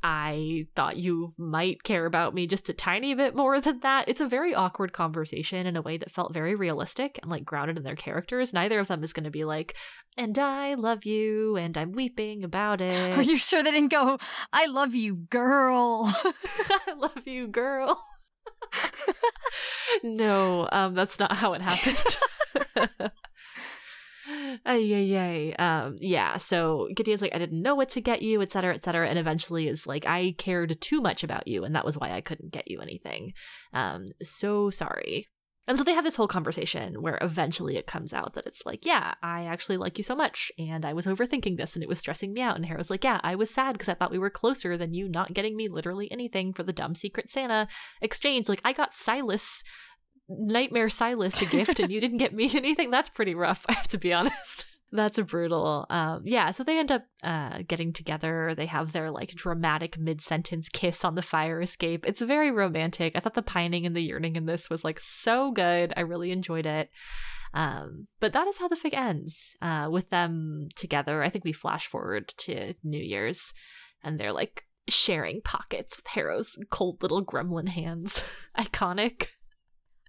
I 0.04 0.66
thought 0.76 0.98
you 0.98 1.34
might 1.38 1.84
care 1.84 2.06
about 2.06 2.34
me 2.34 2.48
just 2.48 2.70
a 2.70 2.74
tiny 2.74 3.14
bit 3.14 3.36
more 3.36 3.60
than 3.62 3.80
that. 3.80 4.08
It's 4.08 4.22
a 4.22 4.28
very 4.28 4.54
awkward 4.54 4.94
conversation 4.94 5.68
in 5.68 5.76
a 5.76 5.82
way 5.82 5.98
that 5.98 6.12
felt 6.12 6.34
very 6.34 6.56
realistic 6.56 7.20
and 7.22 7.30
like 7.30 7.46
grounded 7.46 7.78
in 7.78 7.84
their 7.84 7.96
characters. 7.96 8.54
Neither 8.54 8.80
of 8.80 8.88
them 8.88 9.04
is 9.04 9.14
going 9.14 9.26
to 9.26 9.30
be 9.30 9.44
like, 9.44 9.76
and 10.18 10.38
I 10.38 10.74
love 10.74 11.06
you 11.06 11.56
and 11.56 11.78
I'm 11.78 11.92
weeping 11.92 12.44
about 12.44 12.82
it. 12.82 13.18
Are 13.18 13.22
you 13.24 13.38
sure 13.38 13.64
they 13.64 13.72
didn't 13.72 13.92
go, 13.92 14.18
I 14.52 14.66
love 14.66 14.96
you, 14.96 15.16
girl? 15.16 16.14
I 16.88 16.94
love 16.98 17.28
you, 17.28 17.48
girl. 17.48 18.04
no, 20.04 20.68
um, 20.72 20.94
that's 20.94 21.20
not 21.20 21.34
how 21.36 21.54
it 21.54 21.62
happened. 21.62 23.12
Ay, 24.66 25.16
ay. 25.18 25.56
Um, 25.58 25.98
yeah, 26.00 26.38
so 26.38 26.90
Gideon's 26.96 27.22
like, 27.22 27.36
I 27.36 27.40
didn't 27.40 27.62
know 27.62 27.76
what 27.76 27.90
to 27.90 28.02
get 28.02 28.22
you, 28.22 28.42
et 28.42 28.52
cetera, 28.52 28.74
et 28.74 28.84
cetera. 28.84 29.08
And 29.08 29.20
eventually 29.20 29.68
is 29.68 29.88
like, 29.88 30.06
I 30.06 30.36
cared 30.38 30.80
too 30.82 31.02
much 31.02 31.24
about 31.24 31.48
you, 31.48 31.64
and 31.64 31.76
that 31.76 31.86
was 31.86 31.98
why 31.98 32.12
I 32.12 32.22
couldn't 32.22 32.52
get 32.52 32.70
you 32.70 32.82
anything. 32.82 33.34
Um, 33.74 34.06
so 34.22 34.70
sorry. 34.70 35.28
And 35.68 35.78
so 35.78 35.84
they 35.84 35.94
have 35.94 36.04
this 36.04 36.16
whole 36.16 36.28
conversation 36.28 37.02
where 37.04 37.20
eventually 37.22 37.78
it 37.78 37.86
comes 37.86 38.14
out 38.14 38.34
that 38.34 38.48
it's 38.48 38.66
like, 38.66 38.84
yeah, 38.84 39.14
I 39.22 39.44
actually 39.44 39.78
like 39.78 39.98
you 39.98 40.04
so 40.04 40.16
much, 40.16 40.52
and 40.58 40.84
I 40.84 40.94
was 40.94 41.06
overthinking 41.06 41.56
this 41.56 41.76
and 41.76 41.84
it 41.84 41.88
was 41.88 42.00
stressing 42.00 42.34
me 42.34 42.42
out. 42.42 42.56
And 42.56 42.66
Harrow's 42.66 42.90
like, 42.90 43.04
yeah, 43.04 43.22
I 43.24 43.36
was 43.36 43.52
sad 43.52 43.74
because 43.74 43.88
I 43.88 43.94
thought 43.94 44.12
we 44.12 44.20
were 44.20 44.32
closer 44.32 44.76
than 44.76 44.96
you 44.96 45.08
not 45.08 45.36
getting 45.36 45.56
me 45.56 45.70
literally 45.70 46.12
anything 46.12 46.52
for 46.52 46.64
the 46.64 46.74
dumb 46.74 46.96
Secret 46.96 47.30
Santa 47.30 47.68
exchange. 48.02 48.50
Like, 48.50 48.62
I 48.66 48.74
got 48.74 48.92
Silas 48.92 49.64
Nightmare 50.40 50.90
Silas 50.90 51.42
a 51.42 51.46
gift 51.46 51.80
and 51.80 51.92
you 51.92 52.00
didn't 52.00 52.18
get 52.18 52.34
me 52.34 52.50
anything. 52.56 52.92
That's 52.92 53.10
pretty 53.10 53.36
rough, 53.36 53.66
I 53.70 53.74
have 53.74 53.88
to 53.90 53.98
be 53.98 54.14
honest. 54.14 54.66
That's 54.94 55.18
a 55.18 55.24
brutal. 55.24 55.86
Um, 55.90 56.24
yeah, 56.26 56.52
so 56.52 56.64
they 56.66 56.78
end 56.78 56.92
up 56.92 57.06
uh, 57.24 57.60
getting 57.66 57.94
together. 57.94 58.54
They 58.56 58.66
have 58.66 58.92
their 58.92 59.10
like 59.10 59.30
dramatic 59.30 59.98
mid 59.98 60.20
sentence 60.20 60.68
kiss 60.68 61.06
on 61.06 61.16
the 61.16 61.22
fire 61.22 61.62
escape. 61.62 62.06
It's 62.06 62.20
very 62.20 62.52
romantic. 62.52 63.14
I 63.16 63.22
thought 63.22 63.36
the 63.36 63.42
pining 63.42 63.86
and 63.86 63.96
the 63.96 64.02
yearning 64.02 64.36
in 64.36 64.48
this 64.48 64.70
was 64.70 64.84
like 64.84 65.00
so 65.00 65.52
good. 65.52 65.94
I 65.96 66.02
really 66.02 66.32
enjoyed 66.32 66.66
it. 66.66 66.90
Um, 67.54 68.08
but 68.20 68.34
that 68.34 68.48
is 68.48 68.58
how 68.58 68.68
the 68.68 68.76
fic 68.76 68.94
ends 68.94 69.56
uh, 69.62 69.88
with 69.90 70.10
them 70.10 70.68
together. 70.76 71.24
I 71.24 71.30
think 71.30 71.46
we 71.46 71.54
flash 71.54 71.88
forward 71.88 72.34
to 72.40 72.74
New 72.84 73.02
Year's 73.02 73.54
and 74.04 74.20
they're 74.20 74.34
like 74.34 74.66
sharing 74.90 75.42
pockets 75.42 75.98
with 75.98 76.08
Harrow's 76.08 76.58
cold 76.70 77.02
little 77.02 77.24
gremlin 77.24 77.70
hands. 77.70 78.24
Iconic 78.58 79.28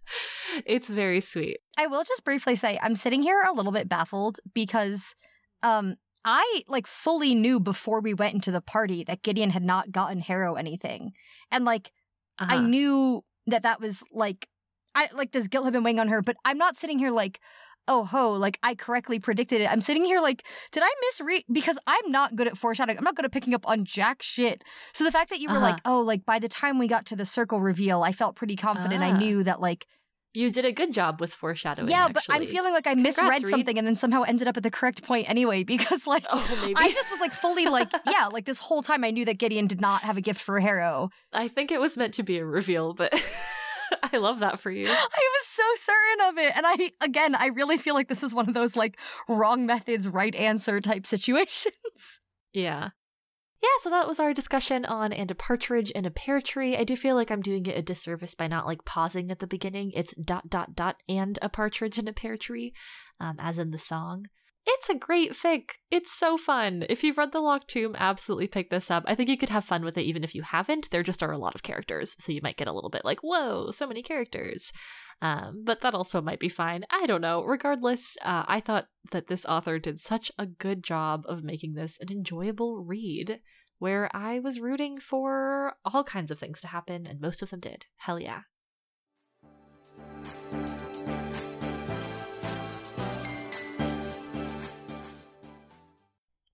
it's 0.66 0.88
very 0.88 1.20
sweet. 1.20 1.58
I 1.78 1.86
will 1.86 2.04
just 2.04 2.24
briefly 2.24 2.56
say 2.56 2.78
I'm 2.82 2.96
sitting 2.96 3.22
here 3.22 3.42
a 3.42 3.52
little 3.52 3.72
bit 3.72 3.88
baffled 3.88 4.38
because 4.54 5.14
um 5.62 5.96
I 6.24 6.62
like 6.68 6.86
fully 6.86 7.34
knew 7.34 7.58
before 7.58 8.00
we 8.00 8.14
went 8.14 8.34
into 8.34 8.52
the 8.52 8.60
party 8.60 9.02
that 9.04 9.22
Gideon 9.22 9.50
had 9.50 9.64
not 9.64 9.90
gotten 9.90 10.20
Harrow 10.20 10.54
anything. 10.54 11.12
And 11.50 11.64
like 11.64 11.92
uh-huh. 12.38 12.54
I 12.54 12.58
knew 12.58 13.24
that 13.46 13.62
that 13.62 13.80
was 13.80 14.04
like 14.12 14.48
I 14.94 15.08
like 15.12 15.32
this 15.32 15.48
guilt 15.48 15.64
had 15.64 15.72
been 15.72 15.82
weighing 15.82 16.00
on 16.00 16.08
her, 16.08 16.22
but 16.22 16.36
I'm 16.44 16.58
not 16.58 16.76
sitting 16.76 16.98
here 16.98 17.10
like 17.10 17.40
oh 17.88 18.04
ho, 18.04 18.32
like 18.32 18.58
I 18.62 18.74
correctly 18.74 19.18
predicted 19.18 19.60
it. 19.60 19.70
I'm 19.70 19.80
sitting 19.80 20.04
here 20.04 20.20
like, 20.20 20.44
did 20.70 20.82
I 20.82 20.90
misread? 21.00 21.44
Because 21.50 21.78
I'm 21.86 22.10
not 22.10 22.36
good 22.36 22.46
at 22.46 22.56
foreshadowing. 22.56 22.98
I'm 22.98 23.04
not 23.04 23.16
good 23.16 23.24
at 23.24 23.32
picking 23.32 23.54
up 23.54 23.68
on 23.68 23.84
jack 23.84 24.22
shit. 24.22 24.62
So 24.92 25.04
the 25.04 25.12
fact 25.12 25.30
that 25.30 25.40
you 25.40 25.48
were 25.48 25.56
uh-huh. 25.56 25.66
like, 25.66 25.80
oh, 25.84 26.00
like 26.00 26.24
by 26.24 26.38
the 26.38 26.48
time 26.48 26.78
we 26.78 26.88
got 26.88 27.06
to 27.06 27.16
the 27.16 27.26
circle 27.26 27.60
reveal, 27.60 28.02
I 28.02 28.12
felt 28.12 28.36
pretty 28.36 28.56
confident. 28.56 29.02
Uh-huh. 29.02 29.12
I 29.12 29.14
ah. 29.14 29.18
knew 29.18 29.42
that 29.44 29.60
like 29.60 29.86
you 30.34 30.50
did 30.50 30.64
a 30.64 30.72
good 30.72 30.92
job 30.92 31.20
with 31.20 31.32
foreshadowing. 31.32 31.90
Yeah, 31.90 32.08
but 32.08 32.24
I'm 32.30 32.46
feeling 32.46 32.72
like 32.72 32.86
I 32.86 32.94
Congrats, 32.94 33.18
misread 33.18 33.42
Reed. 33.42 33.48
something 33.48 33.78
and 33.78 33.86
then 33.86 33.96
somehow 33.96 34.22
ended 34.22 34.48
up 34.48 34.56
at 34.56 34.62
the 34.62 34.70
correct 34.70 35.02
point 35.02 35.28
anyway 35.28 35.62
because 35.72 36.06
like 36.06 36.24
oh, 36.30 36.72
I 36.76 36.90
just 36.90 37.10
was 37.10 37.20
like 37.20 37.32
fully 37.32 37.66
like 37.66 37.92
yeah, 38.06 38.28
like 38.28 38.46
this 38.46 38.58
whole 38.58 38.82
time 38.82 39.04
I 39.04 39.10
knew 39.10 39.24
that 39.26 39.38
Gideon 39.38 39.66
did 39.66 39.80
not 39.80 40.02
have 40.02 40.16
a 40.16 40.20
gift 40.20 40.40
for 40.40 40.60
Harrow. 40.60 41.10
I 41.32 41.48
think 41.48 41.70
it 41.70 41.80
was 41.80 41.96
meant 41.96 42.14
to 42.14 42.22
be 42.22 42.38
a 42.38 42.44
reveal, 42.44 42.94
but 42.94 43.12
I 44.12 44.18
love 44.18 44.40
that 44.40 44.58
for 44.58 44.70
you. 44.70 44.86
I 44.88 44.90
was 44.90 45.46
so 45.46 45.62
certain 45.76 46.28
of 46.28 46.38
it. 46.38 46.56
And 46.56 46.66
I 46.66 46.90
again, 47.04 47.34
I 47.34 47.46
really 47.46 47.78
feel 47.78 47.94
like 47.94 48.08
this 48.08 48.22
is 48.22 48.34
one 48.34 48.48
of 48.48 48.54
those 48.54 48.76
like 48.76 48.98
wrong 49.28 49.66
methods, 49.66 50.08
right 50.08 50.34
answer 50.34 50.80
type 50.80 51.06
situations. 51.06 52.20
Yeah 52.52 52.90
yeah, 53.62 53.68
so 53.80 53.90
that 53.90 54.08
was 54.08 54.18
our 54.18 54.34
discussion 54.34 54.84
on 54.84 55.12
and 55.12 55.30
a 55.30 55.36
partridge 55.36 55.92
in 55.92 56.04
a 56.04 56.10
pear 56.10 56.40
tree. 56.40 56.76
I 56.76 56.82
do 56.82 56.96
feel 56.96 57.14
like 57.14 57.30
I'm 57.30 57.40
doing 57.40 57.64
it 57.66 57.78
a 57.78 57.82
disservice 57.82 58.34
by 58.34 58.48
not 58.48 58.66
like 58.66 58.84
pausing 58.84 59.30
at 59.30 59.38
the 59.38 59.46
beginning. 59.46 59.92
It's 59.94 60.12
dot 60.14 60.50
dot 60.50 60.74
dot 60.74 60.96
and 61.08 61.38
a 61.40 61.48
partridge 61.48 61.96
in 61.96 62.08
a 62.08 62.12
pear 62.12 62.36
tree, 62.36 62.74
um, 63.20 63.36
as 63.38 63.60
in 63.60 63.70
the 63.70 63.78
song. 63.78 64.26
It's 64.64 64.88
a 64.88 64.94
great 64.94 65.32
fic. 65.32 65.72
It's 65.90 66.12
so 66.12 66.36
fun. 66.36 66.84
If 66.88 67.02
you've 67.02 67.18
read 67.18 67.32
The 67.32 67.40
Locked 67.40 67.68
Tomb, 67.68 67.96
absolutely 67.98 68.46
pick 68.46 68.70
this 68.70 68.90
up. 68.90 69.02
I 69.06 69.14
think 69.14 69.28
you 69.28 69.36
could 69.36 69.48
have 69.48 69.64
fun 69.64 69.84
with 69.84 69.98
it 69.98 70.02
even 70.04 70.22
if 70.22 70.34
you 70.34 70.42
haven't. 70.42 70.90
There 70.90 71.02
just 71.02 71.22
are 71.22 71.32
a 71.32 71.38
lot 71.38 71.54
of 71.54 71.62
characters, 71.62 72.16
so 72.20 72.30
you 72.30 72.40
might 72.42 72.56
get 72.56 72.68
a 72.68 72.72
little 72.72 72.90
bit 72.90 73.04
like, 73.04 73.20
whoa, 73.20 73.72
so 73.72 73.86
many 73.86 74.02
characters. 74.02 74.72
Um, 75.20 75.62
but 75.64 75.80
that 75.80 75.94
also 75.94 76.20
might 76.20 76.40
be 76.40 76.48
fine. 76.48 76.84
I 76.90 77.06
don't 77.06 77.20
know. 77.20 77.42
Regardless, 77.42 78.16
uh, 78.22 78.44
I 78.46 78.60
thought 78.60 78.86
that 79.10 79.28
this 79.28 79.44
author 79.44 79.78
did 79.78 80.00
such 80.00 80.30
a 80.38 80.46
good 80.46 80.82
job 80.82 81.24
of 81.28 81.44
making 81.44 81.74
this 81.74 81.98
an 82.00 82.10
enjoyable 82.10 82.84
read 82.84 83.40
where 83.78 84.08
I 84.14 84.38
was 84.38 84.60
rooting 84.60 85.00
for 85.00 85.74
all 85.84 86.04
kinds 86.04 86.30
of 86.30 86.38
things 86.38 86.60
to 86.60 86.68
happen, 86.68 87.04
and 87.06 87.20
most 87.20 87.42
of 87.42 87.50
them 87.50 87.60
did. 87.60 87.86
Hell 87.96 88.20
yeah. 88.20 88.42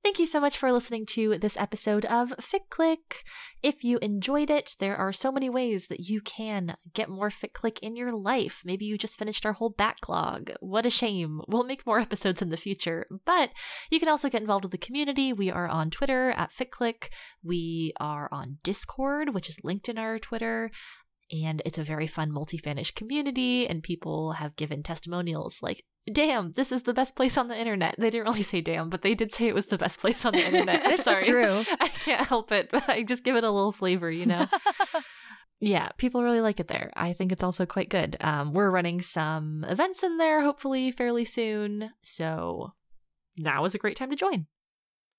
Thank 0.09 0.20
you 0.20 0.26
so 0.26 0.40
much 0.40 0.56
for 0.56 0.72
listening 0.72 1.05
to 1.09 1.36
this 1.36 1.59
episode 1.59 2.06
of 2.06 2.30
Fic 2.40 2.70
Click. 2.70 3.24
If 3.62 3.85
you 3.85 3.98
enjoyed 3.98 4.48
it, 4.48 4.74
there 4.78 4.97
are 4.97 5.12
so 5.12 5.30
many 5.30 5.51
ways 5.51 5.89
that 5.89 6.09
you 6.09 6.22
can 6.22 6.78
get 6.94 7.10
more 7.10 7.28
Fic 7.28 7.52
Click 7.52 7.78
in 7.80 7.94
your 7.94 8.10
life. 8.10 8.62
Maybe 8.64 8.86
you 8.86 8.97
just 8.97 9.18
finished 9.18 9.44
our 9.44 9.52
whole 9.52 9.68
backlog. 9.68 10.51
What 10.60 10.86
a 10.86 10.90
shame. 10.90 11.43
We'll 11.47 11.62
make 11.62 11.86
more 11.86 12.01
episodes 12.01 12.40
in 12.40 12.48
the 12.48 12.56
future, 12.56 13.06
but 13.26 13.51
you 13.90 14.01
can 14.01 14.09
also 14.09 14.30
get 14.30 14.40
involved 14.40 14.64
with 14.64 14.72
the 14.72 14.78
community. 14.78 15.35
We 15.35 15.51
are 15.51 15.68
on 15.68 15.90
Twitter 15.90 16.30
at 16.30 16.55
FicClick. 16.55 17.10
We 17.43 17.93
are 18.01 18.30
on 18.32 18.56
Discord, 18.62 19.35
which 19.35 19.51
is 19.51 19.62
linked 19.62 19.90
in 19.90 19.98
our 19.98 20.18
Twitter 20.18 20.70
and 21.30 21.62
it's 21.64 21.78
a 21.78 21.82
very 21.82 22.06
fun 22.06 22.32
multi-fanish 22.32 22.94
community 22.94 23.66
and 23.66 23.82
people 23.82 24.32
have 24.32 24.56
given 24.56 24.82
testimonials 24.82 25.59
like 25.62 25.84
damn 26.12 26.52
this 26.52 26.72
is 26.72 26.84
the 26.84 26.94
best 26.94 27.16
place 27.16 27.36
on 27.36 27.48
the 27.48 27.59
internet. 27.59 27.94
They 27.98 28.10
didn't 28.10 28.26
really 28.26 28.42
say 28.42 28.60
damn 28.60 28.88
but 28.88 29.02
they 29.02 29.14
did 29.14 29.32
say 29.32 29.48
it 29.48 29.55
was 29.55 29.66
the 29.66 29.78
best 29.78 30.00
place 30.00 30.24
on 30.24 30.32
the 30.32 30.44
internet. 30.44 30.84
This 30.88 31.05
Sorry. 31.05 31.20
is 31.20 31.26
true. 31.26 31.64
I 31.80 31.88
can't 31.88 32.26
help 32.26 32.50
it 32.52 32.70
but 32.70 32.88
i 32.88 33.02
just 33.02 33.24
give 33.24 33.36
it 33.36 33.44
a 33.44 33.50
little 33.50 33.72
flavor 33.72 34.10
you 34.10 34.26
know? 34.26 34.46
Yeah 35.60 35.88
people 35.98 36.22
really 36.22 36.40
like 36.40 36.60
it 36.60 36.68
there. 36.68 36.92
I 36.96 37.12
think 37.12 37.32
it's 37.32 37.42
also 37.42 37.66
quite 37.66 37.88
good. 37.88 38.16
Um, 38.20 38.52
we're 38.52 38.70
running 38.70 39.00
some 39.00 39.66
events 39.68 40.02
in 40.02 40.16
there 40.16 40.42
hopefully 40.42 40.92
fairly 40.92 41.24
soon. 41.24 41.90
So 42.02 42.74
now 43.36 43.64
is 43.64 43.74
a 43.74 43.78
great 43.78 43.96
time 43.96 44.10
to 44.10 44.16
join. 44.16 44.46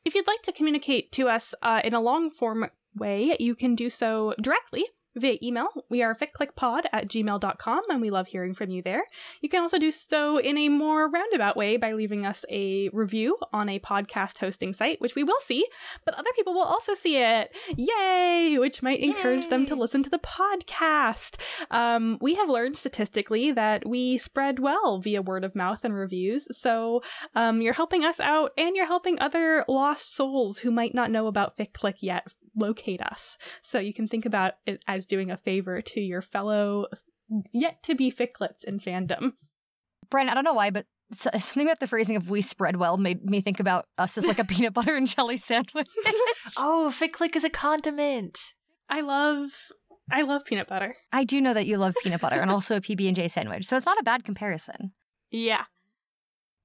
If 0.06 0.16
you'd 0.16 0.28
like 0.28 0.42
to 0.44 0.54
communicate 0.54 1.12
to 1.14 1.28
us 1.28 1.54
uh, 1.62 1.82
in 1.84 1.94
a 1.94 2.00
long 2.00 2.32
form 2.32 2.70
way 2.96 3.36
you 3.40 3.54
can 3.54 3.76
do 3.76 3.90
so 3.90 4.34
directly 4.42 4.86
via 5.16 5.38
email. 5.42 5.68
We 5.90 6.02
are 6.02 6.16
ficlicpod 6.16 6.84
at 6.92 7.08
gmail.com 7.08 7.82
and 7.90 8.02
we 8.02 8.10
love 8.10 8.28
hearing 8.28 8.54
from 8.54 8.70
you 8.70 8.82
there. 8.82 9.04
You 9.42 9.50
can 9.50 9.62
also 9.62 9.80
do 9.80 9.92
so 9.92 10.38
in 10.38 10.58
a 10.58 10.70
more 10.70 11.10
roundabout 11.10 11.58
way 11.58 11.78
by 11.78 11.94
leaving 11.94 12.26
us 12.26 12.46
a 12.50 12.90
review 12.90 13.38
on 13.52 13.70
a 13.70 13.80
podcast 13.80 14.40
hosting 14.40 14.74
site, 14.74 15.02
which 15.02 15.16
we 15.16 15.24
will 15.24 15.40
see, 15.42 15.66
but 16.06 16.14
other 16.14 16.30
people 16.36 16.54
will 16.54 16.62
also 16.62 16.94
see 16.96 17.18
it. 17.18 17.56
Yay! 17.76 18.58
Which 18.60 18.82
might 18.82 19.00
encourage 19.00 19.46
Yay. 19.46 19.50
them 19.50 19.66
to 19.68 19.76
listen 19.76 20.04
to 20.04 20.10
the 20.10 20.20
podcast. 20.20 21.36
Um, 21.72 22.18
we 22.22 22.36
have 22.36 22.50
learned 22.50 22.78
statistically 22.78 23.52
that 23.52 23.88
we 23.88 24.18
spread 24.18 24.60
well 24.60 25.00
via 25.00 25.22
word 25.22 25.44
of 25.44 25.56
mouth 25.56 25.84
and 25.84 25.94
reviews, 25.94 26.48
so 26.58 27.02
um, 27.36 27.62
you're 27.62 27.74
helping 27.74 28.04
us 28.04 28.20
out 28.20 28.52
and 28.58 28.76
you're 28.76 28.86
helping 28.86 29.20
other 29.20 29.66
lost 29.68 30.14
souls 30.14 30.60
who 30.60 30.72
might 30.72 30.94
not 30.94 31.12
know 31.12 31.28
about 31.28 31.58
FicClick 31.58 31.96
yet 32.02 32.28
locate 32.60 33.02
us. 33.02 33.38
So 33.62 33.80
you 33.80 33.94
can 33.94 34.08
think 34.08 34.26
about 34.26 34.54
it 34.66 34.84
as 34.88 35.06
doing 35.06 35.32
a 35.32 35.38
favor 35.38 35.82
to 35.82 36.00
your 36.00 36.22
fellow 36.22 36.88
yet 37.54 37.84
to 37.84 37.96
be 37.96 38.12
ficlets 38.12 38.64
in 38.64 38.80
fandom. 38.80 39.34
Brian, 40.10 40.30
I 40.30 40.34
don't 40.34 40.44
know 40.44 40.54
why, 40.54 40.72
but 40.72 40.86
something 41.14 41.64
about 41.64 41.80
the 41.80 41.88
phrasing 41.88 42.16
of 42.16 42.30
"we 42.30 42.42
spread 42.42 42.78
well" 42.78 42.98
made 42.98 43.24
me 43.26 43.42
think 43.42 43.60
about 43.60 43.86
us 43.98 44.18
as 44.18 44.26
like 44.26 44.40
a 44.40 44.44
peanut 44.46 44.74
butter 44.74 44.96
and 44.96 45.08
jelly 45.08 45.38
sandwich. 45.38 45.88
oh, 46.58 46.92
Ficlick 46.94 47.36
is 47.36 47.44
a 47.44 47.50
condiment. 47.50 48.40
I 48.90 49.02
love 49.02 49.52
I 50.12 50.24
love 50.24 50.46
peanut 50.46 50.68
butter. 50.68 50.96
I 51.12 51.24
do 51.24 51.40
know 51.40 51.54
that 51.54 51.68
you 51.68 51.78
love 51.78 51.94
peanut 52.04 52.22
butter 52.22 52.40
and 52.40 52.50
also 52.50 52.76
a 52.76 52.82
PB 52.82 53.08
and 53.08 53.16
J 53.16 53.28
sandwich, 53.28 53.66
so 53.66 53.78
it's 53.78 53.86
not 53.86 54.00
a 54.00 54.04
bad 54.04 54.24
comparison. 54.24 54.94
Yeah 55.32 55.66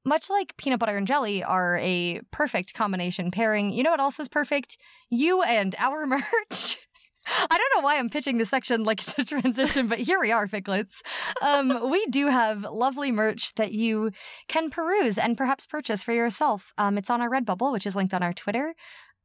much 0.04 0.30
like 0.30 0.56
peanut 0.56 0.80
butter 0.80 0.96
and 0.96 1.06
jelly 1.06 1.42
are 1.42 1.78
a 1.82 2.20
perfect 2.30 2.74
combination 2.74 3.30
pairing, 3.30 3.72
you 3.72 3.82
know 3.82 3.90
what 3.90 4.00
else 4.00 4.20
is 4.20 4.28
perfect? 4.28 4.76
You 5.10 5.42
and 5.42 5.74
our 5.78 6.06
merch. 6.06 6.78
I 7.26 7.56
don't 7.56 7.72
know 7.74 7.84
why 7.84 7.98
I'm 7.98 8.10
pitching 8.10 8.36
this 8.38 8.50
section 8.50 8.84
like 8.84 9.00
it's 9.00 9.18
a 9.18 9.24
transition, 9.24 9.88
but 9.88 9.98
here 9.98 10.20
we 10.20 10.30
are, 10.30 10.46
Ficlets. 10.46 11.00
Um, 11.40 11.90
we 11.90 12.04
do 12.06 12.28
have 12.28 12.64
lovely 12.70 13.10
merch 13.10 13.54
that 13.54 13.72
you 13.72 14.10
can 14.48 14.68
peruse 14.68 15.16
and 15.16 15.36
perhaps 15.36 15.66
purchase 15.66 16.02
for 16.02 16.12
yourself. 16.12 16.72
Um, 16.76 16.98
it's 16.98 17.08
on 17.10 17.22
our 17.22 17.30
Redbubble, 17.30 17.72
which 17.72 17.86
is 17.86 17.96
linked 17.96 18.12
on 18.12 18.22
our 18.22 18.34
Twitter. 18.34 18.74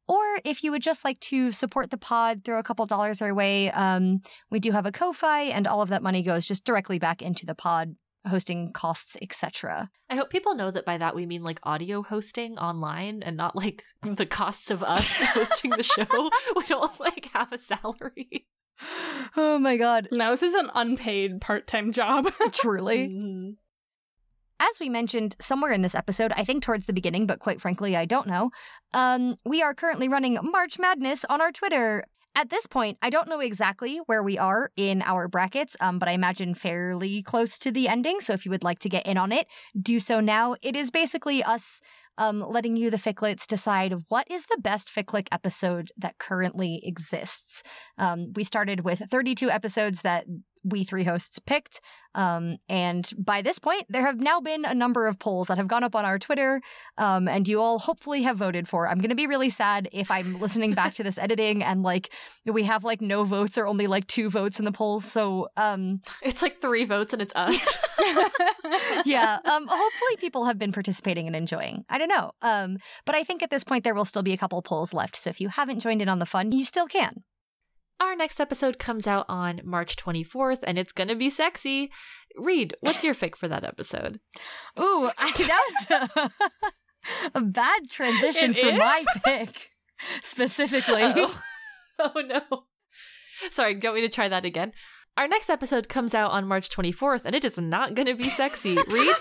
Or 0.08 0.40
if 0.44 0.64
you 0.64 0.72
would 0.72 0.82
just 0.82 1.04
like 1.04 1.20
to 1.20 1.52
support 1.52 1.90
the 1.90 1.96
pod, 1.96 2.42
throw 2.44 2.58
a 2.58 2.64
couple 2.64 2.84
dollars 2.84 3.22
our 3.22 3.32
way. 3.32 3.70
Um, 3.70 4.22
we 4.50 4.58
do 4.58 4.72
have 4.72 4.84
a 4.84 4.90
Ko-Fi, 4.90 5.42
and 5.42 5.68
all 5.68 5.82
of 5.82 5.88
that 5.90 6.02
money 6.02 6.22
goes 6.22 6.48
just 6.48 6.64
directly 6.64 6.98
back 6.98 7.22
into 7.22 7.46
the 7.46 7.54
pod 7.54 7.94
hosting 8.26 8.72
costs, 8.72 9.16
etc. 9.22 9.90
I 10.08 10.16
hope 10.16 10.30
people 10.30 10.54
know 10.54 10.70
that 10.70 10.84
by 10.84 10.98
that 10.98 11.14
we 11.14 11.26
mean 11.26 11.42
like 11.42 11.60
audio 11.62 12.02
hosting 12.02 12.58
online 12.58 13.22
and 13.22 13.36
not 13.36 13.56
like 13.56 13.82
the 14.02 14.26
costs 14.26 14.70
of 14.70 14.82
us 14.82 15.20
hosting 15.34 15.70
the 15.70 15.82
show. 15.82 16.06
We 16.56 16.64
don't 16.66 16.98
like 17.00 17.30
have 17.32 17.52
a 17.52 17.58
salary. 17.58 18.46
Oh 19.36 19.58
my 19.58 19.76
god. 19.76 20.08
No, 20.12 20.32
this 20.32 20.42
is 20.42 20.54
an 20.54 20.70
unpaid 20.74 21.40
part-time 21.40 21.92
job. 21.92 22.32
Truly. 22.52 23.08
Mm-hmm. 23.08 23.50
As 24.58 24.78
we 24.78 24.90
mentioned 24.90 25.36
somewhere 25.40 25.72
in 25.72 25.80
this 25.80 25.94
episode, 25.94 26.32
I 26.36 26.44
think 26.44 26.62
towards 26.62 26.86
the 26.86 26.92
beginning, 26.92 27.26
but 27.26 27.40
quite 27.40 27.60
frankly, 27.60 27.96
I 27.96 28.04
don't 28.04 28.26
know, 28.26 28.50
um, 28.92 29.36
we 29.44 29.62
are 29.62 29.74
currently 29.74 30.08
running 30.08 30.38
March 30.42 30.78
Madness 30.78 31.24
on 31.30 31.40
our 31.40 31.50
Twitter. 31.50 32.04
At 32.36 32.48
this 32.48 32.66
point, 32.66 32.96
I 33.02 33.10
don't 33.10 33.28
know 33.28 33.40
exactly 33.40 33.98
where 34.06 34.22
we 34.22 34.38
are 34.38 34.70
in 34.76 35.02
our 35.02 35.26
brackets, 35.26 35.76
um, 35.80 35.98
but 35.98 36.08
I 36.08 36.12
imagine 36.12 36.54
fairly 36.54 37.22
close 37.22 37.58
to 37.58 37.72
the 37.72 37.88
ending. 37.88 38.20
So 38.20 38.32
if 38.32 38.44
you 38.44 38.50
would 38.50 38.62
like 38.62 38.78
to 38.80 38.88
get 38.88 39.06
in 39.06 39.18
on 39.18 39.32
it, 39.32 39.46
do 39.80 39.98
so 39.98 40.20
now. 40.20 40.54
It 40.62 40.76
is 40.76 40.90
basically 40.90 41.42
us 41.42 41.80
um, 42.18 42.44
letting 42.46 42.76
you, 42.76 42.90
the 42.90 42.98
Ficlets, 42.98 43.46
decide 43.46 43.94
what 44.08 44.30
is 44.30 44.46
the 44.46 44.58
best 44.58 44.94
Ficlick 44.94 45.26
episode 45.32 45.90
that 45.96 46.18
currently 46.18 46.80
exists. 46.84 47.62
Um, 47.98 48.32
we 48.34 48.44
started 48.44 48.84
with 48.84 49.02
32 49.10 49.50
episodes 49.50 50.02
that 50.02 50.26
we 50.64 50.84
three 50.84 51.04
hosts 51.04 51.38
picked. 51.38 51.80
Um, 52.14 52.56
and 52.68 53.10
by 53.16 53.40
this 53.40 53.58
point, 53.58 53.84
there 53.88 54.04
have 54.04 54.20
now 54.20 54.40
been 54.40 54.64
a 54.64 54.74
number 54.74 55.06
of 55.06 55.18
polls 55.18 55.46
that 55.46 55.58
have 55.58 55.68
gone 55.68 55.84
up 55.84 55.94
on 55.94 56.04
our 56.04 56.18
Twitter, 56.18 56.60
um, 56.98 57.28
and 57.28 57.46
you 57.46 57.60
all 57.60 57.78
hopefully 57.78 58.22
have 58.22 58.36
voted 58.36 58.68
for. 58.68 58.88
I'm 58.88 58.98
going 58.98 59.10
to 59.10 59.14
be 59.14 59.26
really 59.26 59.50
sad 59.50 59.88
if 59.92 60.10
I'm 60.10 60.40
listening 60.40 60.74
back 60.74 60.92
to 60.94 61.02
this 61.04 61.18
editing 61.18 61.62
and 61.62 61.82
like 61.82 62.12
we 62.44 62.64
have 62.64 62.84
like 62.84 63.00
no 63.00 63.24
votes 63.24 63.56
or 63.56 63.66
only 63.66 63.86
like 63.86 64.06
two 64.06 64.28
votes 64.28 64.58
in 64.58 64.64
the 64.64 64.72
polls. 64.72 65.04
So 65.04 65.48
um, 65.56 66.00
it's 66.22 66.42
like 66.42 66.60
three 66.60 66.84
votes 66.84 67.12
and 67.12 67.22
it's 67.22 67.32
us. 67.36 67.78
yeah. 69.04 69.38
Um, 69.50 69.66
hopefully, 69.68 70.16
people 70.18 70.44
have 70.44 70.58
been 70.58 70.70
participating 70.70 71.26
and 71.26 71.34
enjoying. 71.34 71.84
I 71.88 71.98
don't 71.98 72.08
know. 72.08 72.32
Um, 72.40 72.78
but 73.04 73.14
I 73.16 73.24
think 73.24 73.42
at 73.42 73.50
this 73.50 73.64
point 73.64 73.82
there 73.82 73.94
will 73.94 74.04
still 74.04 74.22
be 74.22 74.32
a 74.32 74.36
couple 74.36 74.62
polls 74.62 74.94
left. 74.94 75.16
So 75.16 75.28
if 75.28 75.40
you 75.40 75.48
haven't 75.48 75.80
joined 75.80 76.00
in 76.02 76.08
on 76.08 76.20
the 76.20 76.26
fun, 76.26 76.52
you 76.52 76.64
still 76.64 76.86
can. 76.86 77.24
Our 78.00 78.16
next 78.16 78.40
episode 78.40 78.78
comes 78.78 79.06
out 79.06 79.26
on 79.28 79.60
March 79.62 79.94
24th, 79.96 80.60
and 80.62 80.78
it's 80.78 80.92
gonna 80.92 81.14
be 81.14 81.28
sexy. 81.28 81.90
Reed, 82.34 82.74
what's 82.80 83.04
your 83.04 83.14
fic 83.14 83.36
for 83.36 83.46
that 83.46 83.62
episode? 83.62 84.20
Ooh, 84.80 85.10
I, 85.18 85.30
that 85.32 85.64
was 85.90 86.10
a, 86.24 86.30
a 87.34 87.40
bad 87.42 87.90
transition 87.90 88.52
it 88.52 88.56
for 88.56 88.68
is? 88.68 88.78
my 88.78 89.04
pick, 89.24 89.70
specifically. 90.22 91.02
oh 91.02 91.42
Oh 91.98 92.22
no. 92.26 92.40
Sorry, 93.50 93.74
go 93.74 93.92
me 93.92 94.00
to 94.00 94.08
try 94.08 94.28
that 94.28 94.46
again. 94.46 94.72
Our 95.18 95.28
next 95.28 95.50
episode 95.50 95.90
comes 95.90 96.14
out 96.14 96.30
on 96.30 96.48
March 96.48 96.70
24th, 96.70 97.26
and 97.26 97.34
it 97.34 97.44
is 97.44 97.58
not 97.58 97.94
gonna 97.94 98.14
be 98.14 98.24
sexy. 98.24 98.78
Reed, 98.88 99.14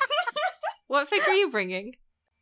what 0.87 1.09
fic 1.11 1.27
are 1.27 1.33
you 1.35 1.51
bringing? 1.51 1.95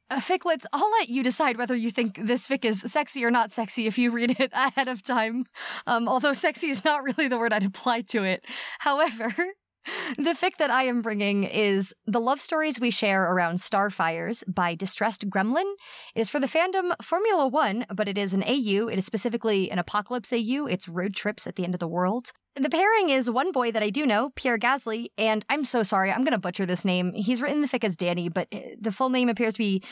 Uh, 0.09 0.19
Ficlets, 0.19 0.65
I'll 0.71 0.89
let 0.91 1.09
you 1.09 1.21
decide 1.21 1.57
whether 1.57 1.75
you 1.75 1.91
think 1.91 2.25
this 2.25 2.47
fic 2.47 2.63
is 2.63 2.79
sexy 2.81 3.25
or 3.25 3.31
not 3.31 3.51
sexy 3.51 3.87
if 3.87 3.97
you 3.97 4.09
read 4.11 4.39
it 4.39 4.51
ahead 4.53 4.87
of 4.87 5.03
time. 5.03 5.45
Um, 5.85 6.07
although 6.07 6.33
sexy 6.33 6.67
is 6.69 6.85
not 6.85 7.03
really 7.03 7.27
the 7.27 7.37
word 7.37 7.51
I'd 7.51 7.65
apply 7.65 8.01
to 8.01 8.23
it. 8.23 8.45
However, 8.79 9.35
the 10.17 10.33
fic 10.33 10.55
that 10.59 10.71
I 10.71 10.83
am 10.83 11.01
bringing 11.01 11.43
is 11.43 11.93
The 12.05 12.21
Love 12.21 12.39
Stories 12.39 12.79
We 12.79 12.89
Share 12.89 13.23
Around 13.23 13.55
Starfires 13.57 14.43
by 14.47 14.75
Distressed 14.75 15.29
Gremlin. 15.29 15.73
It 16.15 16.21
is 16.21 16.29
for 16.29 16.39
the 16.39 16.47
fandom 16.47 16.93
Formula 17.01 17.45
One, 17.45 17.85
but 17.93 18.07
it 18.07 18.17
is 18.17 18.33
an 18.33 18.43
AU. 18.43 18.87
It 18.87 18.97
is 18.97 19.05
specifically 19.05 19.69
an 19.69 19.79
apocalypse 19.79 20.31
AU. 20.31 20.67
It's 20.67 20.87
road 20.87 21.15
trips 21.15 21.45
at 21.47 21.57
the 21.57 21.65
end 21.65 21.73
of 21.73 21.79
the 21.79 21.87
world. 21.87 22.31
The 22.59 22.69
pairing 22.71 23.09
is 23.09 23.29
one 23.29 23.51
boy 23.51 23.71
that 23.71 23.83
I 23.83 23.91
do 23.91 24.03
know, 24.03 24.31
Pierre 24.35 24.57
Gasly, 24.57 25.09
and 25.15 25.45
I'm 25.47 25.63
so 25.63 25.83
sorry, 25.83 26.11
I'm 26.11 26.23
going 26.23 26.33
to 26.33 26.39
butcher 26.39 26.65
this 26.65 26.83
name. 26.83 27.13
He's 27.13 27.39
written 27.39 27.61
the 27.61 27.67
fic 27.67 27.83
as 27.83 27.95
Danny, 27.95 28.29
but 28.29 28.47
uh, 28.51 28.59
the 28.79 28.91
full 28.91 29.09
name 29.09 29.29
appears 29.29 29.53
to 29.55 29.59
be 29.59 29.83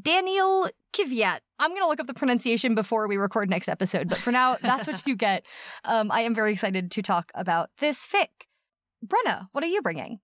Daniel 0.00 0.70
Kvyat. 0.94 1.40
I'm 1.58 1.70
going 1.70 1.82
to 1.82 1.86
look 1.86 2.00
up 2.00 2.06
the 2.06 2.14
pronunciation 2.14 2.74
before 2.74 3.06
we 3.06 3.18
record 3.18 3.50
next 3.50 3.68
episode, 3.68 4.08
but 4.08 4.16
for 4.16 4.32
now, 4.32 4.56
that's 4.62 4.86
what 4.86 5.02
you 5.06 5.14
get. 5.14 5.44
Um, 5.84 6.10
I 6.10 6.22
am 6.22 6.34
very 6.34 6.52
excited 6.52 6.90
to 6.92 7.02
talk 7.02 7.30
about 7.34 7.68
this 7.80 8.06
fic. 8.06 8.28
Brenna, 9.04 9.48
what 9.52 9.62
are 9.62 9.68
you 9.68 9.82
bringing? 9.82 10.20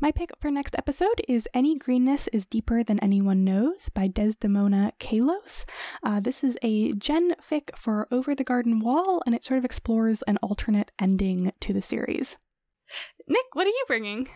My 0.00 0.10
pick 0.10 0.30
for 0.40 0.50
next 0.50 0.74
episode 0.76 1.22
is 1.28 1.48
Any 1.54 1.78
Greenness 1.78 2.28
is 2.32 2.46
Deeper 2.46 2.82
Than 2.82 2.98
Anyone 2.98 3.44
Knows 3.44 3.88
by 3.94 4.08
Desdemona 4.08 4.92
Kalos. 4.98 5.64
Uh, 6.02 6.18
this 6.18 6.42
is 6.42 6.58
a 6.62 6.92
gen 6.92 7.36
fic 7.48 7.76
for 7.76 8.08
Over 8.10 8.34
the 8.34 8.44
Garden 8.44 8.80
Wall, 8.80 9.22
and 9.24 9.34
it 9.34 9.44
sort 9.44 9.58
of 9.58 9.64
explores 9.64 10.22
an 10.22 10.36
alternate 10.38 10.90
ending 10.98 11.52
to 11.60 11.72
the 11.72 11.80
series. 11.80 12.36
Nick, 13.28 13.44
what 13.52 13.66
are 13.66 13.70
you 13.70 13.84
bringing? 13.86 14.28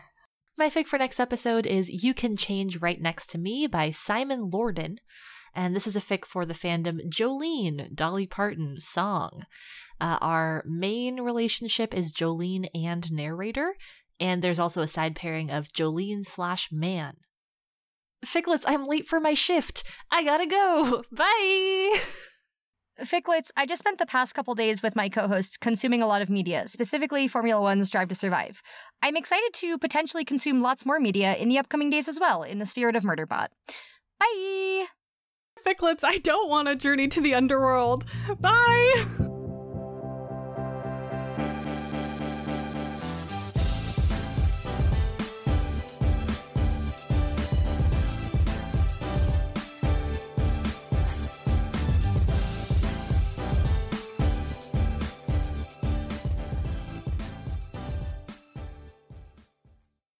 My 0.56 0.70
fic 0.70 0.86
for 0.86 0.98
next 0.98 1.18
episode 1.18 1.66
is 1.66 2.04
You 2.04 2.14
Can 2.14 2.36
Change 2.36 2.78
Right 2.80 3.00
Next 3.00 3.28
to 3.30 3.38
Me 3.38 3.66
by 3.66 3.90
Simon 3.90 4.50
Lorden. 4.50 4.98
And 5.54 5.74
this 5.74 5.88
is 5.88 5.96
a 5.96 6.00
fic 6.00 6.24
for 6.24 6.46
the 6.46 6.54
fandom 6.54 7.00
Jolene, 7.08 7.94
Dolly 7.94 8.26
Parton 8.26 8.76
song. 8.78 9.44
Uh, 10.00 10.18
our 10.20 10.62
main 10.66 11.20
relationship 11.20 11.92
is 11.92 12.12
Jolene 12.12 12.68
and 12.74 13.10
narrator, 13.10 13.74
and 14.20 14.42
there's 14.42 14.58
also 14.58 14.82
a 14.82 14.88
side 14.88 15.16
pairing 15.16 15.50
of 15.50 15.72
Jolene 15.72 16.24
slash 16.24 16.68
man. 16.72 17.16
Ficlets, 18.24 18.64
I'm 18.66 18.84
late 18.84 19.06
for 19.06 19.20
my 19.20 19.34
shift. 19.34 19.84
I 20.10 20.24
gotta 20.24 20.46
go. 20.46 21.04
Bye. 21.12 22.00
Ficlets, 23.00 23.50
I 23.56 23.64
just 23.64 23.78
spent 23.78 23.98
the 23.98 24.06
past 24.06 24.34
couple 24.34 24.56
days 24.56 24.82
with 24.82 24.96
my 24.96 25.08
co 25.08 25.28
hosts 25.28 25.56
consuming 25.56 26.02
a 26.02 26.06
lot 26.06 26.20
of 26.20 26.28
media, 26.28 26.66
specifically 26.66 27.28
Formula 27.28 27.60
One's 27.60 27.90
Drive 27.90 28.08
to 28.08 28.14
Survive. 28.14 28.60
I'm 29.02 29.16
excited 29.16 29.50
to 29.54 29.78
potentially 29.78 30.24
consume 30.24 30.60
lots 30.60 30.84
more 30.84 30.98
media 30.98 31.34
in 31.34 31.48
the 31.48 31.58
upcoming 31.58 31.90
days 31.90 32.08
as 32.08 32.18
well, 32.18 32.42
in 32.42 32.58
the 32.58 32.66
spirit 32.66 32.96
of 32.96 33.04
Murderbot. 33.04 33.48
Bye! 34.18 34.86
Ficlets, 35.64 36.02
I 36.02 36.18
don't 36.18 36.48
want 36.48 36.68
a 36.68 36.74
journey 36.74 37.06
to 37.08 37.20
the 37.20 37.34
underworld. 37.34 38.04
Bye! 38.40 39.06